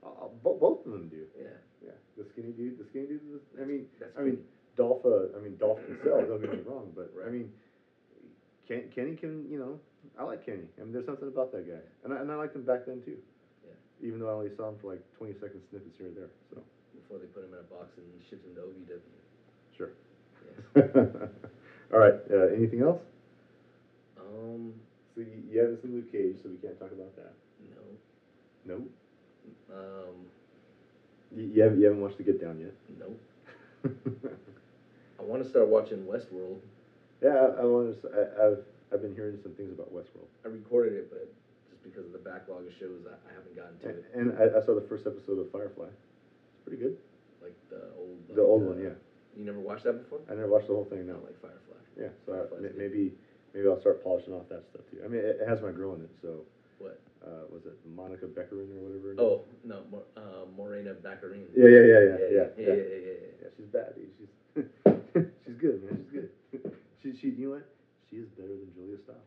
uh, 0.03 0.28
bo- 0.43 0.55
both 0.55 0.85
of 0.87 0.93
them 0.93 1.09
do. 1.09 1.24
Yeah, 1.39 1.49
Yeah, 1.85 1.97
the 2.16 2.24
skinny 2.33 2.53
dude, 2.53 2.78
the 2.78 2.85
skinny 2.91 3.07
dude. 3.07 3.41
I 3.61 3.64
mean, 3.64 3.87
that's 3.99 4.12
I 4.18 4.22
mean, 4.22 4.39
Dolph. 4.76 5.05
Uh, 5.05 5.37
I 5.37 5.41
mean, 5.41 5.57
Dolph 5.57 5.81
can 5.87 5.99
sell. 6.05 6.20
Don't 6.26 6.41
get 6.41 6.53
me 6.53 6.61
wrong, 6.66 6.93
but 6.95 7.11
I 7.26 7.31
mean, 7.31 7.53
Ken, 8.68 8.85
Kenny 8.95 9.16
can. 9.16 9.47
You 9.51 9.59
know, 9.59 9.81
I 10.18 10.24
like 10.24 10.45
Kenny. 10.45 10.68
I 10.78 10.85
mean, 10.85 10.93
there's 10.93 11.07
something 11.07 11.28
about 11.28 11.53
that 11.53 11.66
guy, 11.66 11.81
and 12.05 12.12
I, 12.12 12.20
and 12.20 12.31
I 12.31 12.37
liked 12.37 12.55
him 12.55 12.62
back 12.62 12.85
then 12.87 13.01
too. 13.03 13.16
Yeah. 13.64 14.07
Even 14.07 14.20
though 14.20 14.28
I 14.28 14.33
only 14.33 14.51
saw 14.57 14.68
him 14.68 14.76
for 14.81 14.93
like 14.93 15.03
20 15.18 15.35
second 15.41 15.61
snippets 15.70 15.97
here 15.99 16.09
or 16.09 16.16
there. 16.16 16.31
So 16.51 16.62
before 16.95 17.18
they 17.18 17.26
put 17.26 17.45
him 17.45 17.53
in 17.55 17.61
a 17.61 17.68
box 17.68 17.97
and 17.97 18.07
shipped 18.28 18.45
him 18.47 18.55
to 18.55 18.62
OVW. 18.68 19.01
sure. 19.76 19.93
Yeah. 20.76 21.26
All 21.93 21.99
right. 21.99 22.14
Uh, 22.31 22.55
anything 22.55 22.83
else? 22.83 23.01
Um, 24.20 24.74
So 25.14 25.20
you, 25.20 25.43
you 25.51 25.59
haven't 25.61 25.83
seen 25.83 25.93
Luke 25.93 26.12
Cage, 26.12 26.37
so 26.43 26.49
we 26.51 26.57
can't 26.62 26.78
talk 26.78 26.93
about 26.93 27.14
that. 27.16 27.35
no. 27.74 27.83
No. 28.64 28.76
Um, 29.74 30.16
You, 31.35 31.45
you 31.55 31.62
haven't 31.62 31.78
you 31.81 31.87
haven't 31.87 32.01
watched 32.03 32.18
The 32.18 32.24
Get 32.24 32.41
Down 32.41 32.59
yet. 32.61 32.74
no. 32.99 33.14
I 35.18 35.22
want 35.22 35.43
to 35.43 35.49
start 35.49 35.68
watching 35.68 36.05
Westworld. 36.05 36.59
yeah, 37.22 37.35
I, 37.37 37.62
I 37.62 37.64
want 37.64 38.01
to. 38.03 38.09
I, 38.09 38.47
I've 38.47 38.59
I've 38.93 39.03
been 39.03 39.14
hearing 39.14 39.39
some 39.43 39.53
things 39.55 39.72
about 39.72 39.93
Westworld, 39.95 40.26
I 40.45 40.49
recorded 40.49 40.95
it, 40.95 41.11
but 41.11 41.31
just 41.70 41.83
because 41.85 42.05
of 42.07 42.12
the 42.12 42.18
backlog 42.18 42.66
of 42.66 42.72
shows, 42.74 43.07
I, 43.07 43.14
I 43.31 43.33
haven't 43.35 43.55
gotten 43.55 43.78
to 43.81 43.89
and, 43.89 43.99
it. 43.99 44.05
and 44.14 44.26
I, 44.57 44.59
I 44.59 44.64
saw 44.66 44.74
the 44.74 44.87
first 44.89 45.07
episode 45.07 45.39
of 45.39 45.51
Firefly. 45.53 45.87
It's 45.87 46.61
pretty 46.66 46.83
good. 46.83 46.97
Like 47.43 47.55
the 47.70 47.83
old. 47.97 48.18
The 48.35 48.43
old 48.43 48.62
uh, 48.62 48.66
one, 48.74 48.83
yeah. 48.83 48.97
You 49.39 49.45
never 49.45 49.61
watched 49.61 49.85
that 49.85 50.03
before? 50.03 50.18
I 50.28 50.35
never 50.35 50.49
watched 50.49 50.66
the 50.66 50.74
whole 50.74 50.85
thing. 50.91 51.07
No, 51.07 51.14
like 51.22 51.41
Firefly. 51.41 51.78
Yeah, 51.97 52.09
so 52.26 52.33
I, 52.33 52.37
Firefly's 52.49 52.62
may- 52.62 52.68
good. 52.68 52.78
maybe 52.78 53.12
maybe 53.55 53.68
I'll 53.68 53.81
start 53.81 54.03
polishing 54.03 54.35
off 54.35 54.49
that 54.51 54.64
stuff 54.66 54.83
too. 54.91 54.99
I 55.05 55.09
mean, 55.09 55.20
it, 55.22 55.39
it 55.41 55.49
has 55.49 55.62
my 55.62 55.70
girl 55.70 55.95
in 55.95 56.03
it, 56.03 56.11
so 56.20 56.43
what? 56.81 57.01
Uh, 57.22 57.45
was 57.53 57.66
it 57.66 57.76
Monica 57.95 58.26
Baccarin 58.26 58.72
or 58.72 58.81
whatever? 58.81 59.14
Oh 59.18 59.45
no, 59.64 59.85
Mo- 59.91 60.09
uh, 60.16 60.47
Morena 60.57 60.95
Baccarin. 60.95 61.45
Yeah 61.55 61.68
yeah 61.68 61.81
yeah 61.81 61.85
yeah 61.85 62.01
yeah 62.01 62.01
yeah 62.01 62.16
yeah 62.16 62.31
yeah. 62.31 62.47
yeah, 62.57 62.72
yeah, 62.72 62.74
yeah, 62.74 63.16
yeah. 63.20 63.43
yeah 63.43 63.49
she's 63.57 63.66
bad. 63.66 63.93
She's 63.95 64.64
she's 65.45 65.57
good, 65.57 65.83
man. 65.85 66.01
She's 66.01 66.12
good. 66.12 66.31
she 67.03 67.12
she 67.12 67.28
you 67.28 67.49
know 67.49 67.55
what? 67.55 67.66
She 68.09 68.16
is 68.16 68.28
better 68.31 68.49
than 68.49 68.72
Julia 68.74 68.97
Stiles. 68.99 69.18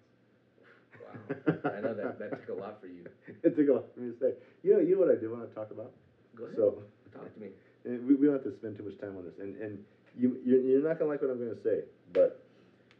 Wow, 1.00 1.72
I 1.72 1.82
know 1.82 1.94
that 1.94 2.18
that 2.20 2.32
took 2.32 2.58
a 2.58 2.60
lot 2.60 2.82
for 2.82 2.88
you. 2.88 3.04
it 3.44 3.56
took 3.56 3.68
a 3.68 3.74
lot 3.74 3.86
for 3.94 4.02
me 4.02 4.12
to 4.12 4.18
say. 4.18 4.34
You 4.64 4.74
know, 4.74 4.80
you 4.80 4.96
know 4.96 5.02
what 5.06 5.12
I 5.12 5.16
do 5.16 5.30
want 5.32 5.48
to 5.48 5.54
talk 5.54 5.72
about. 5.72 5.92
Go 6.36 6.46
ahead. 6.46 6.56
So 6.56 6.84
talk 7.14 7.34
to 7.34 7.40
me. 7.40 7.50
And 7.86 8.08
we, 8.08 8.16
we 8.16 8.28
don't 8.28 8.36
have 8.36 8.44
to 8.44 8.54
spend 8.54 8.78
too 8.78 8.84
much 8.84 8.98
time 8.98 9.18
on 9.18 9.26
this, 9.26 9.40
and 9.40 9.58
and 9.58 9.78
you 10.18 10.40
you're, 10.46 10.62
you're 10.62 10.82
not 10.82 10.98
gonna 10.98 11.12
like 11.12 11.22
what 11.22 11.30
I'm 11.30 11.38
gonna 11.38 11.62
say, 11.62 11.84
but 12.14 12.40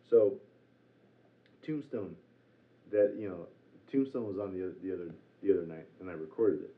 so 0.10 0.34
Tombstone, 1.62 2.16
that 2.92 3.16
you 3.18 3.30
know 3.30 3.48
Tombstone 3.94 4.26
was 4.26 4.40
on 4.40 4.52
the 4.52 4.66
oth- 4.66 4.82
the 4.82 4.92
other 4.92 5.12
the 5.44 5.54
other 5.54 5.68
night, 5.68 5.86
and 6.02 6.10
I 6.10 6.14
recorded 6.14 6.62
it. 6.62 6.74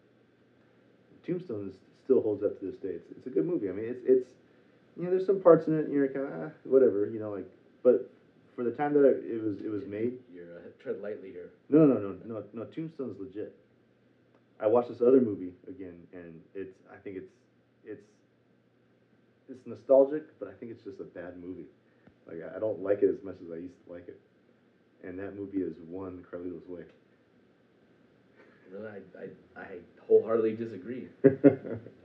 Tombstone 1.25 1.69
is, 1.69 1.75
still 2.03 2.21
holds 2.21 2.43
up 2.43 2.59
to 2.59 2.65
this 2.65 2.75
day. 2.75 2.89
It's, 2.89 3.09
it's 3.11 3.27
a 3.27 3.29
good 3.29 3.45
movie. 3.45 3.69
I 3.69 3.71
mean, 3.71 3.85
it's 3.85 4.03
it's 4.05 4.27
you 4.97 5.03
know, 5.03 5.11
there's 5.11 5.25
some 5.25 5.39
parts 5.39 5.67
in 5.67 5.79
it, 5.79 5.85
and 5.85 5.93
you're 5.93 6.07
kind 6.09 6.25
of 6.25 6.33
ah, 6.33 6.49
whatever, 6.65 7.07
you 7.07 7.19
know, 7.19 7.31
like, 7.31 7.49
but 7.83 8.11
for 8.55 8.63
the 8.63 8.71
time 8.71 8.93
that 8.93 9.05
it, 9.05 9.23
it 9.25 9.41
was 9.41 9.59
it 9.61 9.69
was 9.69 9.85
made, 9.87 10.19
You're 10.33 10.57
uh, 10.57 10.83
tread 10.83 11.01
lightly 11.01 11.31
here. 11.31 11.51
no, 11.69 11.85
no, 11.85 11.95
no, 11.99 12.15
no, 12.25 12.43
no. 12.53 12.63
Tombstone's 12.65 13.17
legit. 13.19 13.55
I 14.59 14.67
watched 14.67 14.89
this 14.89 15.01
other 15.01 15.21
movie 15.21 15.53
again, 15.69 15.95
and 16.13 16.41
it's. 16.53 16.75
I 16.91 16.97
think 16.97 17.17
it's, 17.17 17.31
it's, 17.85 18.07
it's 19.49 19.65
nostalgic, 19.65 20.37
but 20.39 20.47
I 20.49 20.53
think 20.53 20.71
it's 20.71 20.83
just 20.83 20.99
a 20.99 21.03
bad 21.03 21.37
movie. 21.41 21.67
Like 22.27 22.37
I 22.43 22.57
I 22.57 22.59
don't 22.59 22.81
like 22.81 23.03
it 23.03 23.09
as 23.09 23.23
much 23.23 23.35
as 23.45 23.51
I 23.51 23.57
used 23.57 23.75
to 23.85 23.93
like 23.93 24.07
it, 24.07 24.19
and 25.03 25.17
that 25.19 25.35
movie 25.37 25.59
is 25.61 25.75
one 25.87 26.25
Carlito's 26.29 26.67
Way. 26.67 26.83
Really, 28.71 28.87
I, 28.87 29.19
I, 29.19 29.61
I 29.61 29.67
wholeheartedly 30.07 30.53
disagree. 30.53 31.07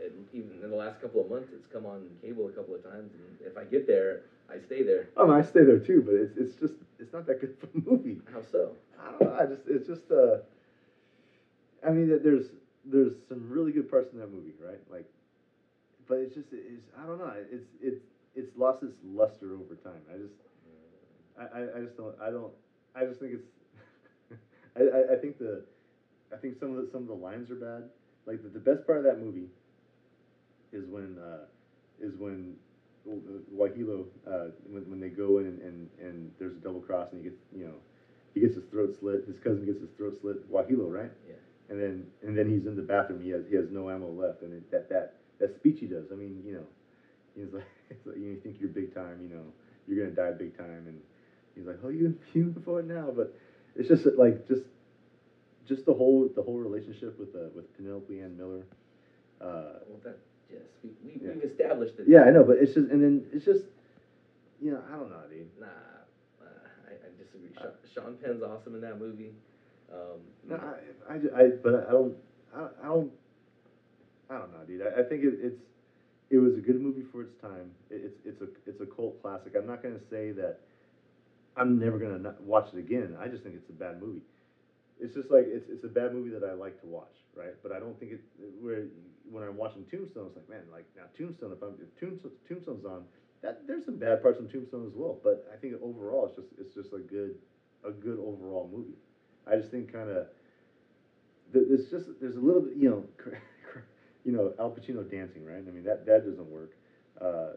It, 0.00 0.12
even 0.32 0.52
in 0.62 0.70
the 0.70 0.76
last 0.76 0.98
couple 1.00 1.20
of 1.20 1.28
months, 1.28 1.52
it's 1.52 1.66
come 1.66 1.84
on 1.84 2.08
cable 2.22 2.48
a 2.48 2.50
couple 2.50 2.74
of 2.74 2.82
times, 2.82 3.12
and 3.12 3.46
if 3.46 3.58
I 3.58 3.64
get 3.64 3.86
there, 3.86 4.22
I 4.48 4.56
stay 4.58 4.82
there. 4.82 5.08
oh, 5.18 5.28
I 5.30 5.42
stay 5.42 5.62
there 5.62 5.76
too, 5.76 6.00
but 6.00 6.14
it's 6.14 6.36
it's 6.38 6.54
just 6.54 6.76
it's 6.98 7.12
not 7.12 7.26
that 7.26 7.38
good 7.38 7.52
of 7.62 7.68
a 7.86 7.90
movie. 7.90 8.18
How 8.32 8.40
so? 8.40 8.72
I 8.98 9.10
don't 9.10 9.20
know. 9.20 9.30
I 9.32 9.44
just 9.44 9.68
it's 9.68 9.86
just 9.86 10.10
uh. 10.10 10.38
I 11.82 11.90
mean, 11.90 12.08
there- 12.08 12.18
there's 12.18 12.54
there's 12.84 13.14
some 13.28 13.50
really 13.50 13.72
good 13.72 13.88
parts 13.88 14.12
in 14.12 14.18
that 14.18 14.28
movie, 14.30 14.54
right? 14.58 14.80
Like, 14.90 15.04
but 16.06 16.18
it's 16.18 16.34
just 16.34 16.52
it's 16.52 16.90
I 16.96 17.06
don't 17.06 17.18
know. 17.18 17.32
It's 17.50 17.66
it's 17.80 18.00
it's 18.34 18.56
lost 18.56 18.82
its 18.82 18.96
luster 19.04 19.54
over 19.54 19.74
time. 19.74 20.00
I 20.12 20.16
just 20.16 20.34
I, 21.38 21.44
I, 21.60 21.76
I 21.78 21.80
just 21.80 21.96
don't 21.96 22.14
I 22.20 22.30
don't 22.30 22.52
I 22.94 23.04
just 23.04 23.20
think 23.20 23.34
it's 23.34 23.46
I, 24.76 24.82
I, 24.82 25.12
I 25.12 25.16
think 25.16 25.38
the 25.38 25.62
I 26.32 26.36
think 26.36 26.58
some 26.58 26.76
of 26.76 26.76
the 26.76 26.90
some 26.90 27.02
of 27.02 27.08
the 27.08 27.14
lines 27.14 27.50
are 27.50 27.56
bad. 27.56 27.84
Like 28.26 28.42
the, 28.42 28.48
the 28.48 28.60
best 28.60 28.86
part 28.86 28.98
of 28.98 29.04
that 29.04 29.18
movie 29.18 29.48
is 30.72 30.86
when 30.86 31.18
uh, 31.18 31.44
is 32.00 32.14
when 32.16 32.54
Guajiro 33.54 34.06
uh, 34.26 34.46
when, 34.68 34.88
when 34.90 35.00
they 35.00 35.08
go 35.08 35.38
in 35.38 35.46
and, 35.46 35.60
and, 35.62 35.88
and 36.00 36.30
there's 36.38 36.52
a 36.52 36.60
double 36.60 36.80
cross 36.80 37.08
and 37.12 37.22
he 37.24 37.28
gets 37.30 37.40
you 37.56 37.64
know 37.64 37.74
he 38.34 38.40
gets 38.40 38.54
his 38.54 38.64
throat 38.70 38.94
slit 39.00 39.24
his 39.26 39.38
cousin 39.38 39.64
gets 39.64 39.80
his 39.80 39.90
throat 39.96 40.16
slit 40.20 40.50
Guajiro 40.50 40.90
right 40.90 41.10
Yeah. 41.28 41.34
and 41.70 41.80
then 41.80 42.06
and 42.22 42.36
then 42.36 42.48
he's 42.48 42.66
in 42.66 42.76
the 42.76 42.82
bathroom 42.82 43.20
he 43.22 43.30
has 43.30 43.44
he 43.48 43.56
has 43.56 43.70
no 43.70 43.90
ammo 43.90 44.10
left 44.10 44.42
and 44.42 44.52
it, 44.52 44.70
that 44.70 44.88
that 44.90 45.14
that 45.38 45.54
speech 45.54 45.80
he 45.80 45.86
does 45.86 46.06
I 46.12 46.14
mean 46.14 46.42
you 46.46 46.54
know 46.54 46.66
he's 47.34 47.52
like, 47.52 47.64
it's 47.90 48.06
like 48.06 48.18
you 48.18 48.36
think 48.42 48.56
you're 48.60 48.70
big 48.70 48.94
time 48.94 49.18
you 49.22 49.34
know 49.34 49.44
you're 49.88 50.04
gonna 50.04 50.14
die 50.14 50.36
big 50.36 50.56
time 50.56 50.84
and 50.86 51.00
he's 51.56 51.66
like 51.66 51.78
oh 51.84 51.88
you 51.88 52.16
you 52.34 52.54
for 52.64 52.80
it 52.80 52.86
now 52.86 53.10
but 53.14 53.34
it's 53.74 53.88
just 53.88 54.06
like 54.16 54.46
just 54.46 54.62
just 55.66 55.84
the 55.86 55.94
whole 55.94 56.28
the 56.34 56.42
whole 56.42 56.58
relationship 56.58 57.18
with 57.18 57.34
uh, 57.34 57.48
with 57.54 57.74
Penelope 57.76 58.18
Ann 58.20 58.36
Miller 58.36 58.66
uh, 59.40 59.80
Well, 59.88 60.00
that 60.04 60.18
yes, 60.50 60.60
we, 60.82 60.90
we 61.04 61.20
Yeah. 61.22 61.34
we've 61.34 61.44
established 61.44 61.98
it. 61.98 62.08
yeah 62.08 62.22
I 62.24 62.30
know 62.30 62.44
but 62.44 62.58
it's 62.58 62.74
just 62.74 62.90
and 62.90 63.02
then 63.02 63.26
it's 63.32 63.44
just 63.44 63.66
you 64.60 64.70
know 64.72 64.82
I 64.90 64.96
don't 64.96 65.10
know 65.10 65.22
dude 65.30 65.46
Nah, 65.58 65.66
uh, 65.66 66.44
I, 66.88 66.92
I 66.92 67.08
disagree. 67.22 67.50
Sean, 67.58 67.72
Sean 67.92 68.16
Penn's 68.22 68.42
awesome 68.42 68.74
in 68.74 68.80
that 68.82 68.98
movie. 68.98 69.32
Um, 69.92 70.20
No, 70.48 70.56
I, 70.56 71.14
I, 71.14 71.42
I, 71.42 71.48
but 71.62 71.86
I 71.88 71.90
don't, 71.90 72.14
I, 72.54 72.68
I 72.82 72.86
don't, 72.86 73.10
I 74.30 74.38
don't 74.38 74.52
know, 74.52 74.64
dude. 74.66 74.82
I, 74.82 75.00
I 75.00 75.02
think 75.02 75.24
it, 75.24 75.34
it's, 75.42 75.58
it 76.30 76.38
was 76.38 76.54
a 76.54 76.60
good 76.60 76.80
movie 76.80 77.02
for 77.10 77.22
its 77.22 77.34
time. 77.34 77.72
It, 77.90 78.02
it's, 78.04 78.18
it's 78.24 78.40
a, 78.40 78.48
it's 78.66 78.80
a 78.80 78.86
cult 78.86 79.20
classic. 79.20 79.54
I'm 79.56 79.66
not 79.66 79.82
gonna 79.82 79.98
say 80.08 80.30
that 80.32 80.60
I'm 81.56 81.78
never 81.78 81.98
gonna 81.98 82.34
watch 82.40 82.68
it 82.72 82.78
again. 82.78 83.16
I 83.18 83.26
just 83.26 83.42
think 83.42 83.56
it's 83.56 83.68
a 83.68 83.72
bad 83.72 84.00
movie. 84.00 84.22
It's 85.00 85.14
just 85.14 85.30
like 85.30 85.46
it's, 85.46 85.68
it's 85.68 85.84
a 85.84 85.88
bad 85.88 86.12
movie 86.14 86.30
that 86.30 86.44
I 86.44 86.52
like 86.52 86.80
to 86.80 86.86
watch, 86.86 87.16
right? 87.34 87.54
But 87.62 87.72
I 87.72 87.80
don't 87.80 87.98
think 87.98 88.12
it. 88.12 88.20
Where 88.60 88.84
when 89.30 89.44
I'm 89.44 89.56
watching 89.56 89.84
Tombstone, 89.90 90.26
it's 90.26 90.36
like, 90.36 90.48
man, 90.48 90.62
like 90.70 90.86
now 90.96 91.04
Tombstone. 91.16 91.52
If 91.52 91.62
I'm 91.62 91.74
if 91.80 91.94
Tombstone, 91.98 92.32
Tombstone's 92.46 92.84
on, 92.84 93.04
that 93.42 93.66
there's 93.66 93.84
some 93.84 93.96
bad 93.96 94.22
parts 94.22 94.40
in 94.40 94.48
Tombstone 94.48 94.86
as 94.86 94.94
well. 94.94 95.18
But 95.22 95.48
I 95.52 95.56
think 95.56 95.74
overall, 95.82 96.26
it's 96.26 96.36
just 96.36 96.48
it's 96.58 96.74
just 96.74 96.92
a 96.92 96.98
good, 96.98 97.36
a 97.84 97.90
good 97.90 98.18
overall 98.18 98.68
movie. 98.72 98.98
I 99.46 99.56
just 99.56 99.70
think 99.70 99.92
kind 99.92 100.10
of 100.10 100.26
there's 101.52 101.90
just 101.90 102.06
there's 102.20 102.36
a 102.36 102.40
little 102.40 102.62
bit 102.62 102.76
you 102.76 102.88
know 102.88 103.04
you 104.24 104.32
know 104.32 104.52
Al 104.58 104.70
Pacino 104.70 105.08
dancing 105.08 105.44
right 105.44 105.62
I 105.66 105.70
mean 105.70 105.84
that 105.84 106.06
that 106.06 106.24
doesn't 106.24 106.48
work 106.48 106.72
uh, 107.20 107.50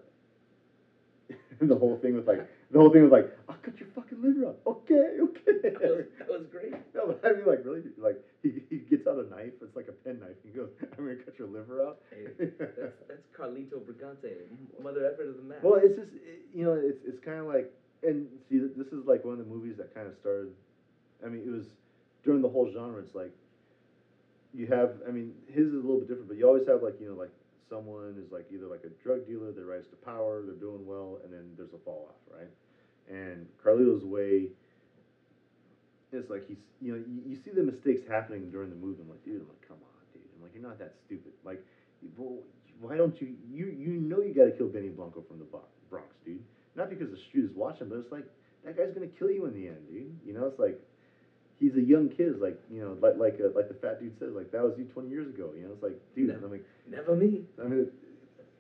the 1.62 1.76
whole 1.76 1.98
thing 1.98 2.16
with 2.16 2.28
like 2.28 2.48
the 2.74 2.80
whole 2.80 2.90
thing 2.92 3.04
was 3.04 3.12
like 3.12 3.32
I'll 3.48 3.56
cut 3.62 3.80
your 3.80 3.90
fucking 3.96 4.22
liver 4.22 4.48
out 4.48 4.58
okay 4.66 5.18
okay 5.22 5.70
that 5.70 5.82
was, 5.82 6.06
that 6.20 6.30
was 6.30 6.46
great. 6.52 6.74
no 6.94 7.08
but 7.08 7.22
I 7.24 7.34
mean 7.34 7.46
like 7.46 7.64
really 7.64 7.84
like 7.98 8.20
he, 8.42 8.62
he 8.70 8.78
gets 8.78 9.08
out 9.08 9.18
a 9.18 9.30
knife 9.30 9.54
it's 9.62 9.76
like 9.76 9.88
a 9.88 9.96
pen 10.04 10.20
knife 10.20 10.36
he 10.44 10.50
goes 10.50 10.70
I'm 10.98 11.06
gonna 11.06 11.16
cut 11.16 11.38
your 11.40 11.48
liver 11.48 11.86
out 11.86 12.00
Hey, 12.10 12.28
that's 12.50 12.94
that's 13.08 13.28
Carlito 13.38 13.80
Brigante, 13.82 14.34
mother 14.82 15.06
effort 15.06 15.28
of 15.30 15.38
the 15.38 15.44
match. 15.44 15.60
Well, 15.64 15.76
it's 15.76 15.96
just 15.96 16.12
it, 16.14 16.46
you 16.54 16.66
know, 16.66 16.74
it's 16.74 17.04
it's 17.06 17.20
kind 17.24 17.40
of 17.40 17.48
like, 17.48 17.72
and 18.04 18.28
see, 18.50 18.60
this 18.60 18.88
is 18.88 19.06
like 19.06 19.24
one 19.24 19.34
of 19.34 19.40
the 19.40 19.46
movies 19.52 19.78
that 19.78 19.94
kind 19.94 20.08
of 20.08 20.16
started. 20.16 20.52
I 21.26 21.30
mean, 21.30 21.44
it 21.46 21.50
was 21.50 21.66
during 22.24 22.42
the 22.42 22.50
whole 22.50 22.70
genre. 22.72 23.02
It's 23.02 23.16
like 23.16 23.34
you 24.54 24.68
have. 24.68 24.96
I 25.08 25.12
mean, 25.12 25.34
his 25.48 25.68
is 25.68 25.74
a 25.74 25.78
little 25.78 26.00
bit 26.00 26.08
different, 26.08 26.28
but 26.28 26.38
you 26.38 26.48
always 26.48 26.68
have 26.68 26.84
like 26.84 27.00
you 27.00 27.10
know, 27.10 27.16
like 27.16 27.32
someone 27.70 28.16
is 28.24 28.32
like 28.32 28.48
either 28.54 28.68
like 28.68 28.84
a 28.84 28.94
drug 29.04 29.28
dealer, 29.28 29.52
they 29.52 29.62
rise 29.62 29.88
to 29.90 29.96
power, 29.98 30.42
they're 30.46 30.56
doing 30.56 30.86
well, 30.86 31.20
and 31.24 31.34
then 31.34 31.52
there's 31.58 31.74
a 31.74 31.82
fall 31.84 32.10
off, 32.10 32.40
right? 32.40 32.50
And 33.10 33.48
Carlito's 33.64 34.04
way. 34.04 34.50
It's 36.12 36.30
like 36.30 36.48
he's, 36.48 36.62
you 36.80 36.94
know, 36.94 37.02
you, 37.10 37.34
you 37.34 37.36
see 37.36 37.50
the 37.50 37.64
mistakes 37.64 38.04
happening 38.08 38.52
during 38.52 38.70
the 38.70 38.76
movie. 38.76 39.02
I'm 39.02 39.10
like, 39.10 39.26
dude, 39.26 39.42
I'm 39.42 39.48
like, 39.50 39.68
come 39.68 39.78
on, 39.82 40.02
dude. 40.14 40.22
I'm 40.38 40.44
like, 40.44 40.54
you're 40.54 40.62
not 40.62 40.78
that 40.78 40.94
stupid. 41.06 41.34
Like, 41.44 41.66
why 42.80 42.98
don't 42.98 43.20
you 43.22 43.36
you 43.50 43.66
you 43.66 43.94
know 43.94 44.22
you 44.22 44.34
got 44.34 44.46
to 44.46 44.52
kill 44.52 44.68
Benny 44.68 44.90
Blanco 44.90 45.24
from 45.28 45.40
the 45.40 45.46
Bronx, 45.90 46.16
dude? 46.26 46.44
Not 46.76 46.90
because 46.90 47.10
the 47.10 47.18
street 47.18 47.46
is 47.46 47.52
watching, 47.56 47.90
but 47.90 47.98
it's 47.98 48.12
like 48.12 48.26
that 48.66 48.78
guy's 48.78 48.94
gonna 48.94 49.08
kill 49.08 49.32
you 49.32 49.46
in 49.46 49.54
the 49.54 49.68
end, 49.68 49.88
dude. 49.90 50.16
You 50.26 50.34
know, 50.34 50.46
it's 50.46 50.60
like 50.60 50.80
he's 51.60 51.76
a 51.76 51.82
young 51.82 52.10
kid. 52.10 52.40
Like 52.40 52.60
you 52.72 52.82
know, 52.82 52.98
like 53.02 53.18
like 53.18 53.40
uh, 53.44 53.50
like 53.56 53.68
the 53.68 53.76
fat 53.76 54.00
dude 54.00 54.18
says, 54.20 54.34
like 54.36 54.52
that 54.52 54.64
was 54.64 54.74
you 54.78 54.86
20 54.86 55.10
years 55.10 55.28
ago. 55.28 55.52
You 55.56 55.64
know, 55.64 55.74
it's 55.74 55.84
like, 55.84 56.00
dude, 56.16 56.28
No. 56.30 56.36
I'm 56.36 56.52
like, 56.52 56.66
Never 56.90 57.16
me. 57.16 57.44
I 57.64 57.68
mean, 57.68 57.88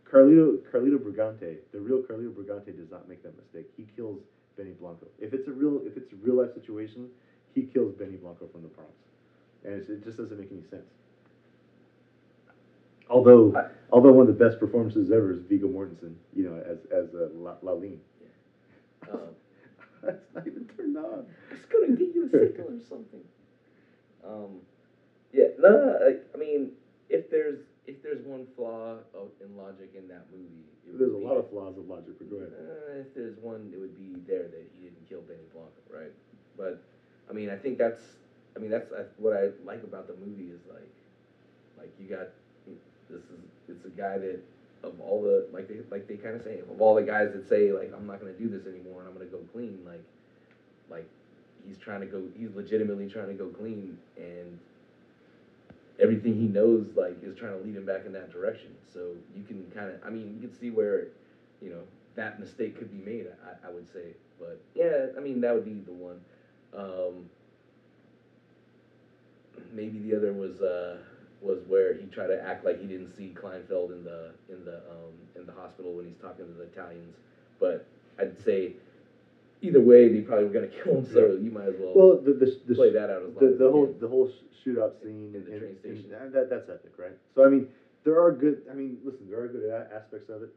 Carlito 0.09 0.57
Carlito 0.71 0.97
Brigante, 0.97 1.57
the 1.71 1.79
real 1.79 1.99
Carlito 1.99 2.31
Brigante 2.31 2.75
does 2.77 2.91
not 2.91 3.07
make 3.09 3.23
that 3.23 3.35
mistake. 3.37 3.67
He 3.77 3.85
kills 3.95 4.19
Benny 4.57 4.71
Blanco. 4.71 5.07
If 5.19 5.33
it's 5.33 5.47
a 5.47 5.51
real 5.51 5.81
if 5.85 5.97
it's 5.97 6.11
a 6.13 6.15
real 6.17 6.35
life 6.35 6.53
situation, 6.53 7.09
he 7.53 7.63
kills 7.63 7.93
Benny 7.93 8.17
Blanco 8.17 8.47
from 8.51 8.61
the 8.63 8.67
Bronx, 8.69 8.93
and 9.65 9.73
it's, 9.75 9.89
it 9.89 10.03
just 10.03 10.17
doesn't 10.17 10.37
make 10.39 10.51
any 10.51 10.63
sense. 10.69 10.89
Although, 13.09 13.55
I- 13.55 13.69
although 13.91 14.11
one 14.11 14.27
of 14.29 14.37
the 14.37 14.43
best 14.45 14.59
performances 14.59 15.11
ever 15.11 15.33
is 15.33 15.41
Viggo 15.43 15.67
Mortensen, 15.67 16.15
you 16.35 16.43
know, 16.49 16.55
as 16.65 16.85
as 16.91 17.13
uh, 17.15 17.29
La, 17.35 17.55
Lalin. 17.63 17.97
Um, 19.11 19.19
That's 20.04 20.34
not 20.34 20.47
even 20.47 20.66
turned 20.66 20.97
on. 20.97 21.26
It's 21.51 21.66
gonna 21.66 21.95
give 21.95 22.14
you 22.14 22.26
a 22.26 22.30
signal 22.30 22.70
or 22.70 22.80
something. 22.89 23.24
Um, 24.24 24.62
yeah, 25.32 25.47
no, 25.58 25.97
I, 26.01 26.16
I 26.34 26.38
mean, 26.38 26.70
if 27.10 27.30
there's 27.30 27.60
if 27.88 28.01
there's 28.01 28.22
one 28.24 28.45
flaw 28.56 28.97
of, 29.14 29.30
in 29.41 29.58
logic 29.58 29.91
in 29.95 30.08
that 30.08 30.26
movie, 30.32 30.64
it 30.88 30.97
There's 30.97 31.12
a 31.12 31.18
be, 31.18 31.24
lot 31.24 31.38
of 31.38 31.49
flaws 31.49 31.78
of 31.78 31.88
logic, 31.88 32.14
but 32.18 32.30
go 32.30 32.38
ahead. 32.38 32.51
Uh, 32.54 32.99
if 33.01 33.14
there's 33.14 33.38
one, 33.38 33.70
it 33.74 33.78
would 33.78 33.95
be 33.95 34.22
there 34.28 34.47
that 34.47 34.66
he 34.78 34.86
didn't 34.86 35.06
kill 35.10 35.22
Benny 35.22 35.47
Blanco, 35.51 35.72
right? 35.89 36.12
But 36.58 36.80
I 37.30 37.34
mean, 37.34 37.49
I 37.49 37.56
think 37.56 37.78
that's 37.78 38.18
I 38.56 38.60
mean 38.60 38.70
that's 38.70 38.91
uh, 38.91 39.04
what 39.18 39.34
I 39.34 39.49
like 39.66 39.84
about 39.84 40.08
the 40.08 40.14
movie 40.14 40.51
is 40.51 40.62
like 40.70 40.91
like 41.78 41.91
you 41.99 42.08
got 42.08 42.30
this 43.10 43.22
is 43.22 43.43
it's 43.68 43.86
a 43.86 43.89
guy 43.89 44.18
that 44.18 44.39
of 44.84 44.99
all 44.99 45.21
the 45.21 45.47
like 45.53 45.67
they 45.67 45.77
like 45.89 46.07
they 46.07 46.15
kind 46.15 46.36
of 46.36 46.43
say 46.43 46.59
of 46.59 46.81
all 46.81 46.95
the 46.95 47.03
guys 47.03 47.31
that 47.34 47.47
say 47.47 47.71
like 47.71 47.91
I'm 47.95 48.05
not 48.05 48.19
gonna 48.19 48.34
do 48.34 48.49
this 48.49 48.67
anymore 48.67 48.99
and 48.99 49.07
I'm 49.07 49.13
gonna 49.13 49.25
go 49.25 49.39
clean 49.53 49.79
like 49.86 50.03
like 50.89 51.07
he's 51.65 51.77
trying 51.77 52.01
to 52.01 52.05
go 52.05 52.23
he's 52.38 52.53
legitimately 52.53 53.09
trying 53.09 53.27
to 53.27 53.34
go 53.34 53.47
clean 53.47 53.97
and 54.17 54.59
everything 55.99 56.36
he 56.36 56.47
knows 56.47 56.88
like 56.95 57.17
is 57.23 57.36
trying 57.36 57.57
to 57.57 57.65
lead 57.65 57.75
him 57.75 57.86
back 57.86 58.05
in 58.05 58.11
that 58.13 58.31
direction. 58.31 58.75
So 58.93 59.11
you 59.36 59.43
can 59.43 59.69
kind 59.73 59.89
of 59.89 59.99
I 60.05 60.09
mean 60.09 60.34
you 60.36 60.47
can 60.47 60.57
see 60.57 60.69
where 60.69 61.07
you 61.61 61.69
know 61.69 61.81
that 62.15 62.39
mistake 62.39 62.77
could 62.77 62.91
be 62.91 63.11
made 63.11 63.27
I, 63.45 63.67
I 63.67 63.71
would 63.71 63.91
say. 63.91 64.13
But 64.39 64.59
yeah 64.75 65.07
I 65.17 65.21
mean 65.21 65.39
that 65.41 65.53
would 65.53 65.65
be 65.65 65.79
the 65.86 65.93
one. 65.93 66.19
Um, 66.75 67.29
maybe 69.71 69.99
the 69.99 70.15
other 70.15 70.34
was 70.34 70.61
uh, 70.61 70.97
was 71.43 71.59
where 71.67 71.93
he 71.93 72.05
tried 72.07 72.27
to 72.27 72.41
act 72.41 72.63
like 72.65 72.79
he 72.79 72.87
didn't 72.87 73.09
see 73.15 73.35
Kleinfeld 73.35 73.91
in 73.91 74.03
the 74.03 74.31
in 74.49 74.63
the 74.65 74.77
um, 74.77 75.13
in 75.35 75.45
the 75.45 75.51
hospital 75.51 75.93
when 75.93 76.05
he's 76.05 76.17
talking 76.17 76.45
to 76.45 76.53
the 76.53 76.63
Italians. 76.63 77.15
But 77.59 77.85
I'd 78.17 78.37
say 78.37 78.73
either 79.61 79.81
way, 79.81 80.09
they 80.09 80.21
probably 80.21 80.45
were 80.45 80.51
gonna 80.51 80.67
kill 80.67 80.97
him. 80.97 81.05
So 81.05 81.37
you 81.41 81.51
might 81.51 81.67
as 81.67 81.75
well, 81.79 81.93
Well, 81.93 82.15
the 82.21 82.33
the, 82.33 82.57
the 82.65 82.75
play 82.75 82.91
that 82.91 83.09
out 83.09 83.23
as 83.23 83.33
the, 83.35 83.55
the 83.57 83.69
whole 83.69 83.87
can. 83.87 83.99
the 83.99 84.07
whole 84.07 84.29
shootout 84.65 85.01
scene 85.01 85.31
In 85.35 85.45
the 85.45 85.59
train 85.59 85.77
station. 85.77 86.09
that 86.31 86.49
that's 86.49 86.69
epic, 86.69 86.93
right? 86.97 87.17
So 87.35 87.43
I 87.43 87.49
mean, 87.49 87.67
there 88.03 88.19
are 88.19 88.31
good. 88.31 88.61
I 88.71 88.73
mean, 88.73 88.99
listen, 89.03 89.29
there 89.29 89.41
are 89.41 89.47
good 89.47 89.69
aspects 89.69 90.29
of 90.29 90.43
it. 90.43 90.49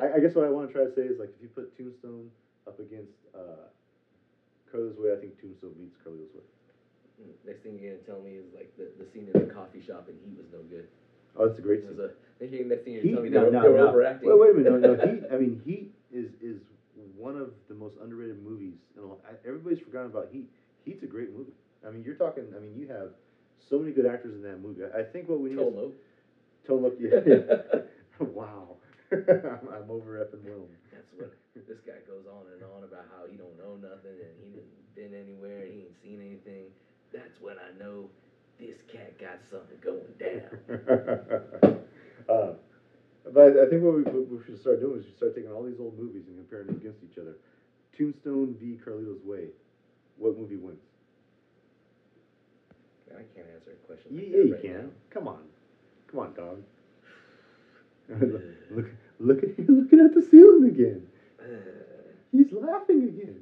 I 0.00 0.18
guess 0.20 0.34
what 0.34 0.44
I 0.44 0.50
want 0.50 0.68
to 0.68 0.72
try 0.72 0.84
to 0.84 0.92
say 0.92 1.02
is 1.02 1.18
like 1.18 1.30
if 1.36 1.42
you 1.42 1.48
put 1.48 1.76
Tombstone 1.76 2.30
up 2.66 2.78
against 2.78 3.12
uh, 3.34 3.68
Carlito's 4.72 4.98
Way, 4.98 5.12
I 5.12 5.16
think 5.16 5.40
Tombstone 5.40 5.72
beats 5.78 5.96
Carlito's 6.04 6.34
Way. 6.34 6.42
Next 7.46 7.62
thing 7.62 7.78
you're 7.78 7.92
gonna 7.92 8.04
tell 8.04 8.20
me 8.20 8.36
is 8.36 8.46
like 8.54 8.70
the, 8.76 8.88
the 8.98 9.04
scene 9.04 9.28
in 9.32 9.40
the 9.40 9.46
coffee 9.52 9.80
shop 9.80 10.08
and 10.08 10.16
Heat 10.24 10.36
was 10.36 10.46
no 10.52 10.60
good. 10.70 10.86
Oh, 11.36 11.46
that's 11.46 11.58
a 11.58 11.62
great 11.62 11.82
scene. 11.82 11.98
a, 11.98 12.64
next 12.64 12.84
thing 12.84 12.94
you're 12.94 13.02
Heat, 13.02 13.10
telling 13.10 13.24
me 13.24 13.28
they 13.30 13.36
no, 13.36 13.44
were, 13.44 13.50
no, 13.50 13.62
they 13.62 13.68
were 13.68 13.76
no. 13.78 13.88
overacting. 13.88 14.28
Wait, 14.28 14.38
wait 14.38 14.50
a 14.50 14.54
minute. 14.54 14.80
No, 14.80 14.94
no. 14.94 15.06
Heat. 15.12 15.22
I 15.30 15.36
mean, 15.36 15.60
Heat 15.64 15.90
is 16.12 16.30
is 16.40 16.58
one 17.16 17.36
of 17.36 17.50
the 17.68 17.74
most 17.74 17.96
underrated 18.02 18.42
movies. 18.42 18.76
In 18.96 19.02
a, 19.02 19.06
lo- 19.06 19.18
everybody's 19.44 19.80
forgotten 19.80 20.10
about 20.10 20.28
Heat. 20.30 20.48
Heat's 20.84 21.02
a 21.02 21.06
great 21.06 21.34
movie. 21.34 21.52
I 21.86 21.90
mean, 21.90 22.02
you're 22.04 22.14
talking. 22.14 22.44
I 22.56 22.60
mean, 22.60 22.76
you 22.76 22.86
have 22.88 23.10
so 23.58 23.78
many 23.78 23.92
good 23.92 24.06
actors 24.06 24.34
in 24.34 24.42
that 24.42 24.60
movie. 24.60 24.82
I, 24.84 25.00
I 25.00 25.02
think 25.02 25.28
what 25.28 25.40
we 25.40 25.50
need. 25.50 25.58
Is- 25.58 25.74
no. 25.74 25.92
Tone. 26.66 26.92
Yeah. 26.98 27.20
wow. 28.32 28.76
I'm, 29.12 29.68
I'm 29.68 29.90
over 29.90 30.16
Wilm. 30.32 30.64
That's 30.90 31.12
what 31.12 31.30
this 31.68 31.78
guy 31.84 32.00
goes 32.08 32.24
on 32.26 32.48
and 32.52 32.62
on 32.64 32.84
about 32.84 33.04
how 33.12 33.28
he 33.30 33.36
don't 33.36 33.56
know 33.58 33.76
nothing 33.76 34.16
and 34.16 34.32
he 34.40 34.48
didn't 34.48 34.84
been 34.94 35.14
anywhere, 35.14 35.62
and 35.62 35.72
he 35.72 35.80
ain't 35.82 35.96
seen 36.02 36.20
anything. 36.20 36.70
That's 37.14 37.40
when 37.40 37.54
I 37.58 37.70
know 37.78 38.10
this 38.58 38.78
cat 38.92 39.16
got 39.18 39.38
something 39.48 39.78
going 39.80 40.02
down. 40.18 41.78
uh, 42.28 42.54
but 43.32 43.56
I 43.56 43.70
think 43.70 43.82
what 43.82 43.94
we, 43.94 44.02
what 44.02 44.28
we 44.28 44.44
should 44.44 44.60
start 44.60 44.80
doing 44.80 44.98
is 44.98 45.06
we 45.06 45.12
start 45.16 45.34
taking 45.34 45.52
all 45.52 45.62
these 45.62 45.78
old 45.78 45.96
movies 45.96 46.24
and 46.26 46.36
comparing 46.36 46.66
them 46.66 46.76
against 46.76 46.98
each 47.04 47.18
other. 47.18 47.36
Tombstone 47.96 48.56
v. 48.60 48.78
Carlito's 48.84 49.24
Way. 49.24 49.50
What 50.18 50.36
movie 50.36 50.56
wins? 50.56 50.82
I 53.10 53.22
can't 53.34 53.46
answer 53.54 53.70
a 53.70 53.86
question. 53.86 54.10
Yeah, 54.10 54.20
like 54.20 54.30
yeah 54.30 54.36
that 54.36 54.46
you 54.46 54.52
right 54.54 54.62
can. 54.62 54.92
Come 55.10 55.28
on. 55.28 55.42
Come 56.10 56.20
on, 56.20 56.34
dog. 56.34 56.62
now. 58.08 58.16
look, 58.70 58.90
look 59.20 59.42
at 59.44 59.50
him 59.56 59.66
looking 59.82 60.00
at 60.00 60.14
the 60.14 60.22
ceiling 60.22 60.64
again. 60.68 61.06
He's 62.32 62.52
laughing 62.52 63.04
again. 63.04 63.40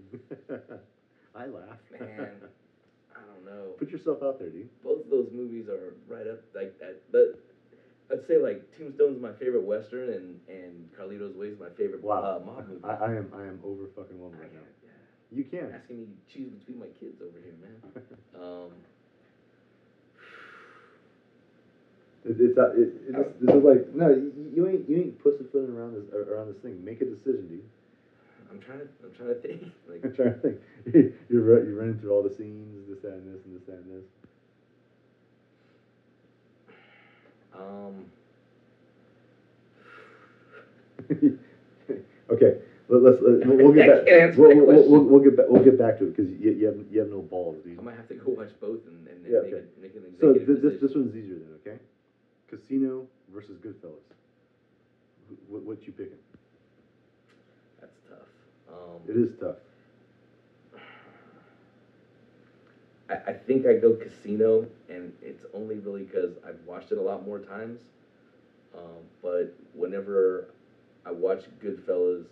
I 1.35 1.47
laugh. 1.47 1.79
man, 1.99 2.31
don't 3.45 3.55
know. 3.55 3.71
Put 3.79 3.91
yourself 3.91 4.23
out 4.23 4.39
there, 4.39 4.49
dude. 4.49 4.69
Both 4.83 5.05
of 5.05 5.11
those 5.11 5.29
movies 5.33 5.69
are 5.69 5.95
right 6.09 6.27
up 6.27 6.41
like 6.55 6.79
that. 6.81 7.01
But 7.11 7.39
I'd 8.11 8.27
say 8.27 8.39
like 8.39 8.63
Tombstone's 8.77 9.21
my 9.21 9.33
favorite 9.33 9.65
western, 9.65 10.11
and 10.11 10.41
and 10.49 10.89
Carlito's 10.99 11.37
Way 11.37 11.49
is 11.49 11.59
my 11.61 11.71
favorite 11.77 12.03
Wow. 12.03 12.23
uh, 12.23 12.45
mob 12.45 12.69
movie. 12.69 12.85
I, 12.85 12.95
I 12.95 13.15
am 13.15 13.31
I 13.35 13.43
am 13.43 13.61
over 13.65 13.89
fucking 13.97 14.19
one 14.21 14.33
right 14.33 14.53
now. 14.53 14.61
Yeah. 14.85 14.91
You 15.39 15.45
can. 15.45 15.73
asking 15.75 15.99
me 16.01 16.07
to 16.07 16.35
choose 16.35 16.51
between 16.51 16.79
my 16.79 16.89
kids 17.01 17.21
over 17.23 17.39
here, 17.43 17.55
man. 17.61 18.05
Um, 18.43 18.71
It, 22.25 22.37
it's 22.41 22.57
uh, 22.59 22.71
it, 22.77 22.79
it, 23.09 23.13
this, 23.17 23.27
this 23.41 23.55
is 23.57 23.65
like 23.65 23.95
no, 23.95 24.09
you, 24.11 24.33
you 24.55 24.69
ain't 24.69 24.89
you 24.89 24.97
ain't 24.99 25.23
pussyfooting 25.23 25.75
around 25.75 25.95
this 25.95 26.05
around 26.15 26.49
this 26.55 26.57
thing. 26.63 26.85
Make 26.85 27.01
a 27.01 27.05
decision, 27.05 27.49
dude. 27.49 27.65
I'm 28.53 28.61
trying 28.61 28.81
to, 28.81 28.89
I'm 29.03 29.15
trying 29.17 29.29
to 29.29 29.35
think. 29.41 29.63
I'm 30.05 30.15
trying 30.15 30.35
to 30.35 30.41
think. 30.41 30.61
You're 31.31 31.43
ru- 31.43 31.65
you're 31.67 31.81
running 31.81 31.99
through 31.99 32.13
all 32.13 32.23
the 32.23 32.35
scenes, 32.35 32.89
this, 32.89 33.01
that, 33.01 33.13
and 33.15 33.35
this, 33.35 33.45
and 33.47 33.57
this, 33.57 33.63
that, 33.67 33.79
and 33.79 34.05
um, 37.55 38.05
okay, 42.31 42.59
let, 42.89 43.03
let's 43.03 43.19
let, 43.23 43.47
we'll, 43.47 43.57
we'll 43.59 43.73
get 43.73 43.89
I 43.89 44.27
back. 44.29 44.37
We'll, 44.39 44.57
we'll, 44.57 45.05
we'll, 45.05 45.21
get 45.23 45.37
back. 45.37 45.47
We'll 45.49 45.63
get 45.65 45.79
back 45.79 45.99
to 45.99 46.07
it 46.07 46.17
because 46.17 46.31
you, 46.33 46.51
you 46.51 46.67
have 46.67 46.77
you 46.91 47.01
have 47.01 47.11
no 47.11 47.21
balls, 47.21 47.59
dude. 47.65 47.79
I 47.79 47.83
might 47.83 47.97
have 47.97 48.09
to 48.09 48.15
go 48.15 48.33
watch 48.33 48.51
both 48.61 48.81
and, 48.87 49.07
and, 49.07 49.25
Yeah, 49.25 49.41
make, 49.43 49.53
okay. 49.55 49.65
a, 49.79 49.81
make 49.81 49.95
an 49.95 50.03
So 50.21 50.31
executive 50.31 50.47
th- 50.47 50.63
this 50.63 50.81
decision. 50.81 50.89
this 50.89 50.97
one's 50.97 51.17
easier 51.17 51.39
then, 51.39 51.55
okay? 51.61 51.79
Casino 52.49 53.07
versus 53.33 53.59
Goodfellas. 53.59 54.03
What 55.49 55.63
what 55.63 55.87
you 55.87 55.93
picking? 55.93 56.19
Um, 58.73 59.01
It 59.09 59.17
is 59.17 59.35
tough. 59.39 59.57
I, 63.09 63.15
I 63.27 63.33
think 63.33 63.67
I 63.67 63.75
go 63.75 63.93
Casino, 63.95 64.67
and 64.89 65.13
it's 65.23 65.45
only 65.55 65.79
really 65.79 66.03
because 66.03 66.39
I've 66.47 66.65
watched 66.67 66.93
it 66.93 66.99
a 66.99 67.03
lot 67.03 67.25
more 67.25 67.39
times. 67.39 67.81
Um, 68.75 69.05
but 69.23 69.53
whenever 69.75 70.47
I 71.05 71.13
watch 71.13 71.47
Goodfellas, 71.63 72.25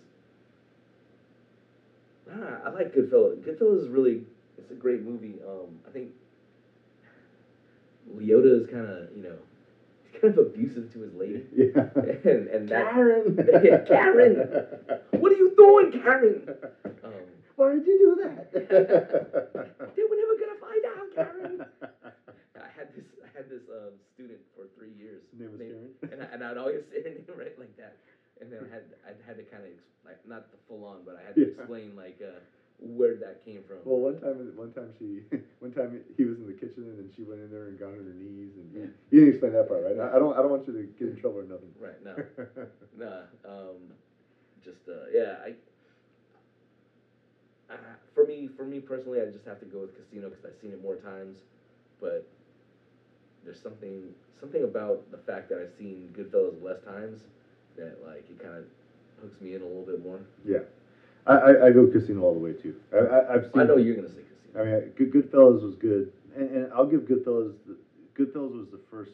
ah, 2.30 2.61
I 2.64 2.70
like 2.70 2.93
Goodfellas. 2.95 3.41
Goodfellas 3.41 3.82
is 3.82 3.88
really 3.88 4.24
it's 4.59 4.70
a 4.70 4.74
great 4.74 5.03
movie. 5.03 5.38
Um, 5.47 5.78
I 5.86 5.91
think 5.91 6.11
Liotta 8.14 8.45
is 8.61 8.66
kind 8.66 8.86
of 8.86 9.16
you 9.16 9.22
know 9.22 9.36
kind 10.21 10.37
of 10.37 10.47
abusive 10.47 10.93
to 10.93 11.01
his 11.01 11.14
lady, 11.14 11.43
Yeah. 11.53 11.89
and 12.25 12.47
and 12.49 12.68
that 12.68 12.93
Karen. 12.93 13.37
Karen! 13.87 14.35
what 15.18 15.33
are 15.33 15.37
you 15.37 15.53
doing, 15.57 15.91
Karen? 15.91 16.43
Um, 17.05 17.12
Why 17.57 17.73
did 17.75 17.87
you 17.87 17.99
do 17.99 18.23
that? 18.23 18.53
Dude, 19.97 20.07
we're 20.11 20.16
never 20.16 20.37
gonna 20.39 20.61
find 20.61 20.85
out, 20.97 21.14
Karen. 21.14 21.64
I 22.57 22.68
had 22.77 22.89
this, 22.95 23.05
I 23.25 23.29
had 23.37 23.49
this 23.49 23.62
um, 23.71 23.93
student 24.14 24.39
for 24.57 24.64
three 24.77 24.93
years. 24.99 25.23
Name 25.39 25.53
was 25.53 25.61
Karen? 25.61 25.89
and, 26.12 26.23
I, 26.23 26.27
and 26.33 26.45
I'd 26.45 26.57
always 26.57 26.83
say 26.91 27.03
her 27.03 27.09
name 27.11 27.25
right 27.37 27.59
like 27.59 27.77
that. 27.77 27.97
And 28.41 28.51
then 28.53 28.61
I 28.64 28.75
had, 28.75 28.83
I 29.05 29.12
had 29.27 29.37
to 29.37 29.43
kind 29.45 29.64
of 29.64 29.71
like 30.05 30.16
not 30.27 30.51
the 30.51 30.57
full 30.68 30.85
on, 30.85 31.01
but 31.05 31.16
I 31.16 31.23
had 31.27 31.35
to 31.35 31.41
Yeah. 31.43 31.47
explain 31.49 31.95
like 31.97 32.21
uh, 32.25 32.41
where 32.81 33.14
that 33.16 33.45
came 33.45 33.62
from. 33.68 33.76
Well, 33.85 33.99
one 34.01 34.18
time, 34.18 34.53
one 34.57 34.72
time 34.72 34.91
she, 34.99 35.20
one 35.61 35.70
time 35.72 36.01
he 36.16 36.24
was 36.24 36.39
in 36.39 36.47
the 36.47 36.53
kitchen 36.53 36.85
and 36.85 36.99
then 36.99 37.11
she 37.14 37.22
went 37.22 37.41
in 37.41 37.51
there 37.51 37.66
and 37.68 37.78
got 37.78 37.89
on 37.89 37.95
her 38.05 38.14
knees 38.16 38.51
and 38.57 38.72
Yeah. 38.74 38.87
you 39.11 39.20
didn't 39.20 39.35
explain 39.35 39.53
that 39.53 39.68
part, 39.68 39.85
right? 39.85 39.99
I 39.99 40.16
I 40.16 40.18
don't, 40.18 40.33
I 40.37 40.41
don't 40.43 40.51
want 40.51 40.66
you 40.66 40.72
to 40.72 40.83
get 40.99 41.09
in 41.09 41.16
trouble 41.20 41.41
or 41.41 41.45
nothing. 41.45 41.72
right? 41.78 42.03
No, 42.05 42.16
no. 42.99 43.22
Um, 43.45 43.76
just 44.64 44.89
uh, 44.89 45.09
yeah. 45.12 45.37
I, 45.45 45.55
uh, 47.72 47.76
for 48.14 48.24
me, 48.26 48.49
for 48.57 48.64
me 48.64 48.81
personally, 48.81 49.20
I 49.20 49.26
just 49.26 49.45
have 49.45 49.61
to 49.61 49.66
go 49.66 49.81
with 49.81 49.95
Casino 49.97 50.28
because 50.28 50.45
I've 50.45 50.57
seen 50.61 50.72
it 50.72 50.83
more 50.83 50.97
times. 50.97 51.39
But 52.01 52.26
there's 53.45 53.61
something, 53.61 54.12
something 54.41 54.64
about 54.64 55.11
the 55.11 55.18
fact 55.18 55.49
that 55.51 55.59
I've 55.61 55.72
seen 55.78 56.12
Goodfellas 56.16 56.61
less 56.62 56.81
times 56.81 57.20
that 57.76 57.99
like 58.05 58.24
it 58.31 58.39
kind 58.43 58.57
of 58.57 58.64
hooks 59.20 59.41
me 59.41 59.55
in 59.55 59.62
a 59.62 59.66
little 59.66 59.83
bit 59.85 60.03
more. 60.03 60.20
Yeah. 60.45 60.61
I, 61.27 61.35
I, 61.35 61.66
I 61.66 61.71
go 61.71 61.87
Casino 61.87 62.23
all 62.23 62.35
the 62.35 62.41
way 62.41 62.53
too. 62.53 62.75
I, 62.93 62.97
I 62.99 63.35
I've 63.35 63.47
seen. 63.47 63.61
I 63.61 63.64
know 63.64 63.77
you're 63.77 63.97
gonna 63.97 64.09
say 64.09 64.23
Casino. 64.23 64.61
I 64.61 64.64
mean, 64.64 64.93
Good 64.97 65.12
Goodfellas 65.12 65.62
was 65.62 65.75
good, 65.77 66.12
and, 66.35 66.51
and 66.51 66.73
I'll 66.73 66.87
give 66.87 67.03
Goodfellas. 67.03 67.55
The, 67.66 67.77
Goodfellas 68.14 68.57
was 68.57 68.68
the 68.71 68.81
first. 68.91 69.12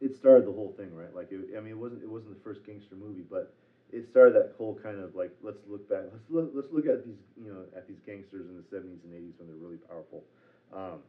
It 0.00 0.14
started 0.14 0.46
the 0.46 0.52
whole 0.52 0.74
thing, 0.76 0.94
right? 0.94 1.14
Like, 1.14 1.30
it, 1.30 1.56
I 1.56 1.60
mean, 1.60 1.72
it 1.72 1.78
wasn't 1.78 2.02
it 2.02 2.08
wasn't 2.08 2.34
the 2.36 2.42
first 2.42 2.64
gangster 2.64 2.96
movie, 2.96 3.24
but 3.28 3.52
it 3.92 4.06
started 4.06 4.34
that 4.34 4.52
whole 4.56 4.78
kind 4.82 4.98
of 4.98 5.14
like 5.14 5.30
let's 5.42 5.60
look 5.68 5.88
back, 5.88 6.04
let's 6.12 6.24
look 6.30 6.50
let's 6.54 6.72
look 6.72 6.86
at 6.86 7.04
these 7.04 7.20
you 7.36 7.52
know 7.52 7.64
at 7.76 7.86
these 7.86 8.00
gangsters 8.04 8.48
in 8.48 8.56
the 8.56 8.64
seventies 8.64 9.04
and 9.04 9.14
eighties 9.14 9.34
when 9.38 9.48
they're 9.48 9.56
really 9.56 9.80
powerful. 9.88 10.24
Um, 10.72 11.00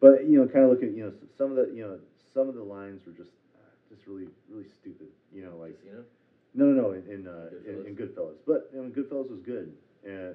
but 0.00 0.26
you 0.26 0.38
know, 0.38 0.46
kind 0.46 0.64
of 0.64 0.70
looking, 0.70 0.94
you 0.94 1.04
know, 1.04 1.12
some 1.38 1.50
of 1.50 1.56
the 1.56 1.72
you 1.74 1.86
know 1.86 1.98
some 2.32 2.48
of 2.48 2.54
the 2.54 2.62
lines 2.62 3.06
were 3.06 3.12
just 3.12 3.30
just 3.88 4.06
really 4.06 4.26
really 4.48 4.66
stupid. 4.66 5.08
You 5.32 5.44
know, 5.44 5.56
like 5.56 5.78
Casino. 5.78 6.04
No, 6.54 6.66
no, 6.66 6.82
no, 6.82 6.92
in 6.92 7.06
in, 7.10 7.26
uh, 7.26 7.50
in, 7.66 7.86
in 7.86 7.96
Goodfellas. 7.96 8.36
But 8.46 8.70
I 8.74 8.80
mean, 8.80 8.92
Goodfellas 8.92 9.30
was 9.30 9.40
good, 9.40 9.72
and 10.04 10.34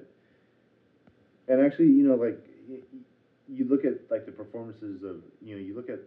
and 1.48 1.60
actually, 1.60 1.88
you 1.88 2.06
know, 2.06 2.14
like 2.14 2.38
y- 2.68 2.78
you 3.48 3.64
look 3.64 3.84
at 3.84 3.94
like 4.10 4.26
the 4.26 4.32
performances 4.32 5.02
of 5.02 5.16
you 5.42 5.56
know 5.56 5.60
you 5.62 5.74
look 5.74 5.88
at 5.88 6.00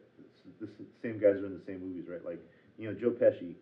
the 0.60 0.68
same 1.02 1.18
guys 1.18 1.42
are 1.42 1.46
in 1.48 1.54
the 1.54 1.64
same 1.66 1.82
movies, 1.82 2.08
right? 2.08 2.24
Like 2.26 2.40
you 2.78 2.88
know 2.88 2.94
Joe 2.98 3.12
Pesci, 3.12 3.56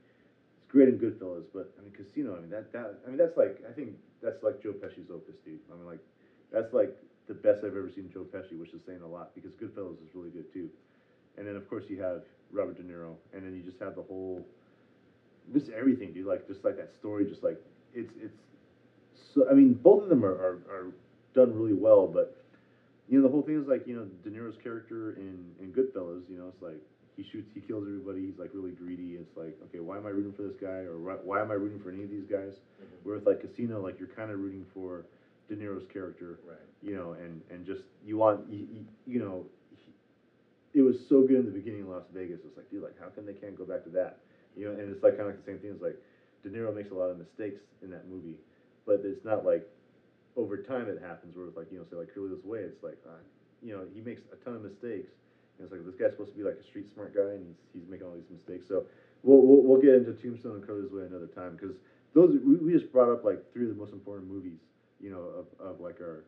it's 0.58 0.66
great 0.68 0.89
in 0.89 0.99
Goodfellas, 0.99 1.45
but 1.54 1.72
I 1.80 1.82
mean 1.84 1.91
Casino, 1.91 2.36
I 2.36 2.41
mean 2.41 2.49
that 2.52 2.72
that 2.74 2.99
I 3.06 3.10
mean 3.10 3.18
that's 3.18 3.38
like 3.38 3.64
I 3.68 3.72
think 3.72 3.95
that's 4.22 4.43
like 4.43 4.62
Joe 4.62 4.74
Pesci's 4.74 5.10
opus, 5.10 5.36
dude. 5.45 5.60
I 5.72 5.76
mean 5.76 5.86
like 5.86 5.99
that's 6.52 6.74
like 6.74 6.95
the 7.28 7.34
best 7.34 7.60
I've 7.64 7.78
ever 7.78 7.89
seen 7.89 8.10
Joe 8.14 8.26
Pesci, 8.26 8.60
which 8.60 8.74
is 8.74 8.82
saying 8.86 9.02
a 9.02 9.08
lot 9.08 9.34
because 9.36 9.54
Goodfellas 9.54 10.02
is 10.04 10.14
really 10.14 10.30
good 10.30 10.52
too. 10.52 10.70
And 11.38 11.47
then 11.47 11.56
of 11.56 11.68
course 11.70 11.86
you 11.89 12.02
have 12.02 12.24
Robert 12.52 12.78
De 12.78 12.84
Niro, 12.84 13.16
and 13.34 13.43
then 13.43 13.56
you 13.56 13.64
just 13.64 13.80
have 13.80 13.95
the 13.95 14.04
whole 14.04 14.45
just 15.53 15.69
everything, 15.69 16.13
dude. 16.13 16.25
Like 16.25 16.47
just 16.47 16.63
like 16.63 16.77
that 16.77 16.91
story, 16.93 17.25
just 17.25 17.43
like 17.43 17.59
it's 17.93 18.13
it's. 18.21 18.37
So 19.33 19.47
I 19.49 19.53
mean, 19.53 19.73
both 19.73 20.03
of 20.03 20.09
them 20.09 20.25
are, 20.25 20.33
are, 20.33 20.59
are 20.69 20.93
done 21.33 21.53
really 21.55 21.73
well, 21.73 22.07
but 22.07 22.35
you 23.07 23.17
know 23.19 23.23
the 23.27 23.31
whole 23.31 23.41
thing 23.41 23.59
is 23.59 23.67
like 23.67 23.87
you 23.87 23.95
know 23.95 24.05
De 24.23 24.29
Niro's 24.29 24.57
character 24.61 25.13
in 25.13 25.51
in 25.59 25.71
Goodfellas. 25.71 26.23
You 26.29 26.37
know, 26.37 26.47
it's 26.53 26.61
like 26.61 26.81
he 27.17 27.23
shoots, 27.23 27.49
he 27.53 27.59
kills 27.61 27.85
everybody. 27.87 28.25
He's 28.25 28.39
like 28.39 28.51
really 28.53 28.71
greedy. 28.71 29.15
It's 29.19 29.35
like 29.37 29.57
okay, 29.65 29.79
why 29.79 29.97
am 29.97 30.05
I 30.05 30.09
rooting 30.09 30.33
for 30.33 30.43
this 30.43 30.55
guy, 30.59 30.85
or 30.87 30.97
why, 30.99 31.13
why 31.23 31.41
am 31.41 31.51
I 31.51 31.55
rooting 31.55 31.79
for 31.79 31.89
any 31.91 32.03
of 32.03 32.09
these 32.09 32.25
guys? 32.25 32.53
Mhm. 32.81 32.85
Where 33.03 33.15
with 33.15 33.25
like 33.27 33.41
Casino, 33.41 33.81
like 33.81 33.99
you're 33.99 34.09
kind 34.15 34.31
of 34.31 34.39
rooting 34.39 34.65
for 34.73 35.05
De 35.49 35.55
Niro's 35.55 35.85
character 35.91 36.39
Right. 36.47 36.57
you 36.81 36.95
know, 36.95 37.13
and 37.13 37.41
and 37.49 37.65
just 37.65 37.83
you 38.05 38.17
want 38.17 38.49
you, 38.51 38.67
you, 38.71 38.85
you 39.05 39.19
know, 39.19 39.45
he- 39.75 40.79
it 40.79 40.81
was 40.83 40.97
so 41.09 41.21
good 41.21 41.37
in 41.39 41.45
the 41.45 41.51
beginning 41.51 41.81
of 41.83 41.89
Las 41.89 42.03
Vegas. 42.13 42.39
It's 42.45 42.55
like, 42.57 42.69
dude, 42.71 42.83
like 42.83 42.97
how 42.99 43.07
come 43.09 43.25
they 43.25 43.33
can't 43.33 43.57
go 43.57 43.65
back 43.65 43.83
to 43.83 43.89
that? 43.91 44.19
You 44.56 44.66
know, 44.66 44.72
and 44.72 44.91
it's 44.91 45.04
like 45.04 45.18
kind 45.18 45.30
of 45.30 45.36
like 45.36 45.45
the 45.45 45.52
same 45.52 45.60
thing. 45.60 45.72
It's 45.72 45.82
like 45.82 45.97
De 46.43 46.49
Niro 46.49 46.74
makes 46.74 46.91
a 46.91 46.95
lot 46.95 47.10
of 47.10 47.18
mistakes 47.18 47.62
in 47.82 47.89
that 47.91 48.10
movie, 48.10 48.36
but 48.86 49.02
it's 49.04 49.24
not 49.24 49.45
like 49.45 49.68
over 50.36 50.58
time 50.58 50.88
it 50.88 51.02
happens 51.02 51.36
where 51.36 51.47
it's 51.47 51.58
like 51.58 51.72
you 51.72 51.80
know, 51.80 51.86
say 51.89 51.95
like 51.95 52.10
Carlito's 52.14 52.43
Way. 52.43 52.60
It's 52.60 52.84
like, 52.84 52.99
uh, 53.08 53.22
you 53.62 53.76
know, 53.76 53.84
he 53.93 54.02
makes 54.02 54.22
a 54.32 54.38
ton 54.43 54.56
of 54.56 54.64
mistakes, 54.64 55.12
and 55.58 55.66
it's 55.66 55.72
like 55.72 55.86
this 55.86 55.95
guy's 55.95 56.12
supposed 56.12 56.32
to 56.32 56.38
be 56.38 56.43
like 56.43 56.60
a 56.60 56.64
street 56.64 56.91
smart 56.91 57.16
guy, 57.16 57.36
and 57.36 57.45
he's 57.45 57.60
he's 57.74 57.88
making 57.89 58.08
all 58.08 58.16
these 58.16 58.32
mistakes. 58.32 58.68
So 58.68 58.86
we'll 59.24 59.41
we'll, 59.41 59.64
we'll 59.64 59.82
get 59.82 59.95
into 59.95 60.14
Tombstone 60.14 60.60
and 60.60 60.64
Carlito's 60.64 60.91
Way 60.91 61.04
another 61.08 61.32
time 61.32 61.56
because 61.56 61.76
those 62.14 62.38
we, 62.43 62.56
we 62.58 62.72
just 62.72 62.91
brought 62.91 63.12
up 63.12 63.24
like 63.24 63.39
three 63.54 63.64
of 63.64 63.72
the 63.72 63.80
most 63.80 63.93
important 63.93 64.30
movies, 64.30 64.60
you 64.99 65.12
know, 65.12 65.45
of, 65.45 65.47
of 65.60 65.80
like 65.80 65.99
our 66.02 66.24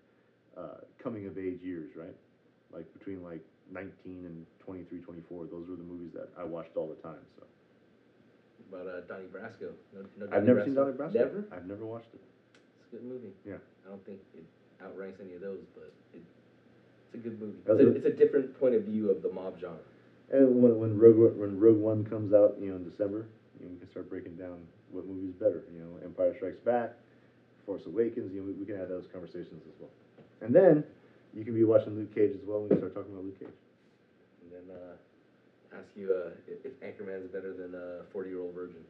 uh, 0.58 0.84
coming 1.02 1.28
of 1.28 1.38
age 1.38 1.62
years, 1.62 1.92
right? 1.96 2.16
Like 2.72 2.92
between 2.94 3.24
like 3.24 3.44
19 3.72 4.26
and 4.26 4.46
23, 4.60 5.00
24. 5.00 5.46
Those 5.46 5.68
were 5.70 5.76
the 5.76 5.84
movies 5.84 6.12
that 6.14 6.30
I 6.38 6.44
watched 6.44 6.76
all 6.76 6.88
the 6.88 7.02
time. 7.02 7.24
So 7.36 7.44
About 8.74 8.88
uh, 8.88 9.02
Donnie 9.08 9.30
Brasco. 9.30 9.70
No, 9.94 10.02
no 10.18 10.36
I've 10.36 10.44
never 10.44 10.64
seen 10.66 10.74
Donnie 10.74 10.94
Brasco. 10.94 11.14
Never. 11.14 11.46
I've 11.52 11.66
never 11.66 11.86
watched 11.86 12.10
it. 12.14 12.22
It's 12.82 12.94
a 12.94 12.96
good 12.98 13.06
movie. 13.06 13.34
Yeah. 13.46 13.62
I 13.86 13.90
don't 13.90 14.04
think 14.06 14.20
it 14.34 14.44
outranks 14.84 15.20
any 15.22 15.36
of 15.36 15.42
those, 15.42 15.60
but 15.76 15.94
it, 16.14 16.22
it's 17.06 17.16
a 17.16 17.18
good 17.18 17.40
movie. 17.40 17.58
It's 17.66 17.80
a, 17.80 17.96
it's 17.96 18.06
a 18.06 18.18
different 18.18 18.60
point 18.60 18.74
of 18.76 18.84
view 18.84 19.12
of 19.12 19.22
the 19.22 19.32
mob 19.32 19.60
genre. 19.60 19.78
And 20.32 20.62
when 20.64 20.80
when 20.80 20.98
Rogue 20.98 21.18
One- 21.18 21.38
when 21.38 21.60
Rogue 21.60 21.78
One 21.78 22.04
comes 22.06 22.34
out, 22.34 22.58
you 22.60 22.70
know, 22.70 22.78
in 22.78 22.84
December, 22.90 23.28
you 23.60 23.66
know, 23.68 23.74
we 23.74 23.78
can 23.78 23.90
start 23.92 24.10
breaking 24.10 24.36
down 24.36 24.58
what 24.92 25.06
movie's 25.06 25.34
better. 25.36 25.64
You 25.72 25.80
know, 25.80 25.92
Empire 26.04 26.34
Strikes 26.36 26.60
Back, 26.66 26.94
Force 27.66 27.86
Awakens. 27.86 28.34
You 28.34 28.42
know, 28.42 28.48
we, 28.48 28.54
we 28.54 28.66
can 28.66 28.78
have 28.78 28.90
those 28.90 29.06
conversations 29.12 29.62
as 29.68 29.76
well. 29.80 29.92
And 30.42 30.56
then 30.56 30.84
you 31.34 31.46
can 31.46 31.54
be 31.54 31.64
watching 31.64 31.96
Luke 31.96 32.14
Cage 32.16 32.32
as 32.34 32.42
well. 32.46 32.62
when 32.62 32.70
We 32.70 32.76
can 32.76 32.90
start 32.90 32.96
talking 32.96 33.14
about 33.14 33.26
Luke 33.26 33.40
Cage. 33.40 33.60
And 34.42 34.50
then 34.52 34.76
uh, 34.76 34.96
ask 35.78 35.90
you 35.96 36.14
uh, 36.14 36.30
if, 36.48 36.66
if 36.66 36.74
Anchorman's 36.82 37.28
better 37.28 37.54
than 37.54 37.74
a 37.76 38.04
40 38.12 38.30
year 38.30 38.42
old 38.42 38.54
virgin. 38.54 38.82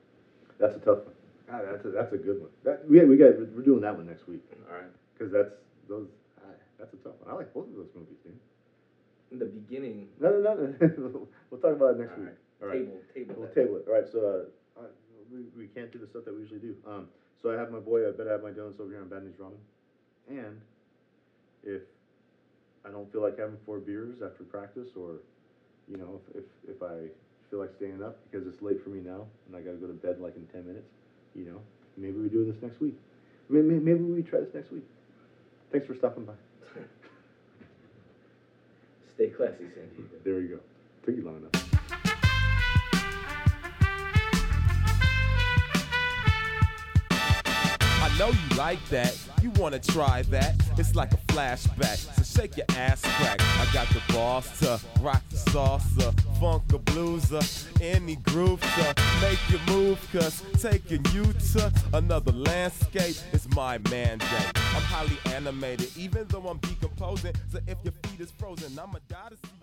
That's 0.59 0.75
a 0.75 0.79
tough 0.79 1.05
one. 1.05 1.15
Ah, 1.51 1.59
that's 1.69 1.83
a, 1.85 1.89
that's 1.89 2.13
a 2.13 2.17
good 2.17 2.39
one. 2.39 2.49
That, 2.63 2.87
we 2.87 3.03
we 3.05 3.17
got 3.17 3.35
we're 3.55 3.63
doing 3.63 3.81
that 3.81 3.95
one 3.95 4.07
next 4.07 4.27
week 4.27 4.41
All 4.69 4.75
right. 4.77 4.85
because 5.13 5.31
that's 5.31 5.51
those. 5.89 6.07
ah, 6.39 6.47
That's 6.79 6.93
a 6.93 6.97
tough 6.97 7.13
one. 7.19 7.33
I 7.33 7.37
like 7.37 7.53
both 7.53 7.67
of 7.67 7.75
those 7.75 7.89
movies, 7.95 8.17
dude. 8.23 8.37
In 9.31 9.39
the 9.39 9.45
beginning, 9.45 10.07
No, 10.19 10.29
no, 10.29 10.39
no. 10.53 10.53
no. 10.79 11.27
we'll 11.49 11.59
talk 11.59 11.73
about 11.73 11.95
it 11.95 11.99
next 11.99 12.13
All 12.13 12.19
week. 12.19 12.27
right. 12.29 12.37
All 12.61 12.67
right. 12.69 12.77
table, 12.79 13.01
table. 13.13 13.35
We'll 13.37 13.47
that. 13.47 13.55
table 13.55 13.75
it. 13.77 13.85
All 13.87 13.93
right. 13.93 14.07
So 14.07 14.19
uh, 14.77 14.79
uh, 14.79 14.87
we, 15.31 15.41
we 15.57 15.67
can't 15.67 15.91
do 15.91 15.97
the 15.99 16.07
stuff 16.07 16.23
that 16.25 16.33
we 16.33 16.41
usually 16.41 16.59
do. 16.61 16.75
Um, 16.87 17.07
so 17.41 17.51
I 17.51 17.57
have 17.59 17.71
my 17.71 17.79
boy. 17.79 18.07
I 18.07 18.11
bet 18.11 18.27
I 18.27 18.31
have 18.33 18.43
my 18.43 18.51
donuts 18.51 18.79
over 18.79 18.91
here 18.91 19.01
on 19.01 19.09
Bad 19.09 19.23
News 19.23 19.35
Ramen. 19.41 19.59
And 20.29 20.61
if 21.63 21.81
I 22.85 22.89
don't 22.91 23.11
feel 23.11 23.21
like 23.21 23.37
having 23.39 23.57
four 23.65 23.79
beers 23.79 24.21
after 24.21 24.43
practice, 24.43 24.89
or 24.95 25.19
you 25.89 25.97
know, 25.97 26.19
if 26.29 26.43
if, 26.43 26.75
if 26.75 26.83
I 26.83 27.09
feel 27.49 27.59
like 27.59 27.71
staying 27.77 28.01
up 28.03 28.17
because 28.29 28.47
it's 28.47 28.61
late 28.61 28.83
for 28.83 28.89
me 28.89 29.01
now 29.01 29.27
and 29.47 29.55
I 29.55 29.61
got 29.61 29.71
to 29.71 29.77
go 29.77 29.87
to 29.87 29.93
bed 29.93 30.19
like 30.19 30.35
in 30.35 30.45
ten 30.47 30.65
minutes, 30.65 30.89
you 31.35 31.45
know, 31.45 31.61
maybe 31.97 32.19
we 32.19 32.29
do 32.29 32.45
this 32.51 32.61
next 32.61 32.79
week. 32.81 32.97
Maybe, 33.49 33.79
maybe 33.79 33.99
we 33.99 34.23
try 34.23 34.39
this 34.39 34.53
next 34.53 34.71
week. 34.71 34.85
Thanks 35.71 35.85
for 35.87 35.95
stopping 35.95 36.25
by. 36.25 36.33
Stay 39.15 39.27
classy, 39.27 39.65
San 39.75 39.89
Diego. 39.89 40.15
There 40.23 40.39
you 40.39 40.47
go. 40.55 40.59
Took 41.05 41.15
you 41.15 41.23
long 41.23 41.37
enough. 41.37 41.51
I 48.01 48.17
know 48.17 48.29
you 48.29 48.57
like 48.57 48.83
that. 48.89 49.17
You 49.41 49.51
wanna 49.51 49.79
try 49.79 50.23
that? 50.23 50.55
It's 50.77 50.95
like 50.95 51.13
a 51.13 51.17
flashback. 51.27 52.22
Shake 52.35 52.57
your 52.57 52.65
ass 52.77 53.01
crack. 53.01 53.39
I 53.41 53.67
got 53.73 53.87
the 53.89 54.01
boss 54.11 54.59
to 54.59 54.79
rock 55.01 55.21
the 55.29 55.35
salsa, 55.35 56.39
funk 56.39 56.63
a 56.73 56.79
blueser, 56.79 57.43
any 57.79 58.15
groove 58.15 58.59
to 58.59 58.95
make 59.21 59.37
you 59.49 59.59
move. 59.71 59.99
Cause 60.11 60.41
taking 60.59 61.05
you 61.13 61.23
to 61.53 61.71
another 61.93 62.31
landscape 62.31 63.17
is 63.33 63.47
my 63.55 63.77
mandate. 63.91 64.51
I'm 64.55 64.81
highly 64.81 65.17
animated, 65.35 65.95
even 65.95 66.25
though 66.29 66.47
I'm 66.47 66.57
decomposing. 66.57 67.35
So 67.51 67.59
if 67.67 67.77
your 67.83 67.93
feet 68.03 68.19
is 68.19 68.31
frozen, 68.31 68.79
I'ma 68.79 68.97
die 69.07 69.29
to 69.29 69.35
see. 69.35 69.62